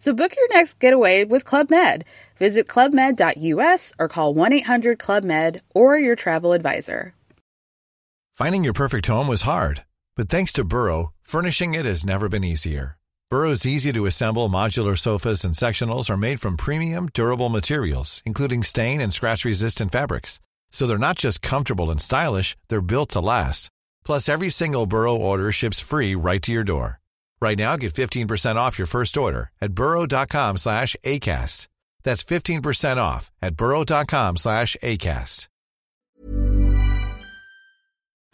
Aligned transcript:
So 0.00 0.14
book 0.14 0.34
your 0.34 0.48
next 0.48 0.78
getaway 0.78 1.24
with 1.24 1.44
Club 1.44 1.70
Med. 1.70 2.04
Visit 2.38 2.66
clubmed.us 2.66 3.92
or 3.98 4.08
call 4.08 4.34
1 4.34 4.52
800 4.54 4.98
Club 4.98 5.24
Med 5.24 5.60
or 5.74 5.98
your 5.98 6.16
travel 6.16 6.52
advisor. 6.54 7.14
Finding 8.32 8.64
your 8.64 8.72
perfect 8.72 9.06
home 9.06 9.28
was 9.28 9.42
hard, 9.42 9.84
but 10.16 10.30
thanks 10.30 10.54
to 10.54 10.64
Burrow, 10.64 11.12
furnishing 11.22 11.74
it 11.74 11.84
has 11.84 12.06
never 12.06 12.30
been 12.30 12.42
easier. 12.42 12.96
Burrow's 13.30 13.66
easy 13.66 13.92
to 13.92 14.06
assemble 14.06 14.48
modular 14.48 14.98
sofas 14.98 15.44
and 15.44 15.54
sectionals 15.54 16.08
are 16.08 16.16
made 16.16 16.40
from 16.40 16.56
premium, 16.56 17.10
durable 17.12 17.50
materials, 17.50 18.22
including 18.24 18.62
stain 18.62 19.02
and 19.02 19.12
scratch 19.12 19.44
resistant 19.44 19.92
fabrics. 19.92 20.40
So 20.72 20.86
they're 20.86 20.96
not 20.96 21.18
just 21.18 21.42
comfortable 21.42 21.90
and 21.90 22.00
stylish, 22.00 22.56
they're 22.68 22.80
built 22.80 23.10
to 23.10 23.20
last. 23.20 23.68
Plus, 24.02 24.30
every 24.30 24.48
single 24.48 24.86
Burrow 24.86 25.14
order 25.14 25.52
ships 25.52 25.78
free 25.78 26.14
right 26.14 26.42
to 26.42 26.52
your 26.52 26.64
door. 26.64 26.99
Right 27.42 27.58
now, 27.58 27.76
get 27.76 27.94
15% 27.94 28.56
off 28.56 28.78
your 28.78 28.86
first 28.86 29.16
order 29.16 29.50
at 29.60 29.74
burrow.com 29.74 30.58
slash 30.58 30.94
ACAST. 31.04 31.68
That's 32.02 32.24
15% 32.24 32.96
off 32.96 33.30
at 33.42 33.56
burrow.com 33.56 34.36
slash 34.36 34.76
ACAST. 34.82 35.49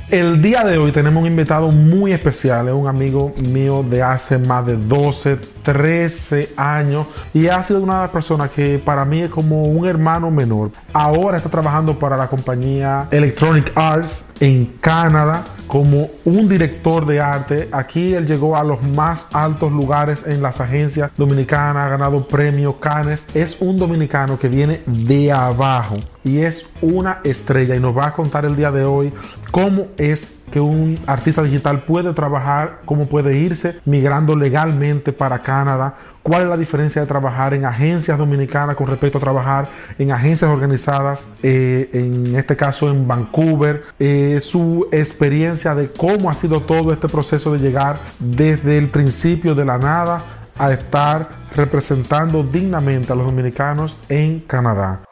El 0.08 0.40
día 0.40 0.62
de 0.62 0.78
hoy 0.78 0.92
tenemos 0.92 1.20
un 1.20 1.26
invitado 1.26 1.72
muy 1.72 2.12
especial, 2.12 2.68
es 2.68 2.74
un 2.74 2.86
amigo 2.86 3.34
mío 3.48 3.82
de 3.82 4.04
hace 4.04 4.38
más 4.38 4.64
de 4.64 4.76
12, 4.76 5.36
13 5.64 6.50
años 6.56 7.08
y 7.34 7.48
ha 7.48 7.60
sido 7.64 7.80
una 7.80 7.94
de 7.94 8.00
las 8.02 8.10
personas 8.10 8.50
que 8.50 8.78
para 8.78 9.04
mí 9.04 9.22
es 9.22 9.30
como 9.30 9.64
un 9.64 9.84
hermano 9.84 10.30
menor. 10.30 10.70
Ahora 10.92 11.38
está 11.38 11.48
trabajando 11.48 11.98
para 11.98 12.16
la 12.16 12.28
compañía 12.28 13.08
Electronic 13.10 13.72
Arts 13.74 14.26
en 14.38 14.66
Canadá 14.80 15.42
como 15.66 16.08
un 16.24 16.48
director 16.48 17.04
de 17.04 17.20
arte. 17.20 17.68
Aquí 17.72 18.14
él 18.14 18.28
llegó 18.28 18.56
a 18.56 18.62
los 18.62 18.80
más 18.84 19.26
altos 19.32 19.72
lugares 19.72 20.24
en 20.24 20.40
las 20.40 20.60
agencias 20.60 21.10
dominicanas, 21.16 21.84
ha 21.84 21.88
ganado 21.88 22.28
premios 22.28 22.76
Cannes. 22.76 23.26
Es 23.34 23.56
un 23.58 23.76
dominicano 23.76 24.38
que 24.38 24.48
viene 24.48 24.82
de 24.86 25.32
abajo 25.32 25.96
y 26.26 26.40
es 26.40 26.66
una 26.82 27.20
estrella 27.22 27.76
y 27.76 27.80
nos 27.80 27.96
va 27.96 28.08
a 28.08 28.12
contar 28.12 28.44
el 28.44 28.56
día 28.56 28.72
de 28.72 28.84
hoy 28.84 29.12
cómo 29.52 29.86
es 29.96 30.34
que 30.50 30.60
un 30.60 30.98
artista 31.06 31.42
digital 31.42 31.84
puede 31.84 32.12
trabajar, 32.12 32.80
cómo 32.84 33.06
puede 33.08 33.38
irse 33.38 33.80
migrando 33.84 34.34
legalmente 34.34 35.12
para 35.12 35.42
Canadá, 35.42 35.96
cuál 36.22 36.42
es 36.42 36.48
la 36.48 36.56
diferencia 36.56 37.00
de 37.00 37.06
trabajar 37.06 37.54
en 37.54 37.64
agencias 37.64 38.18
dominicanas 38.18 38.74
con 38.74 38.88
respecto 38.88 39.18
a 39.18 39.20
trabajar 39.20 39.68
en 39.98 40.10
agencias 40.10 40.50
organizadas, 40.50 41.26
eh, 41.42 41.90
en 41.92 42.34
este 42.34 42.56
caso 42.56 42.90
en 42.90 43.06
Vancouver, 43.06 43.84
eh, 43.98 44.38
su 44.40 44.88
experiencia 44.90 45.74
de 45.74 45.90
cómo 45.90 46.28
ha 46.28 46.34
sido 46.34 46.60
todo 46.60 46.92
este 46.92 47.08
proceso 47.08 47.52
de 47.52 47.60
llegar 47.60 48.00
desde 48.18 48.78
el 48.78 48.90
principio 48.90 49.54
de 49.54 49.64
la 49.64 49.78
nada 49.78 50.24
a 50.58 50.72
estar 50.72 51.28
representando 51.54 52.42
dignamente 52.42 53.12
a 53.12 53.16
los 53.16 53.26
dominicanos 53.26 53.98
en 54.08 54.40
Canadá. 54.40 55.05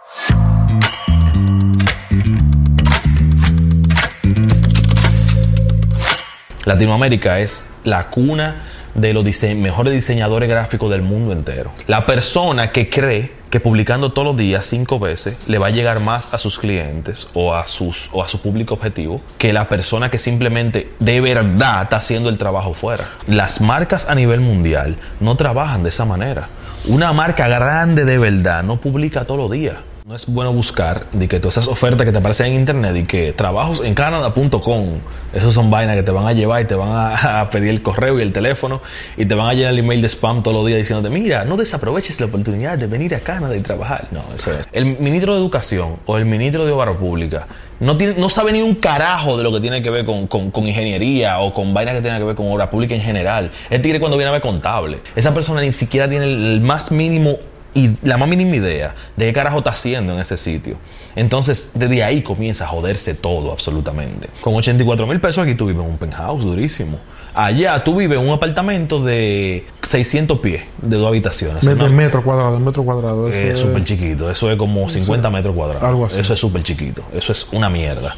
Latinoamérica 6.64 7.40
es 7.40 7.70
la 7.84 8.08
cuna 8.08 8.62
de 8.94 9.12
los 9.12 9.24
mejores 9.56 9.92
diseñadores 9.92 10.48
gráficos 10.48 10.90
del 10.90 11.02
mundo 11.02 11.32
entero. 11.32 11.72
La 11.86 12.06
persona 12.06 12.70
que 12.72 12.88
cree 12.88 13.32
que 13.50 13.60
publicando 13.60 14.12
todos 14.12 14.26
los 14.26 14.36
días 14.36 14.66
cinco 14.66 14.98
veces 14.98 15.36
le 15.46 15.58
va 15.58 15.68
a 15.68 15.70
llegar 15.70 16.00
más 16.00 16.28
a 16.32 16.38
sus 16.38 16.58
clientes 16.58 17.28
o 17.34 17.54
a, 17.54 17.66
sus, 17.66 18.08
o 18.12 18.22
a 18.22 18.28
su 18.28 18.40
público 18.40 18.74
objetivo 18.74 19.20
que 19.38 19.52
la 19.52 19.68
persona 19.68 20.10
que 20.10 20.18
simplemente 20.18 20.92
de 20.98 21.20
verdad 21.20 21.82
está 21.82 21.96
haciendo 21.98 22.28
el 22.30 22.38
trabajo 22.38 22.74
fuera. 22.74 23.08
Las 23.26 23.60
marcas 23.60 24.08
a 24.08 24.14
nivel 24.14 24.40
mundial 24.40 24.96
no 25.20 25.36
trabajan 25.36 25.82
de 25.82 25.90
esa 25.90 26.04
manera. 26.04 26.48
Una 26.86 27.12
marca 27.12 27.46
grande 27.46 28.04
de 28.04 28.18
verdad 28.18 28.62
no 28.62 28.76
publica 28.76 29.24
todos 29.24 29.38
los 29.38 29.50
días. 29.50 29.76
No 30.06 30.14
es 30.14 30.26
bueno 30.26 30.52
buscar 30.52 31.06
de 31.12 31.28
que 31.28 31.40
todas 31.40 31.56
esas 31.56 31.66
ofertas 31.66 32.04
que 32.04 32.12
te 32.12 32.18
aparecen 32.18 32.48
en 32.48 32.54
internet 32.56 32.94
y 32.94 33.04
que 33.04 33.32
trabajos 33.32 33.80
en 33.82 33.94
canadá.com, 33.94 34.84
esos 35.32 35.54
son 35.54 35.70
vainas 35.70 35.96
que 35.96 36.02
te 36.02 36.10
van 36.10 36.26
a 36.26 36.34
llevar 36.34 36.60
y 36.60 36.66
te 36.66 36.74
van 36.74 36.90
a, 37.22 37.48
pedir 37.48 37.70
el 37.70 37.80
correo 37.80 38.18
y 38.18 38.22
el 38.22 38.30
teléfono 38.30 38.82
y 39.16 39.24
te 39.24 39.34
van 39.34 39.48
a 39.48 39.54
llenar 39.54 39.72
el 39.72 39.78
email 39.78 40.02
de 40.02 40.10
spam 40.10 40.42
todos 40.42 40.58
los 40.58 40.66
días 40.66 40.78
diciéndote, 40.78 41.08
mira, 41.08 41.46
no 41.46 41.56
desaproveches 41.56 42.20
la 42.20 42.26
oportunidad 42.26 42.76
de 42.76 42.86
venir 42.86 43.14
a 43.14 43.20
Canadá 43.20 43.56
y 43.56 43.60
trabajar. 43.60 44.08
No, 44.10 44.22
eso 44.36 44.52
es. 44.52 44.68
El 44.72 44.84
ministro 44.84 45.32
de 45.32 45.40
Educación 45.40 45.96
o 46.04 46.18
el 46.18 46.26
ministro 46.26 46.66
de 46.66 46.72
Obra 46.72 46.92
Pública 46.92 47.46
no, 47.80 47.96
tiene, 47.96 48.12
no 48.18 48.28
sabe 48.28 48.52
ni 48.52 48.60
un 48.60 48.74
carajo 48.74 49.38
de 49.38 49.42
lo 49.42 49.52
que 49.52 49.60
tiene 49.60 49.80
que 49.80 49.88
ver 49.88 50.04
con, 50.04 50.26
con, 50.26 50.50
con 50.50 50.68
ingeniería 50.68 51.40
o 51.40 51.54
con 51.54 51.72
vainas 51.72 51.94
que 51.94 52.02
tienen 52.02 52.20
que 52.20 52.26
ver 52.26 52.36
con 52.36 52.52
obra 52.52 52.68
pública 52.68 52.94
en 52.94 53.00
general. 53.00 53.50
El 53.70 53.80
tigre 53.80 54.00
cuando 54.00 54.18
viene 54.18 54.28
a 54.28 54.32
ver 54.32 54.42
contable. 54.42 54.98
Esa 55.16 55.32
persona 55.32 55.62
ni 55.62 55.72
siquiera 55.72 56.10
tiene 56.10 56.26
el 56.26 56.60
más 56.60 56.92
mínimo 56.92 57.38
y 57.74 57.96
la 58.02 58.16
más 58.16 58.28
mínima 58.28 58.56
idea 58.56 58.94
de 59.16 59.26
qué 59.26 59.32
carajo 59.32 59.58
está 59.58 59.70
haciendo 59.70 60.14
en 60.14 60.20
ese 60.20 60.36
sitio. 60.36 60.76
Entonces, 61.16 61.72
desde 61.74 62.02
ahí 62.02 62.22
comienza 62.22 62.64
a 62.64 62.66
joderse 62.68 63.14
todo 63.14 63.52
absolutamente. 63.52 64.28
Con 64.40 64.54
84 64.54 65.06
mil 65.06 65.20
pesos 65.20 65.44
aquí 65.44 65.54
tú 65.54 65.66
vives 65.66 65.84
en 65.84 65.90
un 65.90 65.98
penthouse 65.98 66.44
durísimo. 66.44 66.98
Allá 67.34 67.82
tú 67.82 67.96
vives 67.96 68.16
en 68.16 68.26
un 68.26 68.32
apartamento 68.32 69.02
de 69.02 69.66
600 69.82 70.38
pies, 70.38 70.62
de 70.80 70.96
dos 70.96 71.08
habitaciones. 71.08 71.64
Metro, 71.64 71.88
¿no? 71.88 71.94
metro 71.94 72.22
cuadrado, 72.22 72.60
metro 72.60 72.84
cuadrado. 72.84 73.28
Eso 73.28 73.42
es 73.42 73.58
súper 73.58 73.84
chiquito. 73.84 74.30
Eso 74.30 74.50
es 74.50 74.56
como 74.56 74.88
50 74.88 75.28
sí, 75.28 75.34
metros 75.34 75.54
cuadrados. 75.54 75.82
Algo 75.82 76.06
así. 76.06 76.20
Eso 76.20 76.34
es 76.34 76.38
súper 76.38 76.62
chiquito. 76.62 77.02
Eso 77.12 77.32
es 77.32 77.48
una 77.50 77.68
mierda. 77.68 78.14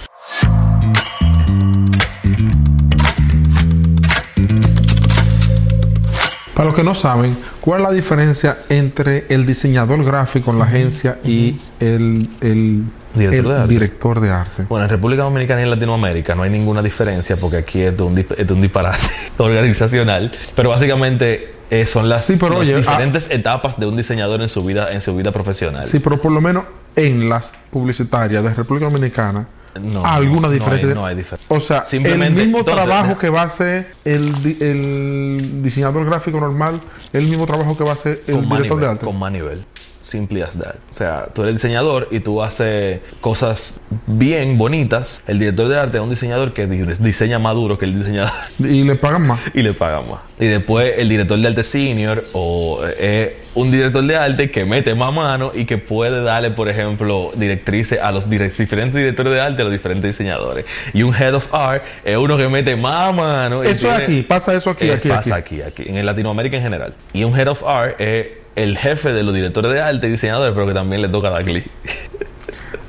Para 6.56 6.68
los 6.68 6.74
que 6.74 6.82
no 6.82 6.94
saben, 6.94 7.36
¿cuál 7.60 7.82
es 7.82 7.88
la 7.88 7.92
diferencia 7.92 8.56
entre 8.70 9.26
el 9.28 9.44
diseñador 9.44 10.02
gráfico 10.02 10.52
en 10.52 10.58
la 10.58 10.64
agencia 10.64 11.18
y 11.22 11.60
el, 11.80 12.30
el, 12.40 12.82
director, 13.14 13.52
el 13.52 13.60
de 13.60 13.66
director, 13.68 14.20
de 14.20 14.30
arte? 14.30 14.62
Bueno, 14.66 14.84
en 14.84 14.90
República 14.90 15.24
Dominicana 15.24 15.60
y 15.60 15.64
en 15.64 15.70
Latinoamérica 15.70 16.34
no 16.34 16.44
hay 16.44 16.50
ninguna 16.50 16.80
diferencia 16.80 17.36
porque 17.36 17.58
aquí 17.58 17.82
es 17.82 17.94
de 17.94 18.02
un, 18.02 18.18
es 18.18 18.46
de 18.46 18.50
un 18.54 18.62
disparate 18.62 19.06
organizacional. 19.36 20.32
Pero 20.54 20.70
básicamente 20.70 21.52
eh, 21.70 21.84
son 21.84 22.08
las, 22.08 22.24
sí, 22.24 22.38
pero 22.40 22.52
las 22.52 22.60
oye, 22.60 22.76
diferentes 22.78 23.28
ah, 23.30 23.34
etapas 23.34 23.78
de 23.78 23.84
un 23.84 23.94
diseñador 23.98 24.40
en 24.40 24.48
su 24.48 24.64
vida 24.64 24.90
en 24.90 25.02
su 25.02 25.14
vida 25.14 25.32
profesional. 25.32 25.84
Sí, 25.84 25.98
pero 25.98 26.22
por 26.22 26.32
lo 26.32 26.40
menos 26.40 26.64
en 26.96 27.28
las 27.28 27.52
publicitarias 27.70 28.42
de 28.42 28.54
República 28.54 28.86
Dominicana 28.86 29.46
no, 29.78 30.04
alguna 30.04 30.48
diferencia. 30.50 30.88
No 30.88 30.92
hay, 30.92 30.94
no 30.94 31.06
hay 31.06 31.16
diferencia. 31.16 31.56
O 31.56 31.60
sea, 31.60 31.84
el 31.90 32.32
mismo 32.32 32.58
entonces, 32.58 32.74
trabajo 32.74 33.18
que 33.18 33.30
va 33.30 33.42
a 33.42 33.46
hacer 33.46 33.94
el, 34.04 34.32
el, 34.60 35.62
diseñador 35.62 36.04
gráfico 36.04 36.40
normal, 36.40 36.80
el 37.12 37.26
mismo 37.26 37.46
trabajo 37.46 37.76
que 37.76 37.84
va 37.84 37.90
a 37.90 37.94
hacer 37.94 38.22
el 38.26 38.40
director 38.42 38.62
nivel, 38.62 38.80
de 38.80 38.86
arte. 38.86 39.06
Con 39.06 39.18
más 39.18 39.32
nivel. 39.32 39.64
Simple 40.06 40.44
as 40.44 40.56
that. 40.56 40.76
O 40.88 40.94
sea, 40.94 41.30
tú 41.34 41.42
eres 41.42 41.54
diseñador 41.54 42.06
y 42.12 42.20
tú 42.20 42.40
haces 42.40 43.00
cosas 43.20 43.80
bien 44.06 44.56
bonitas. 44.56 45.20
El 45.26 45.40
director 45.40 45.66
de 45.66 45.80
arte 45.80 45.96
es 45.96 46.02
un 46.02 46.10
diseñador 46.10 46.52
que 46.52 46.68
diseña 46.68 47.40
más 47.40 47.56
duro 47.56 47.76
que 47.76 47.86
el 47.86 47.98
diseñador. 47.98 48.30
Y 48.60 48.84
le 48.84 48.94
pagan 48.94 49.26
más. 49.26 49.40
Y 49.52 49.62
le 49.62 49.72
pagan 49.72 50.08
más. 50.08 50.20
Y 50.38 50.46
después 50.46 50.92
el 50.96 51.08
director 51.08 51.36
de 51.36 51.48
arte 51.48 51.64
senior 51.64 52.24
o 52.34 52.82
eh, 52.84 53.36
un 53.56 53.72
director 53.72 54.04
de 54.04 54.16
arte 54.16 54.48
que 54.52 54.64
mete 54.64 54.94
más 54.94 55.12
mano 55.12 55.50
y 55.52 55.64
que 55.64 55.76
puede 55.76 56.22
darle, 56.22 56.52
por 56.52 56.68
ejemplo, 56.68 57.32
directrices 57.34 57.98
a 58.00 58.12
los 58.12 58.30
direct 58.30 58.56
diferentes 58.56 58.94
directores 58.94 59.32
de 59.32 59.40
arte, 59.40 59.62
a 59.62 59.64
los 59.64 59.72
diferentes 59.72 60.12
diseñadores. 60.12 60.66
Y 60.92 61.02
un 61.02 61.12
head 61.16 61.34
of 61.34 61.52
art 61.52 61.82
es 62.04 62.16
uno 62.16 62.36
que 62.36 62.46
mete 62.46 62.76
más 62.76 63.12
mano. 63.12 63.64
Eso 63.64 63.88
tiene, 63.88 64.04
aquí, 64.04 64.22
pasa 64.22 64.54
eso 64.54 64.70
aquí, 64.70 64.88
eh, 64.88 64.92
aquí. 64.92 65.08
Pasa 65.08 65.34
aquí. 65.34 65.62
aquí, 65.62 65.82
aquí, 65.82 65.98
en 65.98 66.06
Latinoamérica 66.06 66.58
en 66.58 66.62
general. 66.62 66.94
Y 67.12 67.24
un 67.24 67.36
head 67.36 67.48
of 67.48 67.64
art 67.64 68.00
es 68.00 68.45
el 68.56 68.76
jefe 68.76 69.12
de 69.12 69.22
los 69.22 69.34
directores 69.34 69.70
de 69.72 69.80
arte 69.80 70.08
y 70.08 70.10
diseñadores, 70.10 70.52
pero 70.54 70.66
que 70.66 70.74
también 70.74 71.02
le 71.02 71.08
toca 71.08 71.30
dar 71.30 71.44
clic. 71.44 71.64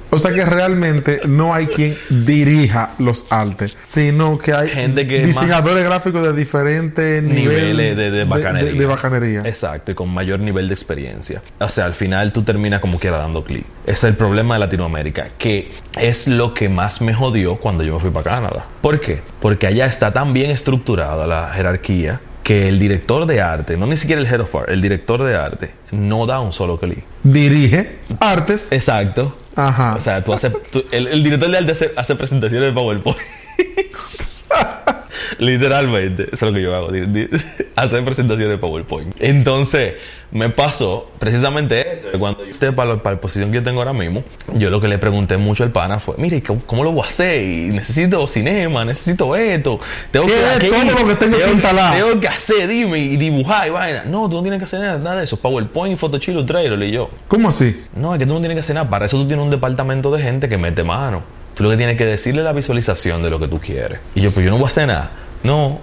O 0.09 0.19
sea 0.19 0.31
que 0.31 0.45
realmente 0.45 1.19
no 1.27 1.53
hay 1.53 1.67
quien 1.67 1.97
dirija 2.09 2.91
los 2.97 3.25
artes, 3.29 3.77
sino 3.83 4.37
que 4.37 4.53
hay 4.53 4.69
Gente 4.69 5.05
que 5.05 5.19
es 5.21 5.27
diseñadores 5.27 5.83
gráficos 5.83 6.23
de 6.23 6.31
diferentes 6.31 7.21
niveles 7.21 7.97
de, 7.97 8.09
de 8.11 8.23
bacanería. 8.23 8.71
de- 8.71 8.79
de 8.79 8.85
bacanería. 8.85 9.41
Exacto, 9.41 9.91
y 9.91 9.95
con 9.95 10.07
mayor 10.09 10.39
nivel 10.39 10.69
de 10.69 10.73
experiencia. 10.75 11.41
O 11.59 11.67
sea, 11.67 11.85
al 11.85 11.93
final 11.93 12.31
tú 12.31 12.43
terminas 12.43 12.79
como 12.79 12.99
quiera 12.99 13.17
dando 13.17 13.43
clic. 13.43 13.65
Ese 13.83 13.91
es 13.91 14.03
el 14.05 14.13
problema 14.15 14.53
de 14.55 14.61
Latinoamérica, 14.61 15.27
que 15.37 15.71
es 15.99 16.29
lo 16.29 16.53
que 16.53 16.69
más 16.69 17.01
me 17.01 17.13
jodió 17.13 17.57
cuando 17.57 17.83
yo 17.83 17.95
me 17.95 17.99
fui 17.99 18.09
para 18.09 18.35
Canadá. 18.35 18.65
¿Por 18.81 19.01
qué? 19.01 19.19
Porque 19.41 19.67
allá 19.67 19.87
está 19.87 20.13
tan 20.13 20.31
bien 20.31 20.51
estructurada 20.51 21.27
la 21.27 21.51
jerarquía 21.53 22.21
que 22.47 22.69
el 22.69 22.79
director 22.79 23.25
de 23.25 23.41
arte, 23.41 23.75
no 23.75 23.85
ni 23.87 23.97
siquiera 23.97 24.21
el 24.21 24.27
head 24.27 24.39
of 24.39 24.55
art, 24.55 24.69
el 24.69 24.81
director 24.81 25.21
de 25.21 25.35
arte 25.35 25.71
no 25.91 26.25
da 26.25 26.39
un 26.39 26.53
solo 26.53 26.79
clic. 26.79 27.03
Dirige 27.21 27.97
artes. 28.21 28.71
Exacto. 28.71 29.37
Ajá. 29.53 29.95
O 29.95 29.99
sea, 29.99 30.23
tú 30.23 30.31
haces, 30.31 30.53
tú- 30.71 30.85
el, 30.91 31.07
el 31.07 31.23
director 31.25 31.51
de 31.51 31.57
arte 31.57 31.71
hace, 31.73 31.91
hace 31.97 32.15
presentaciones 32.15 32.69
de 32.69 32.73
PowerPoint. 32.73 33.17
Literalmente, 35.39 36.23
eso 36.31 36.45
es 36.47 36.51
lo 36.51 36.53
que 36.53 36.61
yo 36.61 36.75
hago, 36.75 36.87
hacer 37.75 38.03
presentaciones 38.05 38.49
de 38.49 38.57
PowerPoint. 38.57 39.15
Entonces, 39.19 39.95
me 40.31 40.49
pasó 40.49 41.11
precisamente 41.19 41.93
eso. 41.93 42.11
que 42.11 42.17
Cuando 42.17 42.43
yo 42.43 42.49
esté 42.49 42.71
para, 42.71 42.95
la- 42.95 43.03
para 43.03 43.15
la 43.15 43.21
posición 43.21 43.51
que 43.51 43.57
yo 43.57 43.63
tengo 43.63 43.79
ahora 43.79 43.93
mismo, 43.93 44.23
yo 44.55 44.69
lo 44.69 44.79
que 44.81 44.87
le 44.87 44.97
pregunté 44.97 45.37
mucho 45.37 45.63
al 45.63 45.71
pana 45.71 45.99
fue: 45.99 46.15
Mire, 46.17 46.41
¿cómo, 46.41 46.61
cómo 46.65 46.83
lo 46.83 46.91
voy 46.91 47.03
a 47.03 47.07
hacer? 47.07 47.43
Y 47.43 47.67
necesito 47.67 48.25
cinema, 48.27 48.83
necesito 48.85 49.35
esto. 49.35 49.79
Tengo 50.11 50.25
¿Qué 50.27 50.39
es 50.39 50.55
aquí- 50.57 50.69
todo 50.69 50.83
lo 50.83 51.07
que 51.07 51.15
tengo 51.15 51.37
que 51.37 51.43
tengo 51.43 51.53
instalar? 51.53 51.95
Tengo 51.97 52.19
que 52.19 52.27
hacer, 52.27 52.67
dime, 52.67 52.99
y 52.99 53.17
dibujar 53.17 53.67
y 53.67 53.71
vaina. 53.71 54.03
No, 54.05 54.29
tú 54.29 54.37
no 54.37 54.41
tienes 54.43 54.59
que 54.59 54.65
hacer 54.65 54.79
nada, 54.79 54.97
nada 54.99 55.17
de 55.17 55.23
eso. 55.25 55.37
PowerPoint, 55.37 55.97
Photoshop, 55.99 56.29
Illustrator, 56.35 56.81
y 56.83 56.91
yo. 56.91 57.09
¿Cómo 57.27 57.49
así? 57.49 57.83
No, 57.95 58.13
es 58.13 58.19
que 58.19 58.25
tú 58.25 58.33
no 58.33 58.39
tienes 58.39 58.55
que 58.55 58.59
hacer 58.61 58.75
nada. 58.75 58.89
Para 58.89 59.05
eso 59.05 59.17
tú 59.17 59.27
tienes 59.27 59.43
un 59.43 59.51
departamento 59.51 60.11
de 60.11 60.21
gente 60.21 60.49
que 60.49 60.57
mete 60.57 60.83
mano. 60.83 61.23
Tú 61.57 61.63
lo 61.63 61.71
que 61.71 61.77
tienes 61.77 61.97
que 61.97 62.05
decirle 62.05 62.41
es 62.41 62.45
la 62.45 62.53
visualización 62.53 63.23
de 63.23 63.31
lo 63.31 63.39
que 63.39 63.47
tú 63.47 63.59
quieres. 63.59 63.97
Y 64.13 64.21
yo, 64.21 64.29
pues 64.29 64.45
yo 64.45 64.51
no 64.51 64.57
voy 64.57 64.65
a 64.65 64.67
hacer 64.67 64.87
nada. 64.87 65.09
No. 65.41 65.79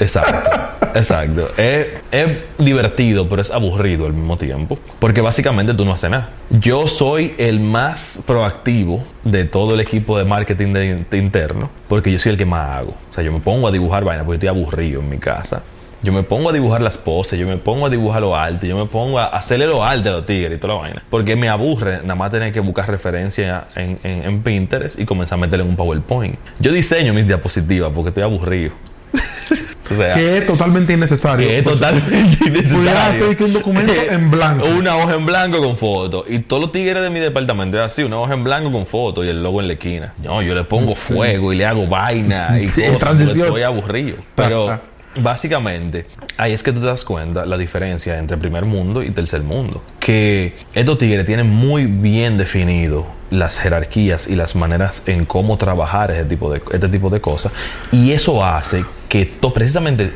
Exacto. 0.00 0.50
Exacto. 0.94 1.50
Es, 1.58 1.88
es 2.10 2.38
divertido, 2.56 3.28
pero 3.28 3.42
es 3.42 3.50
aburrido 3.50 4.06
al 4.06 4.14
mismo 4.14 4.38
tiempo. 4.38 4.78
Porque 4.98 5.20
básicamente 5.20 5.74
tú 5.74 5.84
no 5.84 5.92
haces 5.92 6.08
nada. 6.08 6.30
Yo 6.48 6.88
soy 6.88 7.34
el 7.36 7.60
más 7.60 8.22
proactivo 8.26 9.04
de 9.24 9.44
todo 9.44 9.74
el 9.74 9.80
equipo 9.80 10.16
de 10.16 10.24
marketing 10.24 10.72
de, 10.72 11.04
de 11.10 11.18
interno. 11.18 11.68
Porque 11.86 12.10
yo 12.10 12.18
soy 12.18 12.32
el 12.32 12.38
que 12.38 12.46
más 12.46 12.78
hago. 12.78 12.94
O 13.10 13.12
sea, 13.12 13.22
yo 13.22 13.30
me 13.30 13.40
pongo 13.40 13.68
a 13.68 13.72
dibujar 13.72 14.04
vainas 14.04 14.24
porque 14.24 14.36
estoy 14.36 14.48
aburrido 14.48 15.02
en 15.02 15.10
mi 15.10 15.18
casa. 15.18 15.62
Yo 16.02 16.12
me 16.12 16.22
pongo 16.22 16.50
a 16.50 16.52
dibujar 16.52 16.82
las 16.82 16.98
poses, 16.98 17.38
yo 17.38 17.46
me 17.48 17.56
pongo 17.56 17.86
a 17.86 17.90
dibujar 17.90 18.20
lo 18.22 18.36
arte, 18.36 18.68
yo 18.68 18.76
me 18.76 18.86
pongo 18.86 19.18
a 19.18 19.26
hacerle 19.26 19.66
lo 19.66 19.82
arte 19.82 20.08
a 20.08 20.12
los 20.12 20.26
tigres 20.26 20.56
y 20.56 20.60
toda 20.60 20.74
la 20.74 20.80
vaina. 20.80 21.02
Porque 21.10 21.34
me 21.36 21.48
aburre 21.48 22.00
nada 22.02 22.14
más 22.14 22.30
tener 22.30 22.52
que 22.52 22.60
buscar 22.60 22.88
referencia 22.88 23.64
en, 23.74 23.98
en- 24.04 24.22
en 24.24 24.42
Pinterest 24.42 25.00
y 25.00 25.04
comenzar 25.04 25.38
a 25.38 25.40
meterle 25.40 25.64
en 25.64 25.70
un 25.70 25.76
PowerPoint. 25.76 26.36
Yo 26.60 26.70
diseño 26.70 27.12
mis 27.14 27.26
diapositivas 27.26 27.90
porque 27.94 28.10
estoy 28.10 28.22
aburrido. 28.22 28.72
o 29.90 29.94
sea, 29.94 30.14
Que 30.14 30.38
es 30.38 30.46
totalmente 30.46 30.92
innecesario. 30.92 31.46
que 31.48 31.58
es 31.58 31.62
Pues, 31.62 31.76
totalmente 31.76 32.36
Pudiera 32.38 32.58
innecesario. 32.60 33.26
ser 33.28 33.36
que 33.36 33.44
un 33.44 33.52
documento 33.54 33.92
en 33.92 34.30
blanco. 34.30 34.66
Una 34.78 34.96
hoja 34.96 35.14
en 35.14 35.26
blanco 35.26 35.58
con 35.60 35.76
fotos. 35.76 36.24
Y 36.28 36.40
todos 36.40 36.60
los 36.62 36.72
tigres 36.72 37.02
de 37.02 37.10
mi 37.10 37.20
departamento 37.20 37.78
es 37.78 37.84
así, 37.84 38.02
una 38.02 38.18
hoja 38.20 38.34
en 38.34 38.44
blanco 38.44 38.70
con 38.70 38.84
fotos 38.86 39.24
y 39.24 39.28
el 39.28 39.42
logo 39.42 39.60
en 39.60 39.68
la 39.68 39.72
esquina. 39.74 40.12
No, 40.22 40.42
yo 40.42 40.54
le 40.54 40.64
pongo 40.64 40.94
fuego 40.94 41.52
y 41.52 41.56
le 41.56 41.64
hago 41.64 41.86
vaina 41.86 42.58
y 42.60 42.68
Sí, 42.68 42.82
cosas. 42.82 42.98
transición. 42.98 43.46
Estoy 43.46 43.62
aburrido. 43.62 44.16
Pero 44.34 44.78
básicamente, 45.16 46.06
ahí 46.36 46.52
es 46.52 46.62
que 46.62 46.72
tú 46.72 46.80
te 46.80 46.86
das 46.86 47.04
cuenta 47.04 47.46
la 47.46 47.58
diferencia 47.58 48.18
entre 48.18 48.36
primer 48.36 48.64
mundo 48.64 49.02
y 49.02 49.10
tercer 49.10 49.42
mundo. 49.42 49.82
Que 50.00 50.54
estos 50.74 50.98
tigres 50.98 51.26
tienen 51.26 51.48
muy 51.48 51.86
bien 51.86 52.38
definido 52.38 53.06
las 53.30 53.58
jerarquías 53.58 54.28
y 54.28 54.36
las 54.36 54.54
maneras 54.54 55.02
en 55.06 55.24
cómo 55.24 55.56
trabajar 55.56 56.10
tipo 56.24 56.50
de, 56.52 56.62
este 56.72 56.88
tipo 56.88 57.10
de 57.10 57.20
cosas. 57.20 57.52
Y 57.90 58.12
eso 58.12 58.44
hace 58.44 58.84
que 59.16 59.24
to- 59.40 59.54
precisamente 59.54 60.12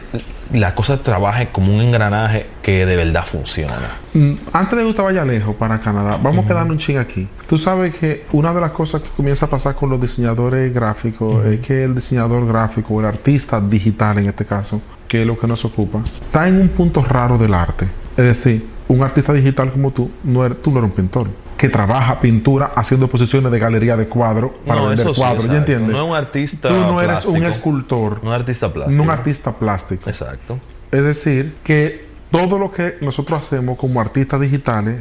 la 0.53 0.75
cosa 0.75 1.03
trabaje 1.03 1.49
como 1.53 1.75
un 1.75 1.81
engranaje 1.81 2.47
que 2.61 2.85
de 2.85 2.97
verdad 2.97 3.25
funciona. 3.25 3.77
Mm, 4.13 4.33
Antes 4.53 4.77
de 4.79 4.85
que 4.85 4.91
usted 4.91 5.03
vaya 5.03 5.25
lejos 5.25 5.55
para 5.57 5.79
Canadá, 5.81 6.19
vamos 6.23 6.45
a 6.45 6.49
quedarnos 6.49 6.73
un 6.73 6.79
ching 6.79 6.99
aquí. 6.99 7.27
Tú 7.49 7.57
sabes 7.57 7.95
que 7.95 8.27
una 8.33 8.53
de 8.53 8.61
las 8.61 8.73
cosas 8.73 9.01
que 9.03 9.09
comienza 9.11 9.47
a 9.47 9.49
pasar 9.49 9.75
con 9.75 9.89
los 9.91 10.01
diseñadores 10.01 10.75
gráficos 10.75 11.47
es 11.47 11.61
que 11.61 11.85
el 11.85 11.95
diseñador 11.95 12.47
gráfico, 12.47 12.99
el 13.01 13.07
artista 13.07 13.61
digital 13.61 14.19
en 14.19 14.27
este 14.27 14.45
caso, 14.45 14.83
que 15.09 15.23
es 15.23 15.27
lo 15.27 15.39
que 15.39 15.47
nos 15.47 15.65
ocupa, 15.65 16.01
está 16.05 16.47
en 16.49 16.61
un 16.61 16.69
punto 16.69 17.03
raro 17.03 17.39
del 17.39 17.55
arte. 17.55 17.87
Es 18.17 18.25
decir, 18.25 18.67
un 18.89 19.03
artista 19.03 19.33
digital 19.33 19.71
como 19.73 19.93
tú, 19.93 20.11
no 20.25 20.45
eres, 20.45 20.61
tú 20.61 20.71
no 20.73 20.79
eres 20.81 20.91
un 20.91 20.97
pintor 20.97 21.29
que 21.61 21.69
trabaja 21.69 22.19
pintura 22.21 22.73
haciendo 22.75 23.05
exposiciones 23.05 23.53
de 23.53 23.59
galería 23.59 23.95
de 23.95 24.09
cuadros 24.09 24.51
para 24.67 24.81
No, 24.81 24.89
vender 24.89 25.07
sí, 25.09 25.13
cuadros, 25.15 25.47
¿ya 25.47 25.59
entiendes? 25.59 25.91
No 25.91 26.03
es 26.05 26.09
un 26.11 26.17
artista 26.17 26.69
Tú 26.71 26.75
no 26.75 27.03
eres 27.03 27.27
un 27.27 27.45
escultor, 27.45 28.25
No 28.25 28.31
un 28.31 28.35
artista 28.35 28.73
plástico. 28.73 28.97
no 28.97 29.03
un 29.03 29.11
artista 29.11 29.53
plástico. 29.53 30.09
Exacto. 30.09 30.59
Es 30.91 31.05
decir, 31.05 31.57
que 31.63 32.07
todo 32.31 32.59
lo 32.59 32.73
que 32.73 32.97
nosotros 33.03 33.39
hacemos 33.41 33.77
como 33.77 34.01
artistas 34.01 34.41
digitales 34.41 35.01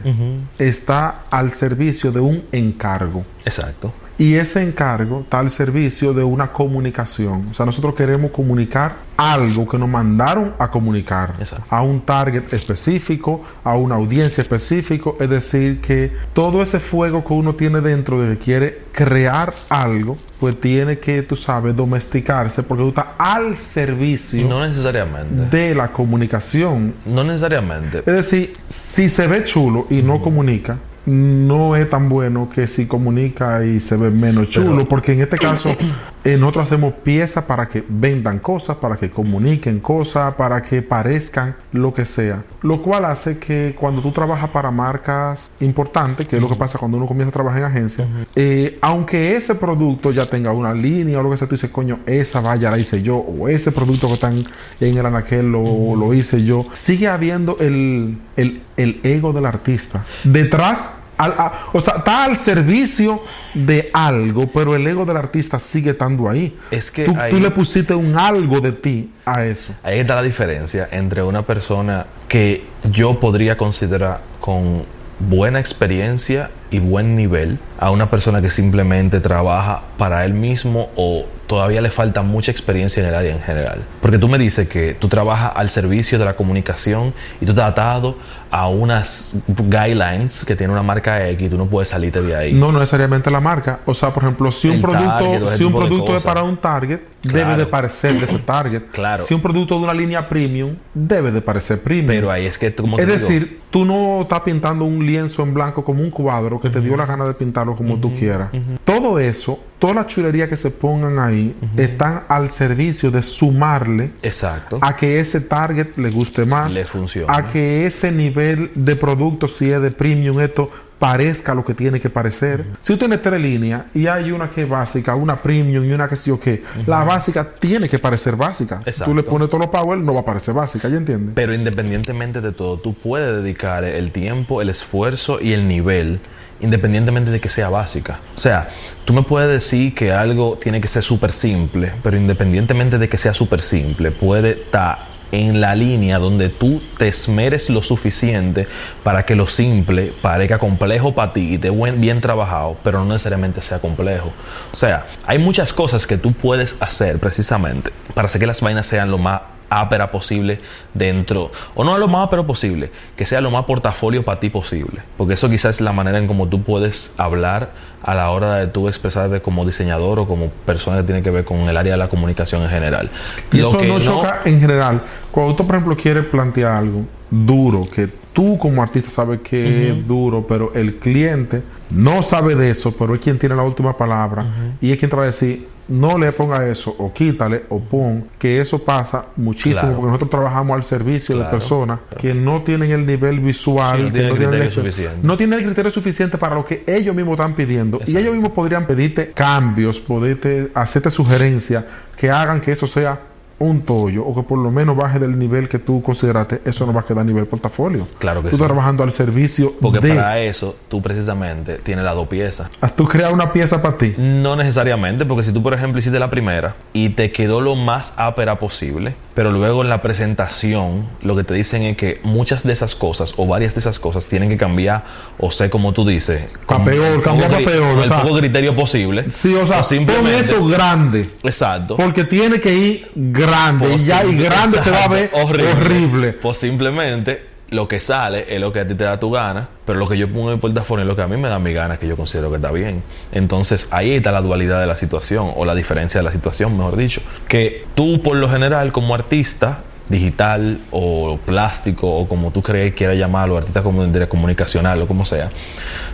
está 0.58 1.22
al 1.32 1.54
servicio 1.54 2.12
de 2.12 2.20
un 2.20 2.44
encargo. 2.52 3.24
Exacto. 3.46 3.94
Y 4.20 4.36
ese 4.36 4.62
encargo 4.62 5.22
está 5.22 5.40
al 5.40 5.50
servicio 5.50 6.14
de 6.14 6.24
una 6.24 6.52
comunicación. 6.52 7.48
O 7.52 7.54
sea, 7.54 7.66
nosotros 7.66 7.94
queremos 7.96 8.32
comunicar 8.32 8.98
algo 9.16 9.66
que 9.68 9.78
nos 9.78 9.88
mandaron 9.88 10.54
a 10.60 10.70
comunicar 10.70 11.36
Exacto. 11.40 11.66
a 11.70 11.82
un 11.82 12.02
target 12.02 12.54
específico, 12.54 13.42
a 13.64 13.76
una 13.78 13.96
audiencia 13.96 14.42
específica. 14.42 15.12
Es 15.22 15.30
decir, 15.30 15.80
que 15.80 16.12
todo 16.34 16.62
ese 16.62 16.82
fuego 16.82 17.24
que 17.24 17.32
uno 17.34 17.56
tiene 17.56 17.80
dentro 17.80 18.22
de 18.22 18.36
que 18.38 18.44
quiere 18.44 18.82
crear 18.92 19.54
algo, 19.70 20.18
pues 20.38 20.60
tiene 20.60 21.00
que, 21.00 21.22
tú 21.22 21.38
sabes, 21.38 21.74
domesticarse 21.76 22.64
porque 22.64 22.84
tú 22.84 22.90
estás 22.90 23.06
al 23.18 23.56
servicio 23.56 24.46
No 24.50 24.66
necesariamente. 24.68 25.58
de 25.58 25.76
la 25.76 25.90
comunicación. 25.94 26.94
No 27.06 27.24
necesariamente. 27.24 28.00
Es 28.00 28.06
decir, 28.06 28.58
si 28.68 29.08
se 29.08 29.28
ve 29.28 29.46
chulo 29.46 29.88
y 29.90 30.02
no 30.02 30.22
comunica, 30.22 30.78
no 31.10 31.76
es 31.76 31.90
tan 31.90 32.08
bueno 32.08 32.50
que 32.54 32.68
si 32.68 32.86
comunica 32.86 33.66
y 33.66 33.80
se 33.80 33.98
ve 33.98 34.10
menos 34.10 34.50
chulo, 34.50 34.88
porque 34.88 35.14
en 35.14 35.22
este 35.22 35.38
caso 35.40 35.76
eh, 36.24 36.38
nosotros 36.38 36.66
hacemos 36.66 36.94
piezas 36.94 37.46
para 37.46 37.68
que 37.68 37.84
vendan 37.88 38.40
cosas, 38.40 38.78
para 38.78 38.96
que 38.98 39.10
comuniquen 39.10 39.80
cosas, 39.80 40.36
para 40.36 40.62
que 40.62 40.82
parezcan 40.82 41.56
lo 41.72 41.94
que 41.94 42.06
sea. 42.06 42.44
Lo 42.62 42.82
cual 42.82 43.06
hace 43.06 43.40
que 43.40 43.76
cuando 43.78 44.02
tú 44.02 44.12
trabajas 44.12 44.50
para 44.50 44.70
marcas 44.70 45.52
importantes, 45.60 46.28
que 46.28 46.36
es 46.36 46.42
lo 46.42 46.50
que 46.50 46.56
pasa 46.56 46.78
cuando 46.78 46.98
uno 46.98 47.08
comienza 47.08 47.30
a 47.30 47.34
trabajar 47.34 47.62
en 47.62 47.66
agencia, 47.66 48.08
eh, 48.36 48.78
aunque 48.82 49.36
ese 49.36 49.56
producto 49.56 50.12
ya 50.12 50.26
tenga 50.26 50.52
una 50.52 50.74
línea 50.74 51.20
o 51.20 51.24
lo 51.24 51.32
que 51.32 51.38
sea, 51.38 51.48
tú 51.48 51.56
dices, 51.56 51.72
coño, 51.72 52.00
esa 52.06 52.42
valla 52.42 52.70
la 52.70 52.78
hice 52.78 53.02
yo, 53.02 53.18
o 53.18 53.48
ese 53.48 53.72
producto 53.72 54.08
que 54.08 54.14
están 54.14 54.44
en 54.80 54.98
el 54.98 55.06
anaquel 55.06 55.52
lo, 55.52 55.96
lo 55.96 56.14
hice 56.14 56.44
yo, 56.44 56.66
sigue 56.74 57.08
habiendo 57.08 57.58
el, 57.60 58.18
el, 58.36 58.62
el 58.78 59.00
ego 59.04 59.34
del 59.34 59.46
artista. 59.46 60.06
Detrás, 60.24 60.90
al- 61.20 61.36
a- 61.38 61.52
o 61.74 61.80
sea, 61.80 61.96
está 61.98 62.24
al 62.24 62.38
servicio 62.38 63.22
de 63.54 63.90
algo, 63.94 64.48
pero 64.48 64.76
el 64.76 64.86
ego 64.88 65.06
del 65.06 65.18
artista 65.18 65.60
sigue 65.60 65.92
estando 65.92 66.30
ahí. 66.30 66.58
Es 66.72 66.90
que 66.90 67.06
tú, 67.06 67.16
ahí- 67.18 67.32
tú 67.32 67.40
le 67.40 67.52
pusiste 67.52 67.94
un 67.94 68.18
algo 68.18 68.60
de 68.62 68.72
ti 68.72 69.12
a 69.26 69.46
eso. 69.46 69.74
Ahí 69.84 70.00
está 70.00 70.16
la 70.16 70.24
diferencia 70.24 70.88
entre 70.92 71.22
una 71.22 71.44
persona 71.44 72.06
que 72.28 72.64
yo 72.92 73.20
podría 73.20 73.56
considerar 73.58 74.22
con 74.40 74.84
buena 75.20 75.60
experiencia 75.60 76.50
y 76.72 76.80
buen 76.80 77.16
nivel 77.16 77.58
a 77.80 77.92
una 77.92 78.10
persona 78.10 78.42
que 78.42 78.50
simplemente 78.52 79.20
trabaja 79.20 79.82
para 79.98 80.26
él 80.26 80.34
mismo 80.34 80.90
o 80.96 81.26
todavía 81.48 81.82
le 81.82 81.90
falta 81.90 82.22
mucha 82.22 82.52
experiencia 82.52 83.02
en 83.02 83.10
el 83.10 83.16
área 83.16 83.34
en 83.34 83.42
general. 83.42 83.82
Porque 84.02 84.20
tú 84.20 84.28
me 84.30 84.38
dices 84.38 84.68
que 84.70 84.94
tú 84.94 85.08
trabajas 85.08 85.54
al 85.56 85.70
servicio 85.70 86.20
de 86.20 86.26
la 86.26 86.36
comunicación 86.36 87.14
y 87.42 87.46
tú 87.46 87.52
estás 87.54 87.72
atado 87.72 88.18
a 88.52 88.68
unas 88.68 89.36
guidelines 89.48 90.44
que 90.46 90.56
tiene 90.56 90.74
una 90.74 90.84
marca 90.84 91.28
X 91.30 91.48
y 91.48 91.50
tú 91.50 91.58
no 91.58 91.66
puedes 91.68 91.90
salirte 91.90 92.22
de 92.22 92.36
ahí. 92.36 92.54
No 92.54 92.72
necesariamente 92.72 93.32
la 93.32 93.40
marca. 93.42 93.80
O 93.86 93.94
sea, 93.94 94.12
por 94.14 94.24
ejemplo, 94.24 94.52
si 94.52 94.68
un 94.68 94.76
El 94.76 94.82
producto, 94.82 95.08
target, 95.08 95.48
si 95.58 95.64
un 95.64 95.74
producto 95.74 96.18
es 96.18 96.24
para 96.24 96.44
un 96.44 96.58
target, 96.58 97.00
Claro. 97.22 97.38
debe 97.38 97.56
de 97.58 97.66
parecer 97.66 98.14
de 98.18 98.26
ese 98.26 98.40
target. 98.46 98.84
Claro. 98.94 99.26
Si 99.26 99.34
un 99.34 99.42
producto 99.42 99.76
de 99.78 99.84
una 99.84 99.94
línea 99.94 100.30
premium, 100.30 100.76
debe 100.94 101.32
de 101.32 101.42
parecer 101.42 101.82
premium. 101.82 102.08
Pero 102.08 102.32
ahí 102.32 102.46
es 102.46 102.58
que, 102.58 102.74
como 102.74 102.98
es 102.98 103.06
te 103.06 103.12
digo, 103.12 103.28
decir, 103.28 103.60
tú 103.72 103.84
no 103.86 104.22
estás 104.22 104.40
pintando 104.42 104.86
un 104.86 105.06
lienzo 105.06 105.44
en 105.44 105.54
blanco 105.54 105.84
como 105.84 106.02
un 106.02 106.12
cuadro 106.12 106.59
que 106.60 106.70
te 106.70 106.82
dio 106.82 106.96
la 106.98 107.06
gana 107.06 107.26
de 107.26 107.34
pintarlo 107.34 107.76
como 107.76 107.98
tú 108.00 108.14
quieras. 108.14 108.50
Todo 108.84 109.20
eso, 109.20 109.60
toda 109.78 109.94
la 109.94 110.08
chulería 110.08 110.50
que 110.50 110.56
se 110.56 110.72
pongan 110.72 111.20
ahí, 111.20 111.56
están 111.78 112.24
al 112.28 112.52
servicio 112.52 113.12
de 113.12 113.22
sumarle 113.22 114.12
Exacto. 114.24 114.78
a 114.82 114.96
que 114.96 115.20
ese 115.20 115.42
target 115.42 115.96
le 115.98 116.10
guste 116.10 116.46
más, 116.46 116.74
Le 116.74 116.86
funcione. 116.86 117.28
a 117.34 117.48
que 117.48 117.86
ese 117.86 118.12
nivel 118.12 118.72
de 118.76 118.96
producto, 118.96 119.48
si 119.48 119.70
es 119.72 119.82
de 119.82 119.92
premium, 119.92 120.40
esto 120.40 120.70
parezca 121.00 121.56
lo 121.56 121.64
que 121.64 121.74
tiene 121.74 122.02
que 122.02 122.10
parecer. 122.10 122.66
Si 122.82 122.92
tú 122.94 123.00
tienes 123.00 123.22
tres 123.22 123.42
líneas 123.42 123.84
y 123.94 124.08
hay 124.08 124.32
una 124.34 124.50
que 124.50 124.64
es 124.64 124.70
básica, 124.70 125.16
una 125.16 125.42
premium 125.42 125.86
y 125.86 125.92
una 125.94 126.10
que 126.10 126.18
sí 126.18 126.30
o 126.30 126.38
qué, 126.38 126.62
la 126.86 127.06
básica 127.06 127.48
tiene 127.58 127.88
que 127.88 127.98
parecer 128.00 128.36
básica. 128.36 128.82
Si 128.92 129.04
tú 129.06 129.16
le 129.16 129.24
pones 129.24 129.48
todos 129.48 129.62
los 129.62 129.70
power, 129.70 129.98
no 129.98 130.14
va 130.14 130.20
a 130.22 130.26
parecer 130.26 130.54
básica, 130.54 130.90
¿ya 130.90 130.98
entiendes? 130.98 131.36
Pero 131.36 131.54
independientemente 131.54 132.42
de 132.42 132.52
todo, 132.52 132.78
tú 132.80 132.94
puedes 132.94 133.42
dedicar 133.42 133.86
el 133.86 134.12
tiempo, 134.12 134.62
el 134.62 134.70
esfuerzo 134.70 135.40
y 135.42 135.54
el 135.54 135.70
nivel 135.70 136.20
independientemente 136.62 137.32
de 137.32 137.40
que 137.40 137.50
sea 137.50 137.70
básica. 137.70 138.20
O 138.36 138.40
sea, 138.40 138.70
tú 139.06 139.14
me 139.14 139.24
puedes 139.24 139.50
decir 139.50 139.96
que 139.96 140.12
algo 140.12 140.58
tiene 140.62 140.82
que 140.82 140.88
ser 140.88 141.04
súper 141.04 141.32
simple, 141.32 141.92
pero 142.04 142.18
independientemente 142.18 142.98
de 142.98 143.10
que 143.10 143.18
sea 143.18 143.34
súper 143.34 143.62
simple, 143.62 144.12
puede 144.12 144.52
estar 144.52 145.10
en 145.32 145.62
la 145.62 145.76
línea 145.76 146.18
donde 146.18 146.50
tú 146.50 146.82
te 146.98 147.08
esmeres 147.08 147.70
lo 147.70 147.84
suficiente 147.84 148.68
para 149.04 149.24
que 149.24 149.36
lo 149.36 149.48
simple 149.48 150.12
parezca 150.22 150.58
complejo 150.58 151.14
para 151.14 151.34
ti 151.34 151.54
y 151.54 151.58
te 151.58 151.70
buen, 151.70 152.02
bien 152.02 152.22
trabajado, 152.22 152.78
pero 152.84 153.00
no 153.00 153.14
necesariamente 153.14 153.62
sea 153.62 153.80
complejo. 153.80 154.34
O 154.74 154.76
sea, 154.76 155.06
hay 155.26 155.38
muchas 155.38 155.74
cosas 155.74 156.08
que 156.08 156.18
tú 156.18 156.34
puedes 156.34 156.76
hacer 156.80 157.20
precisamente 157.20 157.92
para 158.14 158.28
hacer 158.28 158.40
que 158.40 158.48
las 158.48 158.62
vainas 158.62 158.88
sean 158.88 159.12
lo 159.12 159.18
más 159.18 159.42
ápera 159.70 160.12
posible 160.12 160.60
dentro, 160.94 161.52
o 161.76 161.84
no 161.84 161.98
lo 161.98 162.08
más 162.08 162.28
ápero 162.28 162.46
posible, 162.46 162.92
que 163.16 163.26
sea 163.26 163.42
lo 163.42 163.52
más 163.52 163.66
portafolio 163.66 164.24
para 164.24 164.40
ti 164.40 164.50
posible, 164.50 165.02
porque 165.18 165.36
eso 165.36 165.50
quizás 165.50 165.76
es 165.76 165.82
la 165.82 165.94
manera 165.94 166.18
en 166.18 166.28
cómo 166.28 166.48
tú 166.48 166.64
puedes 166.64 167.12
hablar 167.18 167.70
a 168.02 168.16
la 168.16 168.30
hora 168.32 168.56
de 168.56 168.68
tú 168.68 168.88
expresarte 168.88 169.42
como 169.42 169.66
diseñador 169.66 170.20
o 170.20 170.26
como 170.26 170.48
persona 170.66 170.98
que 170.98 171.04
tiene 171.04 171.22
que 171.22 171.32
ver 171.32 171.44
con 171.44 171.58
el 171.58 171.76
área 171.76 171.94
de 171.94 171.98
la 171.98 172.08
comunicación 172.08 172.64
en 172.64 172.70
general. 172.70 173.10
Y 173.52 173.58
Lo 173.58 173.70
eso 173.70 173.78
que 173.78 173.88
no 173.88 174.00
choca 174.00 174.42
en 174.46 174.60
general. 174.60 175.02
Cuando 175.32 175.56
tú, 175.56 175.66
por 175.66 175.76
ejemplo, 175.76 175.98
quieres 175.98 176.26
plantear 176.26 176.72
algo 176.72 177.02
duro, 177.30 177.86
que 177.94 178.08
tú 178.34 178.58
como 178.58 178.82
artista 178.82 179.10
sabes 179.10 179.42
que 179.42 179.90
es 179.90 180.08
duro, 180.08 180.46
pero 180.48 180.74
el 180.74 180.96
cliente 180.96 181.62
no 181.92 182.22
sabe 182.22 182.56
de 182.56 182.72
eso, 182.72 182.94
pero 182.98 183.16
es 183.16 183.22
quien 183.22 183.38
tiene 183.38 183.56
la 183.56 183.64
última 183.64 183.98
palabra 183.98 184.46
y 184.82 184.92
es 184.92 184.98
quien 184.98 185.10
te 185.10 185.18
va 185.18 185.24
a 185.24 185.28
decir, 185.28 185.68
no 185.90 186.18
le 186.18 186.32
ponga 186.32 186.68
eso, 186.70 186.96
o 186.98 187.12
quítale, 187.12 187.64
o 187.70 187.80
pon, 187.80 188.26
que 188.38 188.60
eso 188.62 188.80
pasa 188.80 189.26
muchísimo, 189.36 189.82
Claro. 189.82 189.96
porque 189.96 190.08
nosotros 190.08 190.30
trabajamos 190.30 190.76
al 190.76 190.84
servicio 190.84 191.36
de 191.36 191.42
Claro. 191.42 191.52
personas 191.58 192.00
que 192.20 192.34
no 192.34 192.62
tienen 192.62 192.92
el 192.92 193.06
nivel 193.06 193.40
visual, 193.40 193.98
Sí, 193.98 194.04
no 194.04 194.08
que 194.08 194.14
tienen 194.14 194.32
el 194.32 194.38
tienen 194.38 194.50
criterio 194.60 194.66
el- 194.68 194.72
suficiente. 194.94 195.28
no 195.28 195.38
tienen 195.38 195.60
el 195.60 195.66
criterio 195.66 195.92
suficiente 195.92 196.38
para 196.38 196.56
lo 196.56 196.66
que 196.66 196.84
ellos 196.88 197.16
mismos 197.16 197.34
están 197.34 197.56
pidiendo. 197.56 198.00
Y 198.06 198.16
ellos 198.18 198.34
mismos 198.34 198.52
podrían 198.52 198.86
pedirte 198.86 199.32
cambios, 199.32 200.00
poderte 200.00 200.72
hacerte 200.74 201.12
sugerencias 201.12 201.84
que 202.16 202.30
hagan 202.30 202.62
que 202.62 202.72
eso 202.74 202.86
sea 202.88 203.20
un 203.60 203.82
tollo 203.82 204.26
o 204.26 204.34
que 204.34 204.44
por 204.44 204.58
lo 204.58 204.72
menos 204.72 204.96
baje 204.96 205.20
del 205.20 205.38
nivel 205.38 205.68
que 205.70 205.80
tú 205.80 206.02
consideraste, 206.02 206.62
eso 206.66 206.86
no 206.86 206.94
va 206.94 207.02
a 207.02 207.06
quedar 207.06 207.20
a 207.22 207.24
nivel 207.26 207.46
portafolio. 207.46 208.08
Claro 208.18 208.40
que 208.42 208.46
tú 208.50 208.50
sí. 208.52 208.56
estás 208.56 208.68
trabajando 208.68 209.04
al 209.04 209.12
servicio 209.12 209.74
Porque 209.82 210.00
de... 210.00 210.16
para 210.16 210.40
eso 210.40 210.76
tú 210.88 211.02
precisamente 211.02 211.76
tienes 211.78 212.06
las 212.06 212.16
dos 212.16 212.28
piezas. 212.28 212.70
a 212.82 212.88
tú 212.90 213.06
crear 213.08 213.34
una 213.34 213.52
pieza 213.54 213.82
para 213.82 213.98
ti. 213.98 214.16
No 214.18 214.56
necesariamente, 214.56 215.26
porque 215.26 215.44
si 215.44 215.52
tú, 215.52 215.62
por 215.62 215.74
ejemplo, 215.74 216.00
hiciste 216.00 216.20
la 216.20 216.30
primera 216.30 216.76
y 216.94 217.10
te 217.10 217.32
quedó 217.32 217.62
lo 217.62 217.76
más 217.76 218.14
ápera 218.18 218.60
posible, 218.60 219.14
pero 219.36 219.52
luego 219.52 219.82
en 219.84 219.90
la 219.90 220.02
presentación 220.02 221.08
lo 221.22 221.36
que 221.36 221.44
te 221.44 221.54
dicen 221.54 221.84
es 221.84 221.98
que 221.98 222.20
muchas 222.24 222.64
de 222.64 222.74
esas 222.74 222.96
cosas 222.96 223.34
o 223.38 223.46
varias 223.48 223.74
de 223.74 223.80
esas 223.82 224.00
cosas 224.00 224.28
tienen 224.28 224.50
que 224.50 224.58
cambiar 224.58 225.04
o 225.38 225.52
ser 225.52 225.70
como 225.70 225.94
tú 225.94 226.06
dices, 226.06 226.44
con 226.66 226.84
peor, 226.84 227.22
cambiar 227.22 227.50
poco 227.52 227.64
pa' 227.64 227.70
cri- 227.70 227.74
peor, 227.74 227.90
con 227.90 228.00
o 228.00 228.04
el 228.04 228.08
sea, 228.08 228.22
poco 228.22 228.38
criterio 228.38 228.76
posible. 228.76 229.26
Sí, 229.32 229.54
o 229.56 229.66
sea, 229.68 229.78
pon 229.78 229.86
simplemente- 229.86 230.40
eso 230.40 230.66
grande. 230.66 231.30
Exacto. 231.44 231.96
Porque 231.98 232.24
tiene 232.24 232.60
que 232.62 232.74
ir 232.74 233.12
grande. 233.16 233.49
O 233.86 233.90
y 233.96 233.98
ya, 234.06 234.24
y 234.24 234.38
grande 234.38 234.82
se 234.82 234.92
va 234.92 235.04
a 235.04 235.08
ver 235.08 235.32
horrible. 235.34 236.34
Pues 236.34 236.58
simplemente 236.58 237.48
lo 237.70 237.88
que 237.88 238.00
sale 238.00 238.46
es 238.50 238.60
lo 238.60 238.74
que 238.74 238.80
a 238.80 238.88
ti 238.88 238.96
te 238.96 239.04
da 239.04 239.20
tu 239.20 239.32
gana, 239.32 239.68
pero 239.86 240.00
lo 240.00 240.08
que 240.08 240.18
yo 240.18 240.28
pongo 240.28 240.48
en 240.48 240.56
el 240.56 240.60
portafolio 240.60 241.04
es 241.04 241.08
lo 241.08 241.16
que 241.16 241.22
a 241.22 241.28
mí 241.28 241.38
me 241.38 241.50
da 241.50 241.60
mi 241.60 241.74
gana, 241.74 241.98
que 241.98 242.08
yo 242.08 242.16
considero 242.16 242.50
que 242.50 242.56
está 242.56 242.72
bien. 242.72 243.04
Entonces 243.32 243.88
ahí 243.92 244.14
está 244.14 244.32
la 244.32 244.42
dualidad 244.42 244.80
de 244.80 244.88
la 244.88 244.96
situación, 244.96 245.52
o 245.56 245.66
la 245.66 245.76
diferencia 245.76 246.20
de 246.20 246.24
la 246.24 246.32
situación, 246.32 246.76
mejor 246.78 246.96
dicho. 246.96 247.22
Que 247.48 247.86
tú, 247.96 248.22
por 248.22 248.36
lo 248.38 248.50
general, 248.50 248.92
como 248.92 249.14
artista, 249.14 249.80
digital 250.10 250.80
o 250.92 251.38
plástico 251.46 252.10
o 252.10 252.28
como 252.28 252.52
tú 252.52 252.64
crees 252.64 252.96
quieras 252.96 253.18
llamarlo, 253.18 253.58
artista 253.58 253.84
comunicacional 253.84 255.02
o 255.04 255.08
como 255.08 255.26
sea, 255.26 255.50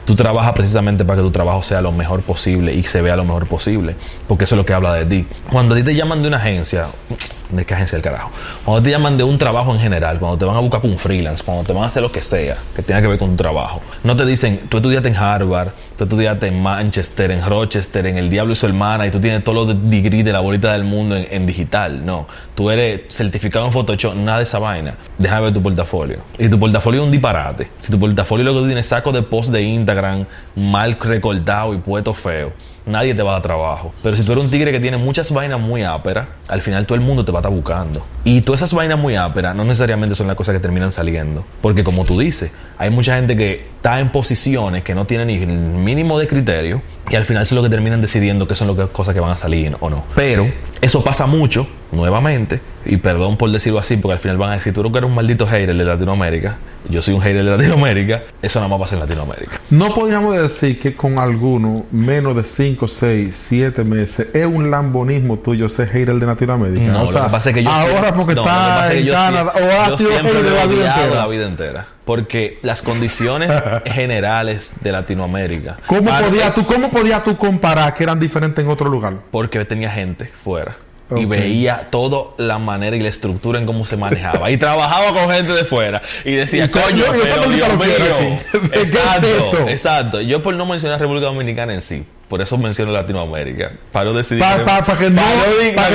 tú 0.05 0.15
trabajas 0.15 0.53
precisamente 0.53 1.03
para 1.03 1.17
que 1.17 1.23
tu 1.23 1.31
trabajo 1.31 1.63
sea 1.63 1.81
lo 1.81 1.91
mejor 1.91 2.21
posible 2.21 2.73
y 2.73 2.83
se 2.83 3.01
vea 3.01 3.15
lo 3.15 3.23
mejor 3.23 3.47
posible, 3.47 3.95
porque 4.27 4.45
eso 4.45 4.55
es 4.55 4.57
lo 4.57 4.65
que 4.65 4.73
habla 4.73 4.93
de 4.93 5.05
ti. 5.05 5.27
Cuando 5.51 5.75
a 5.75 5.77
ti 5.77 5.83
te 5.83 5.95
llaman 5.95 6.21
de 6.21 6.27
una 6.27 6.37
agencia, 6.37 6.87
¿de 7.49 7.65
qué 7.65 7.73
agencia 7.73 7.95
el 7.95 8.01
carajo? 8.01 8.31
Cuando 8.63 8.83
te 8.83 8.91
llaman 8.91 9.17
de 9.17 9.23
un 9.23 9.37
trabajo 9.37 9.73
en 9.73 9.79
general, 9.79 10.19
cuando 10.19 10.37
te 10.37 10.45
van 10.45 10.55
a 10.55 10.59
buscar 10.59 10.81
para 10.81 10.93
un 10.93 10.99
freelance, 10.99 11.43
cuando 11.43 11.63
te 11.63 11.73
van 11.73 11.83
a 11.83 11.87
hacer 11.87 12.01
lo 12.01 12.11
que 12.11 12.21
sea 12.21 12.57
que 12.75 12.81
tenga 12.81 13.01
que 13.01 13.07
ver 13.07 13.17
con 13.17 13.31
tu 13.31 13.37
trabajo, 13.37 13.81
no 14.03 14.15
te 14.15 14.25
dicen, 14.25 14.61
tú 14.69 14.77
estudiaste 14.77 15.09
en 15.09 15.15
Harvard, 15.15 15.69
tú 15.97 16.03
estudiaste 16.03 16.47
en 16.47 16.61
Manchester, 16.61 17.31
en 17.31 17.43
Rochester, 17.43 18.05
en 18.05 18.17
El 18.17 18.29
Diablo 18.29 18.53
y 18.53 18.55
su 18.55 18.65
hermana, 18.65 19.07
y 19.07 19.11
tú 19.11 19.19
tienes 19.19 19.43
todos 19.43 19.67
los 19.67 19.89
degrees 19.89 20.25
de 20.25 20.33
la 20.33 20.39
bolita 20.39 20.73
del 20.73 20.83
mundo 20.83 21.15
en, 21.15 21.45
digital. 21.45 22.05
No, 22.05 22.27
tú 22.53 22.69
eres 22.69 23.01
certificado 23.09 23.65
en 23.65 23.71
Photoshop, 23.71 24.15
nada 24.15 24.39
de 24.39 24.43
esa 24.43 24.59
vaina. 24.59 24.95
Déjame 25.17 25.43
ver 25.43 25.53
tu 25.53 25.61
portafolio. 25.61 26.19
Y 26.37 26.49
tu 26.49 26.59
portafolio 26.59 27.01
es 27.01 27.05
un 27.05 27.11
disparate. 27.11 27.69
Si 27.81 27.91
tu 27.91 27.99
portafolio 27.99 28.45
lo 28.45 28.53
que 28.53 28.59
tú 28.59 28.65
tienes 28.65 28.87
saco 28.87 29.11
de 29.11 29.21
post 29.21 29.51
de 29.51 29.61
Instagram 29.61 29.94
mal 30.55 30.97
recortado 30.99 31.73
y 31.73 31.77
puesto 31.77 32.13
feo, 32.13 32.53
nadie 32.85 33.13
te 33.13 33.23
va 33.23 33.31
a 33.31 33.33
dar 33.33 33.41
trabajo. 33.41 33.93
Pero 34.03 34.15
si 34.15 34.23
tú 34.23 34.31
eres 34.31 34.43
un 34.43 34.51
tigre 34.51 34.71
que 34.71 34.79
tiene 34.79 34.97
muchas 34.97 35.31
vainas 35.31 35.59
muy 35.59 35.83
áperas, 35.83 36.27
al 36.47 36.61
final 36.61 36.85
todo 36.85 36.95
el 36.95 37.01
mundo 37.01 37.25
te 37.25 37.31
va 37.31 37.39
a 37.39 37.41
estar 37.41 37.51
buscando. 37.51 38.05
Y 38.23 38.41
todas 38.41 38.61
esas 38.61 38.73
vainas 38.73 38.99
muy 38.99 39.15
áperas 39.15 39.55
no 39.55 39.63
necesariamente 39.63 40.15
son 40.15 40.27
las 40.27 40.35
cosas 40.35 40.53
que 40.53 40.59
terminan 40.59 40.91
saliendo. 40.91 41.45
Porque 41.61 41.83
como 41.83 42.05
tú 42.05 42.19
dices, 42.19 42.51
hay 42.77 42.89
mucha 42.89 43.15
gente 43.15 43.35
que 43.35 43.65
está 43.77 43.99
en 43.99 44.09
posiciones 44.09 44.83
que 44.83 44.95
no 44.95 45.05
tienen 45.05 45.27
ni 45.27 45.35
el 45.35 45.47
mínimo 45.47 46.17
de 46.19 46.27
criterio 46.27 46.81
y 47.09 47.15
al 47.15 47.25
final 47.25 47.45
son 47.45 47.57
lo 47.57 47.63
que 47.63 47.69
terminan 47.69 48.01
decidiendo 48.01 48.47
qué 48.47 48.55
son 48.55 48.75
las 48.75 48.89
cosas 48.89 49.13
que 49.13 49.19
van 49.19 49.31
a 49.31 49.37
salir 49.37 49.75
o 49.79 49.89
no. 49.89 50.03
Pero 50.15 50.47
eso 50.81 51.03
pasa 51.03 51.25
mucho, 51.25 51.67
nuevamente, 51.91 52.59
y 52.85 52.97
perdón 52.97 53.37
por 53.37 53.51
decirlo 53.51 53.79
así, 53.79 53.97
porque 53.97 54.13
al 54.13 54.19
final 54.19 54.37
van 54.37 54.51
a 54.51 54.53
decir, 54.55 54.73
tú 54.73 54.83
no 54.83 54.91
que 54.91 54.97
eres 54.97 55.09
un 55.09 55.15
maldito 55.15 55.45
hater 55.45 55.75
de 55.75 55.83
Latinoamérica, 55.83 56.57
yo 56.89 57.01
soy 57.01 57.13
un 57.13 57.21
hater 57.21 57.43
de 57.43 57.51
Latinoamérica, 57.57 58.23
eso 58.41 58.59
nada 58.59 58.69
más 58.69 58.79
pasa 58.79 58.95
en 58.95 59.01
Latinoamérica. 59.01 59.59
No 59.69 59.93
podríamos 59.93 60.35
decir 60.35 60.79
que 60.79 60.95
con 60.95 61.19
alguno 61.19 61.85
menos 61.91 62.35
de 62.35 62.43
5, 62.43 62.87
6, 62.87 63.35
7 63.35 63.83
meses 63.83 64.27
es 64.33 64.45
un 64.45 64.69
lambonismo 64.69 65.37
tuyo 65.39 65.69
ser 65.69 65.89
hater 65.89 66.15
de 66.15 66.25
Latinoamérica. 66.25 66.91
No, 66.91 67.03
o 67.03 67.07
sea, 67.07 67.21
lo 67.21 67.25
que 67.27 67.31
pasa 67.31 67.49
es 67.49 67.55
que 67.55 67.63
yo 67.63 67.69
ahora 67.69 68.13
porque 68.13 68.35
no, 68.35 68.41
está 68.41 68.91
es 68.93 68.99
en 68.99 69.11
Canadá 69.11 69.53
o 69.53 69.81
ha 69.81 69.97
sido 69.97 70.11
hater 70.11 70.43
de 70.43 70.51
la 70.51 70.65
vida 70.65 70.95
entera. 70.95 71.15
la 71.15 71.27
vida 71.27 71.45
entera. 71.47 71.94
Porque 72.05 72.59
las 72.61 72.81
condiciones 72.81 73.51
generales 73.85 74.73
de 74.81 74.91
Latinoamérica. 74.91 75.77
¿Cómo 75.87 76.11
podías 76.17 76.53
tú, 76.53 76.65
cómo 76.65 76.91
podías 76.91 77.23
tú 77.23 77.35
comparar 77.35 77.93
que 77.93 78.03
eran 78.03 78.19
diferentes 78.19 78.63
en 78.63 78.69
otro 78.69 78.89
lugar? 78.89 79.15
Porque 79.31 79.63
tenía 79.65 79.89
gente 79.89 80.31
fuera. 80.43 80.77
Y 81.15 81.25
veía 81.25 81.87
toda 81.91 82.31
la 82.37 82.57
manera 82.57 82.95
y 82.95 82.99
la 82.99 83.09
estructura 83.09 83.59
en 83.59 83.67
cómo 83.67 83.85
se 83.85 83.95
manejaba. 83.95 84.49
Y 84.49 84.57
trabajaba 84.57 85.13
con 85.13 85.31
gente 85.31 85.53
de 85.53 85.63
fuera. 85.63 86.01
Y 86.23 86.31
decía, 86.33 86.65
Y 86.65 86.69
coño, 86.69 86.97
yo- 86.97 87.11
pero 87.11 87.49
Dios 87.49 87.77
mío. 87.77 87.95
aquí. 88.17 88.69
¿Qué 88.71 88.79
es 88.81 88.95
Exacto, 88.95 89.69
exacto. 89.69 90.21
Yo 90.21 90.41
por 90.41 90.55
no 90.55 90.65
mencionar 90.65 90.99
República 90.99 91.27
Dominicana 91.27 91.75
en 91.75 91.83
sí. 91.83 92.05
Por 92.27 92.41
eso 92.41 92.57
menciono 92.57 92.91
Latinoamérica. 92.91 93.71
Para 93.91 94.05
no 94.05 94.13
decidir. 94.13 94.41
Pa- 94.41 94.63
pa- 94.65 94.83
pa 94.83 94.97
que 94.97 95.11
no- 95.11 95.21
pa 95.21 95.27
que 95.29 95.69
no. 95.71 95.75
Para 95.75 95.89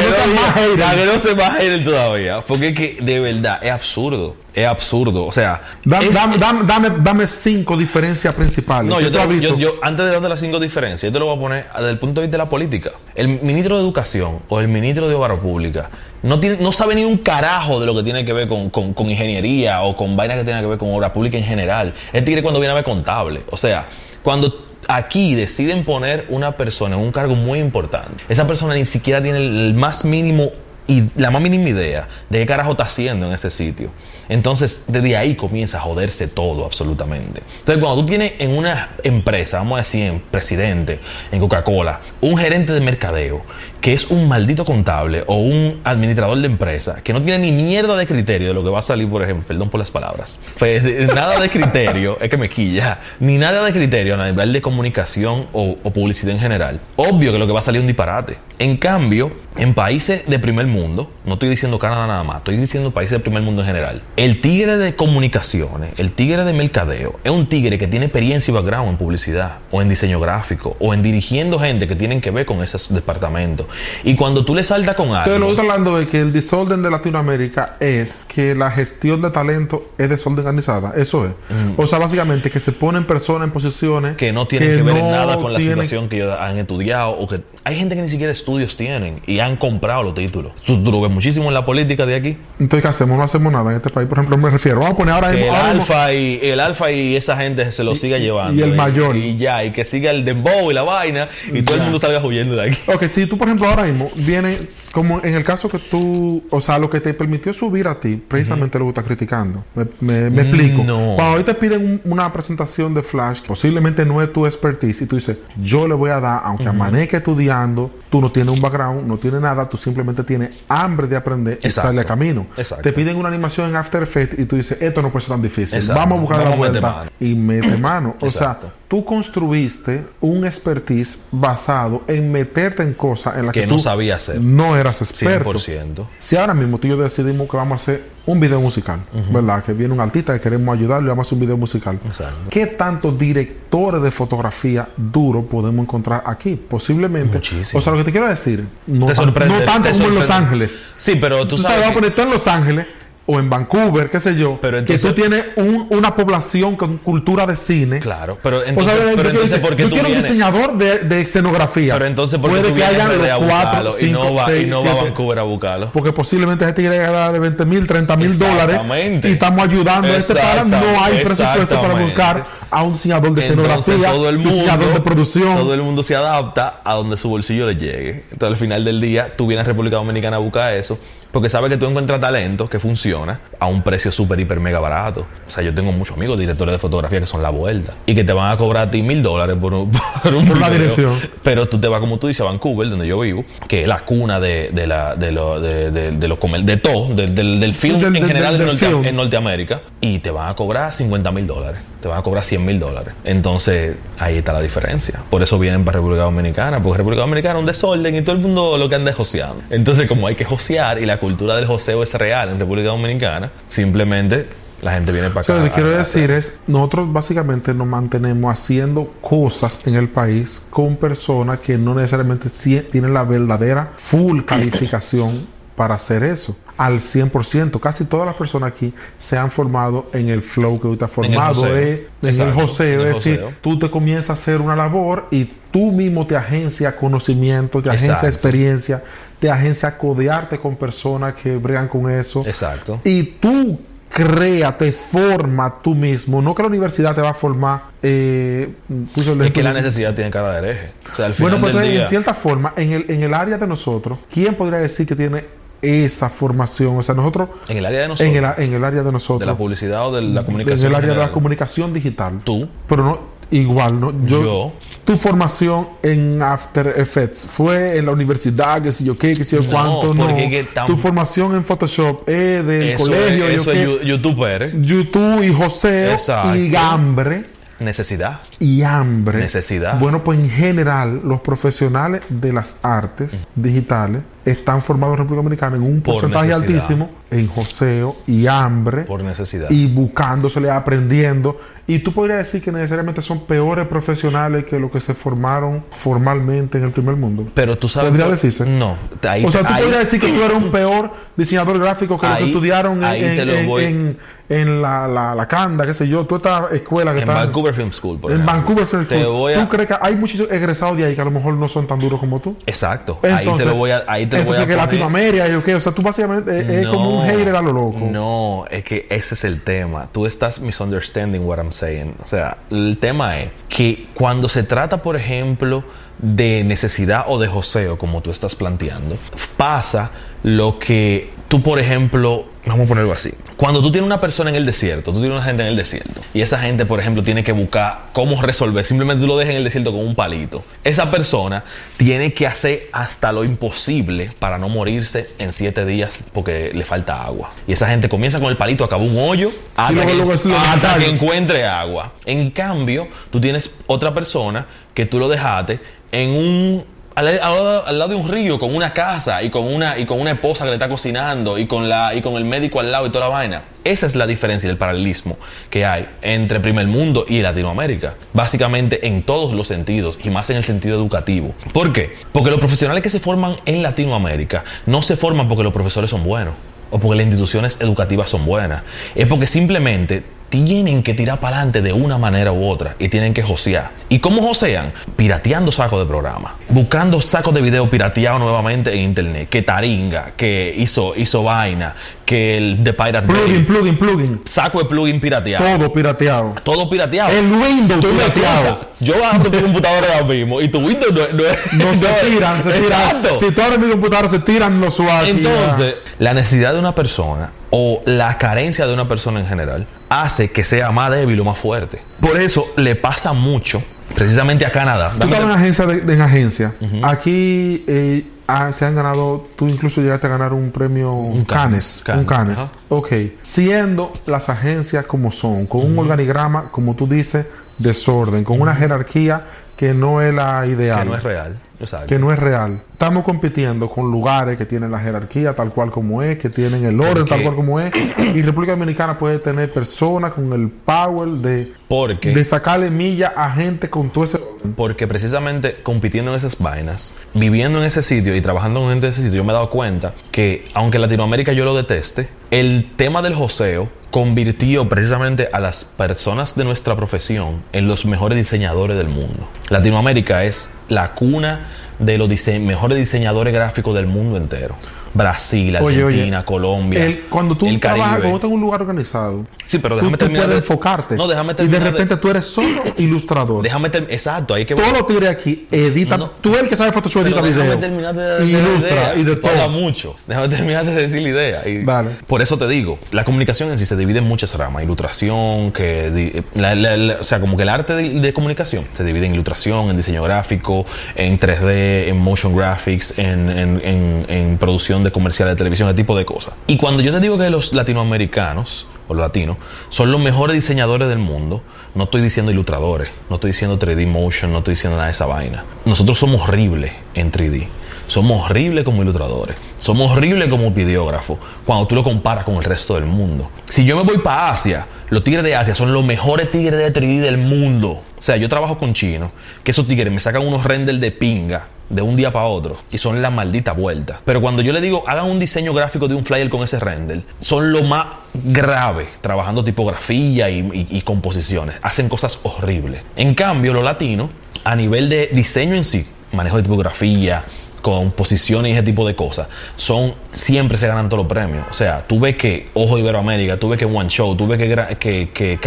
que 0.94 1.04
no 1.04 1.18
sea 1.18 1.34
más 1.34 1.56
hater 1.56 1.84
todavía. 1.84 2.40
Porque 2.46 2.68
es 2.68 2.74
que, 2.76 2.98
de 3.02 3.18
verdad, 3.18 3.58
es 3.62 3.72
absurdo. 3.72 4.36
Es 4.54 4.64
absurdo. 4.66 5.26
O 5.26 5.32
sea. 5.32 5.60
Dame, 5.84 6.06
es- 6.06 6.14
dame, 6.14 6.90
dame, 7.02 7.26
cinco 7.26 7.76
diferencias 7.76 8.32
principales. 8.34 8.88
no, 8.88 9.00
yo, 9.00 9.10
te, 9.10 9.26
visto. 9.26 9.56
yo, 9.56 9.58
yo- 9.58 9.74
antes 9.82 10.06
de 10.06 10.12
darte 10.12 10.28
las 10.28 10.38
cinco 10.38 10.60
diferencias, 10.60 11.02
yo 11.02 11.12
te 11.12 11.18
lo 11.18 11.26
voy 11.26 11.36
a 11.36 11.40
poner 11.40 11.66
desde 11.76 11.90
el 11.90 11.98
punto 11.98 12.20
de 12.20 12.28
vista 12.28 12.36
de 12.36 12.44
la 12.44 12.48
política. 12.48 12.92
El 13.16 13.26
ministro 13.28 13.76
de 13.76 13.82
Educación 13.82 14.38
o 14.48 14.60
el 14.60 14.68
ministro 14.68 15.08
de 15.08 15.16
Obras 15.16 15.40
Públicas 15.40 15.88
no, 16.22 16.38
tiene, 16.38 16.58
no 16.60 16.70
sabe 16.70 16.94
ni 16.94 17.04
un 17.04 17.18
carajo 17.18 17.80
de 17.80 17.86
lo 17.86 17.94
que 17.96 18.04
tiene 18.04 18.24
que 18.24 18.32
ver 18.32 18.46
con, 18.46 18.70
con- 18.70 18.94
con 18.94 19.10
ingeniería 19.10 19.82
o 19.82 19.96
con 19.96 20.16
vainas 20.16 20.38
que 20.38 20.44
tengan 20.44 20.62
que 20.62 20.68
ver 20.68 20.78
con 20.78 20.92
obra 20.92 21.12
pública 21.12 21.36
en 21.38 21.44
general. 21.44 21.92
El 22.12 22.24
tigre 22.24 22.40
cuando 22.42 22.60
viene 22.60 22.70
a 22.70 22.76
ver 22.76 22.84
contable. 22.84 23.40
O 23.50 23.56
sea, 23.56 23.86
cuando 24.22 24.69
aquí 24.88 25.34
deciden 25.34 25.84
poner 25.84 26.26
una 26.28 26.56
persona 26.56 26.96
en 26.96 27.02
un 27.02 27.12
cargo 27.12 27.34
muy 27.34 27.58
importante, 27.58 28.22
esa 28.28 28.46
persona 28.46 28.74
ni 28.74 28.86
siquiera 28.86 29.22
tiene 29.22 29.38
el, 29.38 29.74
más 29.74 30.04
mínimo 30.04 30.50
y 30.86 31.04
la 31.14 31.30
más 31.30 31.40
mínima 31.40 31.68
idea 31.68 32.08
de 32.28 32.40
qué 32.40 32.46
carajo 32.46 32.72
está 32.72 32.84
haciendo 32.84 33.28
en 33.28 33.32
ese 33.32 33.50
sitio. 33.52 33.92
Entonces, 34.28 34.84
desde 34.88 35.16
ahí 35.16 35.36
comienza 35.36 35.78
a 35.78 35.80
joderse 35.80 36.26
todo 36.26 36.64
absolutamente. 36.64 37.42
Entonces, 37.58 37.82
cuando 37.82 38.02
tú 38.02 38.06
tienes 38.06 38.32
en 38.38 38.56
una 38.56 38.90
empresa, 39.04 39.58
vamos 39.58 39.74
a 39.74 39.82
decir, 39.82 40.04
en 40.06 40.20
presidente, 40.20 40.98
en 41.30 41.38
Coca-Cola, 41.38 42.00
un 42.20 42.36
gerente 42.36 42.72
de 42.72 42.80
mercadeo 42.80 43.42
que 43.80 43.92
es 43.92 44.06
un 44.06 44.28
maldito 44.28 44.64
contable 44.64 45.24
o 45.26 45.36
un 45.36 45.80
administrador 45.84 46.38
de 46.38 46.46
empresa 46.46 47.02
que 47.02 47.12
no 47.12 47.22
tiene 47.22 47.38
ni 47.38 47.52
mierda 47.52 47.96
de 47.96 48.06
criterio 48.06 48.48
de 48.48 48.54
lo 48.54 48.62
que 48.62 48.70
va 48.70 48.80
a 48.80 48.82
salir, 48.82 49.08
por 49.08 49.22
ejemplo, 49.22 49.46
perdón 49.46 49.70
por 49.70 49.80
las 49.80 49.90
palabras, 49.90 50.38
pues 50.58 50.82
nada 51.14 51.40
de 51.40 51.48
criterio, 51.48 52.18
es 52.20 52.28
que 52.28 52.36
me 52.36 52.48
quilla, 52.48 53.00
ni 53.18 53.38
nada 53.38 53.64
de 53.64 53.72
criterio 53.72 54.20
a 54.20 54.30
nivel 54.30 54.52
de 54.52 54.60
comunicación 54.60 55.46
o, 55.52 55.78
o 55.82 55.90
publicidad 55.90 56.34
en 56.34 56.40
general. 56.40 56.80
Obvio 56.96 57.32
que 57.32 57.38
lo 57.38 57.46
que 57.46 57.52
va 57.52 57.60
a 57.60 57.62
salir 57.62 57.78
es 57.78 57.82
un 57.82 57.88
disparate. 57.88 58.36
En 58.58 58.76
cambio, 58.76 59.32
en 59.56 59.74
países 59.74 60.26
de 60.26 60.38
primer 60.38 60.66
mundo, 60.66 61.10
no 61.24 61.34
estoy 61.34 61.48
diciendo 61.48 61.78
Canadá 61.78 62.06
nada 62.06 62.22
más, 62.24 62.38
estoy 62.38 62.56
diciendo 62.56 62.90
países 62.90 63.12
de 63.12 63.20
primer 63.20 63.42
mundo 63.42 63.62
en 63.62 63.68
general, 63.68 64.02
el 64.16 64.40
tigre 64.40 64.76
de 64.76 64.94
comunicaciones, 64.94 65.90
el 65.96 66.12
tigre 66.12 66.44
de 66.44 66.52
mercadeo, 66.52 67.18
es 67.24 67.30
un 67.30 67.46
tigre 67.46 67.78
que 67.78 67.86
tiene 67.86 68.06
experiencia 68.06 68.52
y 68.52 68.54
background 68.54 68.90
en 68.90 68.96
publicidad, 68.96 69.58
o 69.70 69.80
en 69.80 69.88
diseño 69.88 70.20
gráfico, 70.20 70.76
o 70.78 70.92
en 70.92 71.02
dirigiendo 71.02 71.58
gente 71.58 71.86
que 71.86 71.96
tienen 71.96 72.20
que 72.20 72.30
ver 72.30 72.46
con 72.46 72.62
esos 72.62 72.92
departamentos. 72.92 73.66
Y 74.04 74.14
cuando 74.16 74.44
tú 74.44 74.54
le 74.54 74.64
saltas 74.64 74.96
con 74.96 75.08
algo... 75.10 75.24
Pero 75.24 75.38
lo 75.38 75.46
que 75.46 75.52
estoy 75.52 75.68
hablando 75.68 75.98
es 76.00 76.06
que 76.08 76.18
el 76.20 76.32
desorden 76.32 76.82
de 76.82 76.90
Latinoamérica 76.90 77.76
es 77.80 78.24
que 78.28 78.54
la 78.54 78.70
gestión 78.70 79.22
de 79.22 79.30
talento 79.30 79.90
es 79.98 80.08
desorganizada. 80.08 80.92
Eso 80.96 81.26
es. 81.26 81.32
O 81.76 81.86
sea, 81.86 81.98
básicamente 81.98 82.50
que 82.50 82.60
se 82.60 82.72
ponen 82.72 83.04
personas 83.04 83.46
en 83.48 83.52
posiciones 83.52 84.16
que 84.16 84.32
no 84.32 84.46
tienen 84.46 84.76
que, 84.76 84.82
ver 84.82 84.96
en 84.96 85.10
nada 85.10 85.36
con 85.36 85.52
la 85.52 85.58
tienen- 85.58 85.74
situación 85.76 86.08
que 86.08 86.16
ellos 86.16 86.36
han 86.38 86.58
estudiado 86.58 87.10
o 87.12 87.26
que 87.26 87.40
hay 87.64 87.76
gente 87.76 87.94
que 87.94 88.02
ni 88.02 88.08
siquiera 88.08 88.32
estudios 88.32 88.76
tienen 88.76 89.20
y 89.26 89.38
han 89.40 89.56
comprado 89.56 90.02
los 90.02 90.14
títulos. 90.14 90.52
Tú, 90.64 90.78
lo 90.90 91.00
ves 91.00 91.10
muchísimo 91.10 91.48
en 91.48 91.54
la 91.54 91.64
política 91.64 92.06
de 92.06 92.14
aquí. 92.14 92.36
Entonces, 92.58 92.82
¿qué 92.82 92.88
hacemos? 92.88 93.16
No 93.18 93.24
hacemos 93.24 93.52
nada 93.52 93.70
en 93.70 93.76
este 93.76 93.90
país. 93.90 94.08
Por 94.08 94.18
ejemplo, 94.18 94.36
me 94.38 94.50
refiero. 94.50 94.80
Vamos 94.80 94.94
a 94.94 94.96
poner 94.96 95.14
ahora 95.14 95.30
Que 95.32 95.42
el 95.48 95.54
ahora 95.54 95.70
alfa 95.70 96.12
y 96.14 96.40
el 96.42 96.60
alfa 96.60 96.90
y 96.90 97.16
esa 97.16 97.36
gente 97.36 97.70
se 97.72 97.84
lo 97.84 97.94
siga 97.94 98.18
llevando. 98.18 98.60
y 98.60 98.64
el 98.68 98.74
mayor. 98.74 99.16
Y 99.16 99.36
ya, 99.36 99.64
y 99.64 99.72
que 99.72 99.84
siga 99.84 100.10
el 100.10 100.24
dembow 100.24 100.70
y 100.70 100.74
la 100.74 100.82
vaina 100.82 101.28
y 101.52 101.62
todo 101.62 101.76
el 101.76 101.82
mundo 101.82 101.98
salga 101.98 102.24
huyendo 102.24 102.56
de 102.56 102.68
aquí. 102.70 102.78
Ok, 102.86 103.04
si 103.06 103.26
tú, 103.26 103.36
por 103.38 103.48
ejemplo, 103.48 103.59
ahora 103.68 103.84
mismo 103.84 104.08
viene, 104.16 104.56
como 104.92 105.20
en 105.22 105.34
el 105.34 105.44
caso 105.44 105.68
que 105.68 105.78
tú, 105.78 106.42
o 106.50 106.60
sea, 106.60 106.78
lo 106.78 106.88
que 106.90 107.00
te 107.00 107.14
permitió 107.14 107.52
subir 107.52 107.88
a 107.88 107.98
ti, 108.00 108.16
precisamente 108.16 108.78
lo 108.78 108.86
que 108.86 108.88
estás 108.90 109.04
criticando. 109.04 109.64
Me, 109.74 109.86
me- 110.00 110.30
me 110.30 110.42
explico. 110.42 110.82
No. 110.84 111.14
Cuando 111.16 111.36
hoy 111.36 111.44
te 111.44 111.54
piden 111.54 111.84
un- 112.04 112.12
una 112.12 112.32
presentación 112.32 112.94
de 112.94 113.02
Flash, 113.02 113.40
posiblemente 113.46 114.04
no 114.04 114.20
es 114.22 114.32
tu 114.32 114.46
expertise, 114.46 115.02
y 115.02 115.06
tú 115.06 115.16
dices, 115.16 115.36
yo 115.62 115.86
le 115.88 115.94
voy 115.94 116.10
a 116.10 116.20
dar, 116.20 116.40
aunque 116.44 116.68
amanezca 116.68 117.18
estudiando, 117.18 117.90
tú 118.10 118.20
no 118.20 118.30
tienes 118.30 118.54
un 118.54 118.60
background, 118.60 119.06
no 119.06 119.16
tienes 119.18 119.40
nada, 119.40 119.68
tú 119.68 119.76
simplemente 119.76 120.24
tienes 120.24 120.64
hambre 120.68 121.06
de 121.06 121.16
aprender 121.16 121.58
y 121.62 121.70
sale 121.70 122.00
a 122.00 122.04
camino. 122.04 122.46
Exacto. 122.56 122.82
Te 122.82 122.92
piden 122.92 123.16
una 123.16 123.28
animación 123.28 123.68
en 123.70 123.76
After 123.76 124.02
Effects 124.02 124.38
y 124.38 124.44
tú 124.46 124.56
dices, 124.56 124.78
esto 124.80 125.02
no 125.02 125.10
puede 125.10 125.24
ser 125.26 125.34
tan 125.34 125.42
difícil. 125.42 125.78
Exacto. 125.78 126.00
Vamos 126.00 126.18
a 126.18 126.20
buscar 126.20 126.38
Vamos 126.38 126.50
la 126.52 126.56
vuelta 126.56 126.80
mano. 126.80 127.10
y 127.20 127.34
mete 127.34 127.76
mano. 127.78 128.16
O 128.20 128.30
sea, 128.30 128.58
tú 128.88 129.04
construiste 129.04 130.04
un 130.20 130.44
expertise 130.44 131.18
basado 131.30 132.02
en 132.08 132.32
meterte 132.32 132.82
en 132.82 132.94
cosas 132.94 133.36
en 133.36 133.46
que, 133.52 133.60
Que 133.62 133.66
no 133.66 133.78
sabía 133.78 134.16
hacer. 134.16 134.40
No 134.40 134.76
eras 134.76 135.00
experto. 135.02 135.50
100%. 135.52 136.06
Si 136.18 136.36
ahora 136.36 136.54
mismo 136.54 136.78
tú 136.78 136.86
y 136.86 136.90
yo 136.90 136.96
decidimos 136.96 137.48
que 137.48 137.56
vamos 137.56 137.80
a 137.80 137.82
hacer 137.82 138.04
un 138.26 138.38
video 138.38 138.60
musical, 138.60 139.00
¿verdad? 139.30 139.64
Que 139.64 139.72
viene 139.72 139.92
un 139.94 140.00
artista 140.00 140.32
que 140.34 140.40
queremos 140.40 140.76
ayudarle 140.76 141.06
y 141.06 141.08
vamos 141.08 141.24
a 141.24 141.28
hacer 141.28 141.34
un 141.36 141.40
video 141.40 141.56
musical. 141.56 141.98
Exacto. 142.06 142.34
¿Qué 142.50 142.66
tantos 142.66 143.18
directores 143.18 144.02
de 144.02 144.10
fotografía 144.10 144.88
duro 144.96 145.42
podemos 145.44 145.82
encontrar 145.84 146.22
aquí? 146.26 146.54
Posiblemente. 146.56 147.36
Muchísimo. 147.38 147.78
O 147.78 147.82
sea, 147.82 147.92
lo 147.92 147.98
que 147.98 148.04
te 148.04 148.12
quiero 148.12 148.28
decir, 148.28 148.64
no, 148.86 149.06
tan- 149.06 149.32
tanto 149.34 149.90
como 149.92 150.06
en 150.08 150.14
Los. 150.14 150.30
Ángeles. 150.30 150.78
Sí, 150.96 151.16
pero 151.20 151.40
tú 151.48 151.56
Tú 151.56 151.62
sabes 151.62 151.78
vamos 151.80 151.90
a 151.90 151.94
que- 152.00 152.10
poner 152.12 152.28
en 152.28 152.34
Los 152.34 152.46
Ángeles 152.46 152.86
o 153.32 153.38
en 153.38 153.48
Vancouver, 153.50 154.10
qué 154.10 154.18
sé 154.20 154.34
yo, 154.36 154.58
Pero 154.60 154.78
que 154.78 154.92
entonces- 154.94 155.08
tú 155.08 155.14
tienes 155.14 155.44
un- 155.56 155.86
una 155.90 156.14
población 156.14 156.76
con 156.76 156.98
cultura 156.98 157.46
de 157.46 157.56
cine. 157.56 158.00
Claro, 158.00 158.38
pero 158.42 158.58
O 158.58 158.60
sea, 158.60 158.70
entonces, 158.70 158.94
yo 158.94 159.00
pero 159.00 159.14
quiero 159.14 159.28
entonces 159.30 159.50
decir, 159.50 159.62
¿por 159.66 159.76
qué 159.76 159.82
yo 159.82 159.88
tú 159.88 159.94
quiero 159.94 160.08
un 160.08 160.14
vienes? 160.14 160.30
diseñador 160.30 160.78
de, 160.78 160.98
de 161.00 161.20
escenografía. 161.20 161.94
Pero 161.94 162.06
entonces, 162.06 162.38
¿por 162.38 162.50
qué 162.50 162.56
Puede 162.56 162.68
tú 162.70 162.74
que 162.74 162.80
de 162.80 163.28
los 163.28 163.38
cuatro, 163.46 163.90
y 163.90 163.92
cinco, 164.06 164.24
no 164.24 164.34
va, 164.34 164.42
y 164.42 164.46
seis, 164.56 164.68
no 164.68 164.84
va 164.84 164.90
a. 164.92 164.94
Vancouver 165.04 165.38
a 165.38 165.42
buscarlo? 165.42 165.90
Porque 165.92 166.12
posiblemente 166.12 166.64
este 166.64 166.82
tigre 166.82 166.96
llega 166.98 167.32
de 167.32 167.38
20 167.38 167.64
mil, 167.64 167.86
30 167.86 168.16
mil 168.16 168.38
dólares. 168.38 168.80
Y 169.22 169.28
estamos 169.32 169.60
ayudando 169.64 170.08
a 170.08 170.16
este 170.16 170.34
para. 170.34 170.64
No 170.64 170.76
hay 171.02 171.22
presupuesto 171.24 171.80
para 171.80 171.94
buscar 171.94 172.42
a 172.70 172.82
un 172.82 172.92
diseñador 172.92 173.32
de 173.34 173.46
Entonces 173.46 173.50
escenografía, 173.94 174.10
todo 174.12 174.28
el 174.28 174.36
mundo, 174.38 174.50
diseñador 174.52 174.94
de 174.94 175.00
producción. 175.00 175.56
todo 175.56 175.74
el 175.74 175.82
mundo 175.82 176.02
se 176.02 176.14
adapta 176.16 176.80
a 176.84 176.94
donde 176.94 177.16
su 177.16 177.28
bolsillo 177.28 177.66
le 177.66 177.74
llegue. 177.74 178.24
Entonces 178.30 178.48
al 178.48 178.56
final 178.56 178.84
del 178.84 179.00
día 179.00 179.32
tú 179.36 179.46
vienes 179.46 179.64
a 179.64 179.68
República 179.68 179.96
Dominicana 179.96 180.36
a 180.36 180.40
buscar 180.40 180.74
eso 180.74 180.98
porque 181.32 181.48
sabes 181.48 181.70
que 181.70 181.76
tú 181.76 181.86
encuentras 181.86 182.20
talento 182.20 182.68
que 182.68 182.78
funciona 182.80 183.40
a 183.58 183.66
un 183.66 183.82
precio 183.82 184.10
súper, 184.12 184.40
hiper, 184.40 184.60
mega 184.60 184.80
barato. 184.80 185.26
O 185.46 185.50
sea, 185.50 185.62
yo 185.62 185.74
tengo 185.74 185.92
muchos 185.92 186.16
amigos 186.16 186.38
directores 186.38 186.72
de 186.72 186.78
fotografía 186.78 187.20
que 187.20 187.26
son 187.26 187.42
la 187.42 187.50
vuelta 187.50 187.94
y 188.06 188.14
que 188.14 188.24
te 188.24 188.32
van 188.32 188.50
a 188.52 188.56
cobrar 188.56 188.88
a 188.88 188.90
ti 188.90 189.02
mil 189.02 189.22
dólares 189.22 189.56
por 189.60 189.74
un, 189.74 189.90
por 190.22 190.34
un 190.34 190.46
Por 190.46 190.56
video. 190.58 190.70
dirección. 190.72 191.14
Pero 191.42 191.68
tú 191.68 191.78
te 191.78 191.88
vas, 191.88 192.00
como 192.00 192.18
tú 192.18 192.26
dices, 192.28 192.40
a 192.40 192.44
Vancouver, 192.44 192.88
donde 192.88 193.06
yo 193.06 193.18
vivo, 193.20 193.44
que 193.68 193.82
es 193.82 193.88
la 193.88 194.00
cuna 194.00 194.40
de, 194.40 194.70
de, 194.72 194.86
la, 194.86 195.14
de, 195.16 195.32
lo- 195.32 195.60
de, 195.60 195.90
de- 195.90 196.10
de 196.12 196.28
los 196.28 196.38
comer- 196.38 196.62
de 196.64 196.76
todo, 196.76 197.14
del- 197.14 197.34
del, 197.34 197.74
film 197.74 198.14
en 198.16 198.26
general 198.26 198.60
en, 198.60 198.66
Norte- 198.66 199.08
en 199.08 199.16
Norteamérica, 199.16 199.80
y 200.00 200.18
te 200.18 200.30
van 200.30 200.48
a 200.50 200.54
cobrar 200.54 200.92
50 200.92 201.30
mil 201.30 201.46
dólares, 201.46 201.80
te 202.00 202.08
van 202.08 202.18
a 202.18 202.22
cobrar 202.22 202.42
100 202.44 202.64
mil 202.64 202.78
dólares. 202.78 203.14
Entonces, 203.24 203.96
ahí 204.18 204.38
está 204.38 204.52
la 204.52 204.60
diferencia. 204.60 205.20
Por 205.30 205.42
eso 205.42 205.58
vienen 205.58 205.84
para 205.84 205.96
República 205.98 206.22
Dominicana, 206.24 206.82
porque 206.82 206.98
República 206.98 207.20
Dominicana 207.22 207.54
es 207.54 207.60
un 207.60 207.66
desorden 207.66 208.16
y 208.16 208.22
todo 208.22 208.34
el 208.34 208.40
mundo 208.42 208.76
lo 208.78 208.88
que 208.88 208.94
anda 208.96 209.10
es 209.10 209.16
joseando. 209.16 209.62
Entonces, 209.70 210.06
como 210.08 210.26
hay 210.26 210.34
que 210.34 210.44
josear 210.44 210.98
y 211.00 211.06
la 211.06 211.19
cultura 211.20 211.56
del 211.56 211.66
joseo 211.66 212.02
es 212.02 212.14
real 212.14 212.48
en 212.48 212.58
República 212.58 212.88
Dominicana, 212.88 213.52
simplemente 213.68 214.48
la 214.82 214.94
gente 214.94 215.12
viene 215.12 215.28
para 215.28 215.42
O 215.42 215.44
sea, 215.44 215.54
acá. 215.56 215.64
lo 215.64 215.70
que 215.70 215.74
quiero 215.74 215.90
decir 215.90 216.30
es, 216.30 216.58
nosotros 216.66 217.12
básicamente 217.12 217.74
nos 217.74 217.86
mantenemos 217.86 218.50
haciendo 218.52 219.12
cosas 219.20 219.86
en 219.86 219.94
el 219.94 220.08
país 220.08 220.62
con 220.70 220.96
personas 220.96 221.58
que 221.58 221.76
no 221.76 221.94
necesariamente 221.94 222.48
tienen 222.90 223.12
la 223.14 223.24
verdadera 223.24 223.92
full 223.96 224.40
calificación 224.46 225.46
para 225.76 225.94
hacer 225.94 226.22
eso. 226.24 226.56
Al 226.76 227.00
100%. 227.00 227.78
Casi 227.80 228.04
todas 228.06 228.26
las 228.26 228.34
personas 228.36 228.70
aquí 228.72 228.92
se 229.18 229.36
han 229.36 229.50
formado 229.50 230.06
en 230.14 230.28
el 230.30 230.40
flow 230.42 230.80
que 230.80 230.86
ahorita 230.88 231.06
ha 231.06 231.08
En 231.08 231.24
el 231.24 231.30
formado, 231.32 231.54
joseo. 231.56 231.76
eh, 231.76 232.08
en 232.22 232.40
el 232.40 232.52
joseo. 232.52 233.00
en 233.00 233.00
el 233.00 233.06
Es 233.08 233.14
decir, 233.16 233.44
tú 233.60 233.78
te 233.78 233.90
comienzas 233.90 234.30
a 234.30 234.32
hacer 234.34 234.60
una 234.62 234.76
labor 234.76 235.26
y 235.30 235.50
tú 235.70 235.92
mismo 235.92 236.26
te 236.26 236.36
agencia 236.36 236.96
conocimiento, 236.96 237.80
te 237.82 237.88
agencia 237.90 238.14
Exacto. 238.14 238.26
experiencia, 238.28 239.02
te 239.38 239.50
agencia 239.50 239.96
codearte 239.96 240.58
con 240.58 240.76
personas 240.76 241.34
que 241.34 241.56
bregan 241.56 241.88
con 241.88 242.10
eso. 242.10 242.42
Exacto. 242.46 243.00
Y 243.04 243.22
tú 243.22 243.78
crea, 244.12 244.76
te 244.76 244.90
forma 244.92 245.76
tú 245.82 245.94
mismo. 245.94 246.42
No 246.42 246.54
que 246.54 246.62
la 246.62 246.68
universidad 246.68 247.14
te 247.14 247.22
va 247.22 247.30
a 247.30 247.34
formar. 247.34 247.82
Eh, 248.02 248.68
puso 249.14 249.32
el 249.32 249.40
Es 249.42 249.52
que 249.52 249.62
la 249.62 249.72
necesidad 249.72 250.14
tiene 250.14 250.30
cara 250.30 250.52
de 250.52 250.58
hereje. 250.58 250.92
O 251.12 251.16
sea, 251.16 251.26
al 251.26 251.34
final 251.34 251.52
Bueno, 251.52 251.66
pero 251.66 251.78
del 251.80 252.00
en 252.00 252.08
cierta 252.08 252.34
forma, 252.34 252.72
en 252.76 252.92
el, 252.92 253.04
en 253.08 253.22
el 253.22 253.32
área 253.34 253.56
de 253.56 253.66
nosotros, 253.66 254.18
¿quién 254.32 254.54
podría 254.56 254.78
decir 254.80 255.06
que 255.06 255.14
tiene 255.14 255.44
esa 255.80 256.28
formación? 256.28 256.98
O 256.98 257.02
sea, 257.02 257.14
nosotros. 257.14 257.48
en 257.68 257.76
el 257.78 257.86
área 257.86 258.00
de 258.02 258.08
nosotros, 258.08 258.36
En 258.36 258.44
el, 258.44 258.52
en 258.58 258.72
el 258.74 258.84
área 258.84 259.02
de 259.02 259.12
nosotros. 259.12 259.40
de 259.40 259.46
la 259.46 259.56
publicidad 259.56 260.08
o 260.08 260.12
de 260.14 260.22
la 260.22 260.40
en 260.40 260.46
comunicación. 260.46 260.88
el 260.88 260.94
área 260.96 261.10
de 261.12 261.18
la 261.18 261.30
comunicación 261.32 261.92
digital. 261.92 262.40
Tú. 262.44 262.68
Pero 262.88 263.04
no, 263.04 263.20
igual, 263.50 263.98
¿no? 264.00 264.12
Yo, 264.26 264.42
Yo. 264.42 264.72
Tu 265.04 265.16
formación 265.16 265.88
en 266.02 266.40
After 266.40 266.86
Effects 266.96 267.44
fue 267.46 267.96
en 267.96 268.06
la 268.06 268.12
universidad, 268.12 268.80
que 268.82 268.92
si 268.92 269.02
yo 269.04 269.18
qué, 269.18 269.32
que 269.32 269.42
si 269.44 269.56
yo 269.56 269.62
No, 269.62 269.68
cuánto, 269.70 270.14
no. 270.14 270.28
tam- 270.28 270.86
Tu 270.86 270.96
formación 270.96 271.54
en 271.56 271.64
Photoshop 271.64 272.28
es 272.28 272.64
del 272.64 272.90
Eso 272.90 273.04
colegio, 273.04 273.46
es, 273.46 273.56
yo 273.56 273.60
eso 273.62 273.72
qué. 273.72 273.82
es 274.02 274.06
youtuber. 274.06 274.80
YouTube 274.82 275.42
y 275.42 275.52
José 275.52 276.12
Exacto. 276.12 276.54
y 276.54 276.70
Gambre 276.70 277.46
Necesidad. 277.80 278.40
y 278.60 278.82
hambre. 278.82 279.38
Necesidad. 279.38 279.98
Bueno, 279.98 280.22
pues 280.22 280.38
en 280.38 280.50
general, 280.50 281.22
los 281.24 281.40
profesionales 281.40 282.20
de 282.28 282.52
las 282.52 282.76
artes 282.82 283.48
digitales 283.56 284.20
están 284.44 284.80
formados 284.82 285.14
en 285.14 285.18
República 285.18 285.42
Dominicana 285.42 285.76
en 285.76 285.82
un 285.82 286.00
Por 286.00 286.14
porcentaje 286.14 286.48
necesidad. 286.48 286.74
altísimo 286.74 287.10
en 287.30 287.46
joseo 287.46 288.16
y 288.26 288.46
hambre. 288.46 289.02
Por 289.02 289.22
necesidad. 289.22 289.68
Y 289.70 289.86
buscándosele, 289.86 290.70
aprendiendo. 290.70 291.60
Y 291.86 291.98
tú 292.00 292.12
podrías 292.12 292.38
decir 292.38 292.62
que 292.62 292.70
necesariamente 292.72 293.20
son 293.20 293.40
peores 293.46 293.86
profesionales 293.88 294.64
que 294.64 294.78
los 294.78 294.90
que 294.92 295.00
se 295.00 295.12
formaron 295.14 295.84
formalmente 295.90 296.78
en 296.78 296.84
el 296.84 296.92
primer 296.92 297.16
mundo. 297.16 297.46
Pero 297.54 297.76
tú 297.78 297.88
sabes. 297.88 298.10
¿Podría 298.10 298.28
decirse? 298.28 298.64
No. 298.64 298.96
Ahí, 299.28 299.44
o 299.44 299.50
sea, 299.50 299.62
tú 299.62 299.72
ahí- 299.74 299.82
podrías 299.82 300.00
decir 300.04 300.20
que 300.20 300.28
tú 300.28 300.42
eres 300.42 300.56
un 300.56 300.70
peor 300.70 301.12
diseñador 301.36 301.78
gráfico 301.80 302.18
que 302.18 302.26
los 302.28 302.36
que 302.36 302.42
Ahí- 302.44 302.50
estudiaron 302.50 302.98
en, 302.98 303.04
ahí 303.04 303.20
te 303.20 303.42
en- 303.42 303.48
en- 303.50 303.66
voy. 303.66 303.84
en- 303.84 304.18
en 304.48 304.82
la, 304.82 305.06
la, 305.06 305.32
la 305.34 305.46
Canda, 305.46 305.86
qué 305.86 305.94
sé 305.94 306.08
yo. 306.08 306.26
Tú 306.26 306.34
esta 306.36 306.68
escuela 306.72 307.12
que 307.12 307.18
En 307.18 307.28
está 307.28 307.44
Vancouver 307.44 307.72
Film 307.72 307.92
School, 307.92 308.18
por 308.18 308.32
en 308.32 308.38
ejemplo. 308.38 308.56
Vancouver 308.56 308.86
Film 308.86 309.06
Te 309.06 309.20
School. 309.22 309.32
voy 309.32 309.52
a- 309.54 309.62
¿Tú 309.62 309.68
crees 309.68 309.88
que 309.88 309.94
hay 310.00 310.16
muchos 310.16 310.40
egresados 310.50 310.96
de 310.96 311.04
ahí 311.04 311.14
que 311.14 311.20
a 311.20 311.24
lo 311.24 311.30
mejor 311.30 311.54
no 311.54 311.68
son 311.68 311.86
tan 311.86 312.00
duros 312.00 312.18
como 312.18 312.40
tú? 312.40 312.56
Exacto. 312.66 313.18
ahí 313.22 313.30
te 313.30 313.38
Entonces, 313.42 313.66
lo 313.68 313.74
voy 313.76 313.90
a, 313.92 314.02
ahí 314.08 314.26
te 314.30 314.38
lo 314.38 314.44
voy 314.44 314.56
entonces 314.56 314.62
a 314.62 314.66
que 314.66 314.72
poner. 314.72 314.86
Latinoamérica, 314.86 315.48
yo 315.48 315.62
qué, 315.62 315.74
o 315.74 315.80
sea, 315.80 315.92
tú 315.92 316.02
básicamente 316.02 316.58
es, 316.58 316.68
es 316.68 316.86
como 316.86 317.20
un 317.20 317.26
hater 317.26 317.54
a 317.54 317.62
lo 317.62 317.72
loco. 317.72 318.00
No, 318.00 318.64
es 318.70 318.84
que 318.84 319.06
ese 319.10 319.34
es 319.34 319.44
el 319.44 319.62
tema. 319.62 320.08
Tú 320.12 320.26
estás 320.26 320.60
misunderstanding 320.60 321.44
what 321.44 321.58
I'm 321.58 321.72
saying. 321.72 322.14
O 322.22 322.26
sea, 322.26 322.56
el 322.70 322.98
tema 322.98 323.40
es 323.40 323.50
que 323.68 324.08
cuando 324.14 324.48
se 324.48 324.62
trata, 324.62 325.02
por 325.02 325.16
ejemplo, 325.16 325.84
de 326.18 326.64
necesidad 326.64 327.24
o 327.28 327.38
de 327.38 327.48
joseo, 327.48 327.98
como 327.98 328.20
tú 328.20 328.30
estás 328.30 328.54
planteando, 328.54 329.16
pasa 329.56 330.10
lo 330.42 330.78
que 330.78 331.30
tú, 331.48 331.62
por 331.62 331.78
ejemplo, 331.80 332.46
vamos 332.64 332.84
a 332.84 332.88
ponerlo 332.88 333.12
así. 333.12 333.32
Cuando 333.56 333.82
tú 333.82 333.90
tienes 333.90 334.06
una 334.06 334.20
persona 334.20 334.50
en 334.50 334.56
el 334.56 334.64
desierto, 334.64 335.12
tú 335.12 335.18
tienes 335.18 335.32
una 335.36 335.44
gente 335.44 335.62
en 335.62 335.68
el 335.68 335.76
desierto, 335.76 336.20
y 336.32 336.40
esa 336.40 336.58
gente, 336.60 336.86
por 336.86 337.00
ejemplo, 337.00 337.22
tiene 337.22 337.44
que 337.44 337.52
buscar 337.52 338.06
cómo 338.12 338.40
resolver, 338.40 338.84
simplemente 338.84 339.22
tú 339.22 339.26
lo 339.26 339.36
dejas 339.36 339.50
en 339.50 339.56
el 339.58 339.64
desierto 339.64 339.92
con 339.92 340.00
un 340.06 340.14
palito. 340.14 340.64
Esa 340.84 341.10
persona 341.10 341.64
tiene 341.96 342.32
que 342.32 342.46
hacer 342.46 342.88
hasta 342.92 343.32
lo 343.32 343.44
imposible 343.44 344.30
para 344.38 344.58
no 344.58 344.68
morirse 344.68 345.28
en 345.38 345.52
siete 345.52 345.84
días 345.84 346.20
porque 346.32 346.70
le 346.72 346.84
falta 346.84 347.24
agua. 347.24 347.52
Y 347.66 347.72
esa 347.72 347.88
gente 347.88 348.08
comienza 348.08 348.38
con 348.38 348.48
el 348.48 348.56
palito, 348.56 348.84
acaba 348.84 349.02
un 349.02 349.18
hoyo, 349.18 349.50
hasta, 349.76 350.06
que, 350.06 350.14
luego 350.14 350.32
lo 350.44 350.56
hasta 350.56 350.98
que 350.98 351.06
encuentre 351.06 351.66
agua. 351.66 352.12
En 352.24 352.50
cambio, 352.50 353.08
tú 353.30 353.40
tienes 353.40 353.74
otra 353.86 354.14
persona 354.14 354.66
que 354.94 355.04
tú 355.04 355.18
lo 355.18 355.28
dejaste 355.28 355.80
en 356.12 356.30
un 356.30 356.84
al, 357.28 357.36
lado- 357.36 357.86
al 357.86 357.98
lado 357.98 358.10
de 358.10 358.16
un 358.16 358.28
río 358.28 358.58
con 358.58 358.74
una 358.74 358.92
casa 358.92 359.42
y 359.42 359.50
con 359.50 359.64
una, 359.64 359.98
y 359.98 360.06
con 360.06 360.20
una 360.20 360.32
esposa 360.32 360.64
que 360.64 360.70
le 360.70 360.76
está 360.76 360.88
cocinando 360.88 361.58
y 361.58 361.66
con, 361.66 361.88
la, 361.88 362.14
y 362.14 362.22
con 362.22 362.34
el 362.36 362.44
médico 362.44 362.80
al 362.80 362.90
lado 362.90 363.06
y 363.06 363.10
toda 363.10 363.26
la 363.28 363.34
vaina. 363.34 363.62
Esa 363.84 364.06
es 364.06 364.14
la 364.14 364.26
diferencia 364.26 364.66
y 364.66 364.70
el 364.70 364.76
paralelismo 364.76 365.38
que 365.70 365.84
hay 365.86 366.06
entre 366.22 366.60
primer 366.60 366.86
mundo 366.86 367.24
y 367.28 367.40
Latinoamérica. 367.40 368.14
Básicamente 368.32 369.06
en 369.06 369.22
todos 369.22 369.52
los 369.54 369.66
sentidos 369.66 370.18
y 370.22 370.30
más 370.30 370.50
en 370.50 370.56
el 370.56 370.64
sentido 370.64 370.96
educativo. 370.96 371.54
¿Por 371.72 371.92
qué? 371.92 372.14
Porque 372.32 372.50
los 372.50 372.58
profesionales 372.60 373.02
que 373.02 373.10
se 373.10 373.20
forman 373.20 373.56
en 373.66 373.82
Latinoamérica 373.82 374.64
no 374.86 375.02
se 375.02 375.16
forman 375.16 375.48
porque 375.48 375.62
los 375.64 375.72
profesores 375.72 376.10
son 376.10 376.24
buenos 376.24 376.54
o 376.90 376.98
porque 376.98 377.16
las 377.18 377.26
instituciones 377.26 377.80
educativas 377.80 378.28
son 378.30 378.44
buenas. 378.44 378.82
Es 379.14 379.26
porque 379.28 379.46
simplemente 379.46 380.22
tienen 380.50 381.02
que 381.02 381.14
tirar 381.14 381.38
para 381.38 381.56
adelante 381.56 381.80
de 381.80 381.92
una 381.92 382.18
manera 382.18 382.52
u 382.52 382.68
otra 382.68 382.96
y 382.98 383.08
tienen 383.08 383.32
que 383.32 383.42
josear. 383.42 383.92
¿Y 384.08 384.18
cómo 384.18 384.42
josean? 384.42 384.92
Pirateando 385.16 385.72
sacos 385.72 386.00
de 386.00 386.06
programa, 386.06 386.56
buscando 386.68 387.20
sacos 387.20 387.54
de 387.54 387.62
video 387.62 387.88
pirateados 387.88 388.40
nuevamente 388.40 388.92
en 388.92 389.00
internet, 389.00 389.48
que 389.48 389.62
Taringa, 389.62 390.32
que 390.36 390.74
hizo, 390.76 391.14
hizo 391.16 391.44
vaina, 391.44 391.94
que 392.26 392.58
el 392.58 392.82
de 392.82 392.92
Pirate 392.92 393.28
Plugin, 393.28 393.64
plugin, 393.64 393.96
plugin. 393.96 394.42
saco 394.44 394.80
de 394.80 394.84
plugin 394.86 395.20
pirateado. 395.20 395.64
Todo 395.64 395.92
pirateado. 395.92 396.54
Todo 396.64 396.90
pirateado. 396.90 397.30
El 397.30 397.52
Windows 397.52 398.00
Tú 398.00 398.10
pirateado. 398.10 398.80
Yo 398.98 399.18
bajo 399.20 399.42
tu 399.44 399.62
computadora 399.62 400.18
ahora 400.18 400.34
mismo 400.34 400.60
y 400.60 400.68
tu 400.68 400.78
Windows 400.78 401.12
no, 401.12 401.20
no, 401.32 401.84
No 401.84 401.94
se 401.94 402.06
tiran, 402.28 402.62
se 402.62 402.72
tiran. 402.72 403.22
Si 403.38 403.50
tú 403.52 403.62
abres 403.62 403.78
mi 403.78 403.88
computadora, 403.88 404.28
se 404.28 404.40
tiran 404.40 404.80
los 404.80 404.98
y 404.98 405.30
Entonces, 405.30 405.94
la 406.18 406.34
necesidad 406.34 406.72
de 406.72 406.80
una 406.80 406.94
persona 406.94 407.50
o 407.70 408.02
la 408.04 408.36
carencia 408.38 408.86
de 408.86 408.94
una 408.94 409.06
persona 409.08 409.40
en 409.40 409.46
general 409.46 409.86
hace 410.08 410.50
que 410.50 410.64
sea 410.64 410.90
más 410.90 411.10
débil 411.10 411.40
o 411.40 411.44
más 411.44 411.58
fuerte. 411.58 412.02
Por 412.20 412.40
eso 412.40 412.66
le 412.76 412.96
pasa 412.96 413.32
mucho, 413.32 413.82
precisamente 414.14 414.66
a 414.66 414.70
Canadá. 414.72 415.12
Tú 415.18 415.24
estabas 415.26 415.44
en 415.46 415.50
agencia, 415.52 415.86
de, 415.86 416.00
de- 416.00 416.14
en 416.14 416.20
agencia. 416.22 416.72
Aquí 417.02 417.84
eh, 417.86 418.24
ah, 418.48 418.72
se 418.72 418.84
han 418.86 418.94
ganado, 418.96 419.48
tú 419.56 419.68
incluso 419.68 420.00
llegaste 420.00 420.26
a 420.26 420.30
ganar 420.30 420.52
un 420.52 420.72
premio 420.72 421.12
Un 421.12 421.44
Canes. 421.44 422.02
Un 422.12 422.24
Canes. 422.24 422.72
Ok. 422.88 423.08
Siendo 423.42 424.12
las 424.26 424.48
agencias 424.48 425.06
como 425.06 425.30
son, 425.30 425.66
con 425.66 425.82
un 425.86 425.98
organigrama, 425.98 426.70
como 426.72 426.94
tú 426.96 427.06
dices, 427.06 427.46
desorden, 427.78 428.42
con 428.44 428.60
una 428.60 428.74
jerarquía 428.74 429.44
que 429.76 429.94
no 429.94 430.20
es 430.20 430.34
la 430.34 430.66
ideal. 430.66 430.98
que 431.00 431.04
no 431.08 431.16
es 431.16 431.22
real. 431.22 431.58
Exacto. 431.78 432.06
que 432.08 432.18
no 432.18 432.32
es 432.32 432.38
real. 432.38 432.82
Estamos 433.00 433.24
compitiendo 433.24 433.88
con 433.88 434.10
lugares 434.10 434.58
que 434.58 434.66
tienen 434.66 434.90
la 434.90 435.00
jerarquía 435.00 435.54
tal 435.54 435.70
cual 435.70 435.90
como 435.90 436.22
es, 436.22 436.36
que 436.36 436.50
tienen 436.50 436.84
el 436.84 437.00
orden 437.00 437.24
tal 437.24 437.42
cual 437.42 437.54
como 437.54 437.80
es. 437.80 437.90
Y 438.34 438.42
República 438.42 438.72
Dominicana 438.72 439.16
puede 439.16 439.38
tener 439.38 439.72
personas 439.72 440.34
con 440.34 440.52
el 440.52 440.68
power 440.68 441.30
de, 441.30 441.72
Porque- 441.88 442.34
de 442.34 442.44
sacarle 442.44 442.90
milla 442.90 443.32
a 443.34 443.52
gente 443.52 443.88
con 443.88 444.10
todo 444.10 444.24
ese 444.24 444.36
orden. 444.36 444.74
Porque 444.74 445.06
precisamente 445.08 445.76
compitiendo 445.82 446.32
en 446.32 446.36
esas 446.36 446.58
vainas, 446.58 447.16
viviendo 447.32 447.78
en 447.78 447.84
ese 447.84 448.02
sitio 448.02 448.36
y 448.36 448.42
trabajando 448.42 448.92
en 448.92 448.98
ese 449.02 449.22
sitio, 449.22 449.38
yo 449.38 449.44
me 449.44 449.52
he 449.52 449.54
dado 449.54 449.70
cuenta 449.70 450.12
que, 450.30 450.68
aunque 450.74 450.98
Latinoamérica 450.98 451.54
yo 451.54 451.64
lo 451.64 451.74
deteste, 451.74 452.28
el 452.50 452.90
tema 452.96 453.22
del 453.22 453.34
joseo 453.34 453.88
convirtió 454.10 454.88
precisamente 454.90 455.48
a 455.54 455.60
las 455.60 455.86
personas 455.86 456.54
de 456.54 456.64
nuestra 456.64 456.96
profesión 456.96 457.62
en 457.72 457.88
los 457.88 458.04
mejores 458.04 458.36
diseñadores 458.36 458.98
del 458.98 459.08
mundo. 459.08 459.48
Latinoamérica 459.70 460.44
es 460.44 460.74
la 460.90 461.12
cuna 461.14 461.68
de 462.00 462.18
los 462.18 462.28
dise- 462.28 462.58
mejores 462.58 462.98
diseñadores 462.98 463.52
gráficos 463.54 463.94
del 463.94 464.06
mundo 464.06 464.36
entero. 464.36 464.76
Brasil, 465.12 465.74
Argentina, 465.76 466.38
oye, 466.38 466.44
Colombia. 466.44 467.04
el- 467.04 467.20
cuando 467.28 467.56
tú 467.56 467.66
el 467.66 467.80
trabajas, 467.80 468.04
Caribe. 468.06 468.20
cuando 468.22 468.36
estás 468.36 468.48
en 468.50 468.54
un 468.54 468.60
lugar 468.60 468.80
organizado, 468.82 469.44
Sí, 469.64 469.78
pero 469.78 469.96
tú, 469.96 470.00
déjame 470.02 470.16
tú 470.16 470.24
terminar. 470.24 470.46
puedes 470.46 470.60
de- 470.62 470.66
enfocarte. 470.66 471.16
No, 471.16 471.26
déjame 471.26 471.52
y 471.52 471.56
de 471.56 471.68
terminar. 471.68 471.92
repente 471.92 472.16
tú 472.16 472.28
eres 472.30 472.44
solo 472.46 472.82
ilustrador. 472.96 473.62
Déjame 473.62 473.90
terminar. 473.90 474.14
Exacto, 474.14 474.54
hay 474.54 474.64
que 474.66 474.74
Todos 474.74 474.92
los 474.92 475.06
tigres 475.06 475.28
aquí 475.28 475.66
editan. 475.70 476.20
No, 476.20 476.26
tú 476.40 476.50
eres 476.50 476.62
el 476.64 476.68
que 476.68 476.76
sabe 476.76 476.92
Photoshop, 476.92 477.22
edita 477.26 477.42
déjame 477.42 477.62
video. 477.64 477.78
terminar 477.78 478.14
de, 478.14 478.22
de- 478.22 478.44
y 478.46 478.52
de 478.52 478.58
ilustra 478.58 478.88
idea. 478.90 479.14
y 479.16 479.22
de 479.24 479.36
Tú 479.36 479.40
todo. 479.48 479.68
mucho. 479.68 480.14
Déjame 480.26 480.48
terminar 480.48 480.84
de 480.86 480.94
decir 480.94 481.22
la 481.22 481.28
idea. 481.28 481.68
Y 481.68 481.84
Dale. 481.84 482.10
Por 482.26 482.40
eso 482.42 482.56
te 482.56 482.68
digo, 482.68 482.98
la 483.10 483.24
comunicación 483.24 483.70
en 483.72 483.78
sí 483.78 483.86
se 483.86 483.96
divide 483.96 484.18
en 484.18 484.24
muchas 484.28 484.54
ramas. 484.54 484.84
Ilustración, 484.84 485.72
que 485.72 486.44
la- 486.54 486.74
la- 486.74 486.96
la- 486.96 487.14
o 487.20 487.24
sea, 487.24 487.40
como 487.40 487.56
que 487.56 487.64
el 487.64 487.68
arte 487.68 487.94
de, 487.94 488.20
de 488.20 488.32
comunicación 488.32 488.84
se 488.92 489.04
divide 489.04 489.26
en 489.26 489.34
ilustración, 489.34 489.90
en 489.90 489.96
diseño 489.96 490.22
gráfico, 490.22 490.86
en 491.16 491.38
3D, 491.38 492.08
en 492.08 492.18
motion 492.18 492.56
graphics, 492.56 493.18
en, 493.18 493.50
en- 493.50 493.80
en- 493.84 494.24
en 494.28 494.58
producción 494.58 494.99
de 495.04 495.12
comerciales 495.12 495.54
de 495.54 495.58
televisión, 495.58 495.88
ese 495.88 495.96
tipo 495.96 496.16
de 496.16 496.24
cosas. 496.24 496.54
Y 496.66 496.76
cuando 496.76 497.02
yo 497.02 497.12
te 497.12 497.20
digo 497.20 497.38
que 497.38 497.50
los 497.50 497.72
latinoamericanos 497.72 498.86
o 499.08 499.14
los 499.14 499.22
latinos 499.22 499.56
son 499.88 500.12
los 500.12 500.20
mejores 500.20 500.54
diseñadores 500.54 501.08
del 501.08 501.18
mundo, 501.18 501.62
no 501.94 502.04
estoy 502.04 502.22
diciendo 502.22 502.52
ilustradores, 502.52 503.10
no 503.28 503.36
estoy 503.36 503.50
diciendo 503.50 503.78
3D 503.78 504.06
motion, 504.06 504.52
no 504.52 504.58
estoy 504.58 504.74
diciendo 504.74 504.96
nada 504.96 505.06
de 505.06 505.12
esa 505.12 505.26
vaina. 505.26 505.64
Nosotros 505.84 506.18
somos 506.18 506.48
horribles 506.48 506.92
en 507.14 507.32
3D. 507.32 507.68
Somos 508.10 508.44
horribles 508.50 508.82
como 508.82 509.02
ilustradores. 509.02 509.56
Somos 509.78 510.10
horribles 510.10 510.48
como 510.48 510.72
videógrafos 510.72 511.38
cuando 511.64 511.86
tú 511.86 511.94
lo 511.94 512.02
comparas 512.02 512.44
con 512.44 512.56
el 512.56 512.64
resto 512.64 512.94
del 512.96 513.04
mundo. 513.04 513.48
Si 513.68 513.84
yo 513.84 513.96
me 513.96 514.02
voy 514.02 514.18
para 514.18 514.50
Asia, 514.50 514.84
los 515.10 515.22
tigres 515.22 515.44
de 515.44 515.54
Asia 515.54 515.76
son 515.76 515.92
los 515.92 516.04
mejores 516.04 516.50
tigres 516.50 516.76
de 516.76 516.92
3D 516.92 517.20
del 517.20 517.38
mundo. 517.38 518.02
O 518.18 518.22
sea, 518.22 518.36
yo 518.36 518.48
trabajo 518.48 518.78
con 518.78 518.94
chinos, 518.94 519.30
que 519.62 519.70
esos 519.70 519.86
tigres 519.86 520.12
me 520.12 520.18
sacan 520.18 520.44
unos 520.44 520.64
renders 520.64 521.00
de 521.00 521.12
pinga 521.12 521.68
de 521.88 522.02
un 522.02 522.16
día 522.16 522.32
para 522.32 522.46
otro 522.46 522.78
y 522.90 522.98
son 522.98 523.22
la 523.22 523.30
maldita 523.30 523.72
vuelta. 523.72 524.20
Pero 524.24 524.40
cuando 524.40 524.60
yo 524.62 524.72
le 524.72 524.80
digo, 524.80 525.04
hagan 525.06 525.26
un 525.30 525.38
diseño 525.38 525.72
gráfico 525.72 526.08
de 526.08 526.16
un 526.16 526.24
flyer 526.24 526.50
con 526.50 526.64
ese 526.64 526.80
render, 526.80 527.22
son 527.38 527.72
lo 527.72 527.84
más 527.84 528.06
grave 528.34 529.06
trabajando 529.20 529.62
tipografía 529.64 530.50
y, 530.50 530.58
y- 530.58 530.96
y 530.98 531.00
composiciones. 531.02 531.76
Hacen 531.82 532.08
cosas 532.08 532.40
horribles. 532.42 533.02
En 533.14 533.34
cambio, 533.34 533.72
los 533.72 533.84
latinos, 533.84 534.30
a 534.64 534.74
nivel 534.74 535.08
de 535.08 535.28
diseño 535.32 535.74
en 535.76 535.84
sí, 535.84 536.06
manejo 536.32 536.56
de 536.58 536.62
tipografía, 536.64 537.42
composiciones 537.80 538.70
y 538.70 538.72
ese 538.72 538.82
tipo 538.82 539.06
de 539.06 539.14
cosas, 539.14 539.48
son 539.76 540.14
siempre 540.32 540.78
se 540.78 540.86
ganan 540.86 541.08
todos 541.08 541.24
los 541.24 541.32
premios. 541.32 541.64
O 541.70 541.74
sea, 541.74 542.04
tú 542.06 542.20
ves 542.20 542.36
que 542.36 542.68
Ojo 542.74 542.96
de 542.96 543.02
Iberoamérica, 543.02 543.58
tú 543.58 543.68
ves 543.68 543.78
que 543.78 543.84
One 543.84 544.08
Show, 544.08 544.36
tú 544.36 544.46
ves 544.46 544.58
que, 544.58 544.96
que, 544.98 545.30
que 545.32 545.58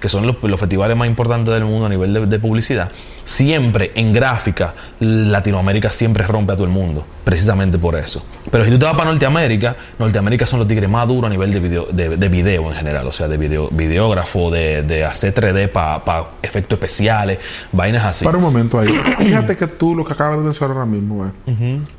que 0.00 0.08
son 0.08 0.26
los, 0.26 0.36
festivales 0.58 0.96
más 0.96 1.06
importantes 1.06 1.52
del 1.52 1.64
mundo 1.64 1.86
a 1.86 1.88
nivel 1.88 2.28
de 2.28 2.38
publicidad, 2.38 2.90
siempre 3.24 3.92
en 3.94 4.12
gráfica, 4.12 4.74
Latinoamérica 5.00 5.90
siempre 5.90 6.26
rompe 6.26 6.52
a 6.52 6.56
todo 6.56 6.64
el 6.64 6.70
mundo, 6.70 7.04
precisamente 7.24 7.78
por 7.78 7.96
eso. 7.96 8.24
Pero 8.50 8.64
si 8.64 8.70
tú 8.70 8.78
te 8.78 8.84
vas 8.84 8.94
para 8.94 9.10
Norteamérica, 9.10 9.76
Norteamérica 9.98 10.46
son 10.46 10.58
los 10.58 10.68
tigres 10.68 10.90
más 10.90 11.06
duros 11.06 11.24
a 11.24 11.28
nivel 11.28 11.52
de 11.52 11.60
video, 11.60 11.86
de, 11.90 12.16
de 12.16 12.28
video 12.28 12.70
en 12.70 12.76
general, 12.76 13.06
o 13.06 13.12
sea, 13.12 13.28
de 13.28 13.36
video, 13.36 13.68
videógrafo, 13.70 14.50
de, 14.50 14.82
de 14.82 15.04
hacer 15.04 15.34
3D 15.34 15.68
para 15.68 16.24
efectos 16.42 16.76
especiales, 16.76 17.38
vainas 17.70 18.04
así. 18.04 18.24
Para 18.24 18.38
un 18.38 18.44
momento 18.44 18.78
ahí. 18.78 18.88
Fíjate 19.18 19.56
que 19.56 19.66
tú 19.68 19.94
lo 19.94 20.04
que 20.04 20.12
acabas 20.12 20.38
de 20.38 20.44
mencionar 20.44 20.76
ahora 20.76 20.86
mismo 20.86 21.26
es 21.26 21.32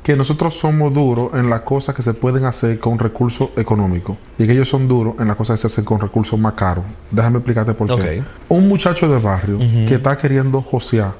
que 0.02 0.16
nosotros 0.16 0.54
somos 0.54 0.92
duros 0.92 1.30
en 1.34 1.48
las 1.48 1.62
cosas 1.62 1.94
que 1.94 2.02
se 2.02 2.14
pueden 2.14 2.44
hacer 2.44 2.78
con 2.78 2.98
recursos 2.98 3.50
económicos 3.56 4.16
y 4.38 4.46
que 4.46 4.52
ellos 4.52 4.68
son 4.68 4.86
duros 4.86 5.14
en 5.18 5.28
las 5.28 5.36
cosas 5.36 5.58
que 5.58 5.68
se 5.68 5.72
hacen 5.72 5.84
con 5.84 6.00
recursos 6.00 6.38
más 6.38 6.52
caros. 6.52 6.84
Déjame 7.10 7.38
explicarte 7.38 7.74
por 7.74 8.00
qué. 8.00 8.22
Un 8.48 8.68
muchacho 8.68 9.08
de 9.08 9.18
barrio 9.18 9.58
que 9.58 9.94
está 9.94 10.16
queriendo 10.16 10.60
josear 10.62 11.13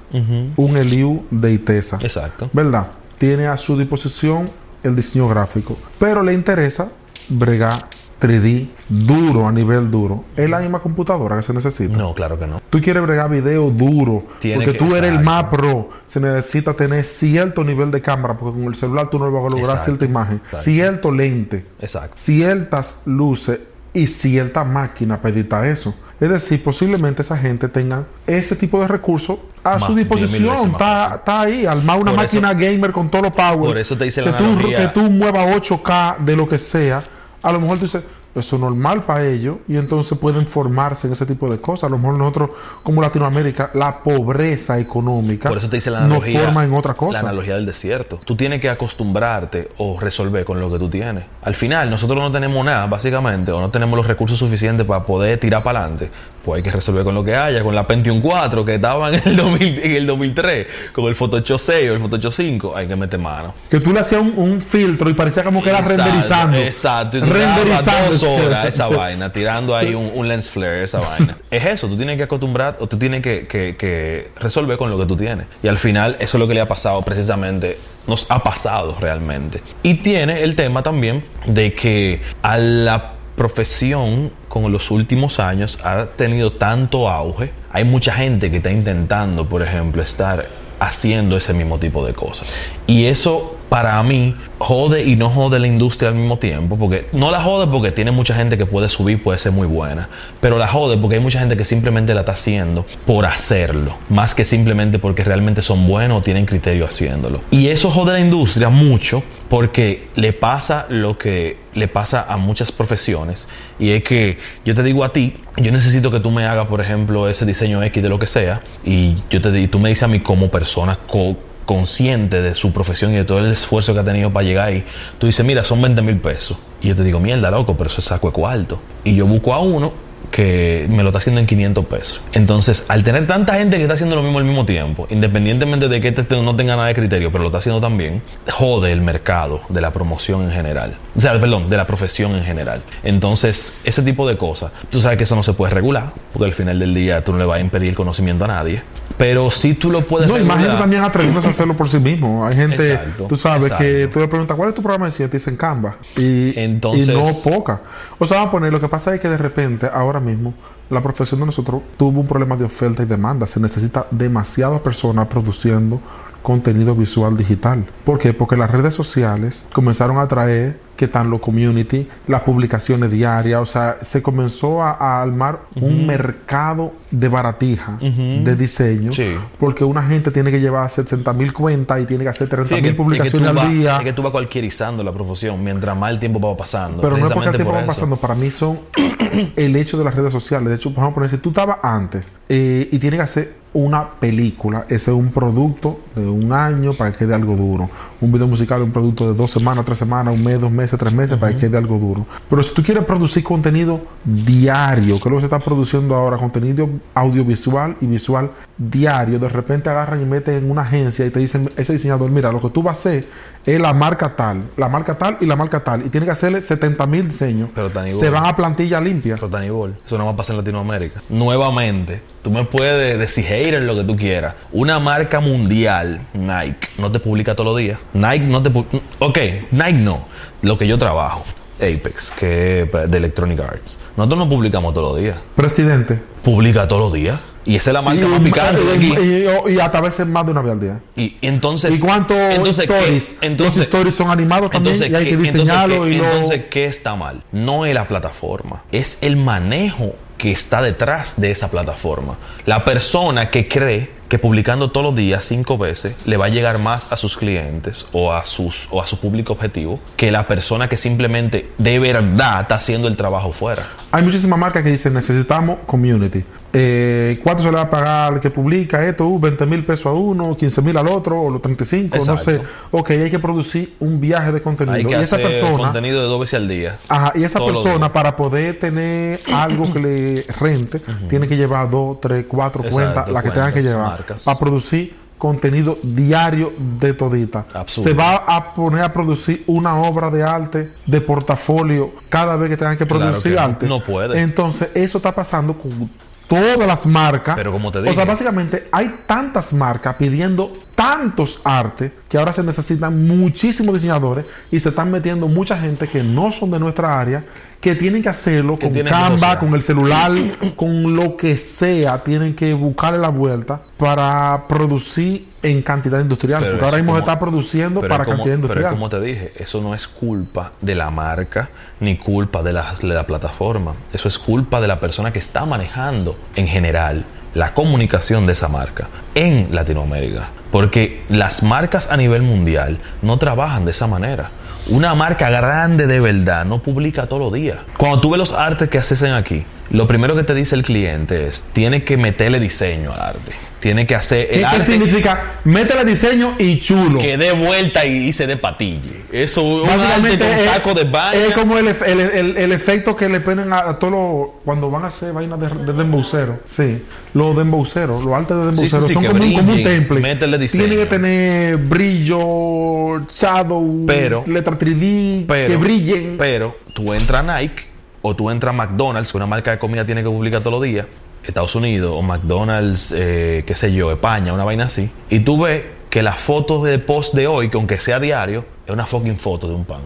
un 0.56 0.76
Eliu 0.76 1.24
de 1.30 1.52
Itesa, 1.52 1.98
Exacto. 2.00 2.50
¿verdad? 2.52 2.88
Tiene 3.18 3.46
a 3.46 3.56
su 3.56 3.76
disposición 3.78 4.50
el 4.82 4.94
diseño 4.96 5.28
gráfico, 5.28 5.76
pero 5.98 6.22
le 6.22 6.32
interesa 6.34 6.88
bregar 7.28 7.88
3D 8.20 8.66
duro 8.88 9.46
a 9.46 9.52
nivel 9.52 9.90
duro. 9.90 10.24
Es 10.36 10.48
la 10.48 10.60
misma 10.60 10.80
computadora 10.80 11.36
que 11.36 11.42
se 11.42 11.52
necesita. 11.52 11.96
No, 11.96 12.14
claro 12.14 12.38
que 12.38 12.46
no. 12.46 12.60
Tú 12.70 12.80
quieres 12.80 13.02
bregar 13.02 13.28
video 13.30 13.70
duro, 13.70 14.24
Tiene 14.40 14.64
porque 14.64 14.78
que- 14.78 14.84
tú 14.84 14.94
eres 14.94 15.12
el 15.12 15.24
más 15.24 15.44
pro. 15.44 15.90
Se 16.06 16.20
necesita 16.20 16.72
tener 16.74 17.04
cierto 17.04 17.64
nivel 17.64 17.90
de 17.90 18.00
cámara, 18.00 18.36
porque 18.38 18.58
con 18.58 18.68
el 18.68 18.74
celular 18.76 19.08
tú 19.08 19.18
no 19.18 19.30
vas 19.30 19.40
a 19.44 19.48
lograr 19.50 19.60
Exacto. 19.62 19.84
cierta 19.84 20.04
imagen, 20.04 20.36
Exacto. 20.36 20.58
cierto 20.64 21.12
lente, 21.12 21.66
Exacto. 21.80 22.12
ciertas 22.14 22.98
luces 23.04 23.60
y 23.92 24.06
cierta 24.06 24.64
máquina 24.64 25.20
para 25.20 25.34
editar 25.34 25.64
eso. 25.66 25.94
Es 26.20 26.28
decir, 26.30 26.62
posiblemente 26.62 27.22
esa 27.22 27.36
gente 27.36 27.68
tenga 27.68 28.04
ese 28.26 28.54
tipo 28.56 28.80
de 28.80 28.86
recursos 28.88 29.38
a 29.64 29.72
Más, 29.74 29.84
su 29.84 29.94
disposición. 29.94 30.70
Está, 30.70 31.20
ahí, 31.26 31.66
armar 31.66 31.98
una 32.00 32.12
Por 32.12 32.24
eso- 32.24 32.40
máquina 32.40 32.54
gamer 32.54 32.92
con 32.92 33.10
todo 33.10 33.22
lo 33.22 33.32
power. 33.32 33.56
por 33.70 33.78
eso 33.78 33.96
te 33.96 34.06
hice 34.06 34.22
la 34.22 34.32
que 34.36 34.44
tú, 34.44 34.50
analogía. 34.50 34.78
que 34.78 34.88
tú 34.88 35.10
muevas 35.10 35.48
8K 35.56 36.16
de 36.20 36.36
lo 36.36 36.46
que 36.48 36.58
sea. 36.58 37.02
A 37.42 37.52
lo 37.52 37.60
mejor 37.60 37.78
tú 37.78 37.84
dices, 37.84 38.02
eso 38.34 38.56
es 38.56 38.60
normal 38.62 39.04
para 39.04 39.26
ellos 39.26 39.58
y 39.68 39.76
entonces 39.76 40.18
pueden 40.18 40.46
formarse 40.46 41.06
en 41.06 41.12
ese 41.12 41.26
tipo 41.26 41.50
de 41.50 41.60
cosas. 41.60 41.84
A 41.84 41.88
lo 41.90 41.98
mejor 41.98 42.18
nosotros, 42.18 42.50
como 42.82 43.00
Latinoamérica, 43.00 43.70
la 43.74 43.98
pobreza 44.02 44.78
económica 44.78 45.48
Por 45.48 45.58
eso 45.58 45.68
te 45.68 45.76
hice 45.76 45.90
la 45.90 46.00
nos 46.00 46.06
analogía. 46.06 46.40
forma 46.40 46.64
en 46.64 46.74
otra 46.74 46.94
cosa. 46.94 47.12
La 47.14 47.28
analogía 47.28 47.54
del 47.54 47.66
desierto. 47.66 48.20
Tú 48.24 48.36
tienes 48.36 48.60
que 48.60 48.68
acostumbrarte 48.68 49.68
o 49.78 49.98
resolver 50.00 50.44
con 50.44 50.60
lo 50.60 50.70
que 50.70 50.78
tú 50.78 50.88
tienes. 50.88 51.24
Al 51.42 51.54
final, 51.54 51.90
nosotros 51.90 52.18
no 52.18 52.32
tenemos 52.32 52.64
nada, 52.64 52.86
básicamente, 52.86 53.52
o 53.52 53.60
no 53.60 53.70
tenemos 53.70 53.96
los 53.96 54.06
recursos 54.06 54.38
suficientes 54.38 54.86
para 54.86 55.04
poder 55.04 55.38
tirar 55.38 55.62
para 55.62 55.80
adelante. 55.80 56.10
pues 56.44 56.58
hay 56.58 56.62
que 56.62 56.70
resolver 56.70 57.04
con 57.04 57.14
lo 57.14 57.24
que 57.24 57.34
haya, 57.34 57.62
con 57.62 57.74
la 57.74 57.86
Pentium 57.86 58.20
4 58.20 58.64
que 58.64 58.74
estaba 58.74 59.08
en 59.08 59.22
el, 59.24 59.36
2000 59.36 59.78
en 59.78 59.92
el 59.92 60.06
2003, 60.06 60.66
con 60.92 61.06
el 61.06 61.16
Photoshop 61.16 61.58
6 61.58 61.90
o 61.90 61.92
el 61.94 62.00
Photoshop 62.00 62.32
5, 62.32 62.76
hay 62.76 62.86
que 62.86 62.96
meter 62.96 63.18
mano. 63.18 63.54
Que 63.70 63.80
tú 63.80 63.92
le 63.92 64.00
hacías 64.00 64.20
un, 64.20 64.34
un 64.36 64.60
filtro 64.60 65.08
y 65.08 65.14
parecía 65.14 65.42
como 65.42 65.62
que 65.62 65.70
era 65.70 65.80
renderizando. 65.80 66.58
Exacto, 66.58 67.18
y 67.18 67.20
renderizando. 67.20 68.18
esa 68.66 68.88
vaina, 68.88 69.32
tirando 69.32 69.76
ahí 69.76 69.94
un, 69.94 70.10
un 70.14 70.28
lens 70.28 70.50
flare, 70.50 70.84
esa 70.84 70.98
vaina. 71.00 71.36
Es 71.50 71.64
eso, 71.64 71.88
tú 71.88 71.96
tienes 71.96 72.16
que 72.16 72.22
acostumbrar 72.24 72.76
o 72.80 72.86
tú 72.86 72.96
tienes 72.98 73.22
que, 73.22 73.46
que- 73.46 73.76
que 73.76 74.30
resolver 74.40 74.76
con 74.78 74.90
lo 74.90 74.98
que 74.98 75.06
tú 75.06 75.16
tienes. 75.16 75.46
Y 75.62 75.68
al 75.68 75.78
final, 75.78 76.16
eso 76.20 76.36
es 76.36 76.40
lo 76.40 76.48
que 76.48 76.54
le 76.54 76.60
ha 76.60 76.68
pasado 76.68 77.02
precisamente, 77.02 77.78
nos 78.06 78.26
ha 78.30 78.42
pasado 78.42 78.96
realmente. 79.00 79.60
Y 79.82 79.94
tiene 79.94 80.42
el 80.42 80.56
tema 80.56 80.82
también 80.82 81.24
de 81.46 81.72
que 81.74 82.20
a 82.42 82.58
la 82.58 83.12
profesión 83.36 84.30
con 84.48 84.70
los 84.72 84.90
últimos 84.90 85.38
años 85.40 85.78
ha 85.82 86.06
tenido 86.16 86.52
tanto 86.52 87.08
auge. 87.08 87.50
Hay 87.72 87.84
mucha 87.84 88.12
gente 88.12 88.50
que 88.50 88.58
está 88.58 88.70
intentando, 88.70 89.46
por 89.48 89.62
ejemplo, 89.62 90.02
estar 90.02 90.46
haciendo 90.80 91.36
ese 91.36 91.52
mismo 91.54 91.78
tipo 91.78 92.04
de 92.04 92.12
cosas. 92.14 92.48
Y 92.86 93.06
eso 93.06 93.56
para 93.74 94.00
mí 94.04 94.36
jode 94.58 95.02
y 95.02 95.16
no 95.16 95.28
jode 95.30 95.58
la 95.58 95.66
industria 95.66 96.08
al 96.10 96.14
mismo 96.14 96.38
tiempo, 96.38 96.76
porque 96.78 97.06
no 97.10 97.32
la 97.32 97.42
jode 97.42 97.66
porque 97.66 97.90
tiene 97.90 98.12
mucha 98.12 98.32
gente 98.32 98.56
que 98.56 98.66
puede 98.66 98.88
subir, 98.88 99.20
puede 99.20 99.40
ser 99.40 99.50
muy 99.50 99.66
buena, 99.66 100.08
pero 100.40 100.58
la 100.58 100.68
jode 100.68 100.96
porque 100.96 101.16
hay 101.16 101.20
mucha 101.20 101.40
gente 101.40 101.56
que 101.56 101.64
simplemente 101.64 102.14
la 102.14 102.20
está 102.20 102.30
haciendo 102.32 102.86
por 103.04 103.26
hacerlo, 103.26 103.96
más 104.10 104.36
que 104.36 104.44
simplemente 104.44 105.00
porque 105.00 105.24
realmente 105.24 105.60
son 105.60 105.88
buenos 105.88 106.18
o 106.20 106.22
tienen 106.22 106.46
criterio 106.46 106.84
haciéndolo. 106.86 107.40
Y 107.50 107.66
eso 107.66 107.90
jode 107.90 108.12
la 108.12 108.20
industria 108.20 108.68
mucho 108.68 109.24
porque 109.48 110.06
le 110.14 110.32
pasa 110.32 110.86
lo 110.88 111.18
que 111.18 111.56
le 111.74 111.88
pasa 111.88 112.24
a 112.28 112.36
muchas 112.36 112.70
profesiones 112.70 113.48
y 113.80 113.90
es 113.90 114.04
que 114.04 114.38
yo 114.64 114.76
te 114.76 114.84
digo 114.84 115.02
a 115.02 115.12
ti, 115.12 115.34
yo 115.56 115.72
necesito 115.72 116.12
que 116.12 116.20
tú 116.20 116.30
me 116.30 116.44
hagas, 116.46 116.68
por 116.68 116.80
ejemplo, 116.80 117.28
ese 117.28 117.44
diseño 117.44 117.82
X 117.82 118.00
de 118.00 118.08
lo 118.08 118.20
que 118.20 118.28
sea 118.28 118.60
y 118.84 119.16
yo 119.30 119.40
te 119.42 119.50
di- 119.50 119.66
tú 119.66 119.80
me 119.80 119.88
dices 119.88 120.04
a 120.04 120.08
mí 120.08 120.20
como 120.20 120.46
persona 120.48 120.96
co- 121.08 121.36
consciente 121.64 122.42
de 122.42 122.54
su 122.54 122.72
profesión 122.72 123.12
y 123.12 123.16
de 123.16 123.24
todo 123.24 123.38
el 123.38 123.52
esfuerzo 123.52 123.94
que 123.94 124.00
ha 124.00 124.04
tenido 124.04 124.30
para 124.30 124.44
llegar 124.46 124.68
ahí, 124.68 124.84
tú 125.18 125.26
dices, 125.26 125.44
mira, 125.44 125.64
son 125.64 125.80
20 125.80 126.02
mil 126.02 126.18
pesos. 126.18 126.58
Y 126.80 126.88
yo 126.88 126.96
te 126.96 127.04
digo, 127.04 127.20
mierda, 127.20 127.50
loco, 127.50 127.76
pero 127.76 127.88
eso 127.88 128.00
es 128.00 128.06
saco 128.06 128.28
de 128.28 128.32
cuarto. 128.34 128.80
Y 129.04 129.16
yo 129.16 129.26
busco 129.26 129.54
a 129.54 129.60
uno 129.60 130.03
que 130.34 130.86
me 130.90 131.04
lo 131.04 131.10
está 131.10 131.18
haciendo 131.18 131.40
en 131.40 131.46
500 131.46 131.86
pesos. 131.86 132.20
Entonces, 132.32 132.86
al 132.88 133.04
tener 133.04 133.24
tanta 133.28 133.54
gente 133.54 133.76
que 133.76 133.82
está 133.82 133.94
haciendo 133.94 134.16
lo 134.16 134.22
mismo 134.22 134.38
al 134.40 134.44
mismo 134.44 134.66
tiempo, 134.66 135.06
independientemente 135.08 135.86
de 135.86 136.00
que 136.00 136.08
este 136.08 136.42
no 136.42 136.56
tenga 136.56 136.74
nada 136.74 136.88
de 136.88 136.94
criterio, 136.94 137.30
pero 137.30 137.42
lo 137.42 137.48
está 137.50 137.58
haciendo 137.58 137.80
también, 137.80 138.20
jode 138.50 138.90
el 138.90 139.00
mercado 139.00 139.60
de 139.68 139.80
la 139.80 139.92
promoción 139.92 140.42
en 140.42 140.50
general. 140.50 140.96
O 141.16 141.20
sea, 141.20 141.38
perdón, 141.40 141.70
de 141.70 141.76
la 141.76 141.86
profesión 141.86 142.34
en 142.34 142.42
general. 142.42 142.82
Entonces, 143.04 143.78
ese 143.84 144.02
tipo 144.02 144.26
de 144.26 144.36
cosas, 144.36 144.72
tú 144.90 145.00
sabes 145.00 145.18
que 145.18 145.22
eso 145.24 145.36
no 145.36 145.44
se 145.44 145.52
puede 145.52 145.72
regular, 145.72 146.10
porque 146.32 146.46
al 146.46 146.52
final 146.54 146.80
del 146.80 146.92
día 146.94 147.22
tú 147.22 147.30
no 147.32 147.38
le 147.38 147.44
vas 147.46 147.58
a 147.58 147.60
impedir 147.60 147.90
el 147.90 147.94
conocimiento 147.94 148.44
a 148.44 148.48
nadie. 148.48 148.82
Pero 149.16 149.52
si 149.52 149.74
tú 149.74 149.92
lo 149.92 150.00
puedes 150.00 150.26
No, 150.26 150.34
regular. 150.34 150.56
imagínate 150.56 150.80
también 150.82 151.04
atreviéndose 151.04 151.46
a 151.46 151.50
hacerlo 151.50 151.76
por 151.76 151.88
sí 151.88 152.00
mismo. 152.00 152.44
Hay 152.44 152.56
gente, 152.56 152.94
Exacto, 152.94 153.26
tú 153.28 153.36
sabes, 153.36 153.72
que 153.74 154.08
tú 154.12 154.18
le 154.18 154.26
preguntas, 154.26 154.56
¿cuál 154.56 154.70
es 154.70 154.74
tu 154.74 154.82
programa 154.82 155.06
de 155.06 155.12
cine? 155.12 155.28
Te 155.28 155.36
dicen 155.36 155.56
Canva. 155.56 155.98
Y, 156.16 156.58
Entonces- 156.58 157.06
y 157.08 157.12
no 157.12 157.24
poca. 157.44 157.82
O 158.18 158.26
sea, 158.26 158.38
vamos 158.38 158.48
a 158.48 158.50
poner, 158.50 158.72
lo 158.72 158.80
que 158.80 158.88
pasa 158.88 159.14
es 159.14 159.20
que 159.20 159.28
de 159.28 159.36
repente, 159.36 159.88
ahora 159.92 160.18
mismo, 160.24 160.54
la 160.90 161.02
profesión 161.02 161.40
de 161.40 161.46
nosotros 161.46 161.82
tuvo 161.96 162.20
un 162.20 162.26
problema 162.26 162.56
de 162.56 162.64
oferta 162.64 163.02
y 163.02 163.06
demanda. 163.06 163.46
Se 163.46 163.60
necesita 163.60 164.06
demasiadas 164.10 164.80
personas 164.80 165.28
produciendo 165.28 166.00
contenido 166.42 166.94
visual 166.94 167.36
digital. 167.36 167.84
¿Por 168.04 168.18
qué? 168.18 168.34
Porque 168.34 168.56
las 168.56 168.70
redes 168.70 168.94
sociales 168.94 169.66
comenzaron 169.72 170.18
a 170.18 170.28
traer 170.28 170.78
que 170.96 171.06
están 171.06 171.28
los 171.30 171.40
community, 171.40 172.06
las 172.28 172.42
publicaciones 172.42 173.10
diarias, 173.10 173.60
o 173.60 173.66
sea, 173.66 173.96
se 174.02 174.22
comenzó 174.22 174.82
a, 174.82 174.92
a 174.92 175.22
armar 175.22 175.60
un 175.80 176.06
mercado 176.06 176.92
de 177.10 177.28
baratija, 177.28 177.98
de 178.00 178.56
diseño, 178.56 179.12
Sí. 179.12 179.34
porque 179.58 179.84
una 179.84 180.02
gente 180.02 180.30
tiene 180.30 180.50
que 180.50 180.60
llevar 180.60 180.88
60 180.90 181.32
mil 181.32 181.52
cuentas 181.52 182.00
y 182.00 182.06
tiene 182.06 182.24
que 182.24 182.30
hacer 182.30 182.48
30 182.48 182.68
Sí, 182.68 182.74
es 182.76 182.82
mil 182.82 182.96
publicaciones 182.96 183.48
al 183.48 183.54
vas- 183.56 183.68
día. 183.70 183.96
Es 183.98 184.04
que 184.04 184.12
tú 184.12 184.22
vas 184.22 184.32
cualquierizando 184.32 185.02
la 185.02 185.12
profesión 185.12 185.62
mientras 185.62 185.96
más 185.96 186.10
el 186.12 186.18
tiempo 186.20 186.40
va 186.40 186.56
pasando. 186.56 187.00
Pero 187.02 187.16
no 187.18 187.26
es 187.26 187.32
porque 187.32 187.48
el 187.50 187.54
tiempo 187.56 187.72
por 187.72 187.82
va 187.82 187.86
pasando, 187.86 188.16
para 188.16 188.34
mí 188.34 188.50
son 188.50 188.78
el 189.56 189.76
hecho 189.76 189.96
de 189.98 190.04
las 190.04 190.14
redes 190.14 190.32
sociales. 190.32 190.68
De 190.68 190.74
hecho, 190.76 190.92
por 190.92 191.04
ejemplo, 191.04 191.28
si 191.28 191.38
tú 191.38 191.50
estabas 191.50 191.78
antes 191.82 192.24
eh, 192.48 192.88
y 192.90 192.98
tienes 192.98 193.18
que 193.18 193.22
hacer 193.24 193.64
una 193.72 194.08
película, 194.08 194.84
ese 194.88 195.10
es 195.10 195.16
un 195.16 195.32
producto 195.32 195.98
de 196.14 196.24
un 196.28 196.52
año 196.52 196.94
para 196.94 197.10
que 197.10 197.18
quede 197.18 197.34
algo 197.34 197.56
duro. 197.56 197.90
Un 198.20 198.30
video 198.30 198.46
musical 198.46 198.80
es 198.80 198.84
un 198.86 198.92
producto 198.92 199.26
de 199.32 199.36
dos 199.36 199.50
semanas, 199.50 199.84
tres 199.84 199.98
semanas, 199.98 200.32
un 200.32 200.44
mes, 200.44 200.60
dos 200.60 200.70
meses, 200.70 200.83
tres 200.90 201.12
meses 201.12 201.36
para 201.38 201.52
que 201.52 201.58
quede 201.60 201.76
algo 201.78 201.98
duro. 201.98 202.26
Pero 202.48 202.62
si 202.62 202.74
tú 202.74 202.82
quieres 202.82 203.04
producir 203.04 203.42
contenido 203.42 204.00
diario, 204.24 205.14
que 205.20 205.20
es 205.20 205.30
lo 205.30 205.36
que 205.36 205.40
se 205.40 205.46
está 205.46 205.58
produciendo 205.58 206.14
ahora, 206.14 206.36
contenido 206.38 206.88
audiovisual 207.14 207.96
y 208.00 208.06
visual 208.06 208.50
diario, 208.76 209.38
de 209.38 209.48
repente 209.48 209.88
agarran 209.90 210.20
y 210.20 210.24
meten 210.24 210.54
en 210.56 210.70
una 210.70 210.82
agencia 210.82 211.24
y 211.26 211.30
te 211.30 211.40
dicen, 211.40 211.70
ese 211.76 211.92
diseñador, 211.92 212.30
mira, 212.30 212.50
lo 212.52 212.60
que 212.60 212.70
tú 212.70 212.82
vas 212.82 212.96
a 212.96 213.00
hacer 213.00 213.28
es 213.64 213.80
la 213.80 213.92
marca 213.94 214.36
tal, 214.36 214.64
la 214.76 214.88
marca 214.88 215.16
tal 215.16 215.36
y 215.40 215.46
la 215.46 215.56
marca 215.56 215.80
tal, 215.82 216.04
y 216.06 216.08
tiene 216.10 216.26
que 216.26 216.32
hacerle 216.32 216.60
70 216.60 217.06
mil 217.06 217.28
diseños. 217.28 217.70
Pero 217.74 217.90
tan 217.90 218.06
se 218.08 218.14
igual. 218.16 218.30
van 218.32 218.46
a 218.46 218.56
plantilla 218.56 219.00
limpia. 219.00 219.36
Pero 219.36 219.48
tan 219.48 219.64
igual. 219.64 219.94
Eso 220.06 220.18
no 220.18 220.26
va 220.26 220.32
a 220.32 220.36
pasar 220.36 220.54
en 220.54 220.58
Latinoamérica. 220.58 221.22
Nuevamente, 221.28 222.20
tú 222.42 222.50
me 222.50 222.64
puedes 222.64 223.18
decir 223.18 223.44
hater 223.44 223.82
lo 223.82 223.94
que 223.94 224.04
tú 224.04 224.16
quieras. 224.16 224.54
Una 224.72 224.98
marca 224.98 225.40
mundial, 225.40 226.20
Nike, 226.34 226.88
no 226.98 227.10
te 227.10 227.20
publica 227.20 227.54
todos 227.54 227.70
los 227.70 227.78
días. 227.78 227.98
Nike 228.12 228.40
no 228.46 228.62
te 228.62 228.70
pu- 228.70 228.84
Ok, 229.20 229.38
Nike 229.70 229.92
no. 229.94 230.33
Lo 230.64 230.78
que 230.78 230.86
yo 230.86 230.98
trabajo, 230.98 231.44
Apex, 231.76 232.32
que 232.38 232.82
es 232.82 233.10
de 233.10 233.18
Electronic 233.18 233.60
Arts. 233.60 233.98
Nosotros 234.16 234.38
no 234.38 234.48
publicamos 234.48 234.94
todos 234.94 235.12
los 235.14 235.22
días. 235.22 235.36
Presidente. 235.54 236.20
Publica 236.42 236.88
todos 236.88 237.02
los 237.02 237.12
días. 237.12 237.38
Y 237.66 237.76
esa 237.76 237.90
es 237.90 237.94
la 237.94 238.02
marca 238.02 238.26
más 238.28 238.40
picante 238.40 238.82
de 238.84 238.92
aquí. 238.94 239.14
y- 239.18 239.70
y- 239.70 239.74
y 239.76 239.80
hasta 239.80 239.96
a 239.96 240.00
veces 240.02 240.26
más 240.26 240.44
de 240.44 240.52
una 240.52 240.60
vez 240.60 240.72
al 240.72 240.80
día. 240.80 241.00
Y, 241.16 241.36
y 241.40 241.46
entonces. 241.46 241.96
¿Y 241.96 241.98
cuántos 242.00 242.36
entonces, 242.36 242.86
¿qué- 242.86 242.98
stories? 242.98 243.34
entonces, 243.40 243.76
Los 243.78 243.86
stories 243.86 244.14
son 244.14 244.30
animados 244.30 244.70
también 244.70 244.96
y 245.00 245.02
hay 245.14 245.24
¿qué- 245.24 245.30
que 245.30 245.36
diseñarlo 245.38 246.06
entonces, 246.06 246.12
y 246.12 246.16
¿qué, 246.16 246.18
lo- 246.22 246.32
entonces, 246.34 246.62
¿qué 246.70 246.84
está 246.84 247.16
mal? 247.16 247.42
No 247.52 247.86
es 247.86 247.94
la 247.94 248.06
plataforma, 248.06 248.82
es 248.92 249.16
el 249.22 249.36
manejo 249.36 250.14
que 250.38 250.50
está 250.50 250.82
detrás 250.82 251.40
de 251.40 251.50
esa 251.50 251.70
plataforma. 251.70 252.36
La 252.66 252.84
persona 252.84 253.50
que 253.50 253.68
cree 253.68 254.10
que 254.28 254.38
publicando 254.38 254.90
todos 254.90 255.06
los 255.06 255.14
días 255.14 255.44
cinco 255.44 255.78
veces 255.78 256.16
le 256.24 256.36
va 256.36 256.46
a 256.46 256.48
llegar 256.48 256.78
más 256.78 257.06
a 257.10 257.16
sus 257.16 257.36
clientes 257.36 258.06
o 258.12 258.32
a 258.32 258.46
sus 258.46 258.88
o 258.90 259.00
a 259.00 259.06
su 259.06 259.18
público 259.20 259.52
objetivo 259.52 260.00
que 260.16 260.32
la 260.32 260.46
persona 260.46 260.88
que 260.88 260.96
simplemente 260.96 261.70
de 261.78 261.98
verdad 261.98 262.62
está 262.62 262.76
haciendo 262.76 263.06
el 263.08 263.16
trabajo 263.16 263.52
fuera. 263.52 263.86
Hay 264.10 264.22
muchísimas 264.22 264.58
marcas 264.58 264.82
que 264.82 264.90
dicen 264.90 265.14
necesitamos 265.14 265.78
community. 265.86 266.44
Eh, 266.76 267.40
¿Cuánto 267.42 267.62
se 267.62 267.70
le 267.70 267.76
va 267.76 267.82
a 267.82 267.90
pagar 267.90 268.32
al 268.34 268.40
que 268.40 268.50
publica 268.50 269.06
esto? 269.06 269.26
Uh, 269.26 269.38
20 269.38 269.64
mil 269.66 269.84
pesos 269.84 270.06
a 270.06 270.12
uno, 270.12 270.56
15 270.56 270.82
mil 270.82 270.96
al 270.96 271.06
otro, 271.06 271.40
o 271.40 271.50
los 271.50 271.62
35, 271.62 272.16
no 272.26 272.36
sé. 272.36 272.56
Exacto. 272.56 272.72
Ok, 272.90 273.10
hay 273.10 273.30
que 273.30 273.38
producir 273.38 273.94
un 274.00 274.20
viaje 274.20 274.50
de 274.50 274.60
contenido. 274.60 274.96
Hay 274.96 275.04
que 275.04 275.10
y 275.10 275.14
esa 275.14 275.36
hacer 275.36 275.48
persona, 275.48 275.76
contenido 275.84 276.20
de 276.20 276.26
dos 276.26 276.40
veces 276.40 276.54
al 276.54 276.68
día. 276.68 276.96
Ajá, 277.08 277.32
y 277.36 277.44
esa 277.44 277.64
persona 277.64 278.12
para 278.12 278.34
poder 278.36 278.78
tener 278.78 279.40
algo 279.52 279.92
que 279.92 280.00
le 280.00 280.42
rente, 280.58 281.00
tiene 281.28 281.46
que 281.46 281.56
llevar 281.56 281.88
dos, 281.88 282.20
tres, 282.20 282.44
cuatro 282.48 282.82
Exacto, 282.82 282.94
cuentas, 282.96 283.28
las 283.28 283.42
que 283.44 283.50
tenga 283.50 283.72
que 283.72 283.82
llevar, 283.82 284.06
marcas. 284.10 284.44
para 284.44 284.58
producir 284.58 285.14
contenido 285.38 285.98
diario 286.02 286.72
de 286.98 287.12
todita. 287.12 287.66
Absurdo. 287.72 288.08
Se 288.08 288.14
va 288.16 288.36
a 288.36 288.72
poner 288.74 289.02
a 289.04 289.12
producir 289.12 289.62
una 289.66 289.96
obra 289.96 290.30
de 290.30 290.42
arte 290.42 290.92
de 291.06 291.20
portafolio 291.20 292.12
cada 292.28 292.56
vez 292.56 292.70
que 292.70 292.76
tengan 292.76 292.96
que 292.96 293.06
Claro 293.06 293.26
producir 293.26 293.52
que 293.52 293.58
arte. 293.58 293.86
no 293.86 294.00
puede. 294.00 294.40
Entonces, 294.40 294.88
eso 294.94 295.18
está 295.18 295.34
pasando 295.34 295.74
con 295.74 296.10
todas 296.48 296.78
las 296.78 297.06
marcas. 297.06 297.54
Pero 297.56 297.72
como 297.72 297.90
te 297.90 297.98
O 297.98 298.14
sea, 298.14 298.24
básicamente 298.24 298.88
hay 298.92 299.20
tantas 299.26 299.72
marcas 299.72 300.16
pidiendo 300.16 300.72
tantos 300.94 301.60
artes 301.64 302.12
que 302.28 302.38
ahora 302.38 302.52
se 302.52 302.62
necesitan 302.62 303.26
muchísimos 303.26 303.94
diseñadores 303.94 304.44
y 304.70 304.78
se 304.80 304.90
están 304.90 305.10
metiendo 305.10 305.48
mucha 305.48 305.76
gente 305.78 306.06
que 306.08 306.22
no 306.22 306.52
son 306.52 306.70
de 306.70 306.78
nuestra 306.78 307.18
área 307.20 307.44
que 307.80 307.94
tienen 307.94 308.22
que 308.22 308.28
hacerlo 308.30 308.78
Que 308.78 308.90
con 308.90 309.02
Canva, 309.04 309.58
con 309.58 309.74
el 309.74 309.82
celular, 309.82 310.32
con 310.76 311.14
lo 311.16 311.36
que 311.36 311.56
sea, 311.58 312.22
tienen 312.24 312.54
que 312.54 312.72
buscarle 312.72 313.18
la 313.18 313.28
vuelta 313.28 313.80
para 313.98 314.64
producir 314.68 315.48
en 315.62 315.82
cantidad 315.82 316.20
industrial, 316.20 316.60
Pero 316.60 316.72
porque 316.72 316.84
ahora 316.86 316.96
mismo 316.98 317.12
se 317.14 317.20
está 317.20 317.38
produciendo 317.38 318.00
pero 318.00 318.10
para 318.14 318.24
como- 318.24 318.36
cantidad 318.38 318.54
Pero 318.54 318.62
industrial. 318.62 318.92
es 318.92 318.94
como 318.94 319.08
te 319.08 319.20
dije, 319.20 319.52
eso 319.58 319.80
no 319.82 319.94
es 319.94 320.06
culpa 320.08 320.72
de 320.80 320.94
la 320.94 321.10
marca 321.10 321.68
ni 322.00 322.16
culpa 322.16 322.62
de 322.62 322.72
la, 322.72 322.94
de 323.00 323.08
la 323.08 323.26
plataforma. 323.26 323.94
Eso 324.12 324.28
es 324.28 324.38
culpa 324.38 324.80
de 324.80 324.88
la 324.88 325.00
persona 325.00 325.32
que 325.32 325.38
está 325.38 325.64
manejando 325.66 326.36
en 326.54 326.66
general 326.68 327.24
la 327.54 327.72
comunicación 327.72 328.46
de 328.46 328.52
esa 328.52 328.68
marca 328.68 329.08
en 329.34 329.68
Latinoamérica. 329.74 330.48
Porque 330.70 331.22
las 331.28 331.62
marcas 331.62 332.10
a 332.10 332.16
nivel 332.16 332.42
mundial 332.42 332.98
no 333.22 333.38
trabajan 333.38 333.84
de 333.84 333.92
esa 333.92 334.06
manera. 334.06 334.50
Una 334.88 335.14
marca 335.14 335.48
grande 335.48 336.06
de 336.06 336.20
verdad 336.20 336.64
no 336.64 336.80
publica 336.80 337.26
todos 337.26 337.40
los 337.40 337.52
días. 337.52 337.78
Cuando 337.96 338.20
tú 338.20 338.30
ves 338.30 338.38
los 338.38 338.52
artes 338.52 338.88
que 338.90 338.98
hacen 338.98 339.32
aquí, 339.32 339.64
lo 339.90 340.06
primero 340.06 340.34
que 340.34 340.42
te 340.44 340.54
dice 340.54 340.74
el 340.74 340.82
cliente 340.82 341.46
es, 341.48 341.62
tiene 341.72 342.04
que 342.04 342.16
meterle 342.16 342.60
diseño 342.60 343.12
al 343.12 343.20
arte. 343.20 343.52
Tiene 343.80 344.06
que 344.06 344.14
hacer 344.14 344.48
¿Qué, 344.48 344.54
el 344.54 344.60
qué 344.60 344.64
arte 344.66 344.82
significa? 344.84 345.42
Métele 345.64 346.06
diseño 346.06 346.54
y 346.58 346.80
chulo. 346.80 347.20
que 347.20 347.36
dé 347.36 347.52
vuelta 347.52 348.06
y 348.06 348.32
se 348.32 348.46
de 348.46 348.56
patille. 348.56 349.24
Eso, 349.30 349.62
un 349.62 349.86
arte 349.86 349.96
Básicamente 349.98 350.38
con 350.46 350.54
es, 350.54 350.64
saco 350.64 350.94
de 350.94 351.04
baño. 351.04 351.38
es 351.38 351.52
como 351.52 351.76
el, 351.76 351.88
el, 351.88 352.20
el- 352.20 352.56
el 352.56 352.72
efecto 352.72 353.14
que 353.14 353.28
le 353.28 353.40
ponen 353.40 353.74
a, 353.74 353.80
a 353.90 353.98
todos 353.98 354.12
los 354.14 354.48
cuando 354.64 354.90
van 354.90 355.04
a 355.04 355.08
hacer 355.08 355.34
vainas 355.34 355.60
de, 355.60 355.68
de 355.84 355.92
dembocero. 355.92 356.60
Sí, 356.64 357.02
los 357.34 357.54
dembowceros, 357.54 358.24
los 358.24 358.32
artes 358.32 358.56
de 358.56 358.70
Sí, 358.74 358.88
sí, 358.88 358.96
dembocero 358.96 359.06
sí, 359.06 359.12
son 359.12 359.24
como, 359.26 359.44
un, 359.44 359.52
como 359.52 359.58
un 359.60 359.74
brillen, 359.74 359.84
temple. 359.98 360.20
métele 360.20 360.56
diseño. 360.58 360.84
Tienen 360.84 360.98
que 361.04 361.10
tener 361.10 361.76
brillo, 361.76 363.20
shadow, 363.28 364.04
Pero- 364.06 364.44
letra 364.46 364.78
3D, 364.78 365.44
pero, 365.46 365.66
que 365.68 365.76
brillen. 365.76 366.36
Pero 366.38 366.76
tú 366.94 367.12
entras 367.12 367.46
a 367.46 367.60
Nike 367.60 367.84
o 368.26 368.34
tú 368.34 368.48
entras 368.48 368.70
a 368.70 368.72
McDonald's, 368.72 369.30
que 369.30 369.36
una 369.36 369.46
marca 369.46 369.70
de 369.72 369.78
comida 369.78 370.06
tiene 370.06 370.22
que 370.22 370.30
publicar 370.30 370.62
todos 370.62 370.72
los 370.72 370.82
días, 370.82 371.04
Estados 371.46 371.74
Unidos 371.74 372.10
o 372.14 372.22
McDonald's, 372.22 373.12
eh, 373.14 373.64
qué 373.66 373.74
sé 373.74 373.92
yo, 373.92 374.10
España, 374.10 374.54
una 374.54 374.64
vaina 374.64 374.86
así, 374.86 375.10
y 375.28 375.40
tú 375.40 375.60
ves 375.60 375.84
que 376.08 376.22
las 376.22 376.40
fotos 376.40 376.84
de 376.84 376.98
post 376.98 377.34
de 377.34 377.46
hoy, 377.46 377.68
que 377.68 377.76
aunque 377.76 378.00
sea 378.00 378.18
diario, 378.18 378.64
es 378.86 378.92
una 378.94 379.04
fucking 379.04 379.36
foto 379.36 379.68
de 379.68 379.74
un 379.74 379.84
pan. 379.84 380.00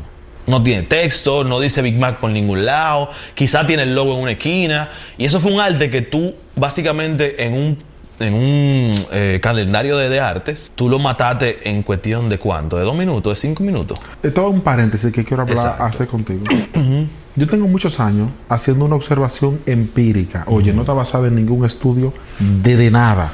No 0.48 0.60
tiene 0.64 0.82
texto, 0.82 1.44
no 1.44 1.60
dice 1.60 1.80
Big 1.80 1.96
Mac 1.96 2.16
por 2.16 2.30
ningún 2.30 2.66
lado, 2.66 3.10
quizá 3.36 3.64
tiene 3.64 3.84
el 3.84 3.94
logo 3.94 4.14
en 4.14 4.22
una 4.22 4.32
esquina, 4.32 4.90
y 5.16 5.24
eso 5.24 5.38
fue 5.38 5.52
un 5.52 5.60
arte 5.60 5.88
que 5.88 6.02
tú 6.02 6.34
básicamente 6.56 7.44
en 7.44 7.52
un 7.52 7.78
en 8.18 8.34
un 8.34 9.06
eh, 9.12 9.38
calendario 9.40 9.96
de, 9.96 10.08
de 10.08 10.18
artes, 10.18 10.72
tú 10.74 10.88
lo 10.88 10.98
mataste 10.98 11.68
en 11.68 11.84
cuestión 11.84 12.28
de 12.28 12.38
cuánto, 12.40 12.76
de 12.76 12.82
dos 12.82 12.96
minutos, 12.96 13.40
de 13.40 13.48
cinco 13.48 13.62
minutos. 13.62 13.96
Esto 14.24 14.48
es 14.48 14.54
un 14.54 14.60
paréntesis 14.60 15.12
que 15.12 15.24
quiero 15.24 15.44
hablar, 15.44 15.76
hacer 15.78 16.08
contigo. 16.08 16.42
Yo 17.38 17.46
tengo 17.46 17.66
muchos 17.68 18.00
años 18.00 18.28
haciendo 18.48 18.84
una 18.84 18.96
observación 18.96 19.60
empírica. 19.66 20.44
Oye, 20.46 20.72
no 20.72 20.82
está 20.82 20.92
basada 20.92 21.28
en 21.28 21.34
ningún 21.36 21.64
estudio 21.64 22.12
de, 22.38 22.76
de 22.76 22.90
nada. 22.90 23.32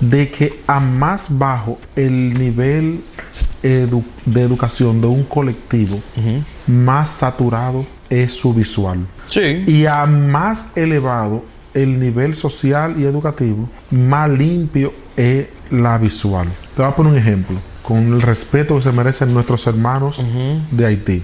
de 0.00 0.28
que 0.30 0.60
a 0.66 0.80
más 0.80 1.28
bajo 1.38 1.78
el 1.96 2.34
nivel 2.34 3.00
edu- 3.62 4.04
de 4.26 4.42
educación 4.42 5.00
de 5.00 5.06
un 5.06 5.22
colectivo, 5.24 6.00
más 6.66 7.08
saturado 7.08 7.86
es 8.10 8.32
su 8.32 8.52
visual. 8.52 8.98
Sí. 9.28 9.62
Y 9.66 9.86
a 9.86 10.04
más 10.06 10.68
elevado 10.76 11.44
el 11.72 11.98
nivel 11.98 12.34
social 12.34 12.96
y 12.98 13.04
educativo, 13.04 13.68
más 13.90 14.28
limpio 14.30 14.92
es 15.16 15.46
la 15.70 15.96
visual. 15.98 16.48
Te 16.76 16.82
voy 16.82 16.90
a 16.90 16.94
poner 16.94 17.12
un 17.12 17.18
ejemplo, 17.18 17.56
con 17.84 18.14
el 18.14 18.22
respeto 18.22 18.76
que 18.76 18.82
se 18.82 18.92
merecen 18.92 19.34
nuestros 19.34 19.66
hermanos 19.66 20.24
de 20.70 20.86
Haití. 20.86 21.22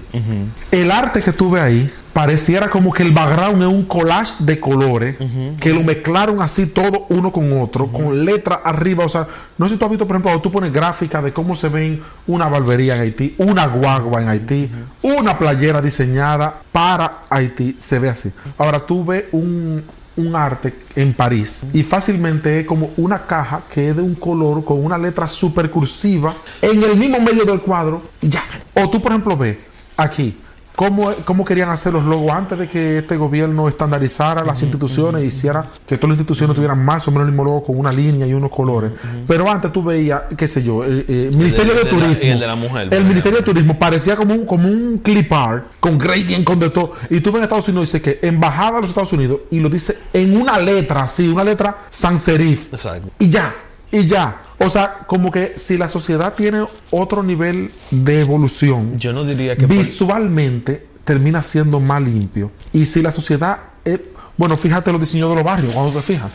El 0.71 0.91
arte 0.91 1.21
que 1.21 1.33
tuve 1.33 1.59
ahí 1.59 1.91
pareciera 2.13 2.69
como 2.69 2.93
que 2.93 3.01
el 3.01 3.11
background 3.11 3.63
es 3.63 3.67
un 3.67 3.83
collage 3.83 4.35
de 4.39 4.59
colores 4.59 5.17
que 5.59 5.73
lo 5.73 5.81
mezclaron 5.81 6.39
así 6.39 6.67
todo 6.67 7.07
uno 7.09 7.31
con 7.31 7.51
otro, 7.59 7.87
con 7.87 8.25
letra 8.25 8.61
arriba. 8.63 9.05
O 9.05 9.09
sea, 9.09 9.27
no 9.57 9.67
sé 9.67 9.73
si 9.73 9.79
tú 9.79 9.85
has 9.85 9.91
visto, 9.91 10.05
por 10.05 10.15
ejemplo, 10.15 10.39
tú 10.39 10.51
pones 10.51 10.71
gráfica 10.71 11.19
de 11.21 11.33
cómo 11.33 11.55
se 11.55 11.69
ven 11.69 11.99
una 12.27 12.47
barbería 12.47 12.95
en 12.95 13.01
Haití, 13.01 13.33
una 13.39 13.65
guagua 13.65 14.21
en 14.21 14.29
Haití, 14.29 14.69
una 15.01 15.39
playera 15.39 15.81
diseñada 15.81 16.61
para 16.71 17.21
Haití, 17.27 17.75
se 17.79 17.97
ve 17.97 18.09
así. 18.09 18.31
Ahora 18.59 18.85
tú 18.85 19.03
ves 19.03 19.25
un, 19.31 19.83
un 20.17 20.35
arte 20.35 20.73
en 20.95 21.13
París 21.13 21.63
y 21.73 21.83
fácilmente 21.83 22.59
es 22.59 22.65
como 22.65 22.91
una 22.97 23.25
caja 23.25 23.63
que 23.73 23.89
es 23.89 23.95
de 23.95 24.01
un 24.01 24.15
color 24.15 24.63
con 24.65 24.83
una 24.83 24.97
letra 24.97 25.27
super 25.27 25.69
cursiva 25.69 26.35
en 26.61 26.83
el 26.83 26.95
mismo 26.97 27.19
medio 27.19 27.45
del 27.45 27.61
cuadro 27.61 28.01
y 28.19 28.29
ya. 28.29 28.43
O 28.73 28.89
tú, 28.89 29.01
por 29.01 29.11
ejemplo, 29.11 29.37
ves 29.37 29.57
aquí. 29.97 30.37
¿Cómo, 30.81 31.11
cómo 31.25 31.45
querían 31.45 31.69
hacer 31.69 31.93
los 31.93 32.03
logos 32.05 32.31
antes 32.31 32.57
de 32.57 32.67
que 32.67 32.97
este 32.97 33.15
gobierno 33.15 33.67
estandarizara 33.67 34.43
las 34.43 34.63
instituciones 34.63 35.23
y 35.23 35.27
hiciera 35.27 35.63
que 35.85 35.95
todas 35.97 36.09
las 36.09 36.17
instituciones 36.17 36.55
tuvieran 36.55 36.83
más 36.83 37.07
o 37.07 37.11
menos 37.11 37.27
el 37.27 37.33
mismo 37.33 37.43
logo 37.43 37.61
con 37.61 37.77
una 37.77 37.91
línea 37.91 38.25
y 38.25 38.33
unos 38.33 38.49
colores? 38.49 38.91
Pero 39.27 39.47
antes 39.47 39.71
tú 39.71 39.83
veías, 39.83 40.23
qué 40.35 40.47
sé 40.47 40.63
yo, 40.63 40.83
el, 40.83 41.05
eh, 41.07 41.29
Ministerio 41.31 41.75
de, 41.75 41.85
Turismo. 41.85 42.27
y 42.27 42.31
el 42.31 42.39
de 42.39 42.47
la 42.47 42.55
mujer, 42.55 42.89
por 42.89 42.97
El 42.97 43.05
Ministerio 43.05 43.37
de. 43.37 43.43
Turismo 43.43 43.77
parecía 43.77 44.15
como 44.15 44.33
un, 44.33 44.43
como 44.47 44.67
un 44.67 44.97
clip 45.03 45.31
art 45.31 45.65
con 45.79 45.99
gradient, 45.99 46.43
con 46.43 46.59
de 46.59 46.71
todo. 46.71 46.93
Y 47.11 47.19
tú 47.19 47.31
ves 47.31 47.37
en 47.37 47.43
Estados 47.43 47.67
Unidos, 47.67 47.91
dice 47.91 48.01
que 48.01 48.27
Embajada 48.27 48.77
de 48.77 48.81
los 48.81 48.89
Estados 48.89 49.13
Unidos 49.13 49.41
y 49.51 49.59
lo 49.59 49.69
dice 49.69 49.99
en 50.13 50.35
una 50.35 50.57
letra, 50.57 51.03
así, 51.03 51.27
una 51.27 51.43
letra 51.43 51.77
sans 51.91 52.19
serif. 52.19 52.73
Exacto. 52.73 53.11
Y 53.19 53.29
ya, 53.29 53.53
y 53.91 54.05
ya. 54.05 54.37
O 54.59 54.69
sea, 54.69 54.99
como 55.07 55.31
que 55.31 55.53
si 55.57 55.77
la 55.77 55.87
sociedad 55.87 56.33
tiene 56.35 56.63
otro 56.91 57.23
nivel 57.23 57.71
de 57.89 58.21
evolución, 58.21 58.95
Yo 58.97 59.11
no 59.13 59.23
diría 59.23 59.55
que... 59.55 59.67
por- 59.67 59.75
visualmente 59.77 60.87
termina 61.03 61.41
siendo 61.41 61.79
más 61.79 62.01
limpio. 62.01 62.51
Y 62.73 62.85
si 62.85 63.01
la 63.01 63.11
sociedad 63.11 63.57
es, 63.83 63.99
bueno, 64.37 64.55
fíjate 64.57 64.91
los 64.91 65.01
diseños 65.01 65.29
de 65.29 65.35
los 65.35 65.43
barrios, 65.43 65.73
cuando 65.73 65.91
te 65.93 66.01
fijas. 66.03 66.29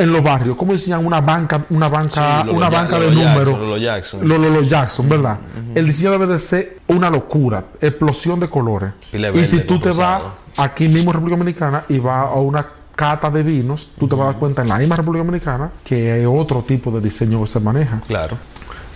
En 0.00 0.12
los 0.12 0.22
barrios, 0.22 0.56
¿cómo 0.56 0.72
diseñan 0.74 1.04
una 1.04 1.20
banca, 1.20 1.66
una 1.70 1.88
banca, 1.88 2.40
Sí, 2.42 2.46
Lolo 2.46 2.56
una 2.58 2.70
banca 2.70 3.00
Lolo 3.00 3.10
de 3.10 3.16
números? 3.16 3.58
Lolo 3.58 3.76
Jackson. 3.78 4.20
Lo- 4.28 4.38
lo- 4.38 4.48
lo 4.50 4.62
Jackson, 4.62 5.08
¿verdad? 5.08 5.38
El 5.74 5.86
diseño 5.86 6.12
debe 6.12 6.28
de 6.28 6.38
ser 6.38 6.78
una 6.86 7.10
locura, 7.10 7.64
explosión 7.80 8.38
de 8.38 8.48
colores. 8.48 8.92
Y 9.34 9.44
si 9.44 9.60
tú 9.60 9.80
te 9.80 9.90
vas 9.90 10.22
aquí 10.56 10.86
mismo 10.88 11.10
en 11.10 11.14
República 11.14 11.36
Dominicana 11.36 11.84
y 11.88 11.98
vas 11.98 12.28
a 12.28 12.34
una 12.34 12.64
cata 12.98 13.30
de 13.30 13.44
vinos, 13.44 13.92
tú 13.96 14.08
te 14.08 14.16
vas 14.16 14.24
a 14.24 14.32
dar 14.32 14.40
cuenta 14.40 14.62
en 14.62 14.68
la 14.68 14.76
misma 14.76 14.96
República 14.96 15.24
Dominicana 15.24 15.70
que 15.84 16.10
hay 16.10 16.24
otro 16.24 16.64
tipo 16.64 16.90
de 16.90 17.00
diseño 17.00 17.40
que 17.40 17.46
se 17.46 17.60
maneja. 17.60 18.02
Claro. 18.08 18.36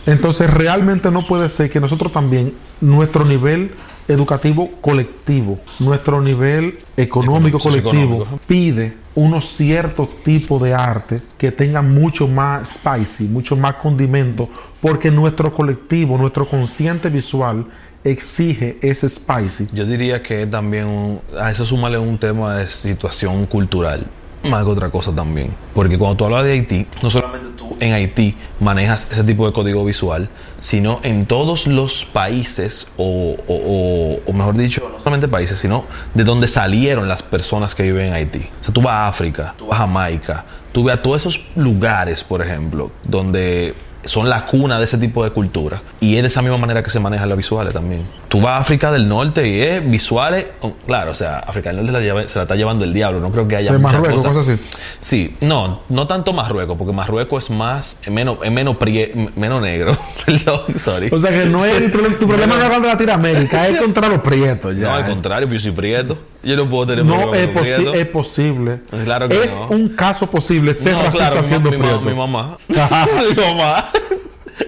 Entonces 0.07 0.53
realmente 0.53 1.09
no 1.13 1.25
puede 1.25 1.49
ser 1.49 1.71
que 1.71 1.79
nosotros 1.79 2.11
también, 2.11 2.53
nuestro 2.81 3.25
nivel 3.25 3.71
educativo 4.09 4.73
colectivo, 4.81 5.61
nuestro 5.79 6.21
nivel 6.21 6.81
económico 6.97 7.59
Económico, 7.59 7.59
colectivo, 7.61 8.27
pide 8.49 8.97
unos 9.15 9.45
ciertos 9.45 10.21
tipos 10.25 10.61
de 10.61 10.75
arte 10.75 11.21
que 11.39 11.53
tengan 11.53 11.95
mucho 11.95 12.27
más 12.27 12.75
spicy, 12.75 13.29
mucho 13.29 13.57
más 13.57 13.75
condimento, 13.75 14.49
porque 14.81 15.13
nuestro 15.13 15.53
colectivo, 15.53 16.19
nuestro 16.19 16.49
consciente 16.49 17.09
visual 17.09 17.67
exige 18.05 18.79
ese 18.83 19.09
spicy. 19.09 19.69
Yo 19.73 19.85
diría 19.87 20.23
que 20.23 20.47
también 20.47 21.21
a 21.39 21.51
eso 21.51 21.65
súmale 21.65 21.99
un 21.99 22.19
tema 22.19 22.57
de 22.57 22.69
situación 22.69 23.47
cultural, 23.47 24.05
más 24.45 24.65
que 24.65 24.71
otra 24.71 24.89
cosa 24.91 25.13
también. 25.13 25.51
Porque 25.75 25.97
cuando 25.99 26.17
tú 26.17 26.25
hablas 26.25 26.45
de 26.45 26.53
Haití, 26.53 26.87
no 27.03 27.11
solamente 27.11 27.49
tú 27.57 27.77
en 27.79 27.93
Haití 27.93 28.37
manejas 28.61 29.09
ese 29.11 29.23
tipo 29.25 29.47
de 29.47 29.53
código 29.53 29.85
visual, 29.85 30.29
sino 30.61 31.01
en 31.05 31.27
todos 31.27 31.67
los 31.67 32.05
países, 32.05 32.89
o, 32.97 33.37
o- 33.47 34.21
o- 34.27 34.33
mejor 34.33 34.57
dicho, 34.57 34.89
no 34.93 34.99
solamente 34.99 35.29
países, 35.29 35.59
sino 35.61 35.85
de 36.15 36.25
donde 36.25 36.49
salieron 36.49 37.09
las 37.09 37.23
personas 37.23 37.75
que 37.75 37.85
viven 37.85 38.07
en 38.07 38.13
Haití. 38.15 38.49
O 38.61 38.65
sea, 38.65 38.75
tú 38.75 38.83
vas 38.83 38.95
a 38.95 39.09
África, 39.09 39.55
tú 39.57 39.67
vas 39.69 39.77
a 39.79 39.83
Jamaica, 39.83 40.45
tú 40.73 40.85
ves 40.85 40.97
a 40.99 41.03
todos 41.03 41.19
esos 41.23 41.41
lugares, 41.55 42.25
por 42.25 42.43
ejemplo, 42.43 42.91
donde 43.05 43.75
son 44.05 44.29
la 44.29 44.47
cuna 44.47 44.79
de 44.79 44.85
ese 44.87 44.99
tipo 44.99 45.23
de 45.25 45.31
cultura. 45.31 45.81
Y 46.01 46.17
es 46.17 46.23
de 46.23 46.29
esa 46.29 46.43
misma 46.43 46.57
manera 46.59 46.83
que 46.83 46.91
se 46.91 46.99
manejan 47.01 47.29
las 47.29 47.39
visuales 47.39 47.73
también. 47.73 48.03
Tú 48.29 48.41
vas 48.41 48.55
a 48.55 48.57
África 48.59 48.91
del 48.91 49.09
Norte 49.09 49.47
y 49.49 49.61
es 49.61 49.89
visuales, 49.89 50.47
oh, 50.61 50.73
claro, 50.87 51.13
o 51.13 51.15
sea, 51.15 51.39
África 51.39 51.69
del 51.71 51.77
Norte 51.79 51.93
la 51.93 52.01
lleva- 52.01 52.27
se 52.29 52.39
la 52.39 52.43
está 52.43 52.57
llevando 52.57 52.85
el 52.85 52.93
diablo, 52.93 53.21
no 53.21 53.31
creo 53.31 53.47
que 53.47 53.57
haya 53.57 53.69
Sí, 53.69 53.75
muchas 53.79 53.93
Marruecos, 53.93 54.23
cosas. 54.23 54.33
cosas 54.37 54.55
así. 54.55 54.63
Sí, 55.01 55.37
no, 55.41 55.81
no 55.89 56.07
tanto 56.07 56.33
Marruecos, 56.33 56.77
porque 56.77 56.93
Marruecos 56.93 57.45
es 57.45 57.51
más, 57.51 57.99
es 58.03 58.11
menos, 58.11 58.39
es 58.43 58.51
menos, 58.51 58.77
prie- 58.77 59.31
menos 59.37 59.63
negro. 59.63 59.97
Perdón, 60.27 60.61
sorry. 60.79 61.09
O 61.13 61.19
sea 61.19 61.31
que 61.31 61.47
no 61.47 61.65
es 61.65 61.77
el 61.81 61.91
problema, 61.93 62.17
tu 62.19 62.27
problema 62.27 62.57
no 62.57 62.63
es 62.65 62.71
con 62.71 62.87
Latinoamérica, 62.87 63.69
es 63.69 63.81
contra 63.81 64.09
los 64.09 64.19
prietos 64.21 64.77
ya. 64.77 64.89
no, 64.89 64.95
al 64.95 65.07
contrario, 65.07 65.47
pues 65.49 65.63
yo 65.63 65.69
soy 65.69 65.77
prieto. 65.77 66.19
Yo 66.43 66.57
no 66.57 66.69
puedo 66.69 66.87
tener 66.87 67.05
No 67.05 67.15
problema 67.31 67.37
es, 67.39 67.49
posi- 67.79 67.95
es 67.95 68.07
posible. 68.07 68.81
Claro 69.05 69.29
que 69.29 69.43
es 69.45 69.55
no. 69.57 69.69
un 69.69 69.89
caso 69.91 70.29
posible 70.31 70.75
ser 70.75 70.93
No, 70.95 71.03
racista 71.05 71.29
claro, 71.31 71.43
siendo 71.45 71.71
mi 71.71 71.79
prieto. 71.79 72.01
mi 72.01 72.15
mamá. 72.15 72.57
mi 72.69 73.43
mamá. 73.43 73.91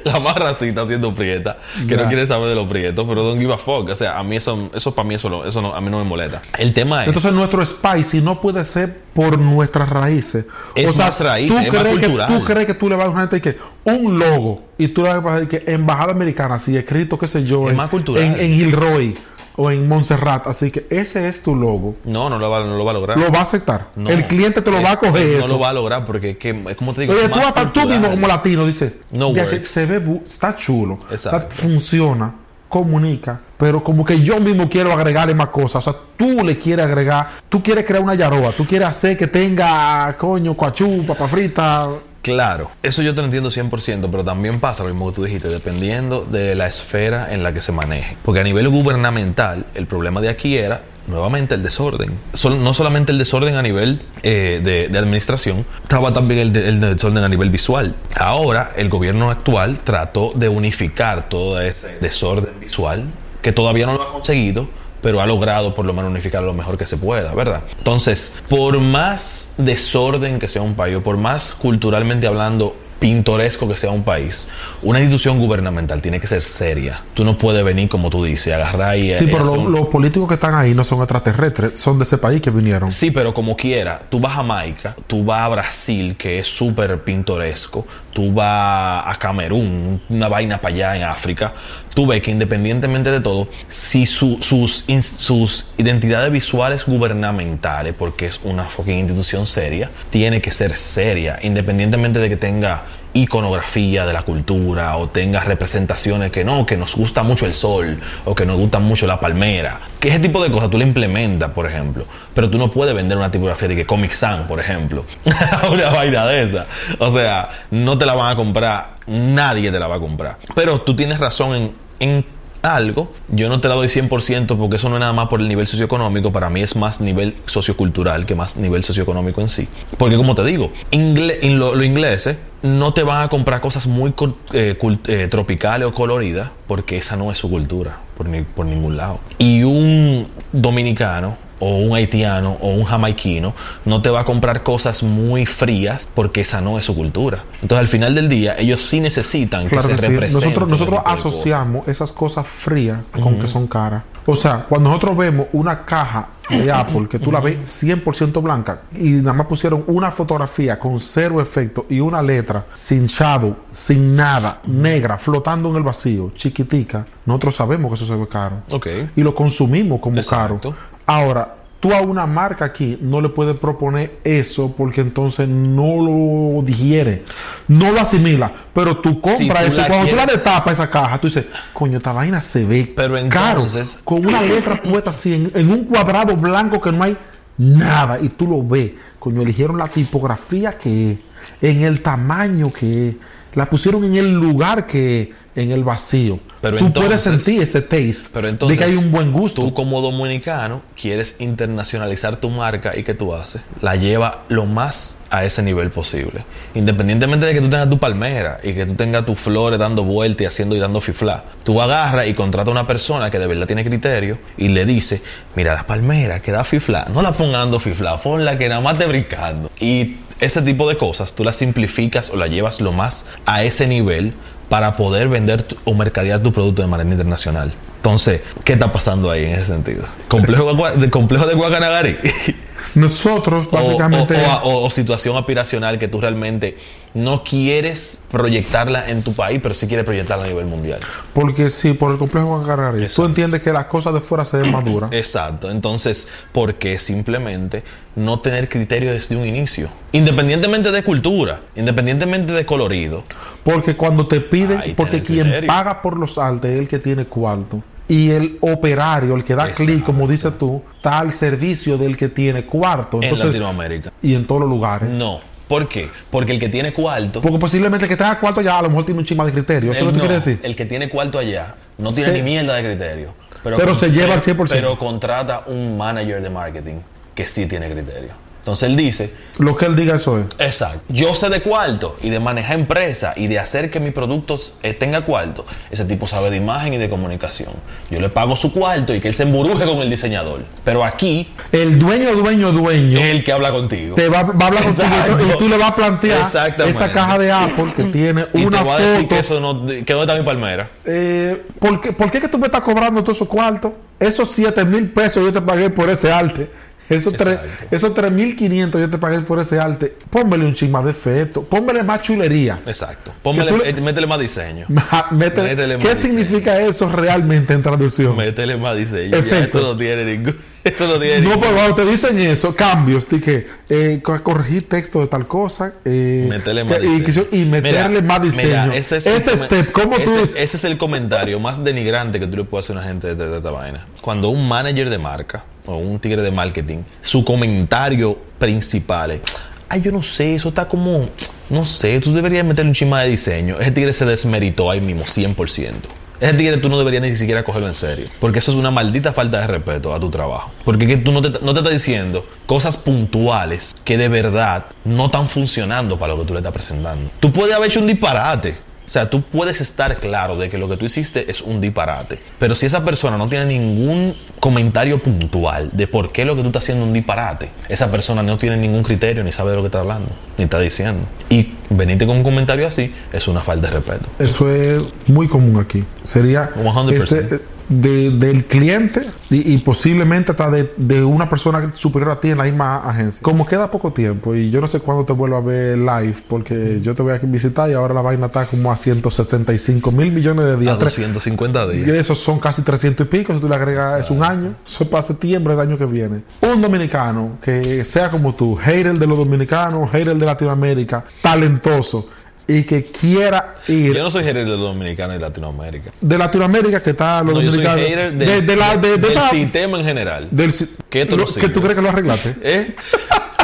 La 0.02 0.18
más 0.18 0.34
racista 0.36 0.86
siendo 0.86 1.14
prieta, 1.14 1.58
que 1.86 1.96
no 1.96 2.06
quiere 2.08 2.26
saber 2.26 2.48
de 2.48 2.54
los 2.54 2.66
prietos, 2.68 3.04
pero 3.06 3.22
don't 3.22 3.38
give 3.38 3.52
a 3.52 3.58
fuck. 3.58 3.88
O 3.90 3.94
sea, 3.94 4.18
a 4.18 4.24
mí 4.24 4.36
eso, 4.36 4.70
eso 4.74 4.94
para 4.94 5.06
mí 5.06 5.14
eso, 5.14 5.28
no- 5.28 5.44
eso 5.44 5.60
no, 5.60 5.74
a 5.74 5.80
mí 5.80 5.90
no 5.90 5.98
me 5.98 6.04
molesta. 6.04 6.40
El 6.58 6.72
tema 6.72 7.02
es, 7.02 7.08
Entonces 7.08 7.32
nuestro 7.32 7.64
spicy 7.64 8.20
no 8.22 8.40
puede 8.40 8.64
ser 8.64 8.98
por 9.12 9.38
nuestras 9.38 9.88
raíces. 9.90 10.46
Es 10.74 10.96
más 10.96 11.20
raíces, 11.20 11.56
tú 11.56 11.66
es 11.66 11.72
más 11.72 11.82
que 11.84 11.90
cultural. 12.00 12.28
tú 12.38 12.44
crees 12.44 12.66
que 12.66 12.74
tú 12.74 12.88
le 12.88 12.96
vas 12.96 13.06
a 13.06 13.10
una 13.10 13.20
gente 13.28 13.40
que 13.42 13.58
un 13.84 14.18
logo 14.18 14.62
y 14.78 14.88
tú 14.88 15.02
le 15.02 15.12
vas 15.18 15.26
a 15.26 15.40
decir 15.40 15.48
que 15.62 15.70
embajada 15.72 16.12
americana 16.12 16.54
así 16.56 16.76
escrito 16.76 17.18
qué 17.18 17.26
sé 17.28 17.44
yo 17.44 17.64
Es 17.66 17.70
en, 17.72 17.76
más 17.76 17.90
cultural. 17.90 18.22
en, 18.24 18.40
en 18.40 18.52
Gilroy 18.54 19.14
o 19.56 19.70
en 19.70 19.88
Montserrat, 19.88 20.46
así 20.46 20.70
que 20.70 20.86
ese 20.90 21.28
es 21.28 21.42
tu 21.42 21.54
logo. 21.54 21.94
no, 22.04 22.28
no 22.28 22.38
lo 22.38 22.50
va, 22.50 22.64
no 22.64 22.76
lo 22.76 22.84
va 22.84 22.90
a 22.90 22.94
lograr. 22.94 23.18
Lo 23.18 23.30
va 23.30 23.38
a 23.38 23.42
aceptar. 23.42 23.88
No, 23.96 24.10
el 24.10 24.26
cliente 24.26 24.62
te 24.62 24.70
lo 24.70 24.82
va 24.82 24.92
a 24.92 24.96
coger 24.96 25.38
No 25.38 25.44
eso. 25.44 25.48
lo 25.54 25.58
va 25.60 25.68
a 25.68 25.72
lograr 25.72 26.04
porque 26.04 26.30
es 26.30 26.38
que, 26.38 26.50
es 26.70 26.76
como 26.76 26.92
te 26.92 27.02
digo, 27.02 27.12
Oye, 27.14 27.28
tú, 27.28 27.40
tú 27.72 27.88
mismo 27.88 28.10
como 28.10 28.26
latino 28.26 28.66
dices, 28.66 28.92
No 29.12 29.32
ya 29.32 29.44
works. 29.44 29.68
se, 29.68 29.86
ve, 29.86 30.20
está 30.26 30.56
chulo, 30.56 30.98
está- 31.10 31.46
funciona, 31.50 32.34
comunica, 32.68 33.40
pero 33.56 33.84
como 33.84 34.04
que 34.04 34.20
yo 34.20 34.40
mismo 34.40 34.68
quiero 34.68 34.92
agregarle 34.92 35.34
más 35.34 35.48
cosas. 35.50 35.86
O 35.86 35.92
sea, 35.92 36.00
tú 36.16 36.42
le 36.44 36.58
quieres 36.58 36.84
agregar, 36.84 37.28
tú 37.48 37.62
quieres 37.62 37.84
crear 37.84 38.02
una 38.02 38.14
yaroa, 38.16 38.50
tú 38.56 38.66
quieres 38.66 38.88
hacer 38.88 39.16
que 39.16 39.28
tenga, 39.28 40.16
coño, 40.18 40.56
coachú, 40.56 41.04
papa 41.06 41.28
frita, 41.28 41.88
Claro, 42.24 42.70
eso 42.82 43.02
yo 43.02 43.14
te 43.14 43.20
lo 43.20 43.26
entiendo 43.26 43.50
100%, 43.50 44.08
pero 44.10 44.24
también 44.24 44.58
pasa 44.58 44.82
lo 44.82 44.88
mismo 44.88 45.10
que 45.10 45.14
tú 45.14 45.24
dijiste, 45.24 45.50
dependiendo 45.50 46.24
de 46.24 46.54
la 46.54 46.66
esfera 46.66 47.34
en 47.34 47.42
la 47.42 47.52
que 47.52 47.60
se 47.60 47.70
maneje. 47.70 48.16
Porque 48.24 48.40
a 48.40 48.42
nivel 48.42 48.70
gubernamental, 48.70 49.66
el 49.74 49.86
problema 49.86 50.22
de 50.22 50.30
aquí 50.30 50.56
era 50.56 50.80
nuevamente 51.06 51.54
el 51.54 51.62
desorden. 51.62 52.18
no 52.42 52.72
solamente 52.72 53.12
el 53.12 53.18
desorden 53.18 53.56
a 53.56 53.62
nivel 53.62 54.00
eh, 54.22 54.88
de, 54.90 54.98
administración, 54.98 55.66
estaba 55.82 56.14
también 56.14 56.40
el, 56.40 56.56
el, 56.56 56.80
desorden 56.80 57.24
a 57.24 57.28
nivel 57.28 57.50
visual. 57.50 57.94
Ahora 58.16 58.72
el 58.74 58.88
gobierno 58.88 59.30
actual 59.30 59.80
trató 59.84 60.32
de 60.34 60.48
unificar 60.48 61.28
todo 61.28 61.60
ese 61.60 61.98
desorden 62.00 62.58
visual, 62.58 63.04
que 63.42 63.52
todavía 63.52 63.84
no 63.84 63.98
lo 63.98 64.02
ha 64.02 64.12
conseguido, 64.12 64.66
pero 65.04 65.20
ha 65.20 65.26
logrado 65.26 65.74
por 65.74 65.84
lo 65.84 65.92
menos 65.92 66.10
unificar 66.10 66.42
lo 66.42 66.54
mejor 66.54 66.78
que 66.78 66.86
se 66.86 66.96
pueda, 66.96 67.34
¿verdad? 67.34 67.62
Entonces, 67.76 68.32
por 68.48 68.80
más 68.80 69.52
desorden 69.58 70.38
que 70.38 70.48
sea 70.48 70.62
un 70.62 70.74
país, 70.74 70.96
o 70.96 71.02
por 71.02 71.18
más 71.18 71.52
culturalmente 71.52 72.26
hablando 72.26 72.74
pintoresco 72.98 73.68
que 73.68 73.76
sea 73.76 73.90
un 73.90 74.02
país, 74.02 74.48
una 74.80 75.00
institución 75.00 75.38
gubernamental 75.38 76.00
tiene 76.00 76.20
que 76.20 76.26
ser 76.26 76.40
seria. 76.40 77.02
Tú 77.12 77.22
no 77.22 77.36
puedes 77.36 77.62
venir, 77.62 77.90
como 77.90 78.08
tú 78.08 78.24
dices, 78.24 78.54
agarrar 78.54 78.96
y... 78.96 79.12
Sí, 79.12 79.26
pero 79.30 79.68
los 79.68 79.88
políticos 79.88 80.26
que 80.26 80.34
están 80.34 80.54
ahí 80.54 80.72
no 80.72 80.84
son 80.84 81.00
extraterrestres, 81.00 81.78
son 81.78 81.98
de 81.98 82.04
ese 82.04 82.16
país 82.16 82.40
que 82.40 82.50
vinieron. 82.50 82.90
Sí, 82.90 83.10
pero 83.10 83.34
como 83.34 83.58
quiera, 83.58 84.00
tú 84.08 84.20
vas 84.20 84.32
a 84.32 84.36
Jamaica, 84.36 84.96
tú 85.06 85.22
vas 85.22 85.42
a 85.42 85.48
Brasil, 85.48 86.16
que 86.16 86.38
es 86.38 86.48
súper 86.48 87.02
pintoresco, 87.02 87.86
tú 88.14 88.32
vas 88.32 89.04
a 89.06 89.18
Camerún, 89.18 90.00
una 90.08 90.28
vaina 90.28 90.56
para 90.56 90.74
allá 90.74 90.96
en 90.96 91.02
África, 91.02 91.52
tú 91.94 92.06
ves 92.06 92.22
que 92.22 92.30
independientemente 92.30 93.10
de 93.10 93.20
todo, 93.20 93.48
si 93.68 94.06
sus, 94.06 94.44
sus 94.44 95.72
identidades 95.78 96.30
visuales 96.30 96.84
gubernamentales, 96.86 97.94
porque 97.96 98.26
es 98.26 98.40
una 98.42 98.64
fucking 98.64 98.98
institución 98.98 99.46
seria, 99.46 99.90
tiene 100.10 100.42
que 100.42 100.50
ser 100.50 100.76
seria, 100.76 101.38
independientemente 101.42 102.18
de 102.18 102.28
que 102.28 102.36
tenga 102.36 102.84
iconografía 103.14 104.04
de 104.04 104.12
la 104.12 104.22
cultura 104.22 104.96
o 104.96 105.08
tenga 105.08 105.40
representaciones 105.40 106.32
que 106.32 106.44
no, 106.44 106.66
que 106.66 106.76
nos 106.76 106.96
gusta 106.96 107.22
mucho 107.22 107.46
el 107.46 107.54
sol 107.54 107.98
o 108.24 108.34
que 108.34 108.44
nos 108.44 108.56
gusta 108.56 108.80
mucho 108.80 109.06
la 109.06 109.20
palmera. 109.20 109.80
Que 110.00 110.08
ese 110.08 110.18
tipo 110.18 110.42
de 110.42 110.50
cosas 110.50 110.68
tú 110.68 110.78
le 110.78 110.84
implementas, 110.84 111.52
por 111.52 111.66
ejemplo. 111.66 112.04
Pero 112.34 112.50
tú 112.50 112.58
no 112.58 112.70
puedes 112.70 112.94
vender 112.94 113.16
una 113.16 113.30
tipografía 113.30 113.68
de 113.68 113.76
que 113.76 113.86
Comic 113.86 114.10
Sans, 114.10 114.46
por 114.48 114.58
ejemplo. 114.58 115.04
una 115.72 115.90
vaina 115.90 116.26
de 116.26 116.42
esa. 116.42 116.66
O 116.98 117.10
sea, 117.10 117.50
no 117.70 117.96
te 117.96 118.04
la 118.04 118.14
van 118.14 118.32
a 118.32 118.36
comprar, 118.36 118.94
nadie 119.06 119.70
te 119.70 119.78
la 119.78 119.86
va 119.86 119.96
a 119.96 120.00
comprar. 120.00 120.38
Pero 120.54 120.80
tú 120.80 120.96
tienes 120.96 121.20
razón 121.20 121.54
en, 121.54 121.83
en 122.00 122.24
algo, 122.64 123.12
yo 123.28 123.48
no 123.48 123.60
te 123.60 123.68
la 123.68 123.74
doy 123.74 123.88
100% 123.88 124.56
porque 124.56 124.76
eso 124.76 124.88
no 124.88 124.96
es 124.96 125.00
nada 125.00 125.12
más 125.12 125.28
por 125.28 125.40
el 125.40 125.48
nivel 125.48 125.66
socioeconómico, 125.66 126.32
para 126.32 126.48
mí 126.48 126.62
es 126.62 126.76
más 126.76 127.00
nivel 127.00 127.34
sociocultural 127.46 128.24
que 128.24 128.34
más 128.34 128.56
nivel 128.56 128.82
socioeconómico 128.82 129.42
en 129.42 129.50
sí. 129.50 129.68
Porque 129.98 130.16
como 130.16 130.34
te 130.34 130.44
digo, 130.44 130.72
los 130.90 131.84
ingleses 131.84 132.38
no 132.62 132.94
te 132.94 133.02
van 133.02 133.22
a 133.22 133.28
comprar 133.28 133.60
cosas 133.60 133.86
muy 133.86 134.14
eh, 134.54 134.78
eh, 135.08 135.28
tropicales 135.30 135.86
o 135.86 135.92
coloridas 135.92 136.50
porque 136.66 136.96
esa 136.96 137.16
no 137.16 137.30
es 137.30 137.38
su 137.38 137.50
cultura 137.50 137.98
por, 138.16 138.26
por 138.44 138.64
ningún 138.64 138.96
lado. 138.96 139.20
Y 139.38 139.62
un 139.62 140.26
dominicano 140.52 141.43
o 141.64 141.78
un 141.78 141.96
haitiano 141.96 142.58
o 142.60 142.68
un 142.68 142.84
jamaiquino 142.84 143.54
no 143.86 144.02
te 144.02 144.10
va 144.10 144.20
a 144.20 144.24
comprar 144.26 144.62
cosas 144.62 145.02
muy 145.02 145.46
frías 145.46 146.06
porque 146.14 146.42
esa 146.42 146.60
no 146.60 146.78
es 146.78 146.84
su 146.84 146.94
cultura. 146.94 147.42
Entonces 147.62 147.78
al 147.78 147.88
final 147.88 148.14
del 148.14 148.28
día 148.28 148.56
ellos 148.58 148.82
sí 148.82 149.00
necesitan 149.00 149.66
que 149.66 149.80
se 149.80 149.96
representen. 149.96 150.32
Nosotros, 150.32 150.68
nosotros 150.68 151.00
asociamos 151.06 151.88
esas 151.88 152.12
cosas 152.12 152.46
frías 152.46 152.98
con 153.10 153.38
que 153.38 153.48
son 153.48 153.66
caras. 153.66 154.02
O 154.26 154.36
sea, 154.36 154.66
cuando 154.68 154.90
nosotros 154.90 155.16
vemos 155.16 155.46
una 155.52 155.84
caja 155.84 156.28
de 156.50 156.70
Apple 156.72 157.08
que 157.08 157.18
tú 157.18 157.32
la 157.32 157.40
ves 157.40 157.58
100% 157.82 158.42
blanca 158.42 158.82
y 158.94 159.10
nada 159.10 159.32
más 159.32 159.46
pusieron 159.46 159.84
una 159.86 160.10
fotografía 160.10 160.78
con 160.78 161.00
cero 161.00 161.40
efecto 161.40 161.86
y 161.88 162.00
una 162.00 162.22
letra 162.22 162.66
sin 162.74 163.06
shadow, 163.06 163.56
sin 163.70 164.14
nada, 164.14 164.60
negra, 164.66 165.16
flotando 165.16 165.70
en 165.70 165.76
el 165.76 165.82
vacío, 165.82 166.32
chiquitica, 166.34 167.06
nosotros 167.24 167.54
sabemos 167.56 167.90
que 167.90 167.94
eso 167.94 168.06
se 168.06 168.16
ve 168.16 168.28
caro. 168.28 168.62
Okay. 168.70 169.10
Y 169.16 169.22
lo 169.22 169.34
consumimos 169.34 170.00
como 170.00 170.20
caro. 170.22 170.60
Ahora, 171.06 171.56
tú 171.84 171.92
a 171.92 172.00
una 172.00 172.26
marca 172.26 172.64
aquí 172.64 172.96
no 173.02 173.20
le 173.20 173.28
puedes 173.28 173.58
proponer 173.58 174.18
eso 174.24 174.72
porque 174.74 175.02
entonces 175.02 175.46
no 175.46 176.02
lo 176.02 176.62
digiere, 176.62 177.24
no 177.68 177.92
lo 177.92 178.00
asimila. 178.00 178.50
Pero 178.72 178.96
tú 178.98 179.20
compras 179.20 179.66
eso. 179.66 179.82
Cuando 179.86 180.08
tú 180.08 180.16
la 180.16 180.24
destapas 180.24 180.72
esa 180.72 180.90
caja, 180.90 181.20
tú 181.20 181.26
dices, 181.26 181.44
coño, 181.74 181.98
esta 181.98 182.14
vaina 182.14 182.40
se 182.40 182.64
ve 182.64 182.90
pero 182.96 183.18
entonces... 183.18 183.96
caro. 183.96 184.04
Con 184.04 184.26
una 184.26 184.40
letra 184.40 184.80
puesta 184.82 185.10
así 185.10 185.34
en, 185.34 185.52
en, 185.54 185.70
un 185.70 185.84
cuadrado 185.84 186.34
blanco 186.36 186.80
que 186.80 186.90
no 186.90 187.04
hay 187.04 187.18
nada. 187.58 188.18
Y 188.18 188.30
tú 188.30 188.46
lo 188.46 188.66
ves. 188.66 188.92
Coño, 189.18 189.42
eligieron 189.42 189.76
la 189.76 189.88
tipografía 189.88 190.78
que 190.78 191.12
es, 191.12 191.18
en 191.60 191.82
el 191.82 192.00
tamaño 192.00 192.72
que 192.72 193.08
es, 193.10 193.16
la 193.54 193.68
pusieron 193.68 194.04
en 194.04 194.16
el 194.16 194.32
lugar 194.32 194.86
que 194.86 195.32
en 195.56 195.72
el 195.72 195.84
vacío. 195.84 196.38
Pero 196.60 196.78
tú 196.78 196.92
puedes 196.92 197.20
sentir 197.20 197.62
ese 197.62 197.82
taste 197.82 198.28
pero 198.32 198.48
entonces, 198.48 198.78
de 198.78 198.84
que 198.84 198.90
hay 198.90 198.96
un 198.96 199.10
buen 199.10 199.32
gusto. 199.32 199.62
Tú 199.62 199.74
como 199.74 200.00
dominicano 200.00 200.82
quieres 201.00 201.36
internacionalizar 201.38 202.38
tu 202.38 202.50
marca 202.50 202.96
y 202.96 203.04
que 203.04 203.14
tú 203.14 203.34
haces, 203.34 203.62
la 203.80 203.96
lleva 203.96 204.44
lo 204.48 204.66
más 204.66 205.22
a 205.30 205.44
ese 205.44 205.62
nivel 205.62 205.90
posible. 205.90 206.44
Independientemente 206.74 207.46
de 207.46 207.54
que 207.54 207.60
tú 207.60 207.68
tengas 207.68 207.90
tu 207.90 207.98
palmera 207.98 208.60
y 208.62 208.72
que 208.72 208.86
tú 208.86 208.94
tengas 208.94 209.26
tus 209.26 209.38
flores 209.38 209.78
dando 209.78 210.04
vueltas 210.04 210.42
y 210.42 210.46
haciendo 210.46 210.76
y 210.76 210.78
dando 210.78 211.00
fifla. 211.00 211.44
Tú 211.64 211.80
agarras 211.80 212.26
y 212.26 212.34
contratas 212.34 212.68
a 212.68 212.72
una 212.72 212.86
persona 212.86 213.30
que 213.30 213.38
de 213.38 213.46
verdad 213.46 213.66
tiene 213.66 213.84
criterio 213.84 214.38
y 214.56 214.68
le 214.68 214.84
dice, 214.84 215.22
mira, 215.54 215.74
la 215.74 215.84
palmera 215.84 216.40
que 216.40 216.52
da 216.52 216.64
fifla, 216.64 217.06
no 217.12 217.22
la 217.22 217.32
ponga 217.32 217.58
dando 217.58 217.80
fifla, 217.80 218.20
la 218.38 218.58
que 218.58 218.68
nada 218.68 218.80
más 218.80 218.98
te 218.98 219.06
brincando. 219.06 219.70
Y 219.78 220.16
ese 220.40 220.62
tipo 220.62 220.88
de 220.88 220.96
cosas 220.96 221.34
tú 221.34 221.44
las 221.44 221.56
simplificas 221.56 222.30
o 222.30 222.36
las 222.36 222.50
llevas 222.50 222.80
lo 222.80 222.92
más 222.92 223.26
a 223.46 223.62
ese 223.62 223.86
nivel 223.86 224.34
para 224.68 224.96
poder 224.96 225.28
vender 225.28 225.64
o 225.84 225.94
mercadear 225.94 226.40
tu 226.40 226.52
producto 226.52 226.82
de 226.82 226.88
manera 226.88 227.10
internacional. 227.10 227.72
Entonces, 227.96 228.42
¿qué 228.64 228.74
está 228.74 228.92
pasando 228.92 229.30
ahí 229.30 229.44
en 229.44 229.52
ese 229.52 229.66
sentido? 229.66 230.04
¿Complejo 230.28 230.74
de, 230.96 231.10
complejo 231.10 231.46
de 231.46 231.54
Guacanagari? 231.54 232.16
Nosotros, 232.94 233.70
básicamente. 233.70 234.36
O, 234.62 234.90
situación 234.90 235.36
aspiracional 235.36 235.98
que 235.98 236.08
tú 236.08 236.20
realmente 236.20 236.76
no 237.14 237.44
quieres 237.44 238.22
proyectarla 238.30 239.08
en 239.08 239.22
tu 239.22 239.32
país, 239.34 239.60
pero 239.62 239.74
sí 239.74 239.86
quieres 239.86 240.04
proyectarla 240.04 240.44
a 240.44 240.48
nivel 240.48 240.66
mundial. 240.66 241.00
Porque 241.32 241.70
sí, 241.70 241.94
por 241.94 242.12
el 242.12 242.18
complejo 242.18 242.58
de 242.58 242.64
Guacanagari, 242.64 243.08
tú 243.08 243.24
entiendes 243.24 243.62
que 243.62 243.72
las 243.72 243.86
cosas 243.86 244.14
de 244.14 244.20
fuera 244.20 244.44
se 244.44 244.58
ven 244.58 244.72
maduras. 244.72 245.12
Exacto. 245.12 245.70
Entonces, 245.70 246.28
¿por 246.52 246.74
qué 246.74 246.98
simplemente 246.98 247.82
no 248.16 248.40
tener 248.40 248.68
criterio 248.68 249.12
desde 249.12 249.36
un 249.36 249.46
inicio? 249.46 249.88
Independientemente 250.12 250.90
de 250.90 251.02
cultura, 251.02 251.60
independientemente 251.76 252.52
de 252.52 252.66
colorido. 252.66 253.24
Porque 253.62 253.96
cuando 253.96 254.26
te 254.26 254.40
piden, 254.40 254.94
porque 254.96 255.22
quien 255.22 255.66
paga 255.66 256.02
por 256.02 256.18
los 256.18 256.38
altos 256.38 256.70
es 256.70 256.80
el 256.80 256.88
que 256.88 256.98
tiene 256.98 257.26
cuarto 257.26 257.82
y 258.08 258.30
el 258.30 258.58
operario, 258.60 259.34
el 259.34 259.44
que 259.44 259.54
da 259.54 259.72
clic, 259.72 260.04
como 260.04 260.28
dices 260.28 260.52
tú, 260.58 260.82
está 260.96 261.20
al 261.20 261.30
servicio 261.30 261.96
del 261.96 262.16
que 262.16 262.28
tiene 262.28 262.64
cuarto. 262.64 263.20
en 263.22 263.38
Latinoamérica. 263.38 264.12
Y 264.22 264.34
en 264.34 264.46
todos 264.46 264.62
los 264.62 264.70
lugares. 264.70 265.08
No. 265.08 265.40
¿Por 265.68 265.88
qué? 265.88 266.10
Porque 266.30 266.52
el 266.52 266.60
que 266.60 266.68
tiene 266.68 266.92
cuarto. 266.92 267.40
Porque 267.40 267.58
posiblemente 267.58 268.04
el 268.04 268.08
que 268.10 268.16
tenga 268.16 268.38
cuarto 268.38 268.60
allá 268.60 268.78
a 268.78 268.82
lo 268.82 268.90
mejor 268.90 269.04
tiene 269.04 269.20
un 269.20 269.26
chisma 269.26 269.46
de 269.46 269.52
criterio. 269.52 269.92
¿Eso 269.92 270.00
es 270.00 270.06
lo 270.06 270.12
que 270.12 270.18
quiere 270.18 270.34
decir? 270.34 270.60
El 270.62 270.76
que 270.76 270.84
tiene 270.84 271.08
cuarto 271.08 271.38
allá 271.38 271.76
no 271.96 272.12
tiene 272.12 272.32
ni 272.32 272.42
mierda 272.42 272.74
de 272.74 272.82
criterio. 272.82 273.34
Pero, 273.62 273.94
se 273.94 274.10
lleva 274.10 274.34
al 274.34 274.40
100%. 274.40 274.68
Pero 274.68 274.98
contrata 274.98 275.64
un 275.66 275.96
manager 275.96 276.42
de 276.42 276.50
marketing 276.50 276.96
que 277.34 277.46
sí 277.46 277.66
tiene 277.66 277.88
criterio. 277.90 278.32
Entonces 278.64 278.88
él 278.88 278.96
dice... 278.96 279.30
Lo 279.58 279.76
que 279.76 279.84
él 279.84 279.94
diga 279.94 280.16
eso 280.16 280.38
es. 280.38 280.46
Exacto. 280.58 281.04
Yo 281.10 281.34
sé 281.34 281.50
de 281.50 281.60
cuarto 281.60 282.16
y 282.22 282.30
de 282.30 282.40
manejar 282.40 282.78
empresa 282.78 283.34
y 283.36 283.46
de 283.46 283.58
hacer 283.58 283.90
que 283.90 284.00
mi 284.00 284.10
productos 284.10 284.72
eh, 284.82 284.94
tenga 284.94 285.26
cuarto. 285.26 285.66
Ese 285.90 286.06
tipo 286.06 286.26
sabe 286.26 286.48
de 286.48 286.56
imagen 286.56 286.94
y 286.94 286.96
de 286.96 287.10
comunicación. 287.10 287.68
Yo 288.10 288.20
le 288.20 288.30
pago 288.30 288.56
su 288.56 288.72
cuarto 288.72 289.14
y 289.14 289.20
que 289.20 289.28
él 289.28 289.34
se 289.34 289.42
emburuje 289.42 289.84
con 289.84 289.98
el 289.98 290.08
diseñador. 290.08 290.60
Pero 290.82 291.04
aquí... 291.04 291.52
El 291.72 291.98
dueño, 291.98 292.32
dueño, 292.32 292.72
dueño... 292.72 293.18
Es 293.18 293.26
el 293.26 293.44
que 293.44 293.52
habla 293.52 293.70
contigo. 293.70 294.14
Te 294.14 294.30
va, 294.30 294.38
a 294.38 294.40
hablar 294.40 294.82
contigo 294.82 295.08
y 295.54 295.58
tú 295.58 295.68
le 295.68 295.76
vas 295.76 295.90
a 295.90 295.94
plantear 295.94 296.46
esa 296.86 297.12
caja 297.12 297.36
de 297.36 297.52
Apple 297.52 297.92
que 297.94 298.04
tiene 298.04 298.46
y 298.54 298.64
una 298.64 298.78
te 298.78 298.88
va 298.88 298.96
a 298.96 298.98
decir 298.98 299.28
que 299.28 299.40
eso 299.40 299.60
no... 299.60 299.84
Que 299.84 300.14
dónde 300.14 300.22
está 300.22 300.36
mi 300.36 300.42
palmera. 300.42 300.88
Eh, 301.04 301.66
¿por, 301.78 302.00
qué, 302.00 302.12
¿Por 302.14 302.30
qué 302.30 302.40
que 302.40 302.48
tú 302.48 302.56
me 302.56 302.68
estás 302.68 302.80
cobrando 302.80 303.22
todo 303.22 303.32
esos 303.32 303.46
cuartos? 303.46 303.92
Esos 304.18 304.48
7 304.52 304.84
mil 304.86 305.10
pesos 305.10 305.44
yo 305.44 305.52
te 305.52 305.60
pagué 305.60 305.90
por 305.90 306.08
ese 306.08 306.32
arte. 306.32 306.70
Esos, 307.08 307.34
tres, 307.34 307.58
esos 307.90 308.14
3.500 308.14 308.98
yo 308.98 309.10
te 309.10 309.18
pagué 309.18 309.40
por 309.40 309.58
ese 309.58 309.78
arte. 309.78 310.14
Pónmele 310.30 310.64
un 310.64 310.74
chisma 310.74 311.02
de 311.02 311.10
efecto. 311.10 311.62
Pónmele 311.62 312.02
más 312.02 312.22
chulería. 312.22 312.80
Exacto. 312.86 313.32
Pónmele, 313.42 313.92
métele 314.00 314.26
más 314.26 314.40
diseño. 314.40 314.86
¿Qué 316.00 316.14
significa 316.16 316.80
eso 316.80 317.10
realmente 317.10 317.74
en 317.74 317.82
traducción? 317.82 318.36
Métele 318.36 318.76
más 318.76 318.96
diseño. 318.96 319.36
eso 319.36 319.80
no 319.80 319.96
tiene 319.96 320.24
ningún. 320.24 320.56
Eso 320.84 321.08
no 321.08 321.18
tiene 321.18 321.40
No, 321.40 321.58
pero 321.58 321.72
cuando 321.72 321.94
te 321.94 322.04
dicen 322.04 322.38
eso, 322.38 322.76
cambios, 322.76 323.24
que 323.24 323.66
eh, 323.88 324.20
corregir 324.22 324.86
texto 324.86 325.20
de 325.20 325.28
tal 325.28 325.46
cosa. 325.46 325.94
Eh, 326.04 326.46
métele 326.46 326.84
más 326.84 327.00
diseño. 327.00 327.46
Y, 327.52 327.64
meterle 327.64 328.20
más 328.20 328.42
diseño. 328.42 328.92
ese, 328.92 329.16
es 329.16 329.26
ese 329.26 329.56
step, 329.56 329.92
¿cómo 329.92 330.18
tú? 330.18 330.30
Ese 330.54 330.76
es 330.76 330.84
el 330.84 330.98
comentario 330.98 331.58
más 331.58 331.82
denigrante 331.82 332.38
que 332.38 332.46
tú 332.46 332.58
le 332.58 332.64
puedes 332.64 332.84
hacer 332.84 332.98
a 332.98 333.00
una 333.00 333.08
gente 333.08 333.34
de 333.34 333.56
esta 333.56 333.70
vaina. 333.70 334.06
Cuando 334.20 334.50
un 334.50 334.68
manager 334.68 335.08
de 335.08 335.16
marca 335.16 335.64
o 335.86 335.96
un 335.96 336.18
tigre 336.18 336.42
de 336.42 336.50
marketing, 336.50 336.98
su 337.22 337.44
comentario 337.44 338.38
principal 338.58 339.32
es 339.32 339.40
ay, 339.88 340.02
yo 340.02 340.10
no 340.10 340.22
sé, 340.22 340.56
eso 340.56 340.70
está 340.70 340.86
como, 340.86 341.28
no 341.70 341.86
sé, 341.86 342.18
tú 342.20 342.32
deberías 342.32 342.66
meterle 342.66 342.90
un 342.90 342.94
chima 342.94 343.22
de 343.22 343.28
diseño. 343.28 343.78
Ese 343.78 343.92
tigre 343.92 344.12
se 344.12 344.24
desmeritó 344.24 344.90
ahí 344.90 345.00
mismo, 345.00 345.24
100%. 345.24 345.92
Ese 346.40 346.54
tigre 346.54 346.78
tú 346.78 346.88
no 346.88 346.98
deberías 346.98 347.22
ni 347.22 347.36
siquiera 347.36 347.62
cogerlo 347.62 347.86
en 347.86 347.94
serio. 347.94 348.26
Porque 348.40 348.58
eso 348.58 348.72
es 348.72 348.76
una 348.76 348.90
maldita 348.90 349.32
falta 349.32 349.60
de 349.60 349.66
respeto 349.68 350.12
a 350.12 350.18
tu 350.18 350.30
trabajo. 350.30 350.72
Porque 350.84 351.06
que 351.06 351.16
tú 351.16 351.30
no 351.30 351.40
te, 351.40 351.50
no 351.64 351.72
te 351.72 351.80
estás 351.80 351.92
diciendo 351.92 352.44
cosas 352.66 352.96
puntuales 352.96 353.94
que 354.04 354.18
de 354.18 354.28
verdad 354.28 354.86
no 355.04 355.26
están 355.26 355.48
funcionando 355.48 356.18
para 356.18 356.34
lo 356.34 356.40
que 356.40 356.46
tú 356.46 356.52
le 356.54 356.58
estás 356.58 356.72
presentando. 356.72 357.30
Tú 357.38 357.52
puedes 357.52 357.74
haber 357.74 357.88
hecho 357.88 358.00
un 358.00 358.08
disparate. 358.08 358.76
O 359.06 359.10
sea, 359.10 359.28
tú 359.28 359.42
puedes 359.42 359.80
estar 359.80 360.16
claro 360.16 360.56
de 360.56 360.70
que 360.70 360.78
lo 360.78 360.88
que 360.88 360.96
tú 360.96 361.04
hiciste 361.04 361.50
es 361.50 361.60
un 361.60 361.80
disparate. 361.80 362.38
Pero 362.58 362.74
si 362.74 362.86
esa 362.86 363.04
persona 363.04 363.36
no 363.36 363.48
tiene 363.48 363.66
ningún 363.66 364.34
comentario 364.60 365.22
puntual 365.22 365.90
de 365.92 366.06
por 366.06 366.32
qué 366.32 366.44
lo 366.44 366.56
que 366.56 366.62
tú 366.62 366.68
estás 366.68 366.84
haciendo 366.84 367.04
es 367.04 367.08
un 367.08 367.14
disparate, 367.14 367.70
esa 367.88 368.10
persona 368.10 368.42
no 368.42 368.56
tiene 368.56 368.76
ningún 368.76 369.02
criterio 369.02 369.44
ni 369.44 369.52
sabe 369.52 369.70
de 369.70 369.76
lo 369.76 369.82
que 369.82 369.88
está 369.88 370.00
hablando, 370.00 370.30
ni 370.56 370.64
está 370.64 370.80
diciendo. 370.80 371.26
Y 371.50 371.74
venirte 371.90 372.26
con 372.26 372.38
un 372.38 372.42
comentario 372.42 372.86
así 372.86 373.14
es 373.32 373.46
una 373.46 373.60
falta 373.60 373.88
de 373.88 373.94
respeto. 373.94 374.26
Eso 374.38 374.70
es 374.70 375.02
muy 375.26 375.48
común 375.48 375.78
aquí. 375.78 376.04
Sería 376.22 376.70
100%. 376.74 377.12
ese, 377.12 377.56
eh, 377.56 377.60
de- 377.88 378.30
del 378.30 378.64
cliente 378.64 379.22
y, 379.50 379.74
y 379.74 379.78
posiblemente 379.78 380.52
hasta 380.52 380.70
de, 380.70 380.92
de 380.96 381.22
una 381.24 381.48
persona 381.50 381.90
superior 381.94 382.32
a 382.32 382.40
ti 382.40 382.48
en 382.50 382.58
la 382.58 382.64
misma 382.64 382.96
agencia. 383.08 383.42
Como 383.42 383.66
queda 383.66 383.90
poco 383.90 384.12
tiempo 384.12 384.54
y 384.54 384.70
yo 384.70 384.80
no 384.80 384.86
sé 384.86 385.00
cuándo 385.00 385.24
te 385.24 385.32
vuelvo 385.32 385.56
a 385.56 385.60
ver 385.60 385.98
live 385.98 386.36
porque 386.48 387.00
yo 387.02 387.14
te 387.14 387.22
voy 387.22 387.32
a 387.32 387.38
visitar 387.38 387.88
y 387.90 387.92
ahora 387.92 388.14
la 388.14 388.22
vaina 388.22 388.46
está 388.46 388.66
como 388.66 388.90
a 388.90 388.96
175 388.96 390.10
mil 390.12 390.32
millones 390.32 390.64
de 390.64 390.72
A 390.72 390.76
días. 390.76 390.98
250 390.98 391.84
y 391.94 391.96
días. 392.04 392.08
esos 392.16 392.38
son 392.38 392.58
casi 392.58 392.82
300 392.82 393.26
y 393.26 393.28
pico, 393.28 393.52
si 393.54 393.60
tú 393.60 393.68
le 393.68 393.74
agregas 393.74 394.20
es 394.20 394.30
un 394.30 394.42
año, 394.42 394.74
eso 394.86 395.04
es 395.04 395.10
para 395.10 395.22
septiembre 395.22 395.74
del 395.76 395.86
año 395.88 395.98
que 395.98 396.06
viene. 396.06 396.42
Un 396.62 396.80
dominicano 396.80 397.58
que 397.62 398.04
sea 398.04 398.30
como 398.30 398.54
tú, 398.54 398.74
hater 398.76 399.18
de 399.18 399.26
los 399.26 399.36
dominicanos, 399.38 400.10
hater 400.10 400.36
de 400.36 400.46
Latinoamérica, 400.46 401.24
talentoso 401.42 402.28
y 402.66 402.82
que 402.84 403.04
quiera 403.04 403.74
ir 403.88 404.14
Yo 404.14 404.22
no 404.22 404.30
soy 404.30 404.42
gerente 404.44 404.70
de 404.70 404.76
los 404.76 404.86
dominicanos 404.88 405.36
y 405.36 405.38
Latinoamérica. 405.40 406.10
de 406.20 406.38
Latinoamérica 406.38 407.02
que 407.02 407.10
está 407.10 407.42
los 407.42 407.54
No, 407.54 407.60
yo 407.60 407.70
soy 407.70 407.82
dominicanos 407.84 408.06
hater 408.06 408.32
del, 408.34 408.48
de, 408.48 408.62
de 408.62 408.76
la, 408.76 408.96
de, 408.96 409.08
de 409.10 409.18
del 409.18 409.34
la- 409.34 409.50
sistema 409.50 409.98
en 409.98 410.04
general. 410.04 410.48
del 410.50 410.72
si- 410.72 410.88
¿Qué 411.10 411.26
te 411.26 411.36
lo- 411.36 411.46
que 411.46 411.68
tú 411.68 411.80
crees 411.80 411.94
que 411.96 412.02
lo 412.02 412.08
arreglaste 412.08 412.54
¿Eh? 412.62 412.94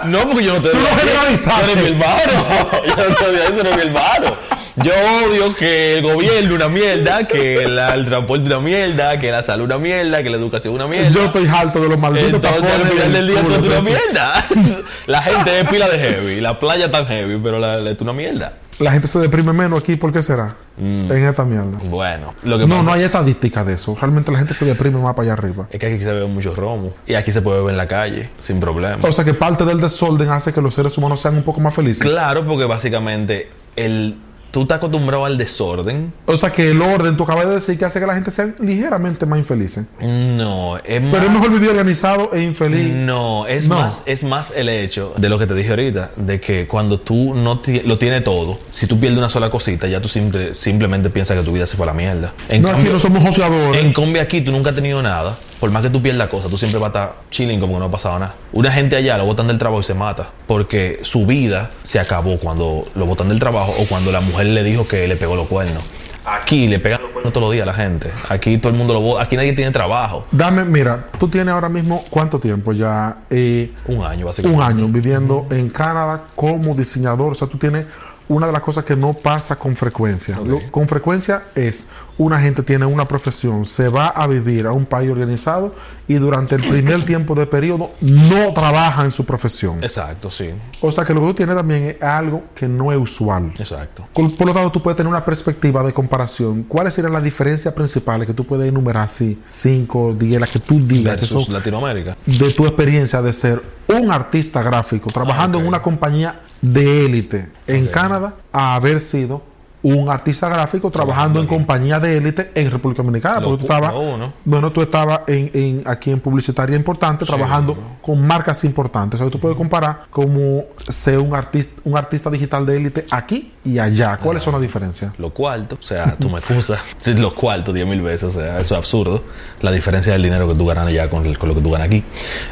No, 0.06 0.20
porque 0.28 0.44
yo 0.44 0.54
no 0.54 0.62
te 0.62 0.70
Tú 0.70 0.78
lo 0.78 0.86
generalizaste. 0.98 1.72
Eres 1.72 1.84
mi 1.84 1.90
hermano. 1.90 2.70
Yo 2.86 2.96
no 2.96 3.58
eres 3.60 3.76
mi 3.76 3.82
hermano. 3.82 4.36
Yo 4.76 4.92
odio 5.26 5.54
que 5.54 5.98
el 5.98 6.02
gobierno 6.02 6.54
una 6.54 6.68
mierda, 6.68 7.26
que 7.28 7.66
la- 7.68 7.92
el 7.94 8.06
transporte 8.06 8.46
una 8.46 8.60
mierda, 8.60 9.18
que 9.20 9.30
la 9.30 9.42
salud 9.42 9.64
una 9.66 9.76
mierda, 9.76 10.22
que 10.22 10.30
la 10.30 10.38
educación 10.38 10.72
una 10.74 10.86
mierda. 10.86 11.10
yo 11.10 11.24
estoy 11.26 11.46
harto 11.46 11.80
de 11.80 11.88
los 11.88 11.98
malditos 11.98 12.32
Entonces 12.34 12.70
al 12.72 12.82
final 12.88 13.12
del 13.12 13.26
día 13.28 13.42
tú 13.42 13.66
una 13.66 13.82
mierda. 13.82 14.44
La 15.06 15.22
gente 15.22 15.60
es 15.60 15.68
pila 15.68 15.88
de 15.88 15.98
heavy, 15.98 16.40
la 16.40 16.58
playa 16.58 16.90
tan 16.90 17.06
heavy, 17.06 17.38
pero 17.42 17.58
la, 17.58 17.76
la, 17.78 17.90
es 17.90 18.00
una 18.00 18.12
mierda. 18.14 18.54
La 18.80 18.92
gente 18.92 19.08
se 19.08 19.18
deprime 19.18 19.52
menos 19.52 19.80
aquí 19.80 19.96
¿por 19.96 20.12
qué 20.12 20.22
será? 20.22 20.56
Mm. 20.76 21.12
en 21.12 21.28
esta 21.28 21.44
mierda 21.44 21.78
Bueno, 21.84 22.34
lo 22.42 22.58
que 22.58 22.66
no 22.66 22.76
pasa 22.76 22.82
no 22.84 22.92
hay 22.92 23.02
estadística 23.02 23.64
de 23.64 23.74
eso 23.74 23.96
realmente 24.00 24.32
la 24.32 24.38
gente 24.38 24.54
se 24.54 24.64
deprime 24.64 24.98
más 24.98 25.14
para 25.14 25.24
allá 25.24 25.32
arriba 25.34 25.68
es 25.70 25.78
que 25.78 25.86
aquí 25.86 25.98
se 25.98 26.12
bebe 26.12 26.26
mucho 26.26 26.54
romo 26.54 26.92
y 27.06 27.14
aquí 27.14 27.32
se 27.32 27.42
puede 27.42 27.58
beber 27.58 27.72
en 27.72 27.76
la 27.76 27.86
calle 27.88 28.30
sin 28.38 28.60
problema. 28.60 28.98
o 29.02 29.12
sea 29.12 29.24
que 29.24 29.34
parte 29.34 29.64
del 29.64 29.80
desorden 29.80 30.30
hace 30.30 30.52
que 30.52 30.60
los 30.60 30.74
seres 30.74 30.96
humanos 30.98 31.20
sean 31.20 31.36
un 31.36 31.42
poco 31.42 31.60
más 31.60 31.74
felices 31.74 32.06
Claro, 32.06 32.44
porque 32.46 32.64
básicamente 32.64 33.50
el, 33.76 34.16
tú 34.50 34.62
estás 34.62 34.78
acostumbrado 34.78 35.24
al 35.24 35.38
desorden. 35.38 36.12
o 36.26 36.36
sea 36.36 36.50
que 36.50 36.70
el 36.70 36.80
orden 36.82 37.16
tú 37.16 37.24
acabas 37.24 37.46
de 37.48 37.54
decir 37.54 37.78
que 37.78 37.84
hace 37.84 38.00
que 38.00 38.06
la 38.06 38.14
gente 38.14 38.30
sea 38.30 38.50
ligeramente 38.58 39.24
más 39.26 39.38
infelices 39.38 39.84
No, 40.00 40.76
es 40.78 40.82
pero 40.84 41.02
más- 41.10 41.24
es 41.24 41.30
mejor 41.30 41.50
vivir 41.52 41.70
organizado 41.70 42.30
e 42.32 42.42
infeliz 42.42 42.88
No, 42.92 43.46
es 43.46 43.68
No. 43.68 43.76
más 43.78 44.02
es 44.06 44.24
más 44.24 44.52
el 44.56 44.68
hecho 44.68 45.14
de 45.16 45.28
lo 45.28 45.38
que 45.38 45.46
te 45.46 45.54
dije 45.54 45.70
ahorita, 45.70 46.10
de 46.16 46.40
que 46.40 46.66
cuando 46.66 46.98
tú 47.00 47.34
no 47.34 47.60
lo 47.84 47.98
tienes 47.98 48.24
todo, 48.24 48.58
si 48.72 48.86
tú 48.86 48.98
pierdes 48.98 49.18
una 49.18 49.28
sola 49.28 49.50
cosita, 49.50 49.86
ya 49.86 50.00
tú 50.00 50.08
simple- 50.08 50.54
simplemente 50.54 51.10
piensas 51.10 51.36
que 51.38 51.44
tu 51.44 51.52
vida 51.52 51.66
se 51.66 51.76
fue 51.76 51.84
a 51.84 51.88
la 51.88 51.94
mierda. 51.94 52.32
En 52.48 52.62
no 52.62 52.70
aquí 52.70 52.88
no 52.90 52.98
somos 52.98 53.22
joseadores 53.22 53.80
En 53.82 53.92
cambio 53.92 54.20
aquí 54.22 54.40
tú 54.40 54.50
nunca 54.52 54.70
has 54.70 54.76
tenido 54.76 55.00
nada. 55.02 55.36
Por 55.60 55.70
más 55.70 55.82
que 55.82 55.90
tú 55.90 56.00
pierdas 56.00 56.28
cosas, 56.30 56.50
tú 56.50 56.56
siempre 56.56 56.80
vas 56.80 56.86
a 56.86 56.88
estar 56.88 57.14
chilling 57.30 57.60
como 57.60 57.74
que 57.74 57.78
no 57.80 57.84
ha 57.84 57.90
pasado 57.90 58.18
nada. 58.18 58.34
Una 58.52 58.72
gente 58.72 58.96
allá 58.96 59.18
lo 59.18 59.26
botan 59.26 59.46
del 59.46 59.58
trabajo 59.58 59.80
y 59.80 59.84
se 59.84 59.92
mata. 59.94 60.30
Porque 60.46 61.00
su 61.02 61.26
vida 61.26 61.70
se 61.84 62.00
acabó 62.00 62.38
cuando 62.38 62.84
lo 62.94 63.04
botan 63.06 63.28
del 63.28 63.38
trabajo 63.38 63.74
o 63.78 63.84
cuando 63.86 64.10
la 64.10 64.20
mujer 64.22 64.46
le 64.46 64.62
dijo 64.62 64.88
que 64.88 65.06
le 65.06 65.16
pegó 65.16 65.36
los 65.36 65.46
cuernos. 65.48 65.82
Aquí 66.24 66.66
le 66.68 66.78
pegan 66.78 67.00
los 67.02 67.10
cuernos 67.12 67.32
todos 67.32 67.46
los 67.46 67.52
días 67.54 67.62
a 67.64 67.66
la 67.66 67.74
gente. 67.74 68.10
Aquí 68.28 68.58
todo 68.58 68.70
el 68.72 68.78
mundo 68.78 68.92
lo 68.94 69.00
bota. 69.00 69.22
Aquí 69.22 69.36
nadie 69.36 69.52
tiene 69.54 69.70
trabajo. 69.70 70.26
Dame, 70.30 70.64
mira, 70.64 71.06
tú 71.18 71.28
tienes 71.28 71.52
ahora 71.52 71.68
mismo 71.68 72.04
cuánto 72.10 72.38
tiempo 72.38 72.72
ya, 72.72 73.16
Eh, 73.30 73.72
Un 73.86 74.04
año, 74.04 74.26
básicamente. 74.26 74.62
un 74.64 74.70
año 74.70 74.88
viviendo 74.88 75.46
en 75.50 75.70
Canadá 75.70 76.24
como 76.36 76.74
diseñador. 76.74 77.32
O 77.32 77.34
sea, 77.34 77.48
tú 77.48 77.56
tienes 77.58 77.86
una 78.30 78.46
de 78.46 78.52
las 78.52 78.62
cosas 78.62 78.84
que 78.84 78.94
no 78.94 79.12
pasa 79.12 79.56
con 79.56 79.74
frecuencia. 79.76 80.38
Lo- 80.44 80.60
con 80.70 80.86
frecuencia 80.88 81.46
es 81.54 81.84
una 82.16 82.40
gente 82.40 82.62
tiene 82.62 82.84
una 82.84 83.06
profesión, 83.08 83.64
se 83.66 83.88
va 83.88 84.06
a 84.08 84.26
vivir 84.26 84.66
a 84.66 84.72
un 84.72 84.84
país 84.86 85.10
organizado 85.10 85.74
y 86.06 86.14
durante 86.14 86.54
el 86.54 86.62
primer 86.62 87.02
tiempo 87.06 87.34
de 87.34 87.46
periodo 87.46 87.90
no 88.00 88.52
trabaja 88.52 89.04
en 89.04 89.10
su 89.10 89.24
profesión. 89.24 89.82
Exacto, 89.82 90.30
sí. 90.30 90.50
O 90.80 90.92
sea 90.92 91.04
que 91.04 91.12
lo 91.12 91.20
que 91.22 91.26
tú 91.28 91.34
tienes 91.34 91.56
también 91.56 91.96
es 91.98 92.02
algo 92.02 92.44
que 92.54 92.68
no 92.68 92.92
es 92.92 92.98
usual. 92.98 93.52
Exacto. 93.58 94.06
Por 94.12 94.36
por 94.36 94.46
lo 94.46 94.52
tanto, 94.54 94.70
tú 94.70 94.82
puedes 94.82 94.96
tener 94.96 95.10
una 95.10 95.24
perspectiva 95.24 95.82
de 95.82 95.92
comparación. 95.92 96.62
¿Cuáles 96.64 96.94
serían 96.94 97.12
las 97.12 97.22
diferencias 97.24 97.74
principales 97.74 98.26
que 98.28 98.34
tú 98.34 98.44
puedes 98.46 98.68
enumerar 98.68 99.02
así? 99.04 99.40
5, 99.48 100.14
10, 100.14 100.40
las 100.40 100.50
que 100.50 100.58
tú 100.60 100.78
digas 100.86 101.18
que 101.18 101.26
son 101.26 101.44
Latinoamérica. 101.48 102.16
de 102.26 102.50
tu 102.52 102.64
experiencia 102.66 103.20
de 103.22 103.32
ser 103.32 103.62
un 103.88 104.12
artista 104.12 104.62
gráfico 104.62 105.10
trabajando 105.10 105.58
Ah, 105.58 105.62
en 105.62 105.66
una 105.68 105.82
compañía 105.82 106.40
de 106.60 107.06
élite 107.06 107.48
en 107.66 107.86
Canadá 107.86 108.36
a 108.52 108.74
haber 108.74 109.00
sido 109.00 109.42
un 109.82 110.10
artista 110.10 110.48
gráfico 110.48 110.90
trabajando 110.90 111.40
en 111.40 111.46
compañía 111.46 111.98
de 111.98 112.16
élite 112.18 112.50
en 112.54 112.70
República 112.70 113.02
Dominicana 113.02 113.40
Lo 113.40 113.48
porque 113.48 113.64
tú 113.66 113.72
estabas 113.72 113.92
lo 113.94 114.32
bueno 114.44 114.70
tú 114.72 114.82
estabas 114.82 115.20
en, 115.26 115.50
en- 115.54 115.82
aquí 115.86 116.10
en 116.10 116.20
publicitaria 116.20 116.76
importante 116.76 117.24
trabajando 117.24 117.76
con 118.02 118.26
marcas 118.26 118.62
importantes. 118.64 119.20
O 119.20 119.24
sea 119.24 119.30
tú 119.30 119.40
puedes 119.40 119.56
comparar 119.56 120.02
como 120.10 120.64
ser 120.88 121.18
un 121.18 121.34
artista 121.34 121.72
un 121.84 121.96
artista 121.96 122.28
digital 122.30 122.66
de 122.66 122.76
élite 122.76 123.06
aquí 123.10 123.52
y 123.64 123.78
allá. 123.78 124.16
¿cuáles 124.18 124.42
son 124.42 124.52
las 124.52 124.62
diferencias? 124.62 125.12
Los 125.18 125.32
cuartos, 125.32 125.78
o 125.78 125.82
sea, 125.82 126.14
tú 126.18 126.28
me 126.28 126.38
excusas, 126.38 126.80
los 127.06 127.32
cuartos 127.34 127.74
10 127.74 127.86
mil 127.86 128.02
veces, 128.02 128.24
o 128.36 128.38
sea, 128.40 128.60
eso 128.60 128.74
es 128.74 128.78
absurdo. 128.78 129.22
La 129.62 129.70
diferencia 129.72 130.12
del 130.12 130.22
dinero 130.22 130.46
que 130.48 130.54
tú 130.54 130.66
ganas 130.66 130.86
allá 130.86 131.08
con, 131.08 131.24
el- 131.26 131.38
con 131.38 131.48
lo 131.48 131.54
que 131.54 131.60
tú 131.62 131.70
ganas 131.70 131.86
aquí. 131.86 132.04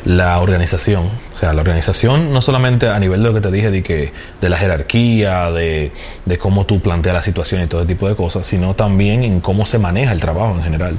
La 0.07 0.39
organización, 0.41 1.07
o 1.35 1.39
sea, 1.39 1.53
la 1.53 1.61
organización 1.61 2.33
no 2.33 2.41
solamente 2.43 2.89
a 2.89 2.99
nivel 2.99 3.23
de 3.23 3.29
lo 3.29 3.35
que 3.35 3.41
te 3.41 3.51
dije, 3.51 3.71
de, 3.71 3.83
que, 3.83 4.13
de 4.41 4.49
la 4.49 4.57
jerarquía, 4.57 5.51
de, 5.51 5.93
de 6.25 6.39
cómo 6.39 6.65
tú 6.67 6.81
planteas 6.81 7.18
la 7.19 7.23
situación 7.23 7.63
y 7.63 7.67
todo 7.67 7.81
ese 7.83 7.89
tipo 7.89 8.09
de 8.09 8.15
cosas, 8.15 8.47
sino 8.47 8.75
también 8.75 9.25
en 9.25 9.41
cómo 9.41 9.67
se 9.67 9.79
maneja 9.79 10.13
el 10.13 10.21
trabajo 10.21 10.55
en 10.57 10.63
general. 10.63 10.97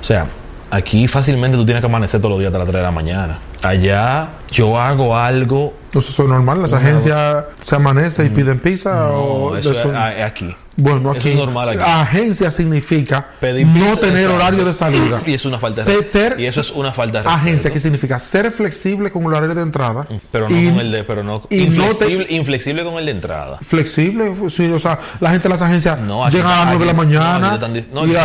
O 0.00 0.04
sea, 0.04 0.26
aquí 0.70 1.08
fácilmente 1.08 1.56
tú 1.56 1.64
tienes 1.64 1.80
que 1.80 1.86
amanecer 1.86 2.20
todos 2.20 2.30
los 2.32 2.38
días 2.40 2.48
hasta 2.50 2.58
las 2.58 2.68
3 2.68 2.78
de 2.78 2.82
la 2.84 2.90
mañana. 2.92 3.38
Allá 3.62 4.28
yo 4.50 4.78
hago 4.80 5.16
algo 5.16 5.74
eso 5.92 6.22
es 6.22 6.28
normal, 6.28 6.60
las 6.62 6.72
agencias 6.72 7.44
se 7.58 7.74
amanece 7.74 8.24
y 8.26 8.28
piden 8.30 8.60
pizza 8.60 9.10
o 9.12 9.50
no, 9.50 9.56
eso- 9.56 9.92
a- 9.96 10.14
es 10.14 10.24
aquí. 10.24 10.54
Bueno, 10.76 11.10
aquí, 11.10 11.30
es 11.30 11.36
normal 11.36 11.70
aquí. 11.70 11.80
agencia 11.84 12.50
significa 12.50 13.28
Pedir 13.40 13.66
no 13.66 13.96
tener 13.98 14.28
horario 14.28 14.64
de 14.64 14.74
salida. 14.74 15.22
Y 15.26 15.34
es 15.34 15.44
una 15.44 15.58
falta 15.58 15.82
de 15.84 16.02
Ser- 16.02 16.38
Y 16.38 16.46
eso 16.46 16.60
es 16.60 16.70
una 16.70 16.92
falta 16.92 17.18
de 17.18 17.24
respeto. 17.24 17.42
Agencia, 17.42 17.70
que 17.72 17.80
significa 17.80 18.18
ser 18.18 18.50
flexible 18.52 19.10
con 19.10 19.22
el 19.24 19.28
horario 19.34 19.54
de 19.54 19.62
entrada. 19.62 20.06
Pero 20.30 20.48
no 20.48 20.56
y- 20.56 20.68
con 20.70 20.80
el 20.80 20.92
de, 20.92 21.04
pero 21.04 21.22
no, 21.24 21.42
y 21.50 21.66
no 21.66 21.88
te- 21.94 22.26
inflexible, 22.34 22.84
con 22.84 22.94
el 22.94 23.06
de 23.06 23.12
entrada. 23.12 23.58
Flexible, 23.62 24.34
sí, 24.48 24.70
o 24.70 24.78
sea, 24.78 24.98
la 25.20 25.30
gente 25.30 25.44
de 25.48 25.54
las 25.54 25.62
agencias 25.62 25.98
No, 25.98 26.28
llega 26.28 26.46
a 26.54 26.56
las 26.58 26.66
9 26.66 26.80
de 26.80 26.86
la 26.86 26.92
mañana 26.96 27.58
no, 27.92 28.06
y, 28.06 28.14
a 28.16 28.24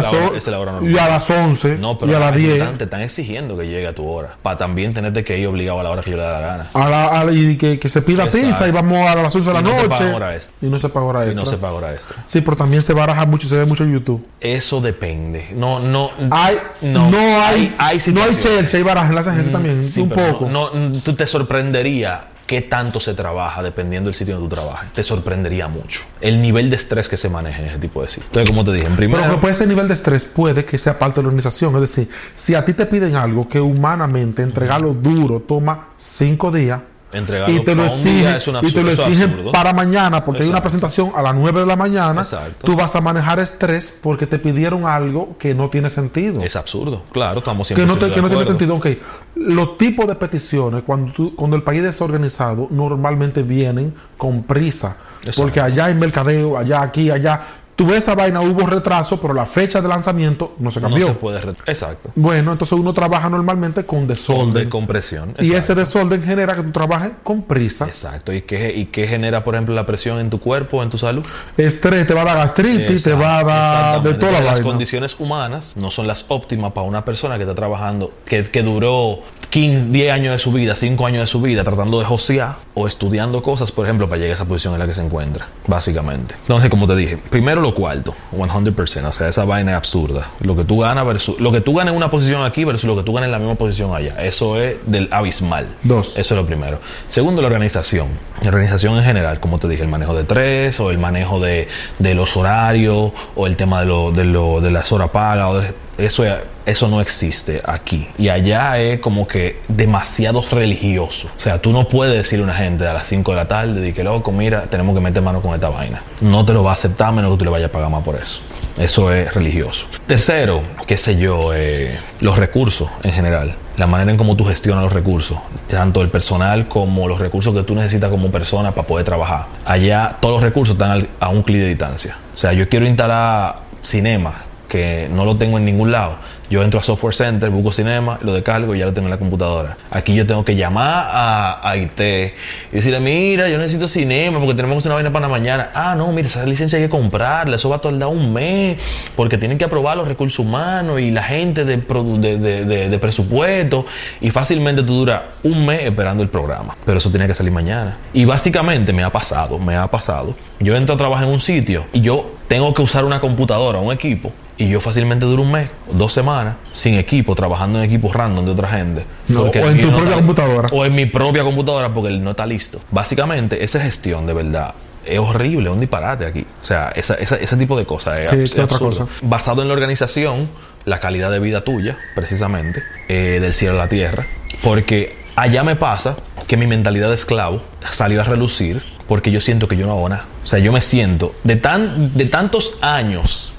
y 0.82 0.90
las 0.94 1.30
11 1.30 1.78
No, 1.78 1.98
pero 1.98 2.12
y 2.12 2.16
a 2.16 2.20
las 2.20 2.32
aquí 2.34 2.40
10. 2.42 2.52
Te 2.54 2.60
están, 2.60 2.78
te 2.78 2.84
están 2.86 3.02
exigiendo 3.02 3.58
que 3.58 3.66
llegue 3.68 3.88
a 3.88 3.96
tu 3.96 4.08
hora. 4.08 4.36
Para 4.42 4.58
también 4.58 4.94
tenerte 4.94 5.24
que 5.24 5.38
ir 5.38 5.48
obligado 5.48 5.80
a 5.80 5.84
la 5.84 5.90
hora 5.92 6.02
que 6.04 6.12
yo 6.12 6.18
le 6.18 6.24
da 6.24 6.40
la 6.40 6.48
gana. 6.48 6.68
A 6.74 6.90
la- 6.90 7.08
a 7.08 7.24
la- 7.26 7.32
y 7.32 7.58
que, 7.58 7.80
que 7.80 7.90
se 7.90 8.02
pida 8.02 8.26
Exacto. 8.26 8.48
pizza 8.48 8.68
y 8.68 8.72
vamos 8.72 8.98
a 9.08 9.16
las 9.16 9.34
11 9.34 9.48
de 9.50 9.54
la 9.54 9.60
Y 9.62 9.64
no 9.64 9.74
noche. 9.76 9.88
pagan 9.90 10.14
hora 10.14 10.36
extra. 10.36 10.56
Y 10.62 10.66
no 10.70 10.80
se 10.80 10.90
paga 10.90 11.06
hora 11.06 11.20
Y 11.26 11.30
extra. 11.30 11.44
no 11.46 11.50
se 11.50 11.58
paga 11.58 11.74
hora 11.74 11.94
extra. 11.94 12.18
Sí, 12.26 12.41
pero 12.42 12.58
también 12.58 12.82
se 12.82 12.94
baraja 12.94 13.26
mucho 13.26 13.48
y 13.48 13.50
se 13.50 13.58
ve 13.58 13.66
mucho 13.66 13.84
en 13.84 13.94
YouTube. 13.94 14.26
Eso 14.40 14.82
depende. 14.82 15.50
No, 15.56 15.80
no. 15.80 16.10
Hay, 16.32 16.58
no, 16.82 17.06
hay, 17.42 17.76
no 17.78 17.84
hay 17.84 18.00
situaciones. 18.00 18.38
chelcha 18.44 18.78
y 18.80 18.84
baraja 18.84 19.10
en 19.10 19.16
las 19.16 19.28
agencias 19.28 19.52
también, 19.52 19.84
Sí, 19.84 20.02
un 20.02 20.10
pero 20.10 20.34
poco. 20.34 20.50
No, 20.50 20.72
no, 20.72 21.00
tú 21.02 21.14
te 21.14 21.26
sorprendería 21.26 22.28
qué 22.48 22.62
tanto 22.62 23.00
se 23.00 23.14
trabaja 23.14 23.64
dependiendo 23.64 24.10
del 24.10 24.16
sitio 24.16 24.34
donde 24.34 24.50
tú 24.50 24.56
trabajes. 24.56 24.92
Te 24.92 25.04
sorprendería 25.04 25.70
mucho. 25.70 26.02
El 26.20 26.42
nivel 26.42 26.70
de 26.70 26.76
estrés 26.76 27.08
que 27.08 27.16
se 27.16 27.30
maneja 27.30 27.60
en 27.60 27.66
ese 27.70 27.78
tipo 27.80 28.02
de 28.02 28.10
sitios. 28.10 28.26
Entonces, 28.28 28.50
como 28.50 28.66
te 28.66 28.74
dije, 28.74 28.88
en 28.88 28.96
Pero 28.98 29.10
primero. 29.12 29.32
que 29.36 29.38
puede 29.40 29.54
ser 29.54 29.68
nivel 29.70 29.88
de 29.88 29.94
estrés, 29.94 30.26
puede 30.26 30.66
que 30.66 30.78
sea 30.78 31.00
parte 31.00 31.22
de 31.22 31.24
la 31.24 31.28
organización. 31.30 31.74
Es 31.76 31.82
decir, 31.82 32.10
si 32.34 32.54
a 32.56 32.66
ti 32.66 32.74
te 32.74 32.86
piden 32.88 33.16
algo 33.16 33.48
que 33.48 33.62
humanamente 33.62 34.42
entregarlo 34.42 34.94
duro 34.94 35.40
toma 35.40 35.90
cinco 35.96 36.52
días, 36.52 36.82
Entregarlo 37.14 37.56
y 37.56 37.64
te 37.64 37.76
lo 37.76 37.86
exigen, 37.86 38.36
es 38.36 38.48
y 38.48 38.72
te 38.74 38.84
lo 38.84 38.92
exigen 38.92 39.46
para 39.52 39.74
mañana 39.74 40.24
porque 40.24 40.44
hay 40.44 40.50
una 40.50 40.62
presentación 40.62 41.12
a 41.16 41.22
las 41.22 41.36
9 41.36 41.60
de 41.62 41.66
la 41.66 41.76
mañana. 41.76 42.22
Exacto. 42.22 42.66
Tú 42.66 42.76
vas 42.76 42.96
a 42.96 43.02
manejar 43.02 43.40
estrés 43.40 43.94
porque 44.02 44.28
te 44.28 44.40
pidieron 44.40 44.86
algo 44.86 45.36
que 45.38 45.54
no 45.54 45.70
tiene 45.70 45.90
sentido. 45.90 46.42
Es 46.42 46.56
absurdo. 46.56 47.04
Claro, 47.12 47.40
estamos 47.40 47.68
que 47.68 47.76
siempre 47.76 47.94
no, 47.96 48.00
te- 48.00 48.12
que 48.14 48.22
no 48.22 48.30
tiene 48.30 48.46
sentido. 48.46 48.76
Ok, 48.76 48.88
los 49.36 49.78
tipos 49.78 50.08
de 50.08 50.16
peticiones, 50.16 50.84
cuando, 50.86 51.12
tú- 51.14 51.36
cuando 51.36 51.56
el 51.58 51.64
país 51.64 51.80
es 51.80 51.86
desorganizado, 51.88 52.68
normalmente 52.72 53.44
vienen 53.44 53.94
con 54.18 54.44
prisa. 54.44 54.98
Exacto. 55.22 55.42
Porque 55.42 55.60
allá 55.62 55.86
hay 55.86 55.96
mercadeo, 55.96 56.58
allá, 56.58 56.82
aquí, 56.82 57.12
allá. 57.12 57.42
Tú 57.82 57.88
ves 57.88 57.98
esa 58.04 58.14
vaina, 58.14 58.42
hubo 58.42 58.68
retraso, 58.68 59.20
pero 59.20 59.34
la 59.34 59.46
fecha 59.48 59.82
de 59.82 59.88
lanzamiento 59.88 60.54
no 60.60 60.70
se 60.70 60.80
No 60.80 60.90
cambió. 60.90 61.08
se 61.08 61.14
puede... 61.14 61.40
Exacto. 61.66 62.10
Bueno, 62.16 62.52
entonces 62.52 62.78
uno 62.78 62.94
trabaja 62.94 63.28
normalmente 63.30 63.86
con 63.86 64.00
Con 64.00 64.08
desorden. 64.08 64.54
decompresión. 64.54 65.30
y 65.40 65.48
exacto. 65.48 65.58
ese 65.58 65.76
desorden 65.76 66.24
genera 66.24 66.56
que 66.56 66.62
tú 66.62 66.72
trabajes 66.72 67.10
con 67.24 67.42
prisa. 67.42 67.86
Exacto. 67.88 68.32
¿Y 68.34 68.44
qué, 68.44 68.72
¿Y 68.76 68.86
qué 68.86 69.08
genera, 69.08 69.44
por 69.44 69.56
ejemplo, 69.56 69.74
la 69.74 69.86
presión 69.88 70.20
en 70.20 70.30
tu 70.30 70.40
cuerpo, 70.40 70.84
en 70.84 70.90
tu 70.92 71.00
salud? 71.00 71.26
Estrés, 71.58 72.06
te 72.06 72.14
va 72.14 72.22
a 72.22 72.26
dar 72.26 72.38
gastritis, 72.38 73.02
te 73.04 73.14
va 73.14 73.40
a 73.40 73.44
dar 73.44 74.04
de 74.04 74.14
toda 74.14 74.32
la 74.34 74.42
Las 74.42 74.54
vaina. 74.54 74.68
condiciones 74.68 75.16
humanas 75.20 75.76
no 75.76 75.90
son 75.90 76.06
las 76.06 76.26
óptimas 76.28 76.74
para 76.74 76.86
una 76.86 77.04
persona 77.04 77.38
que 77.38 77.44
está 77.44 77.56
trabajando, 77.56 78.12
que, 78.26 78.44
que 78.50 78.62
duró 78.62 79.22
15, 79.52 79.88
10 79.90 80.10
años 80.12 80.32
de 80.32 80.40
su 80.40 80.52
vida, 80.54 80.76
5 80.76 81.06
años 81.06 81.20
de 81.22 81.28
su 81.28 81.42
vida 81.42 81.64
tratando 81.64 82.00
de 82.00 82.06
josear 82.06 82.56
o 82.74 82.88
estudiando 82.88 83.44
cosas, 83.44 83.70
por 83.72 83.86
ejemplo, 83.86 84.08
para 84.08 84.18
llegar 84.20 84.32
a 84.32 84.36
esa 84.36 84.46
posición 84.46 84.74
en 84.74 84.80
la 84.80 84.88
que 84.88 84.96
se 84.96 85.02
encuentra, 85.02 85.48
básicamente. 85.68 86.36
Entonces, 86.42 86.70
como 86.70 86.88
te 86.88 86.96
dije, 86.96 87.18
primero 87.18 87.60
lo 87.60 87.76
cuarto, 87.76 88.16
100%, 88.34 89.06
o 89.10 89.14
sea, 89.14 89.28
esa 89.28 89.44
vaina 89.44 89.72
es 89.72 89.78
absurda. 89.78 90.30
Lo 90.40 90.56
que 90.56 90.64
tú 90.64 90.80
ganas 90.80 91.06
versus 91.06 91.38
lo 91.40 91.52
que 91.52 91.60
tú 91.60 91.74
ganas 91.76 91.92
en 91.92 91.98
una 91.98 92.10
posición 92.10 92.44
aquí 92.46 92.64
versus 92.64 92.86
lo 92.86 92.96
que 92.96 93.04
tú 93.04 93.12
ganas 93.14 93.28
en 93.28 93.32
la 93.34 93.40
misma 93.40 93.56
posición 93.56 93.94
allá. 93.94 94.24
Eso 94.24 94.58
es 94.60 94.78
del 94.86 95.10
abismal. 95.12 95.68
Dos. 95.84 96.18
Eso 96.18 96.34
es 96.34 96.40
lo 96.40 96.46
primero. 96.46 96.80
Segundo, 97.10 97.42
la 97.42 97.48
organización. 97.48 98.08
La 98.42 98.48
organización 98.50 98.98
en 98.98 99.04
general, 99.04 99.42
como 99.42 99.60
te 99.60 99.68
dije, 99.68 99.84
el 99.84 99.90
manejo 99.90 100.16
de 100.16 100.24
tres 100.24 100.80
o 100.80 100.92
el 100.92 100.98
manejo 100.98 101.42
de, 101.42 101.68
de 102.00 102.16
los 102.16 102.38
horarios 102.38 103.12
o 103.36 103.48
el 103.48 103.58
tema 103.58 103.82
de, 103.82 103.86
lo, 103.88 104.12
de, 104.14 104.24
lo, 104.24 104.62
de 104.62 104.72
las 104.72 104.92
horas 104.94 105.10
pagas. 105.10 105.50
o 105.50 105.60
de- 105.60 105.74
eso, 106.06 106.24
eso 106.66 106.88
no 106.88 107.02
existe 107.02 107.62
aquí. 107.66 108.08
Y 108.18 108.30
allá 108.30 108.80
es 108.80 109.00
como 109.00 109.28
que 109.28 109.62
demasiado 109.68 110.44
religioso. 110.52 111.30
O 111.36 111.40
sea, 111.40 111.62
tú 111.62 111.72
no 111.72 111.88
puedes 111.88 112.16
decirle 112.16 112.44
a 112.44 112.48
una 112.48 112.56
gente 112.56 112.88
a 112.88 112.94
las 112.94 113.08
5 113.08 113.32
de 113.32 113.38
la 113.38 113.48
tarde, 113.48 113.82
de 113.82 113.94
que 113.94 114.04
loco, 114.04 114.32
mira, 114.32 114.64
tenemos 114.64 114.96
que 114.96 115.02
meter 115.02 115.22
mano 115.22 115.42
con 115.42 115.54
esta 115.54 115.70
vaina. 115.70 116.02
No 116.22 116.46
te 116.46 116.54
lo 116.54 116.64
va 116.64 116.72
a 116.72 116.74
aceptar 116.74 117.14
menos 117.14 117.32
que 117.32 117.40
tú 117.40 117.46
le 117.46 117.52
vayas 117.52 117.70
a 117.70 117.72
pagar 117.72 117.90
más 117.90 118.04
por 118.04 118.16
eso. 118.16 118.42
Eso 118.78 119.12
es 119.12 119.34
religioso. 119.34 119.88
Tercero, 120.06 120.62
qué 120.88 120.98
sé 120.98 121.18
yo, 121.18 121.54
eh, 121.54 122.00
los 122.20 122.38
recursos 122.38 122.90
en 123.04 123.12
general. 123.12 123.56
La 123.78 123.88
manera 123.88 124.12
en 124.12 124.18
cómo 124.18 124.36
tú 124.36 124.46
gestionas 124.46 124.84
los 124.84 124.94
recursos, 124.94 125.38
tanto 125.68 126.02
el 126.02 126.10
personal 126.10 126.68
como 126.68 127.08
los 127.08 127.20
recursos 127.20 127.54
que 127.54 127.64
tú 127.64 127.74
necesitas 127.74 128.12
como 128.12 128.30
persona 128.30 128.72
para 128.72 128.88
poder 128.88 129.06
trabajar. 129.06 129.48
Allá 129.66 130.18
todos 130.20 130.36
los 130.36 130.44
recursos 130.44 130.76
están 130.76 131.08
a 131.20 131.30
un 131.30 131.42
clic 131.42 131.62
de 131.62 131.70
distancia. 131.70 132.18
O 132.34 132.38
sea, 132.38 132.54
yo 132.54 132.70
quiero 132.70 132.86
instalar 132.86 133.58
cinema, 133.82 134.44
que 134.72 135.10
no 135.12 135.26
lo 135.26 135.36
tengo 135.36 135.58
en 135.58 135.66
ningún 135.66 135.92
lado. 135.92 136.16
Yo 136.50 136.64
entro 136.64 136.80
a 136.80 136.84
Software 136.84 137.14
Center, 137.14 137.50
busco 137.50 137.72
cinema, 137.74 138.18
lo 138.22 138.34
descargo 138.34 138.74
y 138.76 138.80
ya 138.80 138.86
lo 138.86 138.94
tengo 138.94 139.08
en 139.08 139.12
la 139.12 139.18
computadora. 139.18 139.78
Aquí 139.90 140.14
yo 140.16 140.26
tengo 140.26 140.44
que 140.46 140.56
llamar 140.56 141.08
a, 141.12 141.76
IT 141.78 142.00
y 142.00 142.76
decirle, 142.76 143.00
mira, 143.02 143.50
yo 143.50 143.58
necesito 143.58 143.88
cinema 143.90 144.40
porque 144.40 144.54
tenemos 144.54 144.86
una 144.86 144.96
vaina 144.96 145.12
para 145.12 145.28
mañana. 145.28 145.72
Ah, 145.74 145.94
no, 145.98 146.12
mira, 146.14 146.28
esa 146.28 146.46
licencia 146.46 146.78
hay 146.78 146.86
que 146.86 146.90
comprarla, 146.90 147.56
eso 147.58 147.70
va 147.70 147.78
a 147.78 147.82
tardar 147.82 148.08
un 148.10 148.32
mes 148.34 148.78
porque 149.16 149.38
tienen 149.38 149.58
que 149.58 149.66
aprobar 149.66 149.98
los 149.98 150.08
recursos 150.08 150.40
humanos 150.40 151.00
y 151.02 151.12
la 151.12 151.24
gente 151.24 151.66
de- 151.66 151.78
de 151.78 153.00
presupuesto 153.00 153.86
y 154.22 154.30
fácilmente 154.32 154.84
tú 154.84 154.94
duras 154.94 155.22
un 155.44 155.66
mes 155.66 155.82
esperando 155.84 156.24
el 156.24 156.30
programa. 156.30 156.76
Pero 156.86 156.98
eso 156.98 157.10
tiene 157.10 157.28
que 157.28 157.34
salir 157.34 157.52
mañana. 157.52 157.98
Y 158.14 158.24
básicamente 158.26 158.94
me 158.94 159.04
ha 159.04 159.10
pasado, 159.10 159.60
me 159.60 159.76
ha 159.76 159.88
pasado. 159.88 160.34
Yo 160.60 160.76
entro 160.76 160.96
a 160.96 160.98
trabajar 160.98 161.28
en 161.28 161.34
un 161.34 161.40
sitio 161.42 161.86
y 161.94 162.02
yo 162.02 162.32
tengo 162.48 162.74
que 162.74 162.82
usar 162.82 163.04
una 163.06 163.20
computadora, 163.22 163.80
un 163.80 163.92
equipo. 163.94 164.32
Y 164.62 164.70
yo 164.70 164.80
fácilmente 164.80 165.26
duro 165.26 165.42
un 165.42 165.52
mes, 165.52 165.70
dos 165.92 166.14
semanas, 166.14 166.56
sin 166.74 166.94
equipo, 166.96 167.34
trabajando 167.36 167.80
en 167.80 167.86
equipos 167.86 168.14
random 168.14 168.46
de 168.46 168.52
otra 168.52 168.68
gente. 168.70 169.06
No, 169.28 169.42
o 169.44 169.54
en 169.56 169.82
tu 169.82 169.90
no 169.90 169.98
propia 169.98 170.16
computadora. 170.16 170.70
O 170.72 170.86
en 170.86 170.94
mi 170.94 171.06
propia 171.08 171.44
computadora 171.44 171.92
porque 171.94 172.10
él 172.10 172.24
no 172.24 172.32
está 172.32 172.46
listo. 172.46 172.80
Básicamente, 172.92 173.64
esa 173.64 173.80
gestión 173.80 174.28
de 174.28 174.34
verdad 174.34 174.74
es 175.04 175.18
horrible, 175.20 175.68
es 175.70 175.74
un 175.74 175.80
disparate 175.80 176.26
aquí. 176.28 176.46
O 176.62 176.66
sea, 176.66 176.90
esa- 176.96 177.16
esa- 177.16 177.38
ese 177.38 177.58
tipo 177.58 177.76
de 177.76 177.86
cosas. 177.86 178.20
Es, 178.20 178.30
¿Qué- 178.30 178.36
abs- 178.38 178.54
qué 178.54 178.58
es 178.60 178.64
otra 178.66 178.78
cosa? 178.78 179.08
Basado 179.24 179.64
en 179.64 179.68
la 179.68 179.74
organización, 179.74 180.48
la 180.86 181.00
calidad 181.00 181.32
de 181.32 181.40
vida 181.40 181.62
tuya, 181.62 181.98
precisamente, 182.14 182.84
eh, 183.08 183.40
del 183.42 183.54
cielo 183.56 183.76
a 183.76 183.86
la 183.86 183.90
tierra. 183.90 184.28
Porque 184.62 185.16
allá 185.36 185.64
me 185.64 185.76
pasa 185.76 186.18
que 186.48 186.56
mi 186.56 186.68
mentalidad 186.68 187.10
de 187.10 187.16
esclavo 187.16 187.64
salió 187.92 188.22
a 188.22 188.26
relucir 188.26 188.84
porque 189.08 189.32
yo 189.32 189.42
siento 189.42 189.68
que 189.68 189.76
yo 189.76 189.88
no 189.88 189.94
hago 189.94 190.08
nada. 190.10 190.26
O 190.44 190.48
sea, 190.48 190.60
yo 190.60 190.72
me 190.72 190.82
siento 190.82 191.34
de, 191.44 191.56
tan, 191.56 192.16
de 192.16 192.26
tantos 192.26 192.78
años 192.82 193.51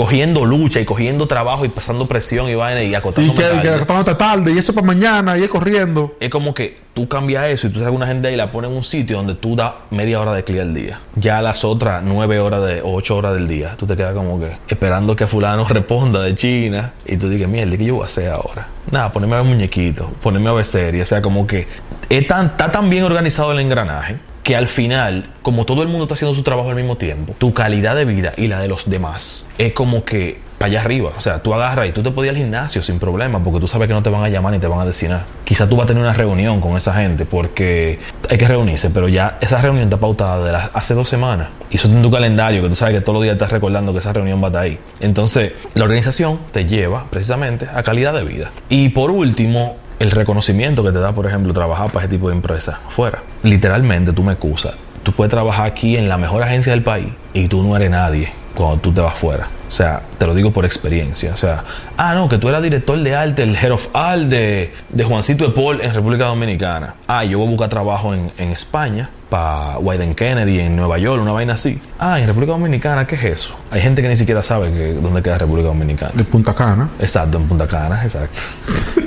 cogiendo 0.00 0.46
lucha 0.46 0.80
y 0.80 0.86
cogiendo 0.86 1.26
trabajo 1.26 1.66
y 1.66 1.68
pasando 1.68 2.06
presión 2.06 2.48
y 2.48 2.54
vaina 2.54 2.82
y 2.82 2.88
Y 2.88 2.94
acostándome 2.94 3.36
que, 3.36 3.42
tarde. 3.42 3.60
que 3.60 3.68
acostándote 3.68 4.14
tarde, 4.14 4.52
y 4.54 4.56
eso 4.56 4.72
para 4.72 4.86
mañana, 4.86 5.36
y 5.36 5.42
es 5.42 5.50
corriendo. 5.50 6.16
Es 6.18 6.30
como 6.30 6.54
que 6.54 6.78
tú 6.94 7.06
cambias 7.06 7.50
eso 7.50 7.66
y 7.66 7.70
tú 7.70 7.80
sacas 7.80 7.92
una 7.92 8.06
gente 8.06 8.28
ahí 8.28 8.32
y 8.32 8.36
la 8.38 8.50
pones 8.50 8.70
en 8.70 8.78
un 8.78 8.82
sitio 8.82 9.18
donde 9.18 9.34
tú 9.34 9.56
das 9.56 9.74
media 9.90 10.18
hora 10.18 10.32
de 10.32 10.42
clic 10.42 10.60
al 10.60 10.72
día. 10.72 11.00
Ya 11.16 11.42
las 11.42 11.64
otras 11.64 12.02
nueve 12.02 12.40
horas 12.40 12.64
de, 12.64 12.80
o 12.80 12.94
ocho 12.94 13.14
horas 13.18 13.34
del 13.34 13.46
día, 13.46 13.74
tú 13.76 13.86
te 13.86 13.94
quedas 13.94 14.14
como 14.14 14.40
que 14.40 14.56
esperando 14.68 15.14
que 15.14 15.26
fulano 15.26 15.64
responda 15.68 16.22
de 16.22 16.34
China 16.34 16.94
y 17.04 17.18
tú 17.18 17.28
dices, 17.28 17.46
mierda, 17.46 17.76
¿qué 17.76 17.84
yo 17.84 17.96
voy 17.96 18.04
a 18.04 18.06
hacer 18.06 18.30
ahora? 18.30 18.68
Nada, 18.90 19.12
ponerme 19.12 19.36
a 19.36 19.42
ver 19.42 19.48
muñequitos, 19.48 20.06
ponerme 20.22 20.48
a 20.48 20.52
ver 20.52 20.64
series, 20.64 21.02
o 21.02 21.06
sea, 21.10 21.20
como 21.20 21.46
que 21.46 21.68
tan, 22.26 22.46
está 22.46 22.72
tan 22.72 22.88
bien 22.88 23.04
organizado 23.04 23.52
el 23.52 23.60
engranaje 23.60 24.16
que 24.42 24.56
al 24.56 24.68
final, 24.68 25.28
como 25.42 25.64
todo 25.64 25.82
el 25.82 25.88
mundo 25.88 26.04
está 26.04 26.14
haciendo 26.14 26.34
su 26.34 26.42
trabajo 26.42 26.70
al 26.70 26.76
mismo 26.76 26.96
tiempo, 26.96 27.34
tu 27.38 27.52
calidad 27.52 27.96
de 27.96 28.04
vida 28.04 28.32
y 28.36 28.46
la 28.46 28.60
de 28.60 28.68
los 28.68 28.88
demás 28.88 29.46
es 29.58 29.72
como 29.72 30.04
que 30.04 30.38
para 30.60 30.72
allá 30.72 30.80
arriba. 30.82 31.12
O 31.16 31.20
sea, 31.22 31.42
tú 31.42 31.54
agarras 31.54 31.88
y 31.88 31.92
tú 31.92 32.02
te 32.02 32.10
podías 32.10 32.34
al 32.34 32.36
gimnasio 32.36 32.82
sin 32.82 32.98
problema 32.98 33.42
porque 33.42 33.60
tú 33.60 33.66
sabes 33.66 33.88
que 33.88 33.94
no 33.94 34.02
te 34.02 34.10
van 34.10 34.24
a 34.24 34.28
llamar 34.28 34.52
ni 34.52 34.58
te 34.58 34.66
van 34.66 34.78
a 34.80 34.84
decir 34.84 35.08
nada. 35.08 35.24
Quizá 35.42 35.66
tú 35.66 35.74
vas 35.74 35.84
a 35.84 35.88
tener 35.88 36.02
una 36.02 36.12
reunión 36.12 36.60
con 36.60 36.76
esa 36.76 36.92
gente 36.92 37.24
porque 37.24 37.98
hay 38.28 38.36
que 38.36 38.46
reunirse, 38.46 38.90
pero 38.90 39.08
ya 39.08 39.38
esa 39.40 39.62
reunión 39.62 39.84
está 39.84 39.96
pautada 39.96 40.44
de 40.44 40.68
hace 40.74 40.92
dos 40.92 41.08
semanas. 41.08 41.48
Y 41.70 41.76
eso 41.76 41.88
está 41.88 41.96
en 41.96 42.02
tu 42.02 42.10
calendario, 42.10 42.62
que 42.62 42.68
tú 42.68 42.74
sabes 42.74 42.94
que 42.96 43.00
todos 43.00 43.14
los 43.14 43.22
días 43.22 43.34
estás 43.34 43.50
recordando 43.50 43.94
que 43.94 44.00
esa 44.00 44.12
reunión 44.12 44.42
va 44.42 44.48
a 44.48 44.50
estar 44.50 44.62
ahí. 44.64 44.78
Entonces, 45.00 45.54
la 45.72 45.84
organización 45.84 46.38
te 46.52 46.66
lleva 46.66 47.06
precisamente 47.08 47.66
a 47.72 47.82
calidad 47.82 48.12
de 48.12 48.24
vida. 48.24 48.50
Y 48.68 48.90
por 48.90 49.10
último, 49.10 49.78
el 50.00 50.10
reconocimiento 50.10 50.82
que 50.82 50.92
te 50.92 50.98
da, 50.98 51.12
por 51.12 51.26
ejemplo, 51.26 51.52
trabajar 51.52 51.92
para 51.92 52.06
ese 52.06 52.14
tipo 52.14 52.28
de 52.30 52.34
empresas 52.34 52.78
fuera. 52.88 53.22
Literalmente, 53.42 54.12
tú 54.12 54.24
me 54.24 54.32
excusas. 54.32 54.74
Tú 55.02 55.12
puedes 55.12 55.30
trabajar 55.30 55.66
aquí 55.66 55.96
en 55.96 56.08
la 56.08 56.18
mejor 56.18 56.42
agencia 56.42 56.72
del 56.72 56.82
país 56.82 57.08
y 57.32 57.48
tú 57.48 57.62
no 57.62 57.76
eres 57.76 57.90
nadie 57.90 58.32
cuando 58.54 58.78
tú 58.78 58.92
te 58.92 59.00
vas 59.00 59.18
fuera. 59.18 59.48
O 59.68 59.72
sea, 59.72 60.02
te 60.18 60.26
lo 60.26 60.34
digo 60.34 60.50
por 60.50 60.64
experiencia. 60.64 61.32
O 61.32 61.36
sea, 61.36 61.62
ah, 61.96 62.12
no, 62.14 62.28
que 62.28 62.38
tú 62.38 62.48
eras 62.48 62.60
director 62.60 62.98
de 62.98 63.14
arte, 63.14 63.44
el 63.44 63.54
head 63.54 63.70
of 63.70 63.86
art 63.92 64.22
de, 64.22 64.72
de 64.88 65.04
Juancito 65.04 65.44
de 65.44 65.50
Paul 65.50 65.80
en 65.80 65.94
República 65.94 66.24
Dominicana. 66.24 66.94
Ah, 67.06 67.24
yo 67.24 67.38
voy 67.38 67.46
a 67.46 67.50
buscar 67.50 67.68
trabajo 67.68 68.12
en, 68.12 68.32
en 68.36 68.50
España 68.50 69.08
para 69.30 69.78
Wyden 69.78 70.16
Kennedy 70.16 70.58
en 70.58 70.74
Nueva 70.74 70.98
York, 70.98 71.22
una 71.22 71.30
vaina 71.30 71.54
así. 71.54 71.80
Ah, 72.00 72.18
en 72.18 72.26
República 72.26 72.52
Dominicana, 72.52 73.06
¿qué 73.06 73.14
es 73.14 73.22
eso? 73.22 73.56
Hay 73.70 73.80
gente 73.80 74.02
que 74.02 74.08
ni 74.08 74.16
siquiera 74.16 74.42
sabe 74.42 74.72
que, 74.72 74.92
dónde 74.94 75.22
queda 75.22 75.38
República 75.38 75.68
Dominicana. 75.68 76.10
De 76.14 76.24
Punta 76.24 76.52
Cana. 76.52 76.90
Exacto, 76.98 77.38
en 77.38 77.44
Punta 77.46 77.68
Cana, 77.68 78.02
exacto. 78.02 78.40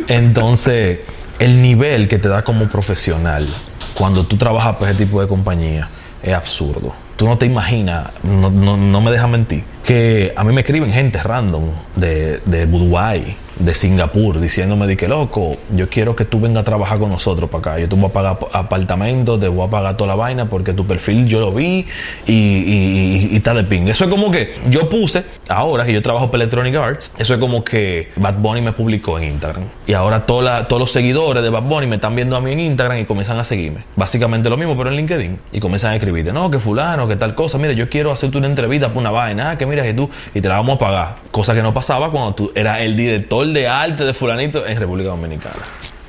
Entonces, 0.07 0.99
el 1.39 1.61
nivel 1.61 2.07
que 2.07 2.17
te 2.17 2.27
da 2.27 2.43
como 2.43 2.67
profesional 2.67 3.47
cuando 3.93 4.25
tú 4.25 4.37
trabajas 4.37 4.75
para 4.77 4.91
ese 4.91 5.05
tipo 5.05 5.21
de 5.21 5.27
compañía 5.27 5.89
es 6.21 6.33
absurdo. 6.33 6.93
Tú 7.15 7.25
no 7.25 7.37
te 7.37 7.45
imaginas, 7.45 8.09
no, 8.23 8.49
no, 8.49 8.75
no 8.77 9.01
me 9.01 9.11
dejas 9.11 9.29
mentir, 9.29 9.63
que 9.83 10.33
a 10.35 10.43
mí 10.43 10.53
me 10.53 10.61
escriben 10.61 10.91
gente 10.91 11.21
random 11.21 11.65
de, 11.95 12.39
de 12.45 12.65
de 13.59 13.73
Singapur, 13.73 14.39
diciéndome 14.39 14.87
de 14.87 14.97
que 14.97 15.07
loco, 15.07 15.57
yo 15.71 15.89
quiero 15.89 16.15
que 16.15 16.25
tú 16.25 16.39
vengas 16.39 16.61
a 16.61 16.65
trabajar 16.65 16.97
con 16.99 17.09
nosotros 17.09 17.49
para 17.49 17.59
acá. 17.73 17.79
Yo 17.79 17.87
te 17.89 17.95
voy 17.95 18.05
a 18.05 18.09
pagar 18.13 18.37
apartamentos, 18.51 19.39
te 19.39 19.47
voy 19.47 19.67
a 19.67 19.69
pagar 19.69 19.95
toda 19.97 20.07
la 20.09 20.15
vaina 20.15 20.45
porque 20.45 20.73
tu 20.73 20.85
perfil 20.85 21.27
yo 21.27 21.39
lo 21.39 21.51
vi 21.51 21.85
y, 22.27 22.33
y- 22.33 23.35
está 23.35 23.53
de 23.53 23.63
ping. 23.63 23.87
Eso 23.87 24.05
es 24.05 24.09
como 24.09 24.31
que 24.31 24.55
yo 24.69 24.89
puse, 24.89 25.23
ahora 25.47 25.85
que 25.85 25.93
yo 25.93 26.01
trabajo 26.01 26.27
para 26.31 26.43
Electronic 26.43 26.75
Arts, 26.75 27.11
eso 27.17 27.33
es 27.33 27.39
como 27.39 27.63
que 27.63 28.11
Bad 28.15 28.35
Bunny 28.39 28.61
me 28.61 28.73
publicó 28.73 29.17
en 29.19 29.25
Instagram. 29.25 29.63
Y 29.87 29.93
ahora 29.93 30.25
toda 30.25 30.43
la- 30.43 30.67
todos 30.67 30.79
los 30.81 30.91
seguidores 30.91 31.43
de 31.43 31.49
Bad 31.49 31.63
Bunny 31.63 31.87
me 31.87 31.95
están 31.95 32.15
viendo 32.15 32.35
a 32.35 32.41
mí 32.41 32.51
en 32.51 32.59
Instagram 32.59 32.99
y 32.99 33.05
comienzan 33.05 33.39
a 33.39 33.43
seguirme. 33.43 33.81
Básicamente 33.95 34.49
lo 34.49 34.57
mismo, 34.57 34.75
pero 34.77 34.89
en 34.89 34.95
LinkedIn. 34.97 35.39
Y 35.51 35.59
comienzan 35.59 35.91
a 35.91 35.95
escribirte, 35.95 36.31
no, 36.33 36.49
que 36.49 36.59
fulano, 36.59 37.07
que 37.07 37.15
tal 37.15 37.35
cosa. 37.35 37.57
Mira, 37.57 37.73
yo 37.73 37.89
quiero 37.89 38.11
hacerte 38.11 38.37
una 38.37 38.47
entrevista 38.47 38.87
para 38.89 38.99
una 38.99 39.11
vaina. 39.11 39.51
Ah, 39.51 39.57
que 39.57 39.65
mira, 39.65 39.83
que 39.83 39.93
tú, 39.93 40.09
y 40.33 40.41
te 40.41 40.47
la 40.47 40.55
vamos 40.55 40.75
a 40.77 40.79
pagar. 40.79 41.15
Cosa 41.31 41.53
que 41.53 41.61
no 41.61 41.73
pasaba 41.73 42.09
cuando 42.11 42.33
tú 42.33 42.51
eras 42.55 42.81
el 42.81 42.95
director 42.95 43.42
de 43.51 43.67
arte 43.67 44.05
de 44.05 44.13
fulanito 44.13 44.65
en 44.65 44.79
República 44.79 45.09
Dominicana. 45.09 45.59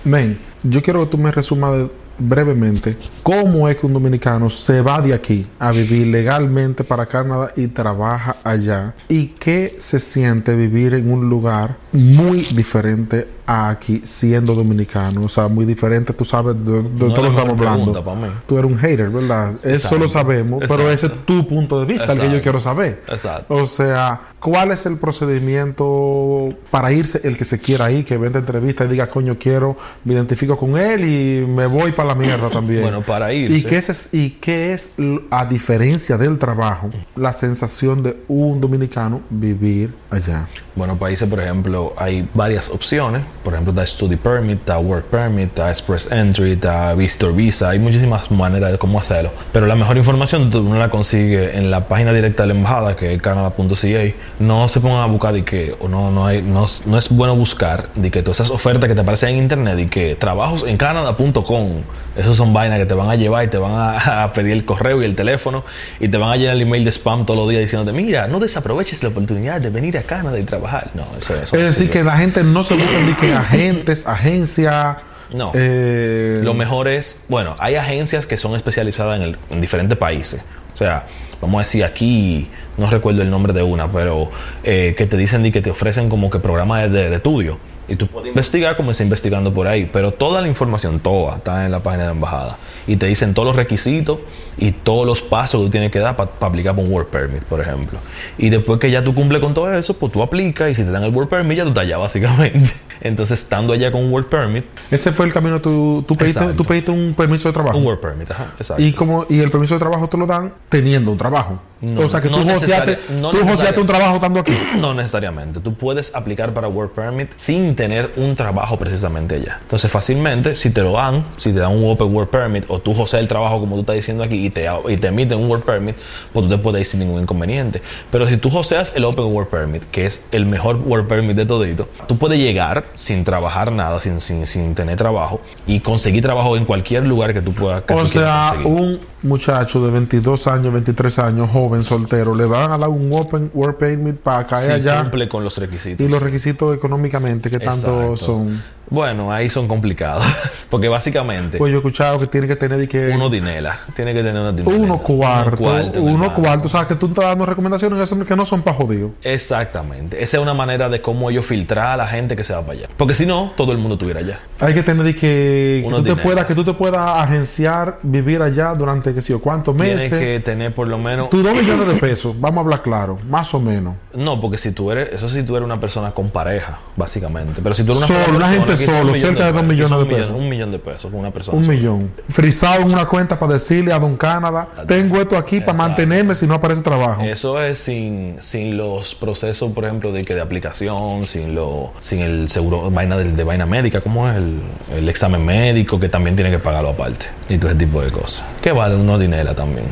Men, 0.04 0.38
yo 0.62 0.82
quiero 0.82 1.04
que 1.04 1.10
tú 1.10 1.18
me 1.18 1.32
resumas 1.32 1.88
brevemente 2.18 2.96
cómo 3.22 3.68
es 3.68 3.76
que 3.76 3.86
un 3.86 3.92
dominicano 3.92 4.48
se 4.48 4.82
va 4.82 5.00
de 5.00 5.14
aquí 5.14 5.46
a 5.58 5.72
vivir 5.72 6.06
legalmente 6.06 6.84
para 6.84 7.06
Canadá 7.06 7.52
y 7.56 7.66
trabaja 7.68 8.36
allá 8.44 8.94
y 9.08 9.26
qué 9.26 9.74
se 9.78 9.98
siente 9.98 10.54
vivir 10.54 10.94
en 10.94 11.10
un 11.10 11.28
lugar 11.28 11.76
muy 11.92 12.42
diferente 12.42 13.26
aquí 13.46 14.00
siendo 14.04 14.54
dominicano? 14.54 15.24
O 15.24 15.28
sea, 15.28 15.48
muy 15.48 15.64
diferente, 15.64 16.12
tú 16.12 16.24
sabes 16.24 16.54
de, 16.64 16.82
de 16.82 16.88
No 16.90 17.12
todo 17.12 17.24
lo 17.24 17.30
que 17.30 17.36
estamos 17.36 17.58
hablando. 17.58 18.04
Tú 18.46 18.58
eres 18.58 18.70
un 18.70 18.78
hater, 18.78 19.10
¿verdad? 19.10 19.52
Eso 19.62 19.74
Exacto. 19.74 19.98
lo 19.98 20.08
sabemos, 20.08 20.64
pero 20.66 20.90
ese 20.90 21.06
es 21.06 21.12
Exacto. 21.12 21.24
tu 21.26 21.48
punto 21.48 21.80
de 21.80 21.86
vista, 21.86 22.12
el 22.12 22.18
que 22.18 22.24
yo 22.24 22.24
Exacto. 22.24 22.42
quiero 22.42 22.60
saber. 22.60 23.02
Exacto. 23.08 23.54
O 23.54 23.66
sea, 23.66 24.20
¿cuál 24.40 24.72
es 24.72 24.86
el 24.86 24.96
procedimiento 24.96 26.54
para 26.70 26.92
irse, 26.92 27.20
el 27.24 27.36
que 27.36 27.44
se 27.44 27.58
quiera 27.60 27.90
ir, 27.90 28.04
que 28.04 28.16
venda 28.16 28.38
entrevista 28.38 28.84
y 28.84 28.88
diga, 28.88 29.08
coño, 29.08 29.36
quiero, 29.38 29.76
me 30.04 30.14
identifico 30.14 30.56
con 30.56 30.76
él 30.78 31.04
y 31.04 31.46
me 31.46 31.66
voy 31.66 31.92
para 31.92 32.08
la 32.10 32.14
mierda 32.14 32.50
también? 32.50 32.82
Bueno, 32.82 33.02
para 33.02 33.32
irse. 33.32 33.56
¿Y 33.56 33.62
qué 33.64 33.78
es, 33.78 34.08
y 34.12 34.30
qué 34.30 34.72
es 34.72 34.92
a 35.30 35.44
diferencia 35.46 36.16
del 36.18 36.38
trabajo, 36.38 36.90
la 37.16 37.32
sensación 37.32 38.02
de 38.02 38.22
un 38.28 38.60
dominicano 38.60 39.20
vivir 39.30 39.94
allá? 40.10 40.48
Bueno, 40.76 40.96
países, 40.96 41.28
por 41.28 41.38
ejemplo, 41.38 41.94
hay 41.96 42.28
varias 42.34 42.68
opciones. 42.68 43.22
Por 43.44 43.52
ejemplo, 43.52 43.72
está 43.72 43.86
Study 43.86 44.16
Permit, 44.16 44.58
está 44.58 44.78
Work 44.78 45.04
Permit, 45.04 45.48
está 45.48 45.70
Express 45.70 46.10
Entry, 46.10 46.52
está 46.52 46.94
Visitor 46.94 47.32
Visa. 47.32 47.70
Hay 47.70 47.78
muchísimas 47.78 48.28
maneras 48.32 48.72
de 48.72 48.78
cómo 48.78 48.98
hacerlo. 48.98 49.30
Pero 49.52 49.66
la 49.66 49.76
mejor 49.76 49.96
información 49.96 50.50
uno 50.52 50.76
la 50.76 50.90
consigue 50.90 51.56
en 51.56 51.70
la 51.70 51.86
página 51.86 52.12
directa 52.12 52.42
de 52.42 52.48
la 52.48 52.54
embajada, 52.54 52.96
que 52.96 53.14
es 53.14 53.22
canada.ca. 53.22 54.14
No 54.40 54.68
se 54.68 54.80
pongan 54.80 55.02
a 55.02 55.06
buscar 55.06 55.32
de 55.32 55.44
que, 55.44 55.76
o 55.78 55.86
no, 55.86 56.10
no, 56.10 56.26
hay, 56.26 56.42
no, 56.42 56.66
no 56.86 56.98
es 56.98 57.08
bueno 57.08 57.36
buscar 57.36 57.88
de 57.94 58.10
que 58.10 58.22
todas 58.22 58.40
esas 58.40 58.50
ofertas 58.50 58.88
que 58.88 58.96
te 58.96 59.00
aparecen 59.00 59.30
en 59.30 59.36
internet 59.38 59.78
y 59.78 59.86
que 59.86 60.16
trabajos 60.16 60.64
en 60.66 60.76
canada.com. 60.76 61.68
Esos 62.16 62.36
son 62.36 62.52
vainas 62.52 62.78
que 62.78 62.86
te 62.86 62.94
van 62.94 63.10
a 63.10 63.16
llevar 63.16 63.44
y 63.44 63.48
te 63.48 63.58
van 63.58 63.72
a, 63.72 64.22
a 64.24 64.32
pedir 64.32 64.52
el 64.52 64.64
correo 64.64 65.02
y 65.02 65.04
el 65.04 65.16
teléfono 65.16 65.64
y 65.98 66.08
te 66.08 66.16
van 66.16 66.30
a 66.30 66.36
llenar 66.36 66.54
el 66.54 66.62
email 66.62 66.84
de 66.84 66.90
spam 66.92 67.26
todos 67.26 67.38
los 67.40 67.48
días 67.48 67.62
diciéndote, 67.62 67.92
mira, 67.96 68.28
no 68.28 68.38
desaproveches 68.40 69.02
la 69.02 69.08
oportunidad 69.08 69.60
de 69.60 69.70
venir 69.70 69.98
a 69.98 70.02
Canadá 70.02 70.38
y 70.38 70.44
trabajar. 70.44 70.90
No, 70.94 71.04
eso, 71.18 71.34
eso 71.34 71.56
Es 71.56 71.62
decir, 71.62 71.90
que 71.90 72.04
la 72.04 72.16
gente 72.16 72.44
no 72.44 72.62
se 72.62 72.74
busca 72.74 73.00
ni 73.00 73.14
que 73.14 73.32
agentes, 73.34 74.06
agencia. 74.06 74.98
No. 75.32 75.50
eh, 75.54 76.40
Lo 76.44 76.54
mejor 76.54 76.86
es, 76.86 77.24
bueno, 77.28 77.56
hay 77.58 77.74
agencias 77.74 78.26
que 78.26 78.36
son 78.36 78.54
especializadas 78.54 79.16
en, 79.16 79.22
el- 79.22 79.36
en 79.50 79.60
diferentes 79.60 79.98
países. 79.98 80.40
O 80.72 80.76
sea, 80.76 81.04
vamos 81.40 81.56
a 81.56 81.60
decir 81.62 81.82
aquí, 81.84 82.48
no 82.76 82.88
recuerdo 82.90 83.22
el 83.22 83.30
nombre 83.30 83.52
de 83.52 83.62
una, 83.62 83.90
pero 83.90 84.30
eh, 84.62 84.94
que 84.96 85.06
te 85.06 85.16
dicen 85.16 85.44
y 85.46 85.50
que 85.50 85.62
te 85.62 85.70
ofrecen 85.70 86.08
como 86.08 86.30
que 86.30 86.38
programas 86.38 86.90
de, 86.92 87.08
de 87.10 87.16
estudio. 87.16 87.58
Y 87.88 87.96
tú 87.96 88.06
puedes 88.06 88.28
investigar 88.28 88.76
como 88.76 88.90
está 88.90 89.02
investigando 89.02 89.52
por 89.52 89.66
ahí. 89.66 89.88
Pero 89.92 90.12
toda 90.12 90.40
la 90.40 90.48
información, 90.48 91.00
toda, 91.00 91.36
está 91.36 91.64
en 91.64 91.72
la 91.72 91.80
página 91.80 92.04
de 92.04 92.08
la 92.08 92.14
embajada. 92.14 92.56
Y 92.86 92.96
te 92.96 93.06
dicen 93.06 93.34
todos 93.34 93.46
los 93.46 93.56
requisitos 93.56 94.18
y 94.56 94.72
todos 94.72 95.06
los 95.06 95.22
pasos 95.22 95.60
que 95.60 95.66
tú 95.66 95.70
tienes 95.70 95.90
que 95.90 95.98
dar 95.98 96.16
para 96.16 96.30
aplicar 96.40 96.74
por 96.74 96.84
un 96.84 96.92
Work 96.92 97.08
Permit, 97.08 97.42
por 97.44 97.60
ejemplo. 97.60 97.98
Y 98.38 98.50
después 98.50 98.78
que 98.78 98.90
ya 98.90 99.02
tú 99.02 99.14
cumples 99.14 99.40
con 99.40 99.54
todo 99.54 99.72
eso, 99.76 99.94
pues 99.94 100.12
tú 100.12 100.22
aplicas 100.22 100.70
y 100.70 100.74
si 100.74 100.84
te 100.84 100.90
dan 100.90 101.02
el 101.02 101.10
Work 101.10 101.28
Permit, 101.28 101.58
ya 101.58 101.64
tú 101.64 101.70
estás 101.70 101.84
allá, 101.84 101.98
básicamente. 102.04 102.70
Entonces, 103.00 103.40
estando 103.40 103.72
allá 103.72 103.90
con 103.90 104.02
un 104.02 104.12
Work 104.12 104.28
Permit, 104.28 104.64
Ese 104.90 105.12
fue 105.12 105.26
el 105.26 105.32
camino. 105.32 105.60
Tú, 105.60 106.04
tú, 106.06 106.16
pediste, 106.16 106.40
Exacto. 106.40 106.62
tú 106.62 106.68
pediste 106.68 106.90
un 106.90 107.14
permiso 107.14 107.48
de 107.48 107.52
trabajo. 107.52 107.76
un 107.76 107.84
Work 107.84 108.00
Permit, 108.00 108.30
ajá, 108.30 108.52
exacto. 108.58 108.82
y, 108.82 108.92
como, 108.92 109.26
y 109.28 109.40
el 109.40 109.50
permiso 109.50 109.74
de 109.74 109.80
trabajo 109.80 110.08
te 110.08 110.16
lo 110.16 110.26
dan 110.26 110.52
teniendo 110.68 111.10
un 111.10 111.18
trabajo. 111.18 111.60
No, 111.80 112.02
o 112.02 112.08
sea 112.08 112.22
que 112.22 112.30
no 112.30 112.40
tú, 112.40 112.48
joseaste, 112.48 112.98
no 113.20 113.30
tú 113.30 113.38
joseaste 113.46 113.80
un 113.80 113.86
trabajo 113.86 114.14
estando 114.14 114.40
aquí. 114.40 114.56
No 114.80 114.94
necesariamente. 114.94 115.60
Tú 115.60 115.74
puedes 115.74 116.14
aplicar 116.14 116.52
para 116.52 116.68
Work 116.68 116.92
Permit 116.94 117.30
sin 117.36 117.73
tener 117.74 118.12
un 118.16 118.34
trabajo 118.34 118.78
precisamente 118.78 119.36
allá. 119.36 119.58
Entonces, 119.62 119.90
fácilmente, 119.90 120.56
si 120.56 120.70
te 120.70 120.82
lo 120.82 120.92
dan, 120.92 121.24
si 121.36 121.52
te 121.52 121.60
dan 121.60 121.72
un 121.72 121.90
Open 121.90 122.14
Work 122.14 122.30
Permit 122.30 122.64
o 122.68 122.78
tú 122.78 122.94
joseas 122.94 123.22
el 123.22 123.28
trabajo 123.28 123.60
como 123.60 123.74
tú 123.76 123.80
estás 123.82 123.96
diciendo 123.96 124.24
aquí 124.24 124.46
y 124.46 124.50
te, 124.50 124.66
y 124.88 124.96
te 124.96 125.08
emiten 125.08 125.38
un 125.38 125.48
Work 125.48 125.64
Permit, 125.64 125.96
pues 126.32 126.46
tú 126.46 126.50
te 126.50 126.58
puedes 126.58 126.80
ir 126.80 126.86
sin 126.86 127.00
ningún 127.00 127.22
inconveniente. 127.22 127.82
Pero 128.10 128.26
si 128.26 128.36
tú 128.36 128.50
joseas 128.50 128.92
el 128.94 129.04
Open 129.04 129.26
Work 129.26 129.50
Permit, 129.50 129.84
que 129.90 130.06
es 130.06 130.24
el 130.32 130.46
mejor 130.46 130.76
Work 130.76 131.08
Permit 131.08 131.36
de 131.36 131.46
todito, 131.46 131.88
tú 132.06 132.18
puedes 132.18 132.38
llegar 132.38 132.84
sin 132.94 133.24
trabajar 133.24 133.72
nada, 133.72 134.00
sin, 134.00 134.20
sin, 134.20 134.46
sin 134.46 134.74
tener 134.74 134.96
trabajo 134.96 135.40
y 135.66 135.80
conseguir 135.80 136.22
trabajo 136.22 136.56
en 136.56 136.64
cualquier 136.64 137.04
lugar 137.04 137.34
que 137.34 137.42
tú 137.42 137.52
puedas. 137.52 137.84
que 137.84 137.94
O 137.94 138.00
tú 138.00 138.06
sea, 138.06 138.54
un 138.64 139.00
muchacho 139.24 139.84
de 139.84 139.90
22 139.90 140.46
años, 140.46 140.72
23 140.72 141.18
años, 141.18 141.50
joven, 141.50 141.82
soltero, 141.82 142.34
le 142.34 142.46
van 142.46 142.72
a 142.72 142.78
dar 142.78 142.88
un 142.88 143.10
Open 143.12 143.50
Work 143.54 143.78
Permit 143.78 144.16
para 144.16 144.46
caer 144.46 144.66
Si 144.66 144.72
allá. 144.72 145.02
cumple 145.02 145.28
con 145.28 145.42
los 145.42 145.56
requisitos. 145.58 146.06
Y 146.06 146.08
los 146.10 146.22
requisitos 146.22 146.76
económicamente, 146.76 147.50
que 147.50 147.58
tanto 147.58 148.16
son? 148.16 148.62
Bueno, 148.90 149.32
ahí 149.32 149.48
son 149.48 149.66
complicados. 149.66 150.22
Porque 150.70 150.88
básicamente 150.88 151.58
Pues 151.58 151.70
yo 151.70 151.76
he 151.76 151.80
escuchado 151.80 152.18
que 152.18 152.26
tiene 152.26 152.46
que 152.46 152.56
tener 152.56 152.86
que 152.86 153.08
uno 153.08 153.30
dinela. 153.30 153.80
Tiene 153.96 154.12
que 154.12 154.22
tener 154.22 154.40
una 154.40 154.52
dinela. 154.52 154.76
uno 154.78 154.98
cuarto, 154.98 155.56
cuarto, 155.56 156.02
uno 156.02 156.34
cuarto. 156.34 156.66
O 156.66 156.68
sea, 156.68 156.86
que 156.86 156.94
tú 156.94 157.06
estás 157.06 157.24
dando 157.24 157.46
recomendaciones 157.46 158.12
que 158.26 158.36
no 158.36 158.44
son 158.44 158.62
para 158.62 158.76
jodidos. 158.76 159.12
Exactamente. 159.22 160.22
Esa 160.22 160.36
es 160.36 160.42
una 160.42 160.54
manera 160.54 160.88
de 160.88 161.00
cómo 161.00 161.30
ellos 161.30 161.46
filtrar 161.46 161.88
a 161.88 161.96
la 161.96 162.06
gente 162.06 162.36
que 162.36 162.44
se 162.44 162.52
va 162.52 162.60
para 162.60 162.72
allá. 162.78 162.88
Porque 162.96 163.14
si 163.14 163.24
no, 163.24 163.52
todo 163.56 163.72
el 163.72 163.78
mundo 163.78 163.94
estuviera 163.94 164.20
allá. 164.20 164.40
Hay 164.60 164.74
que 164.74 164.82
tener 164.82 165.06
que, 165.14 165.84
que 165.86 165.90
tú 165.94 166.02
te 166.02 166.16
puedas, 166.16 166.44
que 166.46 166.54
tú 166.54 166.64
te 166.64 166.74
puedas 166.74 167.06
agenciar, 167.06 167.98
vivir 168.02 168.42
allá 168.42 168.74
durante 168.74 169.13
qué 169.14 169.20
sé 169.20 169.32
yo, 169.32 169.40
cuántos 169.40 169.76
Tienes 169.76 169.96
meses. 169.96 170.18
que 170.18 170.40
tener 170.40 170.74
por 170.74 170.88
lo 170.88 170.98
menos. 170.98 171.30
Tus 171.30 171.42
dos 171.42 171.54
millones 171.54 171.86
de 171.86 171.94
pesos, 171.94 172.38
vamos 172.38 172.58
a 172.58 172.60
hablar 172.62 172.82
claro, 172.82 173.18
más 173.28 173.52
o 173.54 173.60
menos. 173.60 173.94
No, 174.14 174.40
porque 174.40 174.58
si 174.58 174.72
tú 174.72 174.90
eres. 174.90 175.12
Eso 175.12 175.28
sí, 175.28 175.42
tú 175.42 175.56
eres 175.56 175.64
una 175.64 175.80
persona 175.80 176.12
con 176.12 176.30
pareja, 176.30 176.78
básicamente. 176.96 177.60
Pero 177.62 177.74
si 177.74 177.84
tú 177.84 177.92
eres 177.92 178.10
una, 178.10 178.24
Solo, 178.24 178.36
una 178.36 178.50
gente 178.50 178.76
solo, 178.76 179.14
cerca 179.14 179.46
de 179.46 179.52
dos 179.52 179.64
millones 179.64 179.98
de 179.98 180.06
pesos. 180.06 180.30
Un 180.36 180.48
millón 180.48 180.70
de 180.72 180.78
pesos 180.78 181.10
con 181.10 181.20
una 181.20 181.30
persona. 181.30 181.56
Un 181.58 181.64
sola. 181.64 181.76
millón. 181.76 182.10
Frisado 182.28 182.82
en 182.82 182.92
una 182.92 183.06
cuenta 183.06 183.38
para 183.38 183.54
decirle 183.54 183.92
a 183.92 183.98
Don 183.98 184.16
Canadá, 184.16 184.68
tengo 184.86 185.20
esto 185.20 185.36
aquí 185.36 185.60
para 185.60 185.76
mantenerme 185.76 186.34
si 186.34 186.46
no 186.46 186.54
aparece 186.54 186.82
trabajo. 186.82 187.22
Eso 187.22 187.60
es 187.62 187.78
sin, 187.78 188.36
sin 188.40 188.76
los 188.76 189.14
procesos, 189.14 189.72
por 189.72 189.84
ejemplo, 189.84 190.12
de 190.12 190.24
que 190.24 190.34
de 190.34 190.40
aplicación, 190.40 191.26
sin 191.26 191.54
lo, 191.54 191.92
sin 192.00 192.20
el 192.20 192.48
seguro, 192.48 192.90
vaina 192.90 193.16
de, 193.16 193.32
de 193.32 193.44
vaina 193.44 193.66
médica, 193.66 194.00
como 194.00 194.28
es 194.28 194.36
el, 194.36 194.60
el 194.96 195.08
examen 195.08 195.44
médico, 195.44 195.98
que 196.00 196.08
también 196.08 196.36
tiene 196.36 196.50
que 196.50 196.58
pagarlo 196.58 196.90
aparte. 196.90 197.26
Y 197.48 197.58
todo 197.58 197.70
ese 197.70 197.78
tipo 197.78 198.00
de 198.00 198.10
cosas. 198.10 198.44
Que 198.62 198.72
vale 198.72 198.94
uno 199.04 199.18
dinero 199.18 199.54
también. 199.54 199.86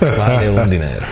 vale 0.00 0.50
un 0.50 0.70
dinero. 0.70 1.04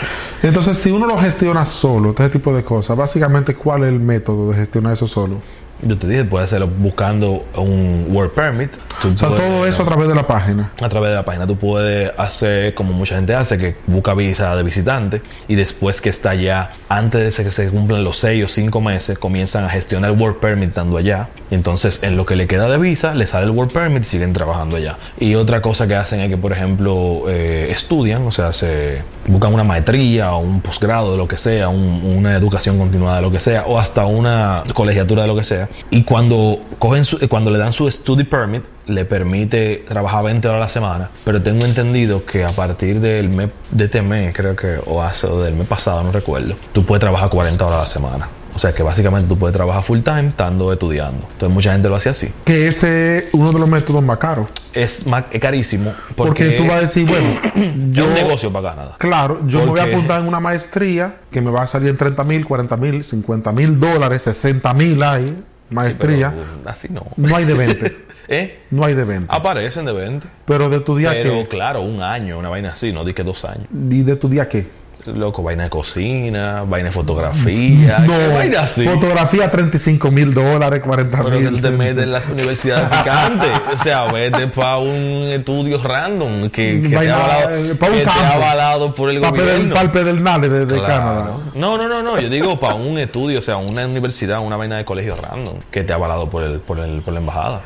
Entonces, 0.43 0.77
si 0.77 0.91
uno 0.91 1.07
lo 1.07 1.17
gestiona 1.19 1.65
solo, 1.65 2.11
este 2.11 2.29
tipo 2.31 2.55
de 2.55 2.65
cosas, 2.65 2.97
básicamente, 2.97 3.55
¿cuál 3.55 3.83
es 3.83 3.91
el 3.91 4.01
método 4.01 4.51
de 4.51 4.57
gestionar 4.57 4.95
eso 4.95 5.07
solo? 5.07 5.37
Yo 5.83 5.99
te 5.99 6.07
dije, 6.07 6.25
puedes 6.25 6.49
hacerlo 6.49 6.69
buscando 6.69 7.45
un 7.57 8.07
Work 8.11 8.35
Permit. 8.35 8.71
Tú 9.03 9.13
O 9.13 9.17
sea, 9.19 9.29
puedes- 9.31 9.45
todo 9.45 9.67
eso 9.67 9.83
a 9.83 9.85
través 9.87 10.07
de 10.09 10.15
la 10.15 10.27
página. 10.27 10.71
a 10.81 10.89
través 10.89 11.11
de 11.11 11.17
la 11.17 11.25
página 11.25 11.47
tú 11.47 11.57
puedes 11.57 12.11
hacer 12.17 12.75
como 12.75 12.93
mucha 12.93 13.17
gente 13.17 13.35
hace, 13.35 13.59
que 13.59 13.75
busca 13.89 14.15
visa 14.15 14.55
de 14.55 14.63
visitante 14.63 15.23
y 15.49 15.57
después 15.57 16.01
que 16.01 16.09
está 16.11 16.31
allá, 16.31 16.71
antes 16.89 17.37
de 17.37 17.45
que 17.45 17.51
se 17.51 17.69
cumplan 17.69 18.05
los 18.05 18.19
seis 18.19 18.45
o 18.45 18.49
cinco 18.49 18.81
meses, 18.81 19.19
comienzan 19.19 19.65
a 19.65 19.69
gestionar 19.71 20.11
el 20.13 20.19
work 20.19 20.39
permit 20.41 20.69
estando 20.69 20.97
allá. 20.99 21.29
Y 21.51 21.55
entonces, 21.57 22.01
en 22.03 22.17
lo 22.17 22.27
que 22.27 22.37
le 22.37 22.47
queda 22.47 22.69
de 22.69 22.79
visa, 22.79 23.15
le 23.15 23.27
sale 23.27 23.45
el 23.47 23.51
work 23.51 23.73
permit 23.73 24.05
y 24.05 24.07
siguen 24.07 24.33
trabajando 24.33 24.77
allá. 24.77 24.97
Y 25.19 25.35
otra 25.35 25.61
cosa 25.63 25.87
que 25.89 25.97
hacen 25.97 26.21
es 26.21 26.29
que, 26.31 26.37
por 26.37 26.53
ejemplo, 26.53 27.25
eh, 27.29 27.69
estudian, 27.71 28.27
o 28.27 28.33
sea, 28.33 28.53
se 28.53 29.03
buscan 29.27 29.55
una 29.55 29.65
maestría 29.65 30.33
o 30.33 30.39
un 30.41 30.61
posgrado 30.61 31.13
de 31.13 31.17
lo 31.17 31.29
que 31.29 31.39
sea, 31.39 31.69
un- 31.69 32.03
una 32.19 32.37
educación 32.37 32.79
continuada 32.79 33.17
de 33.17 33.23
lo 33.23 33.31
que 33.31 33.41
sea, 33.41 33.65
o 33.67 33.79
hasta 33.79 34.07
una 34.07 34.63
colegiatura 34.75 35.23
de 35.23 35.29
lo 35.29 35.37
que 35.37 35.45
sea. 35.45 35.69
Y 35.91 36.03
cuando, 36.05 36.59
cogen 36.79 37.05
su- 37.05 37.19
cuando 37.29 37.51
le 37.51 37.59
dan 37.59 37.73
su 37.73 37.91
study 37.91 38.25
permit, 38.25 38.63
le 38.87 39.05
permite 39.05 39.85
trabajar 39.89 40.25
20 40.25 40.49
horas 40.49 40.59
a 40.59 40.65
la 40.65 40.69
semana, 40.69 41.11
pero 41.25 41.41
tengo 41.41 41.65
entendido 41.67 42.25
que 42.25 42.45
a 42.45 42.49
partir 42.51 43.01
del 43.01 43.29
mes 43.29 43.51
de 43.71 43.85
este 43.85 44.03
mes, 44.03 44.35
creo 44.35 44.57
que, 44.57 44.79
o 44.87 45.01
hace 45.03 45.27
o 45.29 45.41
del 45.41 45.55
mes 45.55 45.69
pasado, 45.69 46.03
no 46.03 46.11
recuerdo, 46.11 46.55
tú 46.73 46.85
puedes 46.85 47.01
trabajar 47.01 47.29
40 47.31 47.65
horas 47.67 47.79
a 47.79 47.83
la 47.83 47.89
semana. 47.89 48.29
O 48.55 48.59
sea 48.59 48.73
que 48.73 48.83
básicamente 48.83 49.27
tú 49.29 49.39
puedes 49.39 49.55
trabajar 49.55 49.83
full 49.83 50.01
time 50.01 50.29
estando 50.29 50.73
estudiando. 50.73 51.27
Entonces 51.33 51.55
mucha 51.55 51.73
gente 51.73 51.89
lo 51.89 51.97
hace 51.97 52.11
así. 52.11 52.33
Que 52.45 52.69
ese 52.69 53.19
es 53.19 53.25
uno 53.33 53.53
de 53.53 53.59
los 53.59 53.69
métodos 53.69 54.03
más 54.03 54.19
caros. 54.19 54.49
Es, 54.73 55.07
más, 55.07 55.25
es 55.31 55.41
carísimo 55.41 55.93
Porque, 56.17 56.45
porque, 56.45 56.51
tú 56.57 56.65
vas 56.65 56.77
a 56.77 56.81
decir, 56.81 57.07
bueno, 57.07 57.27
yo. 57.93 58.05
es 58.05 58.09
un 58.09 58.15
negocio 58.15 58.53
para 58.53 58.71
Canadá. 58.71 58.97
Claro, 58.99 59.41
yo 59.47 59.61
me 59.61 59.67
voy 59.67 59.81
a 59.81 59.85
apuntar 59.85 60.21
en 60.21 60.29
una 60.29 60.41
maestría 60.41 61.17
que 61.31 61.41
me 61.41 61.51
va 61.51 61.63
a 61.63 61.67
salir 61.67 61.89
en 61.89 61.97
30 61.97 62.25
mil, 62.25 62.47
40 62.47 62.77
mil, 62.77 63.05
50 63.05 63.53
mil 63.53 63.81
dólares, 63.81 64.23
60 64.23 64.75
mil 64.75 65.03
hay, 65.03 65.37
maestría. 65.71 66.31
Sí, 66.31 66.37
pero 66.37 66.71
así 66.71 66.89
no. 66.91 67.07
No 67.17 67.37
hay 67.37 67.45
de 67.45 67.55
20. 67.55 67.97
¿Eh? 68.29 68.61
No 68.71 68.85
hay 68.85 68.95
de 68.95 69.05
20. 69.05 69.35
Aparecen 69.35 69.85
de 69.85 69.93
20. 69.93 70.27
Pero 70.45 70.71
de 70.71 70.81
tu 70.81 70.97
día 70.97 71.11
Pero 71.11 71.43
qué? 71.43 71.49
claro, 71.49 71.83
un 71.83 72.03
año, 72.03 72.39
una 72.39 72.49
vaina 72.49 72.73
así, 72.73 72.93
no 72.93 73.05
di 73.05 73.13
que 73.13 73.25
dos 73.25 73.45
años. 73.45 73.67
¿Y 73.91 74.03
de 74.03 74.17
tu 74.17 74.29
día 74.29 74.49
qué? 74.49 74.67
Loco, 75.07 75.43
vaina 75.43 75.65
de 75.65 75.71
cocina, 75.71 76.63
vaina 76.65 76.91
de 76.91 76.93
fotografía, 76.93 77.99
No, 78.07 78.13
¿qué 78.17 78.29
vaina 78.29 78.61
así. 78.61 78.85
fotografía 78.85 79.51
35 79.51 80.13
mil 80.13 80.33
dólares, 80.33 80.81
40 80.81 81.19
Pero 81.25 81.31
que 81.31 81.39
mil. 81.51 81.51
tú 81.51 81.61
te 81.61 81.71
metes 81.73 82.05
en 82.05 82.13
las 82.13 82.29
universidades 82.29 82.89
picantes. 82.89 83.51
O 83.79 83.83
sea, 83.83 84.13
vete 84.13 84.47
para 84.47 84.79
un 84.79 85.29
estudio 85.33 85.83
random 85.83 86.49
que, 86.51 86.81
que 86.83 86.89
te, 86.91 86.95
Vaina, 86.95 87.17
ha 87.17 87.25
avalado, 87.25 87.57
eh, 87.57 87.75
pa' 87.75 87.87
un 87.87 87.93
que 87.95 87.99
te 88.05 88.11
ha 88.11 88.13
campo. 88.15 88.33
avalado 88.35 88.95
por 88.95 89.11
el 89.11 89.21
Para 89.21 89.31
gobierno. 89.33 89.81
el 89.81 89.91
pedernales 89.91 90.51
de, 90.51 90.67
de 90.67 90.75
Claro. 90.75 90.87
Canadá. 90.87 91.31
No, 91.55 91.77
no, 91.77 91.89
no, 91.89 92.03
no. 92.03 92.21
Yo 92.21 92.29
digo 92.29 92.61
para 92.61 92.75
un 92.75 92.97
estudio, 92.99 93.41
o 93.41 93.43
sea, 93.43 93.57
una 93.57 93.85
universidad, 93.87 94.39
una 94.39 94.57
vaina 94.57 94.77
de 94.77 94.85
colegio 94.85 95.17
random 95.17 95.55
que 95.73 95.83
te 95.83 95.93
ha 95.93 95.97
avalado 95.97 96.31
por 96.31 96.45
el, 96.45 96.61
por 96.61 96.79
el, 96.79 97.01
por 97.01 97.13
la 97.13 97.19
embajada. 97.19 97.61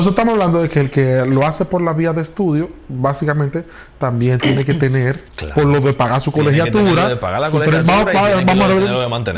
Sea, 0.00 0.10
estamos 0.10 0.32
hablando 0.32 0.62
de 0.62 0.68
que 0.68 0.80
el 0.80 0.90
que 0.90 1.24
lo 1.26 1.46
hace 1.46 1.64
por 1.64 1.82
la 1.82 1.92
vía 1.92 2.12
de 2.12 2.22
estudio, 2.22 2.70
básicamente, 2.88 3.64
también 3.98 4.38
tiene 4.40 4.64
que 4.64 4.74
tener, 4.74 5.24
Claro. 5.36 5.54
por 5.54 5.64
lo 5.66 5.80
de 5.80 5.92
pagar 5.92 6.20
su 6.20 6.32
colegiatura. 6.32 7.18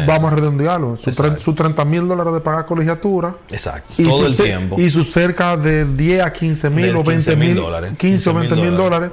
vamos, 0.07 0.33
a 0.33 0.35
redondearlo. 0.35 0.97
Su, 0.97 1.11
tre- 1.11 1.25
Exacto. 1.27 1.39
su 1.43 1.55
30 1.55 1.85
mil 1.85 2.07
dólares 2.09 2.35
de 2.35 2.41
pagar 2.41 2.67
colegiatura. 2.67 3.35
Exacto. 3.51 3.95
Y 3.99 4.05
Todo 4.05 4.19
su 4.21 4.27
el 4.27 4.37
tiempo. 4.37 4.77
Y 4.81 4.91
sus 4.91 5.11
cerca 5.13 5.57
de 5.57 5.85
10 5.85 6.23
a 6.25 6.33
15 6.33 6.71
mil 6.71 6.97
o 6.97 7.03
20 7.05 7.33
15.000 7.33 7.37
mil 7.37 7.55
dólares. 7.57 7.93
15 7.99 8.31
o 8.31 8.35
20 8.35 8.57
mil 8.57 8.77
dólares 8.77 9.11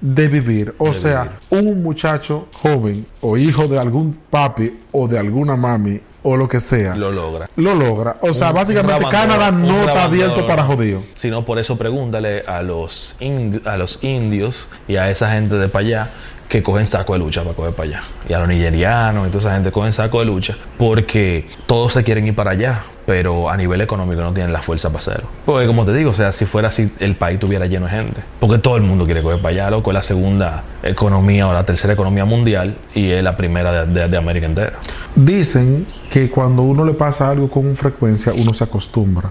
de 0.00 0.28
vivir. 0.28 0.74
O 0.78 0.88
De 0.88 0.94
sea, 0.94 1.38
un 1.50 1.82
muchacho 1.82 2.48
joven 2.62 3.04
o 3.20 3.36
hijo 3.36 3.66
de 3.68 3.78
algún 3.78 4.16
papi 4.30 4.78
o 4.92 5.06
de 5.08 5.18
alguna 5.18 5.56
mami 5.56 6.00
o 6.28 6.36
lo 6.36 6.46
que 6.48 6.60
sea, 6.60 6.94
Lo 6.96 7.10
logra. 7.10 7.48
lo 7.56 7.74
logra. 7.74 8.16
O 8.20 8.32
sea, 8.32 8.48
Un- 8.50 8.54
básicamente 8.56 9.06
Canadá 9.10 9.50
no 9.50 9.80
está 9.80 10.04
abierto 10.04 10.46
para 10.46 10.62
jodidos. 10.64 11.04
Si 11.14 11.30
no, 11.30 11.44
por 11.44 11.58
eso 11.58 11.76
pregúntale 11.78 12.42
a 12.46 12.62
los, 12.62 13.16
a 13.64 13.76
los 13.76 13.98
indios 14.02 14.68
y 14.86 14.96
a 14.96 15.10
esa 15.10 15.30
gente 15.32 15.54
de 15.56 15.68
para 15.68 15.84
allá 15.86 16.10
que 16.48 16.62
cogen 16.62 16.86
saco 16.86 17.12
de 17.12 17.18
lucha 17.18 17.42
para 17.42 17.54
coger 17.54 17.72
para 17.74 17.88
allá. 17.88 18.02
Y 18.28 18.32
a 18.32 18.38
los 18.40 18.48
nigerianos 18.48 19.26
y 19.28 19.30
toda 19.30 19.40
esa 19.40 19.54
gente 19.54 19.70
cogen 19.72 19.92
saco 19.92 20.20
de 20.20 20.26
lucha 20.26 20.56
porque 20.78 21.46
todos 21.66 21.92
se 21.92 22.04
quieren 22.04 22.26
ir 22.26 22.34
para 22.34 22.52
allá, 22.52 22.84
pero 23.08 23.48
a 23.48 23.56
nivel 23.56 23.80
económico 23.80 24.20
no 24.20 24.34
tienen 24.34 24.52
la 24.52 24.60
fuerza 24.60 24.90
para 24.90 24.98
hacerlo. 24.98 25.28
Porque 25.46 25.66
como 25.66 25.86
te 25.86 25.94
digo, 25.94 26.10
o 26.10 26.14
sea, 26.14 26.30
si 26.30 26.44
fuera 26.44 26.68
así, 26.68 26.92
el 27.00 27.16
país 27.16 27.40
tuviera 27.40 27.64
lleno 27.64 27.86
de 27.86 27.92
gente. 27.92 28.20
Porque 28.38 28.58
todo 28.58 28.76
el 28.76 28.82
mundo 28.82 29.06
quiere 29.06 29.22
coger 29.22 29.38
para 29.40 29.48
allá, 29.54 29.70
loco, 29.70 29.90
es 29.90 29.94
la 29.94 30.02
segunda 30.02 30.62
economía 30.82 31.48
o 31.48 31.54
la 31.54 31.64
tercera 31.64 31.94
economía 31.94 32.26
mundial 32.26 32.76
y 32.94 33.10
es 33.10 33.24
la 33.24 33.34
primera 33.34 33.86
de, 33.86 34.00
de- 34.02 34.08
de 34.08 34.16
América 34.18 34.44
entera. 34.44 34.74
Dicen 35.16 35.86
que 36.10 36.28
cuando 36.28 36.60
uno 36.62 36.84
le 36.84 36.92
pasa 36.92 37.30
algo 37.30 37.48
con 37.48 37.74
frecuencia, 37.76 38.32
uno 38.36 38.52
se 38.52 38.64
acostumbra. 38.64 39.30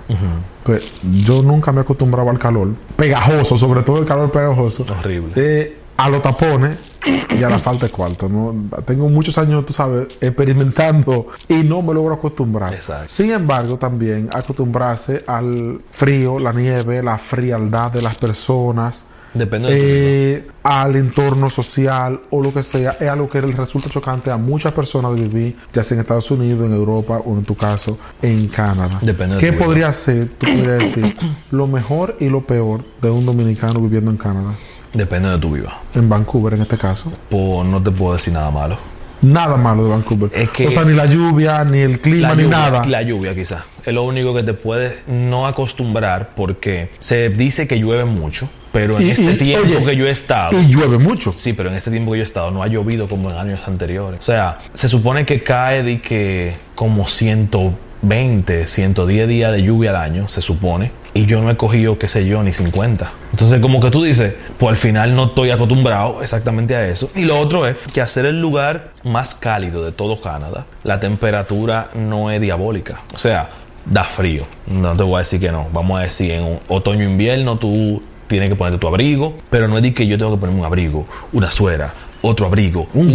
Pues 0.63 0.93
yo 1.23 1.43
nunca 1.43 1.71
me 1.71 1.77
he 1.77 1.81
acostumbrado 1.81 2.31
al 2.31 2.39
calor 2.39 2.69
pegajoso, 2.95 3.57
sobre 3.57 3.83
todo 3.83 3.99
el 3.99 4.05
calor 4.05 4.31
pegajoso. 4.31 4.87
Horrible. 4.99 5.33
Eh, 5.35 5.77
a 5.97 6.09
los 6.09 6.23
tapones 6.23 6.77
y 7.29 7.43
a 7.43 7.49
la 7.49 7.57
falta 7.57 7.87
de 7.87 7.91
cuarto. 7.91 8.29
¿no? 8.29 8.55
Tengo 8.85 9.09
muchos 9.09 9.37
años, 9.37 9.65
tú 9.65 9.73
sabes, 9.73 10.07
experimentando 10.21 11.27
y 11.47 11.55
no 11.55 11.81
me 11.81 11.93
logro 11.93 12.15
acostumbrar. 12.15 12.73
Exacto. 12.73 13.07
Sin 13.09 13.31
embargo, 13.31 13.77
también 13.77 14.29
acostumbrarse 14.31 15.23
al 15.27 15.81
frío, 15.91 16.39
la 16.39 16.53
nieve, 16.53 17.01
la 17.03 17.17
frialdad 17.17 17.91
de 17.91 18.01
las 18.01 18.15
personas. 18.15 19.05
Depende 19.33 19.69
de 19.69 20.33
eh, 20.33 20.47
al 20.63 20.95
entorno 20.95 21.49
social 21.49 22.21
o 22.31 22.41
lo 22.41 22.53
que 22.53 22.63
sea, 22.63 22.97
es 22.99 23.07
algo 23.07 23.29
que 23.29 23.41
resulta 23.41 23.89
chocante 23.89 24.31
a 24.31 24.37
muchas 24.37 24.71
personas 24.71 25.13
de 25.15 25.21
vivir, 25.21 25.57
ya 25.73 25.83
sea 25.83 25.95
en 25.95 26.01
Estados 26.01 26.31
Unidos, 26.31 26.65
en 26.65 26.73
Europa 26.73 27.21
o 27.23 27.33
en 27.33 27.43
tu 27.43 27.55
caso, 27.55 27.99
en 28.21 28.47
Canadá. 28.47 28.99
Depende 29.01 29.35
de 29.35 29.41
¿Qué 29.41 29.51
vida. 29.51 29.63
podría 29.63 29.93
ser, 29.93 30.29
tú 30.37 30.47
podrías 30.47 30.79
decir, 30.79 31.17
lo 31.51 31.67
mejor 31.67 32.15
y 32.19 32.29
lo 32.29 32.41
peor 32.45 32.83
de 33.01 33.11
un 33.11 33.25
dominicano 33.25 33.79
viviendo 33.79 34.09
en 34.09 34.17
Canadá? 34.17 34.57
Depende 34.97 35.29
de 35.29 35.37
tu 35.37 35.51
vida. 35.51 35.77
En 35.93 36.09
Vancouver, 36.09 36.53
en 36.55 36.61
este 36.61 36.77
caso. 36.77 37.11
Pues 37.29 37.65
no 37.67 37.81
te 37.81 37.91
puedo 37.91 38.13
decir 38.15 38.33
nada 38.33 38.49
malo. 38.51 38.77
Nada 39.21 39.57
malo 39.57 39.83
de 39.83 39.89
Vancouver. 39.89 40.29
Es 40.33 40.49
que- 40.51 40.67
o 40.67 40.71
sea, 40.71 40.85
ni 40.85 40.93
la 40.95 41.05
lluvia, 41.05 41.63
ni 41.63 41.79
el 41.79 41.99
clima, 41.99 42.35
ni 42.35 42.43
nada. 42.43 42.85
La 42.85 43.01
lluvia 43.01 43.33
quizás. 43.33 43.63
Es 43.85 43.93
lo 43.93 44.03
único 44.03 44.33
que 44.35 44.43
te 44.43 44.53
puedes 44.53 45.07
no 45.07 45.47
acostumbrar 45.47 46.29
porque 46.35 46.89
se 46.99 47.29
dice 47.29 47.67
que 47.67 47.77
llueve 47.79 48.05
mucho, 48.05 48.47
pero 48.71 48.99
en 48.99 49.07
Y- 49.07 49.11
este 49.11 49.31
y, 49.33 49.37
tiempo 49.37 49.67
oye, 49.77 49.85
que 49.85 49.95
yo 49.95 50.05
he 50.05 50.11
estado... 50.11 50.59
Y 50.59 50.67
llueve 50.67 50.97
mucho. 50.99 51.33
Sí, 51.35 51.53
pero 51.53 51.69
en 51.69 51.75
este 51.75 51.89
tiempo 51.89 52.11
que 52.11 52.17
yo 52.19 52.23
he 52.23 52.25
estado 52.25 52.51
no 52.51 52.61
ha 52.61 52.67
llovido 52.67 53.07
como 53.07 53.31
en 53.31 53.37
años 53.37 53.67
anteriores. 53.67 54.19
O 54.19 54.23
sea, 54.23 54.59
se 54.73 54.87
supone 54.87 55.25
que 55.25 55.41
cae 55.41 55.81
de 55.83 55.99
que 56.01 56.53
como 56.75 57.07
120, 58.01 58.67
110 58.67 59.27
días 59.27 59.51
de 59.51 59.63
lluvia 59.63 59.89
al 59.91 59.95
año, 59.97 60.29
se 60.29 60.41
supone. 60.41 60.91
Y 61.13 61.25
yo 61.25 61.41
no 61.41 61.49
he 61.49 61.57
cogido, 61.57 61.97
qué 61.97 62.07
sé 62.07 62.25
yo, 62.25 62.43
ni 62.43 62.53
50. 62.53 63.11
Entonces, 63.31 63.59
como 63.59 63.81
que 63.81 63.89
tú 63.89 64.03
dices, 64.03 64.35
pues 64.57 64.71
al 64.71 64.77
final 64.77 65.15
no 65.15 65.25
estoy 65.25 65.49
acostumbrado 65.49 66.21
exactamente 66.21 66.75
a 66.75 66.87
eso. 66.87 67.09
Y 67.15 67.23
lo 67.23 67.39
otro 67.39 67.67
es 67.67 67.75
que 67.93 68.01
hacer 68.01 68.25
el 68.25 68.39
lugar 68.39 68.91
más 69.03 69.35
cálido 69.35 69.83
de 69.83 69.91
todo 69.91 70.21
Canadá, 70.21 70.65
la 70.83 70.99
temperatura 70.99 71.89
no 71.95 72.29
es 72.31 72.39
diabólica. 72.39 73.01
O 73.13 73.17
sea, 73.17 73.49
da 73.85 74.03
frío. 74.03 74.45
No 74.67 74.95
te 74.95 75.03
voy 75.03 75.15
a 75.15 75.19
decir 75.19 75.39
que 75.39 75.51
no. 75.51 75.67
Vamos 75.73 75.99
a 75.99 76.03
decir, 76.03 76.31
en 76.31 76.59
otoño-invierno 76.67 77.57
tú 77.57 78.03
tienes 78.27 78.49
que 78.49 78.55
ponerte 78.55 78.79
tu 78.79 78.87
abrigo, 78.87 79.35
pero 79.49 79.67
no 79.67 79.77
es 79.77 79.83
de 79.83 79.93
que 79.93 80.05
yo 80.05 80.17
tengo 80.17 80.31
que 80.31 80.37
ponerme 80.37 80.59
un 80.59 80.65
abrigo, 80.65 81.07
una 81.31 81.49
suera, 81.49 81.93
otro 82.21 82.47
abrigo, 82.47 82.87
Un 82.93 83.11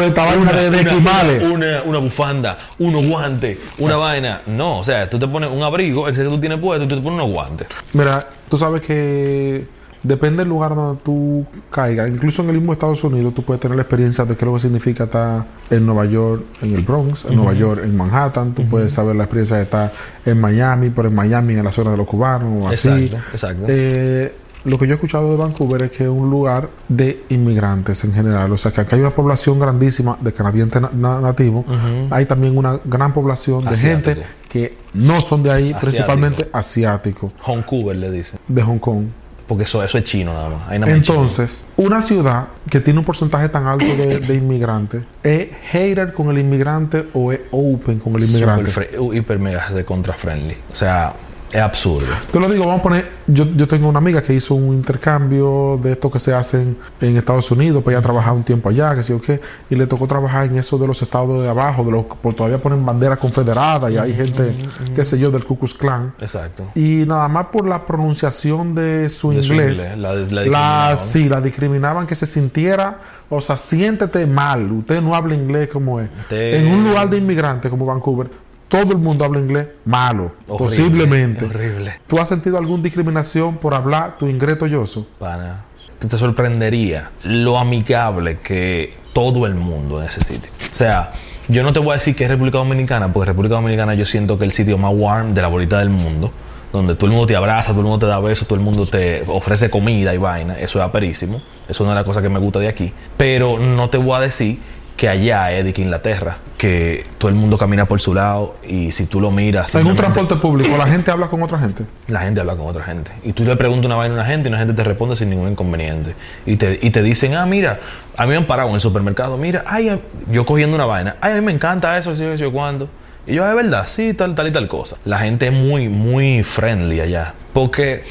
esta 0.00 0.24
vaina 0.24 0.52
de- 0.52 0.70
de 0.70 0.80
esquimales. 0.80 1.42
una, 1.42 1.54
una- 1.54 1.82
una 1.84 1.98
bufanda, 1.98 2.56
unos 2.78 3.06
guantes, 3.06 3.58
una 3.78 3.96
vaina. 3.96 4.42
No, 4.46 4.78
o 4.78 4.84
sea, 4.84 5.08
tú 5.10 5.18
te 5.18 5.28
pones 5.28 5.50
un 5.50 5.62
abrigo, 5.62 6.08
el 6.08 6.14
que 6.14 6.24
tú 6.24 6.38
tienes 6.40 6.58
puesto, 6.58 6.86
tú 6.88 6.96
te 6.96 7.02
pones 7.02 7.20
unos 7.22 7.32
guantes. 7.32 7.68
Mira, 7.92 8.26
tú 8.48 8.56
sabes 8.58 8.80
que 8.82 9.66
depende 10.02 10.42
del 10.42 10.48
lugar 10.50 10.74
donde 10.76 11.00
tú 11.02 11.44
caigas. 11.70 12.08
Incluso 12.08 12.40
en 12.42 12.50
el 12.50 12.56
mismo 12.58 12.72
Estados 12.72 13.02
Unidos 13.02 13.34
tú 13.34 13.42
puedes 13.42 13.60
tener 13.60 13.76
la 13.76 13.82
experiencia 13.82 14.24
de 14.24 14.36
qué 14.36 14.44
es 14.44 14.46
lo 14.46 14.54
que 14.54 14.60
significa 14.60 15.04
estar 15.04 15.44
en 15.68 15.84
Nueva 15.84 16.04
York, 16.04 16.44
en 16.62 16.74
el 16.74 16.82
Bronx, 16.82 17.24
en 17.24 17.34
Nueva 17.34 17.54
York, 17.54 17.80
en 17.82 17.96
Manhattan. 17.96 18.54
Tú 18.54 18.64
puedes 18.68 18.92
saber 18.92 19.16
la 19.16 19.24
experiencia 19.24 19.56
de 19.56 19.64
estar 19.64 19.92
en 20.24 20.40
Miami, 20.40 20.90
pero 20.90 21.08
en 21.08 21.14
Miami 21.14 21.54
en 21.54 21.64
la 21.64 21.72
zona 21.72 21.90
de 21.90 21.96
los 21.96 22.06
cubanos 22.06 22.64
o 22.64 22.68
así. 22.68 22.88
Exacto, 22.88 23.16
exacto. 23.32 23.64
Eh, 23.68 24.34
lo 24.66 24.78
que 24.78 24.86
yo 24.86 24.92
he 24.92 24.94
escuchado 24.96 25.30
de 25.30 25.36
Vancouver 25.36 25.82
es 25.84 25.90
que 25.92 26.04
es 26.04 26.10
un 26.10 26.28
lugar 26.30 26.68
de 26.88 27.22
inmigrantes 27.30 28.04
en 28.04 28.12
general. 28.12 28.50
O 28.52 28.58
sea, 28.58 28.70
que 28.72 28.80
acá 28.82 28.96
hay 28.96 29.00
una 29.02 29.10
población 29.14 29.58
grandísima 29.58 30.18
de 30.20 30.32
canadienses 30.32 30.82
na- 30.82 30.90
na- 30.92 31.20
nativos. 31.20 31.64
Hay 32.10 32.26
también 32.26 32.58
una 32.58 32.78
gran 32.84 33.14
población 33.14 33.64
de 33.64 33.70
Asiático. 33.70 34.10
gente 34.10 34.26
que 34.48 34.76
no 34.94 35.20
son 35.20 35.42
de 35.42 35.50
ahí, 35.50 35.56
Asiático. 35.64 35.80
principalmente 35.80 36.50
asiáticos, 36.52 37.32
Vancouver 37.46 37.96
le 37.96 38.10
dicen. 38.10 38.38
de 38.48 38.62
Hong 38.62 38.78
Kong. 38.78 39.04
Porque 39.46 39.62
eso, 39.62 39.80
eso 39.84 39.96
es 39.96 40.02
chino 40.02 40.32
nada 40.34 40.48
más. 40.48 40.68
Ahí 40.68 40.78
nada 40.80 40.90
más 40.90 41.00
es 41.02 41.06
chino. 41.06 41.20
Entonces, 41.22 41.58
una 41.76 42.02
ciudad 42.02 42.48
que 42.68 42.80
tiene 42.80 42.98
un 42.98 43.04
porcentaje 43.04 43.48
tan 43.48 43.64
alto 43.68 43.84
de, 43.86 44.18
de 44.18 44.34
inmigrantes, 44.34 45.04
¿es 45.22 45.50
hater 45.70 46.12
con 46.12 46.30
el 46.30 46.38
inmigrante 46.38 47.06
o 47.14 47.30
es 47.30 47.40
open 47.52 48.00
con 48.00 48.16
el 48.16 48.24
inmigrante? 48.24 48.70
Super 48.72 48.98
uh, 48.98 49.12
hiper 49.12 49.38
mega 49.38 49.70
de 49.70 49.84
contra 49.84 50.14
friendly. 50.14 50.56
O 50.72 50.74
sea, 50.74 51.12
es 51.52 51.60
absurdo. 51.60 52.06
Te 52.32 52.40
lo 52.40 52.48
digo, 52.50 52.64
vamos 52.64 52.80
a 52.80 52.82
poner, 52.82 53.08
yo, 53.26 53.44
yo 53.56 53.66
tengo 53.68 53.88
una 53.88 53.98
amiga 53.98 54.22
que 54.22 54.34
hizo 54.34 54.54
un 54.54 54.74
intercambio 54.74 55.78
de 55.82 55.92
esto 55.92 56.10
que 56.10 56.18
se 56.18 56.34
hacen 56.34 56.76
en 57.00 57.16
Estados 57.16 57.50
Unidos, 57.50 57.82
pues 57.82 57.94
ella 57.94 58.02
trabajaba 58.02 58.36
un 58.36 58.42
tiempo 58.42 58.68
allá, 58.68 58.94
que 58.94 59.02
sé 59.02 59.12
yo 59.12 59.20
qué, 59.20 59.40
y 59.70 59.76
le 59.76 59.86
tocó 59.86 60.06
trabajar 60.06 60.44
en 60.46 60.56
eso 60.58 60.76
de 60.78 60.86
los 60.86 61.00
estados 61.02 61.42
de 61.42 61.48
abajo, 61.48 61.84
de 61.84 61.90
los 61.92 62.04
por 62.06 62.34
todavía 62.34 62.58
ponen 62.58 62.84
banderas 62.84 63.18
confederadas 63.18 63.90
y 63.92 63.98
hay 63.98 64.14
gente, 64.14 64.52
qué 64.94 65.04
sé 65.04 65.18
yo, 65.18 65.30
del 65.30 65.44
Ku 65.44 65.56
Klux 65.58 65.74
Klan. 65.74 66.14
Exacto. 66.20 66.64
Y 66.74 67.04
nada 67.06 67.28
más 67.28 67.46
por 67.46 67.66
la 67.66 67.86
pronunciación 67.86 68.74
de 68.74 69.08
su 69.08 69.30
De 69.30 69.42
su 69.42 69.52
inglés, 69.52 69.78
inglés, 69.78 69.98
la- 69.98 70.14
la 70.14 70.90
la, 70.90 70.96
sí, 70.96 71.28
la 71.28 71.40
discriminaban 71.40 72.06
que 72.06 72.14
se 72.14 72.26
sintiera, 72.26 72.98
o 73.28 73.40
sea, 73.40 73.56
siéntete 73.56 74.26
mal, 74.26 74.70
usted 74.72 75.00
no 75.02 75.14
habla 75.14 75.34
inglés 75.34 75.68
como 75.72 76.00
es. 76.00 76.08
En 76.30 76.66
un 76.68 76.84
lugar 76.84 77.08
de 77.10 77.18
inmigrantes 77.18 77.70
como 77.70 77.86
Vancouver, 77.86 78.28
todo 78.68 78.92
el 78.92 78.98
mundo 78.98 79.24
habla 79.24 79.38
inglés 79.38 79.68
malo, 79.84 80.32
Horrible, 80.48 80.56
posiblemente. 80.58 81.44
horrible. 81.44 82.00
¿Tú 82.06 82.18
has 82.18 82.28
sentido 82.28 82.58
alguna 82.58 82.82
discriminación 82.82 83.56
por 83.58 83.74
hablar 83.74 84.18
tu 84.18 84.26
inglés 84.26 84.58
tolloso? 84.58 85.06
Pana. 85.18 85.64
Te, 85.98 86.08
te 86.08 86.18
sorprendería 86.18 87.10
lo 87.22 87.58
amigable 87.58 88.38
que 88.38 88.94
todo 89.12 89.46
el 89.46 89.54
mundo 89.54 90.00
en 90.02 90.08
ese 90.08 90.20
sitio. 90.20 90.50
O 90.70 90.74
sea, 90.74 91.12
yo 91.48 91.62
no 91.62 91.72
te 91.72 91.78
voy 91.78 91.90
a 91.90 91.94
decir 91.94 92.14
que 92.16 92.24
es 92.24 92.30
República 92.30 92.58
Dominicana, 92.58 93.12
porque 93.12 93.26
República 93.28 93.54
Dominicana 93.54 93.94
yo 93.94 94.04
siento 94.04 94.36
que 94.38 94.44
es 94.44 94.50
el 94.50 94.54
sitio 94.56 94.76
más 94.78 94.92
warm 94.94 95.32
de 95.32 95.42
la 95.42 95.48
bolita 95.48 95.78
del 95.78 95.88
mundo, 95.90 96.32
donde 96.72 96.94
todo 96.96 97.06
el 97.06 97.12
mundo 97.12 97.26
te 97.26 97.36
abraza, 97.36 97.68
todo 97.70 97.80
el 97.80 97.86
mundo 97.86 98.00
te 98.00 98.06
da 98.06 98.18
besos, 98.20 98.46
todo 98.46 98.58
el 98.58 98.64
mundo 98.64 98.84
te 98.84 99.22
ofrece 99.28 99.70
comida 99.70 100.12
y 100.12 100.18
vaina. 100.18 100.58
Eso 100.58 100.78
es 100.80 100.84
aperísimo. 100.84 101.40
Eso 101.68 101.84
no 101.84 101.90
es 101.92 101.94
la 101.96 102.04
cosa 102.04 102.20
que 102.20 102.28
me 102.28 102.38
gusta 102.40 102.58
de 102.58 102.68
aquí. 102.68 102.92
Pero 103.16 103.58
no 103.58 103.88
te 103.88 103.96
voy 103.96 104.16
a 104.16 104.20
decir 104.20 104.58
que 104.96 105.08
allá 105.08 105.52
es 105.52 105.64
de 105.64 105.74
que 105.74 105.82
Inglaterra, 105.82 106.38
que 106.56 107.04
todo 107.18 107.28
el 107.28 107.34
mundo 107.34 107.58
camina 107.58 107.84
por 107.84 108.00
su 108.00 108.14
lado 108.14 108.56
y 108.66 108.92
si 108.92 109.04
tú 109.04 109.20
lo 109.20 109.30
miras... 109.30 109.74
En 109.74 109.86
un 109.86 109.94
transporte 109.94 110.36
público, 110.36 110.76
la 110.76 110.86
gente 110.86 111.10
habla 111.10 111.28
con 111.28 111.42
otra 111.42 111.58
gente. 111.58 111.84
la 112.08 112.20
gente 112.20 112.40
habla 112.40 112.56
con 112.56 112.66
otra 112.66 112.82
gente. 112.82 113.12
Y 113.22 113.32
tú 113.32 113.44
le 113.44 113.54
preguntas 113.56 113.86
una 113.86 113.96
vaina 113.96 114.14
a 114.14 114.18
una 114.18 114.26
gente 114.26 114.48
y 114.48 114.52
una 114.52 114.58
gente 114.58 114.72
te 114.72 114.82
responde 114.82 115.14
sin 115.14 115.28
ningún 115.28 115.50
inconveniente. 115.50 116.14
Y 116.46 116.56
te, 116.56 116.78
y 116.80 116.90
te 116.90 117.02
dicen, 117.02 117.34
ah, 117.34 117.44
mira, 117.44 117.78
a 118.16 118.24
mí 118.24 118.30
me 118.30 118.36
han 118.36 118.46
parado 118.46 118.70
en 118.70 118.76
el 118.76 118.80
supermercado, 118.80 119.36
mira, 119.36 119.64
ay, 119.66 120.00
yo 120.30 120.46
cogiendo 120.46 120.74
una 120.74 120.86
vaina, 120.86 121.16
ay, 121.20 121.32
a 121.32 121.34
mí 121.36 121.42
me 121.42 121.52
encanta 121.52 121.98
eso, 121.98 122.12
eso, 122.12 122.32
eso, 122.32 122.50
cuando. 122.50 122.88
Y 123.26 123.34
yo, 123.34 123.48
es 123.48 123.54
verdad, 123.54 123.86
sí, 123.86 124.14
tal, 124.14 124.34
tal 124.34 124.46
y 124.46 124.52
tal 124.52 124.66
cosa. 124.66 124.96
La 125.04 125.18
gente 125.18 125.48
es 125.48 125.52
muy, 125.52 125.88
muy 125.88 126.42
friendly 126.42 127.00
allá. 127.00 127.34
Porque 127.52 128.04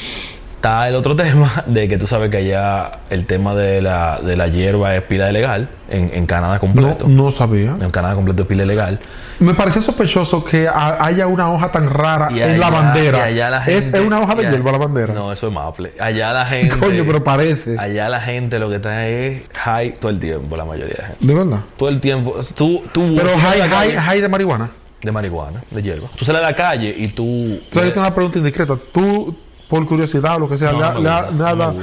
está 0.66 0.88
el 0.90 0.96
otro 0.96 1.16
tema 1.26 1.64
de 1.68 1.88
que 1.88 1.98
tú 1.98 2.08
sabes 2.08 2.32
que 2.32 2.38
allá 2.38 3.00
el 3.12 3.26
tema 3.26 3.54
de 3.54 3.82
la, 3.82 4.20
de 4.24 4.36
la 4.36 4.48
hierba 4.48 4.96
es 4.96 5.04
pila 5.04 5.30
ilegal 5.30 5.70
en, 5.90 6.10
en 6.14 6.26
Canadá 6.26 6.56
No, 6.56 6.60
completo. 6.60 7.06
no 7.08 7.30
sabía. 7.32 7.76
En 7.80 7.92
Canadá 7.92 8.16
completo 8.16 8.42
es 8.44 8.48
pila 8.50 8.64
ilegal. 8.64 9.00
Me 9.38 9.54
parecía 9.54 9.82
sospechoso 9.82 10.44
que 10.44 10.68
ha- 10.68 11.04
haya 11.06 11.28
una 11.28 11.52
hoja 11.52 11.70
tan 11.72 11.90
rara 11.90 12.30
Y 12.32 12.40
en 12.42 12.60
la 12.60 12.70
bandera. 12.72 13.30
y 13.30 13.34
allá 13.34 13.50
la 13.52 13.66
es, 13.66 13.84
gente- 13.86 14.00
es 14.00 14.06
una 14.06 14.22
hoja 14.22 14.34
de 14.36 14.50
hierba 14.50 14.72
la 14.72 14.78
bandera. 14.80 15.14
No, 15.14 15.32
eso 15.32 15.48
es 15.48 15.54
maple. 15.54 15.92
Allá 16.00 16.34
la 16.34 16.46
gente. 16.46 16.78
Coño, 16.80 17.04
pero 17.06 17.24
parece. 17.24 17.78
Allá 17.78 18.10
la 18.10 18.22
gente 18.22 18.58
lo 18.58 18.70
que 18.70 18.78
está 18.78 19.08
es 19.08 19.44
high 19.54 20.00
todo 20.00 20.10
el 20.10 20.20
tiempo, 20.20 20.56
la 20.58 20.66
mayoría 20.66 20.96
de 20.96 21.04
gente. 21.06 21.28
De 21.28 21.34
verdad. 21.36 21.60
Todo 21.78 21.90
el 21.90 22.00
tiempo. 22.00 22.36
Tú, 22.56 22.82
tú 22.94 23.14
Pero 23.16 23.32
tú 23.34 23.38
la 23.40 23.52
hay, 23.52 23.70
calle 23.70 23.98
hay 24.00 24.22
de 24.22 24.30
marihuana. 24.30 24.70
de 25.04 25.12
marihuana, 25.12 25.62
de 25.70 25.82
hierba. 25.84 26.08
Tú 26.16 26.26
sales 26.26 26.42
a 26.42 26.46
la 26.50 26.56
calle 26.56 26.96
y 26.98 27.10
tú. 27.10 27.60
Yo 27.72 27.82
tengo 27.82 28.00
una 28.00 28.16
pregunta 28.16 28.40
indiscreta. 28.40 28.76
¿Tú 28.94 29.36
por 29.76 29.86
curiosidad 29.88 30.36
o 30.36 30.40
lo 30.40 30.50
que 30.50 30.58
sea, 30.58 30.72
No, 30.72 30.78
le, 30.80 30.80
no 30.84 30.88
ha- 30.88 30.94
me 30.94 31.02
le 31.02 31.10
ha- 31.10 31.22
gusta, 31.22 31.32
le 31.32 31.44
ha 31.44 31.56
no 31.56 31.56
dado. 31.56 31.74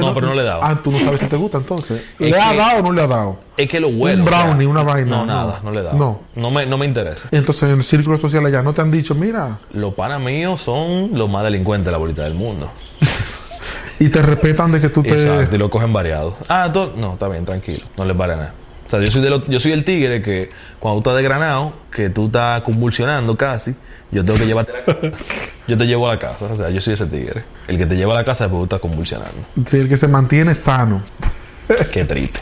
dado. 0.00 0.14
pero 0.14 0.26
no 0.26 0.34
le 0.34 0.42
dado. 0.42 0.60
Ah, 0.64 0.80
tú 0.82 0.90
no 0.90 0.98
sabes 0.98 1.20
si 1.20 1.26
te 1.26 1.36
gusta 1.36 1.58
entonces. 1.58 2.02
¿Le 2.18 2.38
ha 2.38 2.54
dado 2.54 2.80
o 2.80 2.82
no 2.82 2.92
le 2.92 3.02
ha 3.02 3.06
dado? 3.06 3.38
Es 3.56 3.68
que 3.68 3.78
lo 3.80 3.90
bueno. 3.90 4.22
Un 4.22 4.28
o 4.28 4.32
sea, 4.32 4.44
brownie, 4.46 4.66
una 4.66 4.82
vaina, 4.82 5.16
No, 5.18 5.26
nada, 5.26 5.60
no 5.62 5.70
le 5.70 5.82
da. 5.82 5.92
No. 5.92 6.20
No 6.34 6.50
me, 6.50 6.66
no 6.66 6.76
me 6.78 6.86
interesa. 6.86 7.28
Entonces 7.30 7.68
en 7.70 7.76
el 7.76 7.84
círculo 7.84 8.18
social 8.18 8.44
allá 8.44 8.62
no 8.62 8.72
te 8.74 8.80
han 8.82 8.90
dicho, 8.90 9.14
mira, 9.14 9.58
Los 9.72 9.94
panas 9.94 10.20
míos 10.20 10.60
son 10.60 11.10
los 11.12 11.30
más 11.30 11.44
delincuentes 11.44 11.86
de 11.86 11.92
la 11.92 11.98
bolita 11.98 12.22
del 12.24 12.34
mundo. 12.34 12.70
y 13.98 14.08
te 14.08 14.20
respetan 14.22 14.72
de 14.72 14.80
que 14.80 14.88
tú 14.88 15.02
te. 15.02 15.10
Exacto, 15.14 15.54
y 15.54 15.58
lo 15.58 15.70
cogen 15.70 15.92
variado. 15.92 16.36
Ah, 16.48 16.68
tú- 16.72 16.92
no, 16.96 17.14
está 17.14 17.28
bien, 17.28 17.44
tranquilo. 17.46 17.84
No 17.96 18.04
les 18.04 18.16
vale 18.16 18.36
nada. 18.36 18.52
O 18.86 18.90
sea, 18.90 19.00
yo 19.00 19.10
soy, 19.10 19.20
de 19.22 19.30
los- 19.30 19.46
yo 19.48 19.58
soy 19.58 19.72
el 19.72 19.84
tigre 19.84 20.22
que 20.22 20.50
cuando 20.78 21.00
tú 21.02 21.10
estás 21.10 21.20
desgranado, 21.22 21.72
que 21.90 22.08
tú 22.10 22.26
estás 22.26 22.62
convulsionando 22.62 23.36
casi, 23.36 23.74
yo 24.10 24.24
tengo 24.24 24.38
que 24.38 24.46
llevarte 24.46 24.72
a 24.72 24.76
la 24.76 24.84
casa. 24.84 25.16
Yo 25.66 25.76
te 25.76 25.84
llevo 25.84 26.08
a 26.08 26.14
la 26.14 26.20
casa. 26.20 26.44
O 26.44 26.56
sea, 26.56 26.70
yo 26.70 26.80
soy 26.80 26.94
ese 26.94 27.06
tigre. 27.06 27.42
El 27.66 27.76
que 27.76 27.86
te 27.86 27.96
lleva 27.96 28.12
a 28.12 28.16
la 28.16 28.24
casa 28.24 28.44
después 28.44 28.60
tú 28.60 28.64
estás 28.76 28.78
convulsionando. 28.80 29.34
Sí, 29.64 29.78
el 29.78 29.88
que 29.88 29.96
se 29.96 30.06
mantiene 30.06 30.54
sano. 30.54 31.02
Qué 31.92 32.04
triste. 32.04 32.38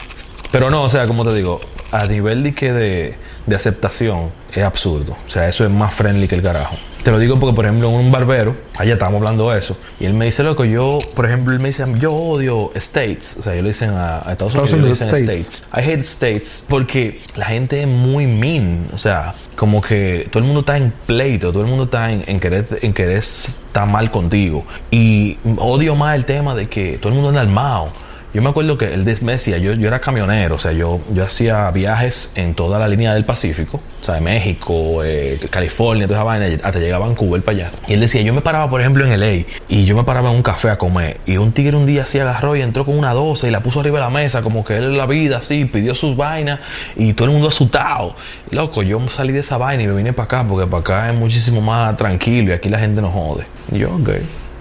Pero 0.51 0.69
no, 0.69 0.83
o 0.83 0.89
sea, 0.89 1.07
como 1.07 1.25
te 1.25 1.33
digo, 1.33 1.59
a 1.91 2.05
nivel 2.05 2.43
de 2.43 2.53
que 2.53 2.71
de, 2.71 3.15
de 3.47 3.55
aceptación 3.55 4.29
es 4.53 4.63
absurdo. 4.63 5.17
O 5.27 5.29
sea, 5.31 5.47
eso 5.49 5.65
es 5.65 5.71
más 5.71 5.95
friendly 5.95 6.27
que 6.27 6.35
el 6.35 6.43
carajo. 6.43 6.75
Te 7.05 7.11
lo 7.11 7.19
digo 7.19 7.39
porque, 7.39 7.55
por 7.55 7.65
ejemplo, 7.65 7.89
un 7.89 8.11
barbero, 8.11 8.55
allá 8.75 8.93
estábamos 8.93 9.19
hablando 9.19 9.51
de 9.51 9.59
eso, 9.59 9.77
y 9.99 10.05
él 10.05 10.15
me 10.15 10.25
dice, 10.25 10.41
loco, 10.41 10.65
yo, 10.65 10.97
por 11.13 11.27
ejemplo, 11.27 11.53
él 11.53 11.59
me 11.59 11.67
dice, 11.67 11.85
yo 11.99 12.11
odio 12.11 12.71
States. 12.73 13.37
O 13.39 13.43
sea, 13.43 13.53
yo 13.55 13.61
le 13.61 13.67
dicen 13.67 13.91
a, 13.91 14.27
a 14.27 14.31
Estados, 14.31 14.53
Estados 14.53 14.73
Unidos, 14.73 15.01
dicen 15.01 15.13
States. 15.13 15.67
I 15.71 15.81
hate 15.81 15.99
States 15.99 16.65
porque 16.67 17.21
la 17.35 17.45
gente 17.45 17.79
es 17.83 17.87
muy 17.87 18.25
mean. 18.25 18.87
O 18.91 18.97
sea, 18.97 19.35
como 19.55 19.81
que 19.81 20.27
todo 20.31 20.39
el 20.39 20.45
mundo 20.45 20.61
está 20.61 20.77
en 20.77 20.91
pleito, 21.05 21.51
todo 21.51 21.61
el 21.61 21.69
mundo 21.69 21.83
está 21.83 22.11
en, 22.11 22.23
en 22.25 22.39
querer, 22.39 22.65
en 22.81 22.91
querer 22.91 23.17
estar 23.17 23.87
mal 23.87 24.09
contigo. 24.09 24.65
Y 24.89 25.37
odio 25.57 25.93
más 25.93 26.15
el 26.15 26.25
tema 26.25 26.55
de 26.55 26.65
que 26.65 26.97
todo 26.97 27.09
el 27.09 27.13
mundo 27.13 27.29
anda 27.29 27.41
armado. 27.41 27.89
Yo 28.35 28.41
me 28.41 28.49
acuerdo 28.49 28.77
que 28.77 28.93
él 28.93 29.05
me 29.21 29.31
decía, 29.31 29.59
yo, 29.59 29.71
yo 29.75 29.87
era 29.87 30.01
camionero, 30.01 30.55
o 30.55 30.59
sea, 30.59 30.73
yo, 30.73 30.99
yo 31.09 31.23
hacía 31.23 31.71
viajes 31.71 32.33
en 32.35 32.53
toda 32.53 32.77
la 32.79 32.89
línea 32.89 33.13
del 33.13 33.23
Pacífico, 33.23 33.79
o 34.01 34.03
sea, 34.03 34.15
de 34.15 34.19
México, 34.19 35.05
eh, 35.05 35.39
California, 35.49 36.05
toda 36.05 36.19
esa 36.19 36.25
vaina, 36.25 36.47
hasta 36.61 36.79
llegar 36.79 37.01
a 37.01 37.05
Vancouver 37.05 37.41
para 37.43 37.57
allá. 37.59 37.71
Y 37.87 37.93
él 37.93 38.01
decía, 38.01 38.21
yo 38.23 38.33
me 38.33 38.41
paraba, 38.41 38.69
por 38.69 38.81
ejemplo, 38.81 39.07
en 39.07 39.17
LA, 39.17 39.45
y 39.69 39.85
yo 39.85 39.95
me 39.95 40.03
paraba 40.03 40.31
en 40.31 40.35
un 40.35 40.43
café 40.43 40.69
a 40.69 40.77
comer, 40.77 41.21
y 41.25 41.37
un 41.37 41.53
tigre 41.53 41.77
un 41.77 41.85
día 41.85 42.03
así 42.03 42.19
agarró 42.19 42.57
y 42.57 42.61
entró 42.61 42.83
con 42.83 42.97
una 42.97 43.13
12 43.13 43.47
y 43.47 43.51
la 43.51 43.61
puso 43.61 43.79
arriba 43.79 43.99
de 43.99 44.03
la 44.03 44.09
mesa, 44.09 44.41
como 44.41 44.65
que 44.65 44.75
él 44.75 44.97
la 44.97 45.05
vida, 45.05 45.37
así, 45.37 45.63
pidió 45.63 45.95
sus 45.95 46.17
vainas, 46.17 46.59
y 46.97 47.13
todo 47.13 47.29
el 47.29 47.31
mundo 47.31 47.47
asustado. 47.47 48.17
Loco, 48.51 48.83
yo 48.83 48.99
salí 49.11 49.31
de 49.31 49.39
esa 49.39 49.57
vaina 49.57 49.83
y 49.83 49.87
me 49.87 49.93
vine 49.93 50.11
para 50.11 50.25
acá, 50.25 50.43
porque 50.43 50.69
para 50.69 50.81
acá 50.81 51.09
es 51.09 51.17
muchísimo 51.17 51.61
más 51.61 51.95
tranquilo, 51.95 52.49
y 52.49 52.53
aquí 52.53 52.67
la 52.67 52.79
gente 52.79 53.01
no 53.01 53.11
jode. 53.11 53.45
Y 53.71 53.77
yo, 53.77 53.95
ok. 53.95 54.09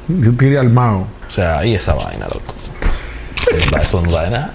Yo 0.07 0.33
tiré 0.37 0.59
al 0.59 0.71
mao. 0.71 1.09
O 1.27 1.31
sea, 1.31 1.59
ahí 1.59 1.75
esa 1.75 1.95
vaina, 1.95 2.27
loco. 2.27 2.55
Eso 3.55 4.03
no 4.03 4.11
nada. 4.11 4.51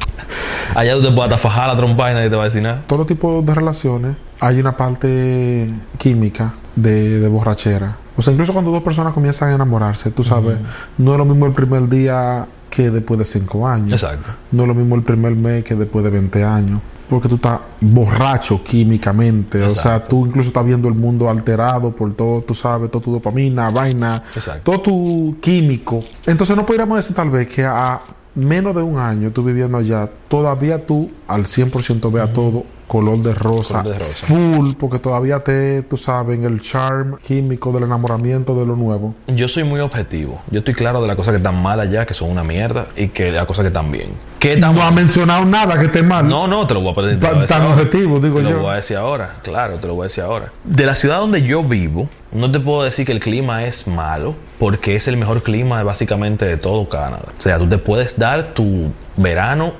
Allá 0.76 0.95
tú 0.95 1.02
te 1.02 1.12
puedes 1.12 1.32
hasta 1.32 1.38
fajar 1.38 1.68
la 1.68 1.78
trompa 1.78 2.12
y 2.12 2.14
nadie 2.14 2.30
te 2.30 2.36
va 2.36 2.43
a 2.43 2.45
decir 2.45 2.62
nada. 2.62 2.84
Todo 2.88 3.06
tipo 3.06 3.41
de 3.41 3.56
relaciones 3.56 4.16
hay 4.39 4.60
una 4.60 4.78
parte 4.78 5.70
química 5.97 6.54
de, 6.76 7.20
de 7.20 7.28
borrachera. 7.28 7.97
O 8.16 8.22
sea, 8.22 8.34
incluso 8.34 8.54
cuando 8.54 8.72
dos 8.72 8.84
personas 8.84 9.14
comienzan 9.14 9.50
a 9.50 9.56
enamorarse, 9.56 10.12
tú 10.12 10.24
sabes, 10.24 10.58
no 10.97 11.14
es 11.14 11.18
lo 11.18 11.26
mismo 11.26 11.45
el 11.45 11.54
primer 11.54 11.88
día 11.88 12.47
que 12.70 12.91
después 12.91 13.18
de 13.18 13.26
cinco 13.26 13.68
años. 13.68 13.93
Exacto. 13.93 14.30
No 14.52 14.64
es 14.64 14.68
lo 14.68 14.76
mismo 14.76 14.95
el 14.95 15.04
primer 15.04 15.36
mes 15.36 15.64
que 15.64 15.76
después 15.76 16.04
de 16.04 16.12
20 16.12 16.43
años. 16.43 16.82
Porque 17.10 17.28
tú 17.28 17.36
estás 17.36 17.60
borracho 17.82 18.64
químicamente. 18.64 19.64
O 19.64 19.74
sea, 19.74 20.04
tú 20.04 20.28
incluso 20.28 20.50
estás 20.50 20.64
viendo 20.64 20.88
el 20.88 20.93
mundo 20.93 21.28
alterado 21.28 21.95
por 21.95 22.14
todo, 22.14 22.41
tú 22.41 22.54
sabes, 22.54 22.91
todo 22.91 23.02
tu 23.02 23.12
dopamina, 23.12 23.72
vaina, 23.72 24.22
Exacto. 24.36 24.72
todo 24.72 24.82
tu 24.82 25.38
químico. 25.41 26.04
Entonces 26.28 26.56
no 26.56 26.66
podríamos 26.66 26.97
decir 26.97 27.16
tal 27.16 27.32
vez 27.32 27.47
que 27.47 27.66
a 27.66 28.00
menos 28.40 28.76
de 28.76 28.82
un 28.82 28.98
año 28.98 29.32
tú 29.32 29.44
viviendo 29.44 29.78
allá, 29.78 30.10
todavía 30.28 30.86
tú 30.86 31.12
al 31.28 31.46
100% 31.46 32.12
veas 32.12 32.34
todo 32.34 32.64
color 32.88 33.20
de 33.20 33.36
rosa, 33.36 33.84
Color 33.84 33.94
de 33.94 34.00
rosa. 34.00 34.28
full, 34.28 34.72
porque 34.80 34.98
todavía 34.98 35.44
te, 35.44 35.84
tú 35.84 35.96
sabes, 35.96 36.40
el 36.40 36.60
charm 36.60 37.18
químico 37.18 37.72
del 37.72 37.84
enamoramiento 37.84 38.60
de 38.60 38.66
lo 38.66 38.76
nuevo. 38.76 39.14
Yo 39.28 39.48
soy 39.48 39.64
muy 39.64 39.80
objetivo. 39.80 40.42
Yo 40.50 40.60
estoy 40.60 40.74
claro 40.74 41.00
de 41.02 41.08
las 41.08 41.16
cosas 41.16 41.34
que 41.34 41.38
están 41.38 41.62
mal 41.62 41.80
allá, 41.80 42.06
que 42.08 42.16
son 42.16 42.32
una 42.32 42.44
mierda, 42.44 42.88
y 42.96 43.10
que 43.10 43.32
las 43.32 43.46
cosas 43.46 43.64
que 43.64 43.68
están 43.68 43.92
bien. 43.92 44.10
¿Qué 44.40 44.56
tan 44.58 44.74
No 44.74 44.82
ha 44.84 44.92
mencionado 44.92 45.44
nada 45.46 45.78
que 45.78 45.86
esté 45.88 46.02
mal. 46.02 46.28
No, 46.28 46.48
no, 46.48 46.66
te 46.66 46.74
lo 46.74 46.82
voy 46.82 46.94
a 46.94 46.96
pedir. 46.96 47.20
te 47.20 47.28
lo 47.28 47.38
Tan- 47.40 47.48
tan 47.48 47.62
ahora. 47.64 47.74
objetivo, 47.76 48.20
digo 48.20 48.38
Te 48.38 48.44
lo 48.44 48.50
yo. 48.52 48.60
voy 48.60 48.72
a 48.72 48.76
decir 48.76 48.96
ahora, 48.98 49.36
claro, 49.44 49.76
te 49.76 49.88
lo 49.88 49.96
voy 49.96 50.06
a 50.06 50.08
decir 50.08 50.24
ahora. 50.24 50.52
De 50.64 50.86
la 50.86 50.96
ciudad 50.96 51.20
donde 51.20 51.42
yo 51.42 51.64
vivo, 51.64 52.08
no 52.32 52.50
te 52.50 52.60
puedo 52.60 52.84
decir 52.84 53.06
que 53.06 53.12
el 53.12 53.20
clima 53.20 53.66
es 53.66 53.88
malo, 53.88 54.36
porque 54.58 54.96
es 54.96 55.08
el 55.10 55.18
mejor 55.18 55.44
clima 55.44 55.84
básicamente 55.84 56.46
de 56.46 56.56
todo 56.58 56.88
Canadá. 56.88 57.20
O 57.38 57.42
sea, 57.42 57.58
tú 57.58 57.68
te 57.68 57.78
puedes 57.78 58.18
dar 58.18 58.54
tu 58.54 58.94
verano 59.18 59.74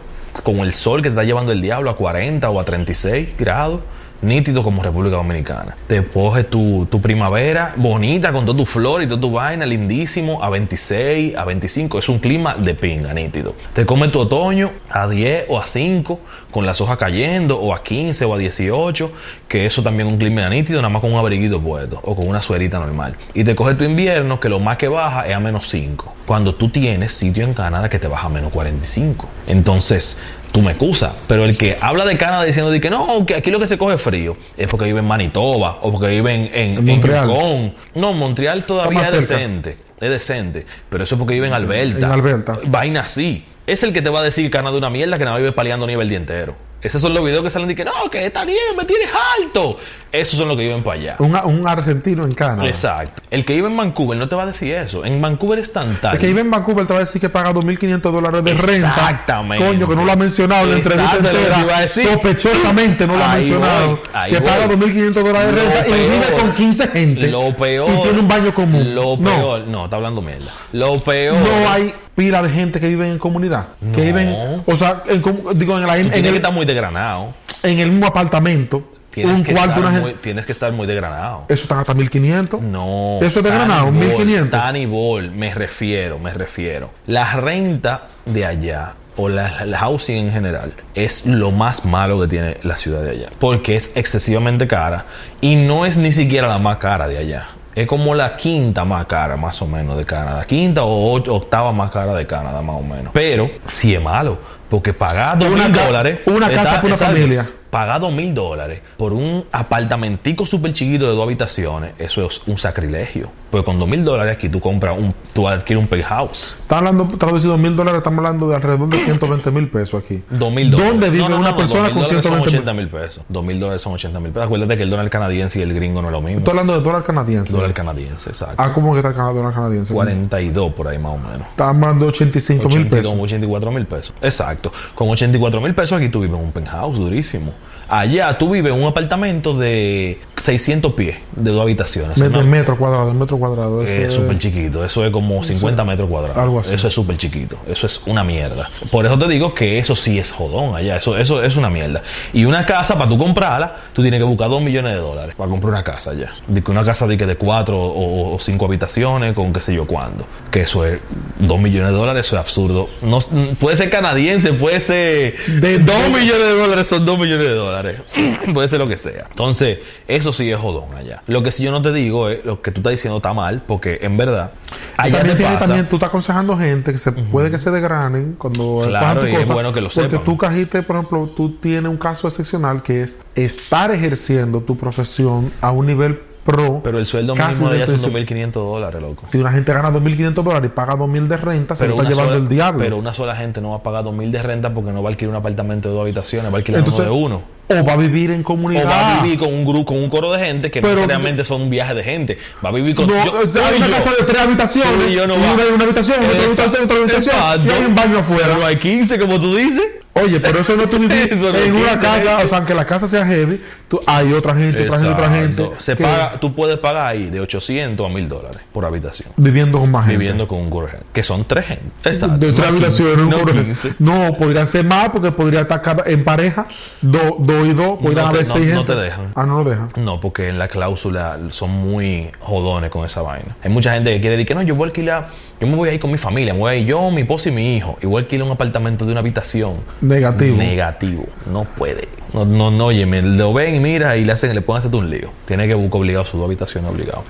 con 0.44 0.58
el 0.58 0.74
sol 0.74 1.02
que 1.02 1.10
te 1.10 1.14
está 1.16 1.24
llevando 1.24 1.52
el 1.54 1.62
diablo 1.62 1.90
a 1.90 1.96
40 1.96 2.50
o 2.50 2.60
a 2.60 2.66
36 2.66 3.30
grados. 3.38 3.80
Nítido 4.22 4.64
como 4.64 4.84
República 4.84 5.16
Dominicana. 5.16 5.78
Te 5.88 6.04
coge 6.04 6.44
tu, 6.44 6.88
tu 6.92 7.00
primavera 7.02 7.74
bonita 7.78 8.34
con 8.34 8.46
todo 8.46 8.58
tu 8.58 8.66
flor 8.66 9.02
y 9.02 9.08
toda 9.08 9.22
tu 9.22 9.32
vaina, 9.32 9.66
lindísimo, 9.66 10.44
a 10.44 10.50
26, 10.50 11.36
a 11.36 11.46
25. 11.46 12.00
Es 12.00 12.10
un 12.10 12.20
clima 12.20 12.56
de 12.56 12.76
pinga, 12.76 13.14
nítido. 13.14 13.56
Te 13.74 13.86
come 13.86 14.10
tu 14.10 14.20
otoño 14.20 14.72
a 14.90 15.08
10 15.08 15.46
o 15.48 15.60
a 15.60 15.66
5, 15.66 16.20
con 16.52 16.66
las 16.66 16.82
hojas 16.82 16.98
cayendo, 16.98 17.60
o 17.60 17.74
a 17.74 17.84
15 17.84 18.26
o 18.26 18.34
a 18.34 18.38
18, 18.38 19.12
que 19.48 19.66
eso 19.66 19.82
también 19.84 20.08
es 20.08 20.14
un 20.14 20.20
clima 20.20 20.50
nítido, 20.50 20.82
nada 20.82 20.90
más 20.90 21.02
con 21.02 21.14
un 21.14 21.20
abriguito 21.20 21.62
puesto, 21.62 22.00
o 22.04 22.16
con 22.16 22.28
una 22.28 22.42
suerita 22.42 22.80
normal. 22.80 23.16
Y 23.34 23.44
te 23.44 23.56
coge 23.56 23.76
tu 23.76 23.84
invierno, 23.84 24.40
que 24.40 24.50
lo 24.50 24.60
más 24.60 24.78
que 24.78 24.90
baja 24.90 25.28
es 25.28 25.36
a 25.36 25.40
menos 25.40 25.70
5. 25.70 26.14
Cuando 26.26 26.54
tú 26.54 26.70
tienes 26.70 27.14
sitio 27.14 27.44
en 27.46 27.54
Canadá 27.54 27.90
que 27.90 28.00
te 28.00 28.08
baja 28.08 28.28
a 28.28 28.30
menos 28.30 28.52
45. 28.52 29.28
Entonces, 29.48 30.22
tú 30.52 30.62
me 30.62 30.72
excusas, 30.72 31.16
pero 31.28 31.46
el 31.46 31.58
que 31.58 31.78
habla 31.80 32.06
de 32.06 32.18
Canadá 32.18 32.44
diciendo 32.44 32.72
de 32.72 32.82
que 32.82 32.90
no, 32.90 33.26
que 33.26 33.36
aquí 33.36 33.52
lo 33.52 33.60
que 33.60 33.68
se 33.68 33.78
coge 33.78 33.98
frío, 33.98 34.38
es 34.58 34.68
porque 34.68 34.86
vive 34.86 35.00
en 35.00 35.06
Manitoba 35.06 35.80
o 35.82 35.92
porque 35.92 36.08
vive 36.08 36.34
en, 36.34 36.42
en, 36.54 36.78
En 36.78 36.86
Montreal. 36.86 37.74
No, 37.96 38.14
Montreal 38.14 38.64
todavía 38.64 39.02
es 39.02 39.10
cerca. 39.10 39.22
decente, 39.22 39.78
es 40.00 40.10
decente, 40.10 40.66
pero 40.90 41.04
eso 41.04 41.16
es 41.16 41.20
porque 41.20 41.34
vive 41.34 41.48
en 41.48 41.54
Alberta. 41.54 42.06
En 42.06 42.12
Alberta. 42.12 42.60
Vaina 42.66 43.02
así. 43.02 43.46
Es 43.68 43.84
el 43.84 43.94
que 43.94 44.02
te 44.02 44.10
va 44.10 44.22
a 44.22 44.24
decir 44.24 44.50
Canadá 44.50 44.78
una 44.78 44.90
mierda 44.90 45.20
que 45.20 45.26
nada 45.26 45.38
vive 45.38 45.52
paleando 45.52 45.86
nieve 45.86 46.02
el 46.04 46.10
día 46.10 46.18
entero. 46.18 46.69
Esos 46.82 47.02
son 47.02 47.14
los 47.14 47.24
videos 47.24 47.44
que 47.44 47.50
salen 47.50 47.68
de 47.68 47.76
que 47.76 47.84
no, 47.84 47.92
que 48.10 48.26
esta 48.26 48.46
nieve 48.46 48.62
me 48.78 48.86
tienes 48.86 49.10
alto. 49.38 49.78
Esos 50.12 50.40
son 50.40 50.48
los 50.48 50.58
que 50.58 50.64
viven 50.64 50.82
para 50.82 51.00
allá. 51.00 51.16
Un, 51.20 51.36
un 51.36 51.68
argentino 51.68 52.24
en 52.26 52.34
Canadá. 52.34 52.68
Exacto. 52.68 53.22
El 53.30 53.46
que 53.46 53.54
vive 53.54 53.68
en 53.68 53.78
Vancouver 53.78 54.18
no 54.18 54.28
te 54.28 54.36
va 54.36 54.44
a 54.44 54.46
decir 54.48 54.74
eso. 54.74 55.06
En 55.06 55.22
Vancouver 55.22 55.60
es 55.60 55.72
tan 55.72 55.94
tal. 55.98 56.14
El 56.16 56.20
que 56.20 56.28
vive 56.28 56.42
en 56.42 56.50
Vancouver 56.50 56.88
te 56.88 56.94
va 56.94 57.00
a 57.00 57.04
decir 57.04 57.22
que 57.22 57.30
paga 57.30 57.52
2.500 57.54 58.00
dólares 58.00 58.44
de 58.44 58.54
renta. 58.56 58.88
Exactamente. 58.90 59.64
Coño, 59.66 59.88
que 59.88 59.96
no 59.96 60.06
lo 60.06 60.12
ha 60.12 60.16
mencionado 60.16 60.64
en 60.64 60.72
la 60.72 60.78
entrevista 60.78 61.18
entera. 61.18 61.88
Sospechosamente 61.90 63.06
no 63.08 63.18
lo 63.18 63.24
ha 63.24 63.36
mencionado. 63.36 63.88
voy, 64.14 64.30
que 64.32 64.42
paga 64.42 64.68
voy. 64.68 64.76
2.500 64.78 65.12
dólares 65.14 65.56
de 65.56 65.64
Lo 65.64 65.70
renta 65.70 65.88
y 65.88 65.92
peor. 65.92 66.10
vive 66.12 66.26
con 66.40 66.52
15 66.54 66.88
gente. 66.88 67.28
Lo 67.28 67.54
peor. 67.56 67.90
Y 67.92 68.02
tiene 68.04 68.20
un 68.20 68.28
baño 68.28 68.54
común. 68.54 68.96
Lo 68.96 69.18
No. 69.18 69.24
peor. 69.24 69.68
No, 69.68 69.84
está 69.86 69.98
hablando 69.98 70.22
mierda. 70.22 70.52
Lo 70.74 70.98
peor. 71.00 71.36
No 71.38 71.70
hay 71.70 71.94
pila 72.20 72.42
de 72.42 72.50
gente 72.50 72.82
que 72.82 72.90
vive 72.90 73.10
en 73.10 73.18
comunidad. 73.18 73.68
Que 73.96 74.02
viven, 74.04 74.62
o 74.66 74.76
sea, 74.76 75.04
en, 75.08 75.22
digo, 75.56 75.78
en, 75.78 75.88
la- 75.88 75.98
en 75.98 76.10
tienes 76.12 76.22
que 76.24 76.30
el, 76.30 76.36
estar 76.36 76.52
muy 76.54 76.66
desgranado. 76.66 77.34
en 77.64 77.80
el 77.80 77.92
mismo 77.92 78.08
apartamento. 78.08 78.84
Tienes 79.10 79.36
un 79.38 79.44
que 79.44 79.54
cuarto, 79.54 79.80
una 79.80 79.90
muy, 79.90 80.02
gente. 80.02 80.18
Tienes 80.22 80.46
que 80.46 80.52
estar 80.52 80.72
muy 80.74 80.86
desgranado. 80.86 81.46
Eso 81.48 81.64
están 81.64 81.80
hasta 81.80 81.94
1.500. 81.94 82.60
No. 82.60 83.20
Eso 83.22 83.40
es 83.40 83.46
de 83.46 83.50
Granado, 83.52 83.86
Tiny 83.88 83.98
Ball, 84.06 84.08
1500. 84.26 84.62
Tiny 84.74 84.86
Ball, 84.86 85.32
me 85.32 85.54
refiero, 85.54 86.20
me 86.20 86.34
refiero. 86.34 86.90
La 87.08 87.32
renta 87.36 88.04
de 88.26 88.46
allá 88.46 88.94
o 89.16 89.28
la, 89.30 89.66
la 89.66 89.80
housing 89.80 90.28
en 90.28 90.32
general 90.32 90.74
es 90.94 91.26
lo 91.26 91.52
más 91.52 91.86
malo 91.86 92.22
que 92.22 92.28
tiene 92.28 92.58
la 92.64 92.78
ciudad 92.78 93.02
de 93.02 93.12
allá. 93.12 93.30
Porque 93.40 93.76
es 93.76 93.92
excesivamente 93.96 94.68
cara 94.68 95.06
y 95.42 95.56
no 95.56 95.86
es 95.86 95.98
ni 95.98 96.12
siquiera 96.12 96.48
la 96.48 96.60
más 96.60 96.78
cara 96.78 97.08
de 97.08 97.18
allá. 97.18 97.48
Es 97.76 97.88
como 97.88 98.16
la 98.16 98.36
quinta 98.36 98.86
más 98.86 99.06
cara, 99.06 99.38
más 99.38 99.62
o 99.62 99.68
menos, 99.68 99.98
de 99.98 100.06
Canadá. 100.06 100.46
Quinta 100.46 100.84
o 100.84 101.14
octava 101.14 101.72
más 101.72 101.92
cara 101.92 102.14
de 102.16 102.26
Canadá, 102.26 102.62
más 102.62 102.76
o 102.78 102.82
menos. 102.82 103.12
Pero 103.14 103.50
sí 103.68 103.94
es 103.94 104.02
malo. 104.02 104.38
Porque 104.70 104.94
pagar 104.94 105.38
dos 105.38 105.50
mil 105.50 105.72
dólares. 105.72 106.20
una 106.26 106.50
casa 106.52 106.76
para 106.76 106.88
una 106.88 106.98
familia. 106.98 107.50
Pagar 107.70 108.00
dos 108.00 108.12
mil 108.12 108.34
dólares 108.34 108.82
por 108.98 109.14
un 109.14 109.46
apartamentico 109.52 110.46
súper 110.46 110.74
chiquito 110.74 111.06
de 111.06 111.12
dos 111.12 111.24
habitaciones, 111.24 111.94
eso 112.00 112.26
es 112.26 112.42
un 112.48 112.58
sacrilegio. 112.58 113.32
Porque 113.50 113.66
con 113.66 113.80
dos 113.80 113.88
mil 113.88 114.04
dólares 114.04 114.36
aquí 114.36 114.48
tú 114.50 114.60
compras 114.60 114.98
un, 114.98 115.14
tú 115.34 115.48
adquieres 115.48 115.82
un 115.82 115.88
penthouse. 115.88 116.56
Está 116.62 116.78
hablando, 116.78 117.08
traducido 117.18 117.58
mil 117.58 117.76
dólares, 117.76 118.00
estamos 118.00 118.20
hablando 118.20 118.48
de 118.48 118.56
alrededor 118.56 118.90
de 118.90 118.98
120 119.00 119.52
mil 119.52 119.70
pesos 119.70 120.04
aquí. 120.04 120.24
Dos 120.30 120.54
mil 120.54 120.70
dólares. 120.70 120.92
¿Dónde 120.92 121.10
vive 121.10 121.24
No, 121.24 121.30
no, 121.30 121.40
una 121.40 121.52
no, 121.52 121.58
persona 121.58 121.84
mil 121.86 121.94
con 121.94 122.04
dólares 122.04 122.24
son 122.24 122.34
120 122.34 122.58
80 122.58 122.74
mil 122.74 122.90
pesos. 122.90 123.24
Dos 123.28 123.44
mil 123.44 123.60
dólares 123.60 123.82
son 123.82 123.94
80 123.94 124.20
mil 124.20 124.32
pesos. 124.32 124.46
Acuérdate 124.46 124.78
que 124.78 124.84
el 124.84 124.90
dólar 124.90 125.10
canadiense 125.10 125.60
y 125.60 125.62
el 125.64 125.74
gringo 125.74 126.02
no 126.02 126.10
es 126.10 126.12
lo 126.12 126.22
mismo. 126.22 126.40
Estoy 126.40 126.52
hablando 126.52 126.74
de 126.74 126.82
dólar 126.82 127.04
canadiense. 127.04 127.54
dólar 127.54 127.74
canadiense, 127.74 128.30
exacto. 128.30 128.56
Ah, 128.58 128.72
¿cómo 128.72 128.94
que 128.94 129.00
está 129.00 129.10
el 129.10 129.36
dólar 129.36 129.54
canadiense? 129.54 129.94
42 129.94 130.74
por 130.74 130.88
ahí 130.88 131.00
más 131.00 131.14
o 131.14 131.18
menos. 131.18 131.48
Estamos 131.50 131.84
hablando 131.84 132.06
de 132.06 132.10
85 132.10 132.68
mil 132.70 132.78
80 132.78 132.96
pesos. 132.96 133.12
Con 133.12 133.22
84 133.22 133.72
mil 133.72 133.86
pesos. 133.86 134.14
Exacto. 134.22 134.72
Con 134.94 135.10
84 135.10 135.62
mil 135.62 135.74
pesos 135.74 135.98
aquí 135.98 136.10
tú 136.10 136.22
vives 136.22 136.38
en 136.38 136.46
un 136.46 136.52
penthouse 136.52 136.98
durísimo. 136.98 137.54
Allá 137.90 138.38
tú 138.38 138.52
vives 138.52 138.72
en 138.72 138.80
un 138.80 138.88
apartamento 138.88 139.58
de 139.58 140.20
600 140.38 140.94
pies, 140.94 141.18
de 141.36 141.52
dos 141.52 141.62
habitaciones. 141.62 142.18
Metro, 142.18 142.44
¿no? 142.44 142.50
metro 142.50 142.78
cuadrado, 142.78 143.14
metro 143.14 143.38
eso 143.84 143.94
Es 143.94 144.14
súper 144.14 144.38
chiquito, 144.38 144.86
eso 144.86 145.06
es 145.06 145.12
como 145.12 145.44
50 145.44 145.84
metros 145.86 146.10
cuadrados. 146.10 146.38
algo 146.38 146.60
así. 146.60 146.76
Eso 146.76 146.88
es 146.88 146.94
súper 146.94 147.18
chiquito, 147.18 147.58
eso 147.68 147.88
es 147.88 148.02
una 148.06 148.24
mierda. 148.24 148.70
Por 148.92 149.06
eso 149.06 149.18
te 149.18 149.28
digo 149.28 149.54
que 149.54 149.80
eso 149.80 149.96
sí 149.96 150.20
es 150.20 150.32
jodón 150.32 150.76
allá, 150.76 150.98
eso, 150.98 151.18
eso 151.18 151.44
es 151.44 151.56
una 151.56 151.70
mierda. 151.70 152.04
Y 152.32 152.46
una 152.46 152.66
casa, 152.66 152.96
para 152.96 153.10
tú 153.10 153.18
comprarla, 153.18 153.76
tú 153.94 154.02
tienes 154.02 154.20
que 154.20 154.26
buscar 154.26 154.50
2 154.50 154.62
millones 154.62 154.94
de 154.94 155.00
dólares 155.00 155.36
para 155.36 155.50
comprar 155.50 155.74
una 155.74 155.84
casa 155.84 156.12
allá. 156.12 156.32
De 156.48 156.62
que 156.62 156.72
una 156.72 156.86
casa 156.86 157.08
de, 157.08 157.18
que 157.18 157.26
de 157.26 157.36
4 157.36 157.78
o, 157.78 158.36
o 158.36 158.40
5 158.40 158.66
habitaciones 158.66 159.34
con 159.34 159.52
qué 159.52 159.62
sé 159.62 159.74
yo 159.74 159.86
cuándo. 159.86 160.26
Que 160.52 160.62
eso 160.62 160.86
es 160.86 161.00
2 161.40 161.60
millones 161.60 161.92
de 161.92 161.98
dólares, 161.98 162.26
eso 162.26 162.36
es 162.36 162.42
absurdo. 162.42 162.90
No, 163.02 163.20
puede 163.60 163.76
ser 163.76 163.90
canadiense, 163.90 164.54
puede 164.54 164.80
ser 164.80 165.36
de 165.48 165.80
2 165.80 166.10
millones 166.10 166.48
de 166.48 166.54
dólares, 166.54 166.88
son 166.88 167.06
2 167.06 167.20
millones 167.20 167.48
de 167.48 167.54
dólares. 167.54 167.79
puede 168.54 168.68
ser 168.68 168.80
lo 168.80 168.88
que 168.88 168.98
sea. 168.98 169.26
Entonces, 169.30 169.80
eso 170.08 170.34
sí 170.34 170.52
es 170.52 170.60
jodón 170.60 170.96
allá. 170.96 171.22
Lo 171.28 171.44
que 171.44 171.52
sí 171.52 171.64
yo 171.64 171.72
no 171.72 171.82
te 171.82 171.92
digo 171.94 172.30
es 172.30 172.44
lo 172.46 172.62
que 172.62 172.72
tú 172.72 172.80
estás 172.82 172.92
diciendo 172.92 173.18
está 173.18 173.34
mal, 173.34 173.62
porque 173.68 174.00
en 174.02 174.18
verdad, 174.18 174.52
allá 174.98 175.18
también, 175.18 175.38
te 175.38 175.44
pasa. 175.44 175.60
también 175.60 175.90
tú 175.90 175.96
estás 175.98 176.10
aconsejando 176.10 176.58
gente 176.58 176.92
que 176.92 176.98
se 176.98 177.12
puede 177.12 177.52
que 177.52 177.58
se 177.58 177.72
desgranen 177.72 178.36
cuando 178.38 178.84
Claro, 178.88 179.28
y 179.28 179.36
es 179.36 179.48
bueno 179.48 179.74
que 179.74 179.82
lo 179.82 179.90
porque 179.90 180.10
sepan. 180.10 180.24
tú 180.26 180.38
cajiste 180.38 180.84
por 180.84 180.96
ejemplo 180.98 181.30
tú 181.36 181.56
tienes 181.58 181.90
un 181.90 181.98
caso 181.98 182.28
excepcional 182.28 182.82
que 182.84 183.02
es 183.04 183.20
estar 183.36 183.92
ejerciendo 183.92 184.62
tu 184.62 184.76
profesión 184.78 185.52
a 185.62 185.72
un 185.72 185.86
nivel 185.88 186.20
pro 186.44 186.82
Pero 186.84 186.98
el 187.00 187.06
sueldo 187.06 187.34
casi 187.36 187.56
mínimo 187.62 187.70
de 187.70 187.76
allá 187.84 187.98
son 187.98 188.12
pensión. 188.14 188.52
2.500 188.52 188.54
dólares, 188.54 189.02
loco. 189.02 189.24
si 189.30 189.38
una 189.38 189.52
gente 189.52 189.74
gana 189.74 189.92
2.500 189.92 190.34
dólares 190.44 190.72
y 190.72 190.76
paga 190.76 190.96
2.000 190.96 191.28
de 191.28 191.38
renta 191.38 191.76
se 191.76 191.88
lo 191.88 191.96
está 191.96 192.04
llevando 192.10 192.34
sola- 192.34 192.44
el 192.44 192.50
diablo 192.50 192.84
pero 192.84 192.98
una 192.98 193.14
sola 193.14 193.36
gente 193.36 193.62
no 193.62 193.72
va 193.72 193.78
a 193.78 193.84
pagar 193.84 194.04
2.000 194.06 194.32
de 194.32 194.42
renta 194.42 194.74
porque 194.74 194.92
no 194.92 195.04
va 195.04 195.10
a 195.10 195.12
alquilar 195.12 195.32
un 195.32 195.36
apartamento 195.38 195.90
de 195.90 195.96
dos 195.96 196.02
habitaciones, 196.04 196.52
va 196.52 196.56
a 196.56 196.58
alquilar 196.60 196.80
Entonces, 196.80 197.06
uno 197.08 197.14
de 197.18 197.24
uno. 197.26 197.42
O 197.70 197.84
va 197.86 197.94
a 197.94 197.98
vivir 197.98 198.32
en 198.32 198.42
comunidad 198.42 198.86
O 198.86 198.88
va 198.90 199.20
a 199.20 199.22
vivir 199.24 199.38
con 199.40 199.54
un 199.54 199.64
grupo, 199.64 199.86
con 199.94 199.98
un 200.04 200.10
coro 200.10 200.32
de 200.32 200.40
gente 200.40 200.72
que 200.72 200.82
Pero- 200.82 200.96
no 200.96 201.02
necesariamente 201.02 201.44
son 201.44 201.62
un 201.62 201.70
viaje 201.70 201.94
de 201.94 202.04
gente. 202.04 202.38
Va 202.66 202.70
a 202.70 202.72
vivir 202.72 202.96
con 202.96 203.08
no, 203.08 203.14
yo- 203.26 203.42
eh, 203.44 203.50
hay 203.64 203.78
una 203.78 203.88
yo. 203.88 203.94
casa 203.94 204.10
de 204.12 204.24
tres 204.26 204.42
habitaciones 204.42 205.10
y 205.10 205.14
yo 205.14 205.28
no 205.28 205.36
y 205.36 205.38
una, 205.38 205.76
una 205.76 205.84
habitación, 205.84 206.18
otra 206.26 206.44
habitación, 206.46 206.84
otra 206.84 206.98
habitación 206.98 207.36
y 207.66 207.70
hay 207.70 207.86
un 207.86 207.96
baño 207.96 208.20
afuera. 208.20 208.48
Pero 208.54 208.66
hay 208.66 208.78
15, 208.78 209.20
como 209.20 209.40
tú 209.40 209.56
dices. 209.56 209.84
Oye, 210.14 210.40
pero 210.40 210.60
eso 210.60 210.76
no 210.76 210.84
es 210.84 210.90
tú 210.92 210.98
vivir 211.00 211.36
no 211.38 211.48
en 211.56 211.72
una 211.76 211.90
15 211.92 212.02
casa, 212.02 212.20
gente. 212.30 212.44
o 212.44 212.48
sea, 212.50 212.58
aunque 212.58 212.74
la 212.74 212.86
casa 212.86 213.08
sea 213.08 213.26
heavy, 213.26 213.62
tú, 213.88 214.00
hay 214.06 214.34
otra 214.34 214.54
gente, 214.56 214.88
otra 214.88 215.00
gente, 215.00 215.14
otra 215.14 215.30
gente. 215.32 215.70
Se 215.78 215.96
que- 215.96 216.04
paga, 216.04 216.34
tú 216.42 216.54
puedes 216.54 216.78
pagar 216.80 217.06
ahí 217.08 217.30
de 217.30 217.40
800 217.40 218.06
a 218.06 218.10
1000 218.14 218.28
dólares 218.28 218.60
por 218.74 218.84
habitación. 218.86 219.30
viviendo 219.38 219.80
con 219.80 219.92
más 219.92 220.06
gente. 220.06 220.18
Viviendo 220.18 220.48
con 220.48 220.60
un 220.60 220.70
gente. 220.88 221.06
Que 221.14 221.24
son 221.24 221.46
tres 221.46 221.68
gente. 221.68 221.86
Exacto. 222.04 222.38
de 222.38 222.52
tres 222.52 222.60
No 222.60 222.66
habitaciones, 222.76 223.16
15, 223.18 223.24
un 223.24 223.30
no 223.30 223.40
coro 223.40 223.54
de 223.54 223.66
15. 223.66 223.82
gente. 223.90 223.96
No, 224.04 224.34
podrían 224.38 224.68
ser 224.68 224.84
más 224.84 225.10
porque 225.10 225.32
podría 225.32 225.62
estar 225.62 225.82
cada- 225.82 226.04
en 226.06 226.24
pareja, 226.24 226.66
dos 227.02 227.36
dos 227.40 227.68
y 227.68 227.74
dos, 227.74 228.00
podrían 228.00 228.26
No 228.26 228.28
haber 228.32 228.48
no- 228.48 228.54
seis 228.54 228.68
no 228.68 228.78
gente. 228.78 228.94
te 228.96 229.00
dejan. 229.00 229.32
Ah, 229.36 229.46
no 229.46 229.64
lo 229.64 229.70
dejan. 229.70 229.90
No, 229.96 230.20
porque 230.20 230.50
en 230.50 230.58
la 230.60 230.68
cláusula 230.68 231.38
son 231.52 231.70
muy 231.70 232.30
jodones 232.40 232.90
con 232.90 233.06
esa 233.06 233.22
vaina. 233.22 233.56
Hay 233.64 233.70
mucha 233.70 233.94
gente 233.94 234.12
que 234.14 234.20
quiere 234.22 234.36
decir 234.36 234.48
que 234.48 234.56
no, 234.56 234.64
yo 234.64 234.76
voy 234.76 234.86
a 234.86 234.88
alquilar, 234.88 235.30
yo 235.60 235.68
me 235.68 235.76
voy 235.76 235.90
a 235.90 235.94
ir 235.94 236.00
con 236.00 236.12
mi 236.12 236.18
familia, 236.18 236.54
me 236.54 236.60
voy 236.60 236.72
a 236.72 236.76
ir 236.76 236.88
yo, 236.88 237.12
mi 237.12 237.22
esposa 237.22 237.50
y 237.50 237.52
mi 237.52 237.76
hijo. 237.76 237.98
A 238.02 238.18
alquilar 238.18 238.46
un 238.46 238.54
apartamento 238.54 239.06
de 239.06 239.12
una 239.12 239.20
habitación. 239.20 239.76
Negativo. 240.02 240.56
Negativo. 240.56 241.26
No 241.52 241.66
puede. 241.66 242.08
No, 242.34 242.46
no, 242.46 242.72
no, 242.72 242.86
oye, 242.86 243.06
me 243.06 243.22
lo 243.22 243.54
ven 243.54 243.76
y 243.76 243.80
mira 243.80 244.16
y 244.16 244.24
le 244.24 244.32
hacen, 244.32 244.54
le 244.54 244.62
pueden 244.62 244.80
hacer 244.80 244.96
un 244.96 245.10
lío. 245.10 245.32
Tiene 245.46 245.68
que 245.68 245.74
buscar 245.74 246.00
obligado 246.00 246.26
sus 246.26 246.40
dos 246.40 246.46
habitaciones 246.46 246.90
obligado. 246.90 247.26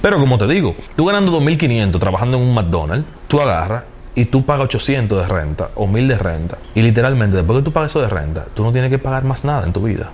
Pero 0.00 0.20
como 0.20 0.38
te 0.38 0.46
digo, 0.46 0.76
tú 0.96 1.06
ganando 1.06 1.40
2.500 1.40 1.98
trabajando 1.98 2.36
en 2.36 2.44
un 2.44 2.54
McDonald's, 2.54 3.06
tú 3.26 3.40
agarras 3.40 3.84
y 4.14 4.26
tú 4.26 4.44
pagas 4.44 4.66
800 4.66 5.22
de 5.22 5.28
renta 5.28 5.70
o 5.74 5.86
1000 5.86 6.08
de 6.08 6.18
renta. 6.18 6.58
Y 6.74 6.82
literalmente, 6.82 7.36
después 7.36 7.58
que 7.58 7.64
tú 7.64 7.72
pagas 7.72 7.90
eso 7.90 8.00
de 8.00 8.08
renta, 8.08 8.46
tú 8.54 8.62
no 8.62 8.70
tienes 8.70 8.90
que 8.90 8.98
pagar 8.98 9.24
más 9.24 9.44
nada 9.44 9.66
en 9.66 9.72
tu 9.72 9.82
vida. 9.82 10.10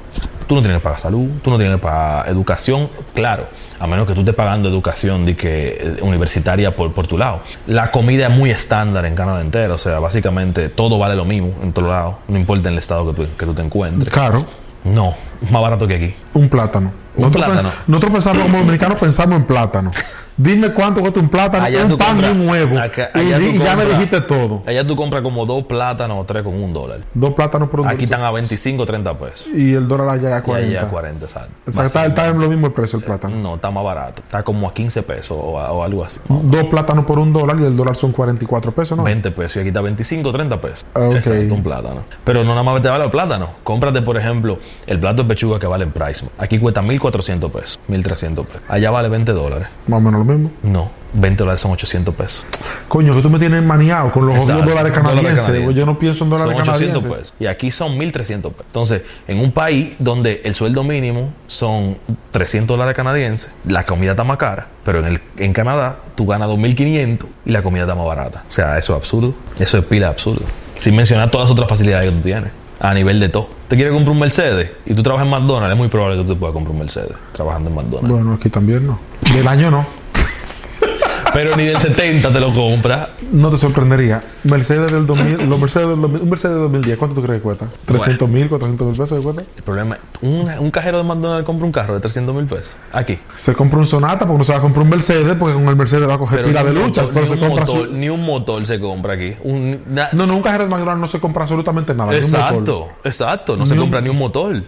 Tú 0.46 0.54
no 0.54 0.62
tienes 0.62 0.78
que 0.78 0.84
pagar 0.84 1.00
salud, 1.00 1.28
tú 1.42 1.50
no 1.50 1.58
tienes 1.58 1.76
que 1.76 1.82
pagar 1.82 2.28
educación, 2.28 2.88
claro, 3.14 3.46
a 3.80 3.86
menos 3.86 4.06
que 4.06 4.12
tú 4.14 4.20
estés 4.20 4.34
pagando 4.34 4.68
educación 4.68 5.24
de 5.26 5.34
que, 5.34 5.78
eh, 5.80 5.96
universitaria 6.02 6.76
por, 6.76 6.92
por 6.92 7.06
tu 7.06 7.16
lado. 7.18 7.40
La 7.66 7.90
comida 7.90 8.26
es 8.28 8.32
muy 8.32 8.50
estándar 8.50 9.06
en 9.06 9.14
Canadá 9.16 9.40
entero, 9.40 9.74
o 9.74 9.78
sea, 9.78 9.98
básicamente 9.98 10.68
todo 10.68 10.98
vale 10.98 11.16
lo 11.16 11.24
mismo 11.24 11.52
en 11.62 11.72
todos 11.72 11.88
lados, 11.88 12.14
no 12.28 12.38
importa 12.38 12.68
en 12.68 12.74
el 12.74 12.78
estado 12.78 13.12
que 13.12 13.22
tú, 13.24 13.28
que 13.36 13.46
tú 13.46 13.54
te 13.54 13.62
encuentres. 13.62 14.12
Claro, 14.12 14.44
No, 14.84 15.14
más 15.50 15.62
barato 15.62 15.88
que 15.88 15.94
aquí. 15.96 16.14
un 16.34 16.48
plátano. 16.48 16.92
Un 17.16 17.22
nosotros, 17.22 17.44
plátano. 17.46 17.70
nosotros 17.86 18.12
pensamos 18.12 18.42
como 18.44 18.58
dominicanos 18.58 18.98
pensamos 18.98 19.36
en 19.36 19.44
plátano. 19.44 19.90
Dime 20.42 20.70
cuánto 20.72 21.02
cuesta 21.02 21.20
un 21.20 21.28
plátano, 21.28 21.64
Allá 21.64 21.84
un 21.84 21.98
pan 21.98 22.08
compras- 22.16 22.34
y 22.34 22.40
un 22.40 22.48
huevo. 22.48 22.78
acá- 22.78 23.10
y 23.14 23.18
y 23.20 23.58
ya 23.58 23.76
me 23.76 23.84
dijiste 23.84 24.22
todo. 24.22 24.62
Allá 24.64 24.86
tú 24.86 24.96
compras 24.96 25.22
como 25.22 25.44
dos 25.44 25.64
plátanos 25.64 26.18
o 26.18 26.24
tres 26.24 26.42
con 26.42 26.54
un 26.54 26.72
dólar. 26.72 27.00
Dos 27.12 27.34
plátanos 27.34 27.68
por 27.68 27.80
un 27.80 27.86
Aquí 27.88 27.96
dulce. 27.98 28.04
están 28.14 28.22
a 28.22 28.30
25 28.30 28.82
o 28.84 28.86
30 28.86 29.18
pesos. 29.18 29.48
Y 29.54 29.74
el 29.74 29.86
dólar 29.86 30.08
allá 30.08 30.36
a 30.36 30.38
Y 30.38 30.42
40. 30.42 30.78
allá 30.78 30.86
a 30.86 30.90
40, 30.90 31.26
exacto. 31.26 31.50
O 31.66 31.70
sea, 31.70 31.84
está, 31.84 32.06
está 32.06 32.28
en 32.28 32.40
lo 32.40 32.48
mismo 32.48 32.68
el 32.68 32.72
precio 32.72 32.98
el 32.98 33.04
plátano. 33.04 33.36
No, 33.36 33.56
está 33.56 33.70
más 33.70 33.84
barato. 33.84 34.22
Está 34.22 34.42
como 34.42 34.66
a 34.66 34.72
15 34.72 35.02
pesos 35.02 35.36
o, 35.38 35.60
a- 35.60 35.72
o 35.72 35.82
algo 35.84 36.04
así. 36.04 36.18
Dos 36.26 36.64
plátanos 36.64 37.04
por 37.04 37.18
un 37.18 37.34
dólar 37.34 37.56
y 37.60 37.64
el 37.64 37.76
dólar 37.76 37.94
son 37.96 38.12
44 38.12 38.72
pesos, 38.72 38.96
¿no? 38.96 39.04
20 39.04 39.30
pesos. 39.32 39.56
Y 39.56 39.60
aquí 39.60 39.68
está 39.68 39.82
25 39.82 40.30
o 40.30 40.32
30 40.32 40.58
pesos. 40.58 40.86
Ah. 40.94 41.10
Exacto, 41.12 41.52
un 41.54 41.62
plátano. 41.62 42.00
Pero 42.24 42.44
no 42.44 42.50
nada 42.52 42.62
más 42.62 42.80
te 42.80 42.88
vale 42.88 43.04
el 43.04 43.10
plátano. 43.10 43.50
Cómprate, 43.62 44.00
por 44.00 44.16
ejemplo, 44.16 44.58
el 44.86 44.98
plato 44.98 45.22
de 45.22 45.28
pechuga 45.28 45.58
que 45.60 45.66
vale 45.66 45.84
en 45.84 45.90
Price. 45.90 46.24
Aquí 46.38 46.58
cuesta 46.58 46.80
1.400 46.80 47.50
pesos, 47.50 47.78
1.300 47.88 48.46
pesos. 48.46 48.62
Allá 48.70 48.90
vale 48.90 49.10
20 49.10 49.32
dólares. 49.32 49.68
Más 49.86 49.98
o 49.98 50.00
menos 50.00 50.20
lo 50.20 50.29
mismo. 50.30 50.50
No, 50.62 50.90
20 51.12 51.38
dólares 51.42 51.60
son 51.60 51.72
800 51.72 52.14
pesos. 52.14 52.46
Coño, 52.88 53.14
que 53.14 53.22
tú 53.22 53.30
me 53.30 53.38
tienes 53.38 53.62
maniado 53.62 54.10
con 54.12 54.26
los 54.26 54.36
Exacto, 54.38 54.70
dólares 54.70 54.92
canadienses. 54.92 55.74
Yo 55.74 55.86
no 55.86 55.98
pienso 55.98 56.24
en 56.24 56.30
dólares 56.30 56.52
son 56.52 56.62
800 56.62 57.02
canadienses. 57.02 57.32
pesos. 57.32 57.34
Y 57.40 57.46
aquí 57.46 57.70
son 57.70 57.98
1.300 57.98 58.12
pesos. 58.12 58.54
Entonces, 58.66 59.02
en 59.28 59.38
un 59.40 59.52
país 59.52 59.96
donde 59.98 60.40
el 60.44 60.54
sueldo 60.54 60.84
mínimo 60.84 61.32
son 61.46 61.96
300 62.30 62.76
dólares 62.76 62.94
canadienses, 62.94 63.50
la 63.64 63.84
comida 63.84 64.12
está 64.12 64.24
más 64.24 64.38
cara, 64.38 64.68
pero 64.84 65.00
en, 65.00 65.06
el, 65.06 65.20
en 65.36 65.52
Canadá 65.52 65.96
tú 66.14 66.26
ganas 66.26 66.48
2.500 66.48 67.18
y 67.46 67.50
la 67.50 67.62
comida 67.62 67.82
está 67.82 67.94
más 67.94 68.06
barata. 68.06 68.44
O 68.48 68.52
sea, 68.52 68.78
eso 68.78 68.92
es 68.94 68.98
absurdo. 68.98 69.34
Eso 69.58 69.78
es 69.78 69.84
pila 69.84 70.08
absurdo. 70.08 70.42
Sin 70.78 70.96
mencionar 70.96 71.30
todas 71.30 71.46
las 71.46 71.52
otras 71.52 71.68
facilidades 71.68 72.06
que 72.10 72.16
tú 72.16 72.22
tienes. 72.22 72.50
A 72.82 72.94
nivel 72.94 73.20
de 73.20 73.28
todo. 73.28 73.50
Te 73.68 73.76
quieres 73.76 73.92
comprar 73.92 74.12
un 74.14 74.20
Mercedes 74.20 74.70
y 74.86 74.94
tú 74.94 75.02
trabajas 75.02 75.26
en 75.26 75.30
McDonald's, 75.30 75.72
es 75.74 75.78
muy 75.78 75.88
probable 75.88 76.16
que 76.16 76.22
tú 76.22 76.32
te 76.32 76.40
puedas 76.40 76.54
comprar 76.54 76.72
un 76.72 76.78
Mercedes 76.78 77.12
trabajando 77.34 77.68
en 77.68 77.76
McDonald's. 77.76 78.08
Bueno, 78.10 78.32
aquí 78.32 78.48
también 78.48 78.86
no. 78.86 78.98
Del 79.34 79.46
año 79.46 79.70
no. 79.70 79.99
Pero 81.32 81.56
ni 81.56 81.64
del 81.66 81.78
70 81.78 82.32
te 82.32 82.40
lo 82.40 82.52
compras. 82.54 83.08
No 83.32 83.50
te 83.50 83.56
sorprendería. 83.56 84.22
Mercedes 84.44 84.90
del 84.92 85.06
2000, 85.06 85.48
los 85.48 85.58
Mercedes 85.60 85.88
del 85.88 86.00
2000, 86.00 86.22
un 86.22 86.30
Mercedes 86.30 86.54
del 86.54 86.62
2010, 86.64 86.98
¿cuánto 86.98 87.14
tú 87.16 87.22
crees 87.22 87.38
que 87.40 87.42
cuesta? 87.42 87.66
300 87.86 88.28
mil, 88.28 88.48
400 88.48 88.86
mil 88.86 88.96
pesos 88.96 89.18
que 89.18 89.24
cuesta. 89.24 89.42
El 89.56 89.62
problema 89.62 89.96
es, 89.96 90.00
un, 90.22 90.48
un 90.58 90.70
cajero 90.70 90.98
de 90.98 91.04
McDonald's 91.04 91.46
compra 91.46 91.66
un 91.66 91.72
carro 91.72 91.94
de 91.94 92.00
300 92.00 92.34
mil 92.34 92.46
pesos. 92.46 92.72
Aquí. 92.92 93.18
Se 93.34 93.54
compra 93.54 93.78
un 93.78 93.86
Sonata 93.86 94.26
porque 94.26 94.38
no 94.38 94.44
se 94.44 94.52
va 94.52 94.58
a 94.58 94.62
comprar 94.62 94.82
un 94.84 94.90
Mercedes 94.90 95.36
porque 95.38 95.54
con 95.54 95.68
el 95.68 95.76
Mercedes 95.76 96.08
va 96.08 96.14
a 96.14 96.18
coger 96.18 96.44
pila 96.44 96.62
ni 96.62 96.68
de 96.68 96.74
luchas. 96.74 97.08
motor- 97.08 97.14
pero 97.14 97.20
ni 97.22 97.26
se 97.28 97.34
un 97.34 97.40
compra 97.40 97.66
motor, 97.66 97.86
su- 97.88 97.92
Ni 97.94 98.08
un 98.08 98.24
motor 98.26 98.66
se 98.66 98.80
compra 98.80 99.14
aquí. 99.14 99.34
Un- 99.44 99.80
na- 99.88 100.08
No, 100.12 100.26
no, 100.26 100.36
un 100.36 100.42
cajero 100.42 100.64
de 100.64 100.70
McDonald's 100.70 101.00
no 101.00 101.06
se 101.08 101.20
compra 101.20 101.42
absolutamente 101.42 101.94
nada. 101.94 102.12
ni 102.12 102.18
un 102.18 102.22
motor. 102.24 102.40
exacto, 102.40 102.88
exacto. 103.04 103.56
No 103.56 103.66
se 103.66 103.74
un- 103.74 103.80
compra 103.80 104.00
ni 104.00 104.08
un 104.08 104.18
motor. 104.18 104.62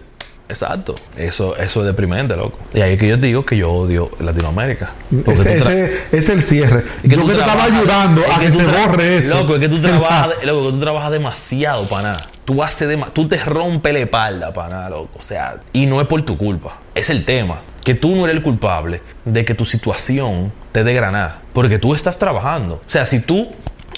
Exacto. 0.53 0.95
Eso, 1.17 1.57
eso 1.57 1.79
es 1.81 1.85
deprimente, 1.87 2.35
loco. 2.35 2.59
Y 2.73 2.81
ahí 2.81 2.93
es 2.93 2.99
que 2.99 3.07
yo 3.07 3.17
digo 3.17 3.43
que 3.45 3.57
yo 3.57 3.71
odio 3.71 4.11
Latinoamérica. 4.19 4.91
Ese, 5.27 6.03
es 6.11 6.29
el 6.29 6.41
cierre. 6.43 6.83
es 7.03 7.11
Yo 7.11 7.21
tú 7.21 7.27
que 7.27 7.33
te 7.33 7.39
estaba 7.39 7.63
ayudando 7.63 8.21
es 8.21 8.37
a 8.37 8.39
que, 8.39 8.51
se 8.51 8.65
borre 8.65 9.17
eso. 9.17 9.35
Loco, 9.39 9.55
es 9.55 9.61
que 9.61 9.69
tú 9.69 9.81
trabajas, 9.81 10.29
loco, 10.45 10.65
que 10.67 10.71
tú 10.73 10.79
trabajas 10.79 11.11
demasiado 11.11 11.85
para 11.87 12.03
nada. 12.09 12.27
Tú 12.45 12.61
haces 12.61 12.87
dema- 12.89 13.09
tú 13.13 13.27
te 13.27 13.37
rompes 13.37 13.93
la 13.93 13.99
espalda 13.99 14.53
para 14.53 14.69
nada, 14.69 14.89
loco. 14.91 15.17
O 15.17 15.23
sea, 15.23 15.57
y 15.73 15.85
no 15.87 15.99
es 16.01 16.07
por 16.07 16.21
tu 16.21 16.37
culpa. 16.37 16.77
Es 16.93 17.09
el 17.09 17.25
tema. 17.25 17.61
Que 17.83 17.95
tú 17.95 18.15
no 18.15 18.25
eres 18.25 18.37
el 18.37 18.43
culpable 18.43 19.01
de 19.25 19.43
que 19.43 19.55
tu 19.55 19.65
situación 19.65 20.51
te 20.71 20.83
dé 20.83 20.93
granada. 20.93 21.39
Porque 21.53 21.79
tú 21.79 21.95
estás 21.95 22.17
trabajando. 22.19 22.75
O 22.75 22.89
sea, 22.89 23.05
si 23.05 23.19
tú 23.19 23.51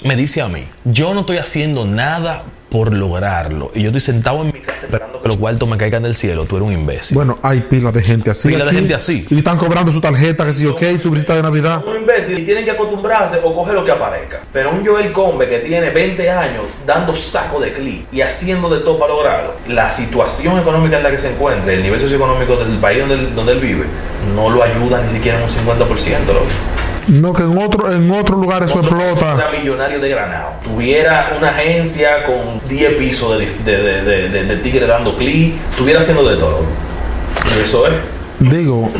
me 0.04 0.16
dices 0.16 0.42
a 0.42 0.48
mí, 0.48 0.64
yo 0.84 1.14
no 1.14 1.20
estoy 1.20 1.38
haciendo 1.38 1.86
nada 1.86 2.44
por 2.70 2.92
lograrlo. 2.92 3.70
Y 3.74 3.82
yo 3.82 3.86
estoy 3.86 4.00
sentado 4.00 4.42
en 4.42 4.48
mi 4.48 4.60
casa 4.60 4.84
esperando 4.84 5.22
que 5.22 5.28
los 5.28 5.36
cuartos 5.36 5.68
me 5.68 5.76
caigan 5.76 6.02
del 6.02 6.14
cielo. 6.14 6.44
Tú 6.44 6.56
eres 6.56 6.68
un 6.68 6.74
imbécil. 6.74 7.14
Bueno, 7.14 7.38
hay 7.42 7.60
pilas 7.60 7.94
de 7.94 8.02
gente 8.02 8.30
así. 8.30 8.48
Pila 8.48 8.64
de 8.64 8.70
aquí, 8.70 8.78
gente 8.80 8.94
así. 8.94 9.26
Y 9.30 9.38
están 9.38 9.56
cobrando 9.56 9.92
su 9.92 10.00
tarjeta, 10.00 10.44
que 10.44 10.52
sí, 10.52 10.66
ok, 10.66 10.82
su 10.98 11.10
visita 11.10 11.34
de 11.34 11.42
Navidad. 11.42 11.82
un 11.86 11.96
imbécil 11.96 12.38
y 12.38 12.42
tienen 12.42 12.64
que 12.64 12.72
acostumbrarse 12.72 13.38
o 13.42 13.54
coger 13.54 13.74
lo 13.74 13.84
que 13.84 13.92
aparezca. 13.92 14.40
Pero 14.52 14.72
un 14.72 14.84
Joel 14.84 15.12
Combe 15.12 15.48
que 15.48 15.60
tiene 15.60 15.90
20 15.90 16.30
años 16.30 16.64
dando 16.86 17.14
saco 17.14 17.60
de 17.60 17.72
clic 17.72 18.06
y 18.12 18.20
haciendo 18.20 18.68
de 18.68 18.80
todo 18.80 18.98
para 18.98 19.12
lograrlo, 19.12 19.54
la 19.68 19.92
situación 19.92 20.58
económica 20.58 20.98
en 20.98 21.04
la 21.04 21.10
que 21.10 21.18
se 21.18 21.30
encuentra, 21.30 21.72
el 21.72 21.82
nivel 21.82 22.00
socioeconómico 22.00 22.56
del 22.56 22.78
país 22.78 23.00
donde 23.00 23.14
él, 23.14 23.34
donde 23.34 23.52
él 23.52 23.60
vive, 23.60 23.84
no 24.34 24.50
lo 24.50 24.62
ayuda 24.62 25.02
ni 25.02 25.12
siquiera 25.12 25.38
en 25.38 25.44
un 25.44 25.50
50%. 25.50 26.26
loco. 26.26 26.46
No, 27.08 27.32
que 27.32 27.42
en 27.44 27.56
otro, 27.58 27.92
en 27.92 28.10
otro 28.10 28.36
lugar 28.36 28.62
eso 28.64 28.78
Otro 28.80 28.98
explota. 28.98 29.48
Millonario 29.58 30.00
de 30.00 30.08
Granado. 30.08 30.50
Tuviera 30.64 31.32
una 31.38 31.50
agencia 31.50 32.24
con 32.24 32.60
10 32.68 32.94
pisos 32.94 33.38
de, 33.38 33.46
de, 33.64 33.82
de, 33.82 34.02
de, 34.02 34.28
de- 34.28 34.44
de 34.44 34.56
tigre 34.56 34.86
dando 34.86 35.16
clic, 35.16 35.54
estuviera 35.70 36.00
haciendo 36.00 36.28
de 36.28 36.36
todo. 36.36 36.60
Eso 37.62 37.86
es. 37.86 37.94
Digo, 38.50 38.90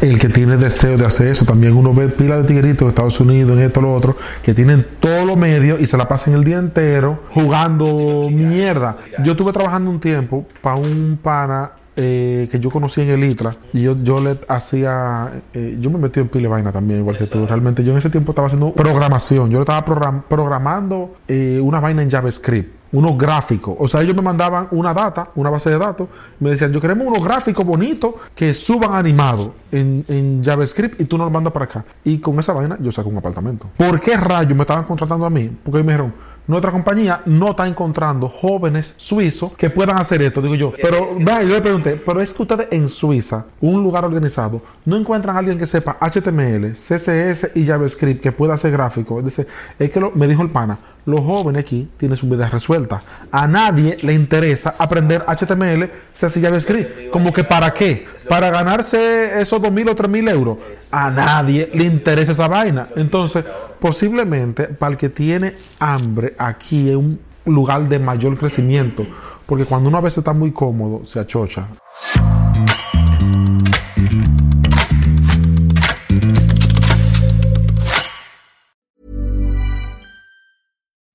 el 0.00 0.18
que 0.18 0.28
tiene 0.28 0.56
deseo 0.56 0.96
de 0.98 1.06
hacer 1.06 1.28
eso, 1.28 1.44
también 1.44 1.74
uno 1.76 1.94
ve 1.94 2.08
pila 2.08 2.36
de 2.38 2.44
tigueritos 2.44 2.86
de 2.86 2.90
Estados 2.90 3.18
Unidos, 3.20 3.52
en 3.52 3.60
esto, 3.64 3.80
lo 3.80 3.94
otro, 3.94 4.16
que 4.42 4.52
tienen 4.54 4.86
todos 5.00 5.24
los 5.24 5.36
medios 5.36 5.80
y 5.80 5.86
se 5.86 5.96
la 5.96 6.06
pasan 6.08 6.34
el 6.34 6.44
día 6.44 6.58
entero 6.58 7.22
jugando 7.32 8.28
mierda. 8.30 8.96
Yo 9.22 9.32
estuve 9.32 9.52
trabajando 9.52 9.90
un 9.90 10.00
tiempo 10.00 10.44
para 10.60 10.76
un 10.76 11.18
pana 11.22 11.70
eh, 11.98 12.48
que 12.50 12.58
yo 12.60 12.70
conocí 12.70 13.00
en 13.02 13.10
el 13.10 13.24
ITRA 13.24 13.56
y 13.72 13.82
yo, 13.82 13.96
yo 14.02 14.20
le 14.20 14.38
hacía, 14.48 15.42
eh, 15.52 15.76
yo 15.80 15.90
me 15.90 15.98
metí 15.98 16.20
en 16.20 16.28
pile 16.28 16.48
vaina 16.48 16.72
también, 16.72 17.00
igual 17.00 17.16
que 17.16 17.26
tú. 17.26 17.44
Realmente 17.44 17.84
yo 17.84 17.92
en 17.92 17.98
ese 17.98 18.08
tiempo 18.08 18.32
estaba 18.32 18.46
haciendo 18.46 18.72
programación, 18.72 19.50
yo 19.50 19.58
le 19.58 19.62
estaba 19.62 19.84
program- 19.84 20.22
programando 20.28 21.16
eh, 21.26 21.60
una 21.62 21.80
vaina 21.80 22.02
en 22.02 22.10
JavaScript 22.10 22.78
unos 22.90 23.18
gráficos. 23.18 23.74
O 23.78 23.86
sea, 23.86 24.00
ellos 24.00 24.16
me 24.16 24.22
mandaban 24.22 24.66
una 24.70 24.94
data, 24.94 25.30
una 25.34 25.50
base 25.50 25.68
de 25.68 25.76
datos. 25.76 26.08
Me 26.40 26.48
decían, 26.48 26.72
yo 26.72 26.80
queremos 26.80 27.06
unos 27.06 27.22
gráficos 27.22 27.62
bonitos 27.66 28.14
que 28.34 28.54
suban 28.54 28.94
animados 28.94 29.50
en, 29.70 30.06
en 30.08 30.42
JavaScript 30.42 30.98
y 30.98 31.04
tú 31.04 31.18
nos 31.18 31.26
lo 31.26 31.30
mandas 31.30 31.52
para 31.52 31.66
acá. 31.66 31.84
Y 32.02 32.16
con 32.16 32.38
esa 32.38 32.54
vaina 32.54 32.78
yo 32.80 32.90
saco 32.90 33.10
un 33.10 33.18
apartamento. 33.18 33.66
¿Por 33.76 34.00
qué 34.00 34.16
rayos 34.16 34.54
me 34.56 34.62
estaban 34.62 34.84
contratando 34.84 35.26
a 35.26 35.30
mí? 35.30 35.50
Porque 35.62 35.82
me 35.82 35.92
dijeron, 35.92 36.14
nuestra 36.48 36.72
compañía 36.72 37.22
no 37.26 37.50
está 37.50 37.68
encontrando 37.68 38.28
jóvenes 38.28 38.94
suizos 38.96 39.52
que 39.52 39.70
puedan 39.70 39.96
hacer 39.98 40.20
esto. 40.22 40.42
Digo 40.42 40.56
yo, 40.56 40.72
pero 40.82 41.10
vea, 41.20 41.42
yo 41.44 41.54
le 41.54 41.60
pregunté, 41.60 42.00
pero 42.04 42.20
es 42.20 42.34
que 42.34 42.42
ustedes 42.42 42.68
en 42.72 42.88
Suiza, 42.88 43.44
un 43.60 43.82
lugar 43.82 44.04
organizado, 44.04 44.60
no 44.84 44.96
encuentran 44.96 45.36
a 45.36 45.38
alguien 45.38 45.56
que 45.58 45.66
sepa 45.66 45.96
HTML, 46.00 46.72
CSS 46.72 47.52
y 47.54 47.64
JavaScript 47.66 48.20
que 48.22 48.32
pueda 48.32 48.54
hacer 48.54 48.72
gráficos. 48.72 49.24
Dice, 49.24 49.46
es 49.78 49.90
que 49.90 50.00
lo- 50.00 50.10
me 50.12 50.26
dijo 50.26 50.42
el 50.42 50.50
pana, 50.50 50.76
los 51.08 51.24
jóvenes 51.24 51.62
aquí 51.62 51.88
tienen 51.96 52.16
su 52.18 52.28
vida 52.28 52.50
resuelta. 52.50 53.00
A 53.32 53.48
nadie 53.48 53.96
le 54.02 54.12
interesa 54.12 54.74
aprender 54.78 55.24
HTML, 55.26 55.90
CSS 56.12 56.36
y 56.36 56.42
JavaScript. 56.42 57.10
Como 57.10 57.32
que 57.32 57.44
para 57.44 57.72
qué? 57.72 58.06
Para 58.28 58.50
ganarse 58.50 59.40
esos 59.40 59.62
dos 59.62 59.72
mil 59.72 59.88
o 59.88 59.96
tres 59.96 60.10
mil 60.10 60.28
euros. 60.28 60.58
A 60.92 61.10
nadie 61.10 61.70
le 61.72 61.84
interesa 61.84 62.32
esa 62.32 62.46
vaina. 62.46 62.88
Entonces, 62.94 63.42
posiblemente 63.80 64.64
para 64.64 64.92
el 64.92 64.98
que 64.98 65.08
tiene 65.08 65.54
hambre, 65.78 66.34
aquí 66.36 66.90
es 66.90 66.96
un 66.96 67.18
lugar 67.46 67.88
de 67.88 67.98
mayor 67.98 68.36
crecimiento. 68.36 69.06
Porque 69.46 69.64
cuando 69.64 69.88
uno 69.88 69.96
a 69.96 70.02
veces 70.02 70.18
está 70.18 70.34
muy 70.34 70.52
cómodo, 70.52 71.06
se 71.06 71.20
achocha. 71.20 71.68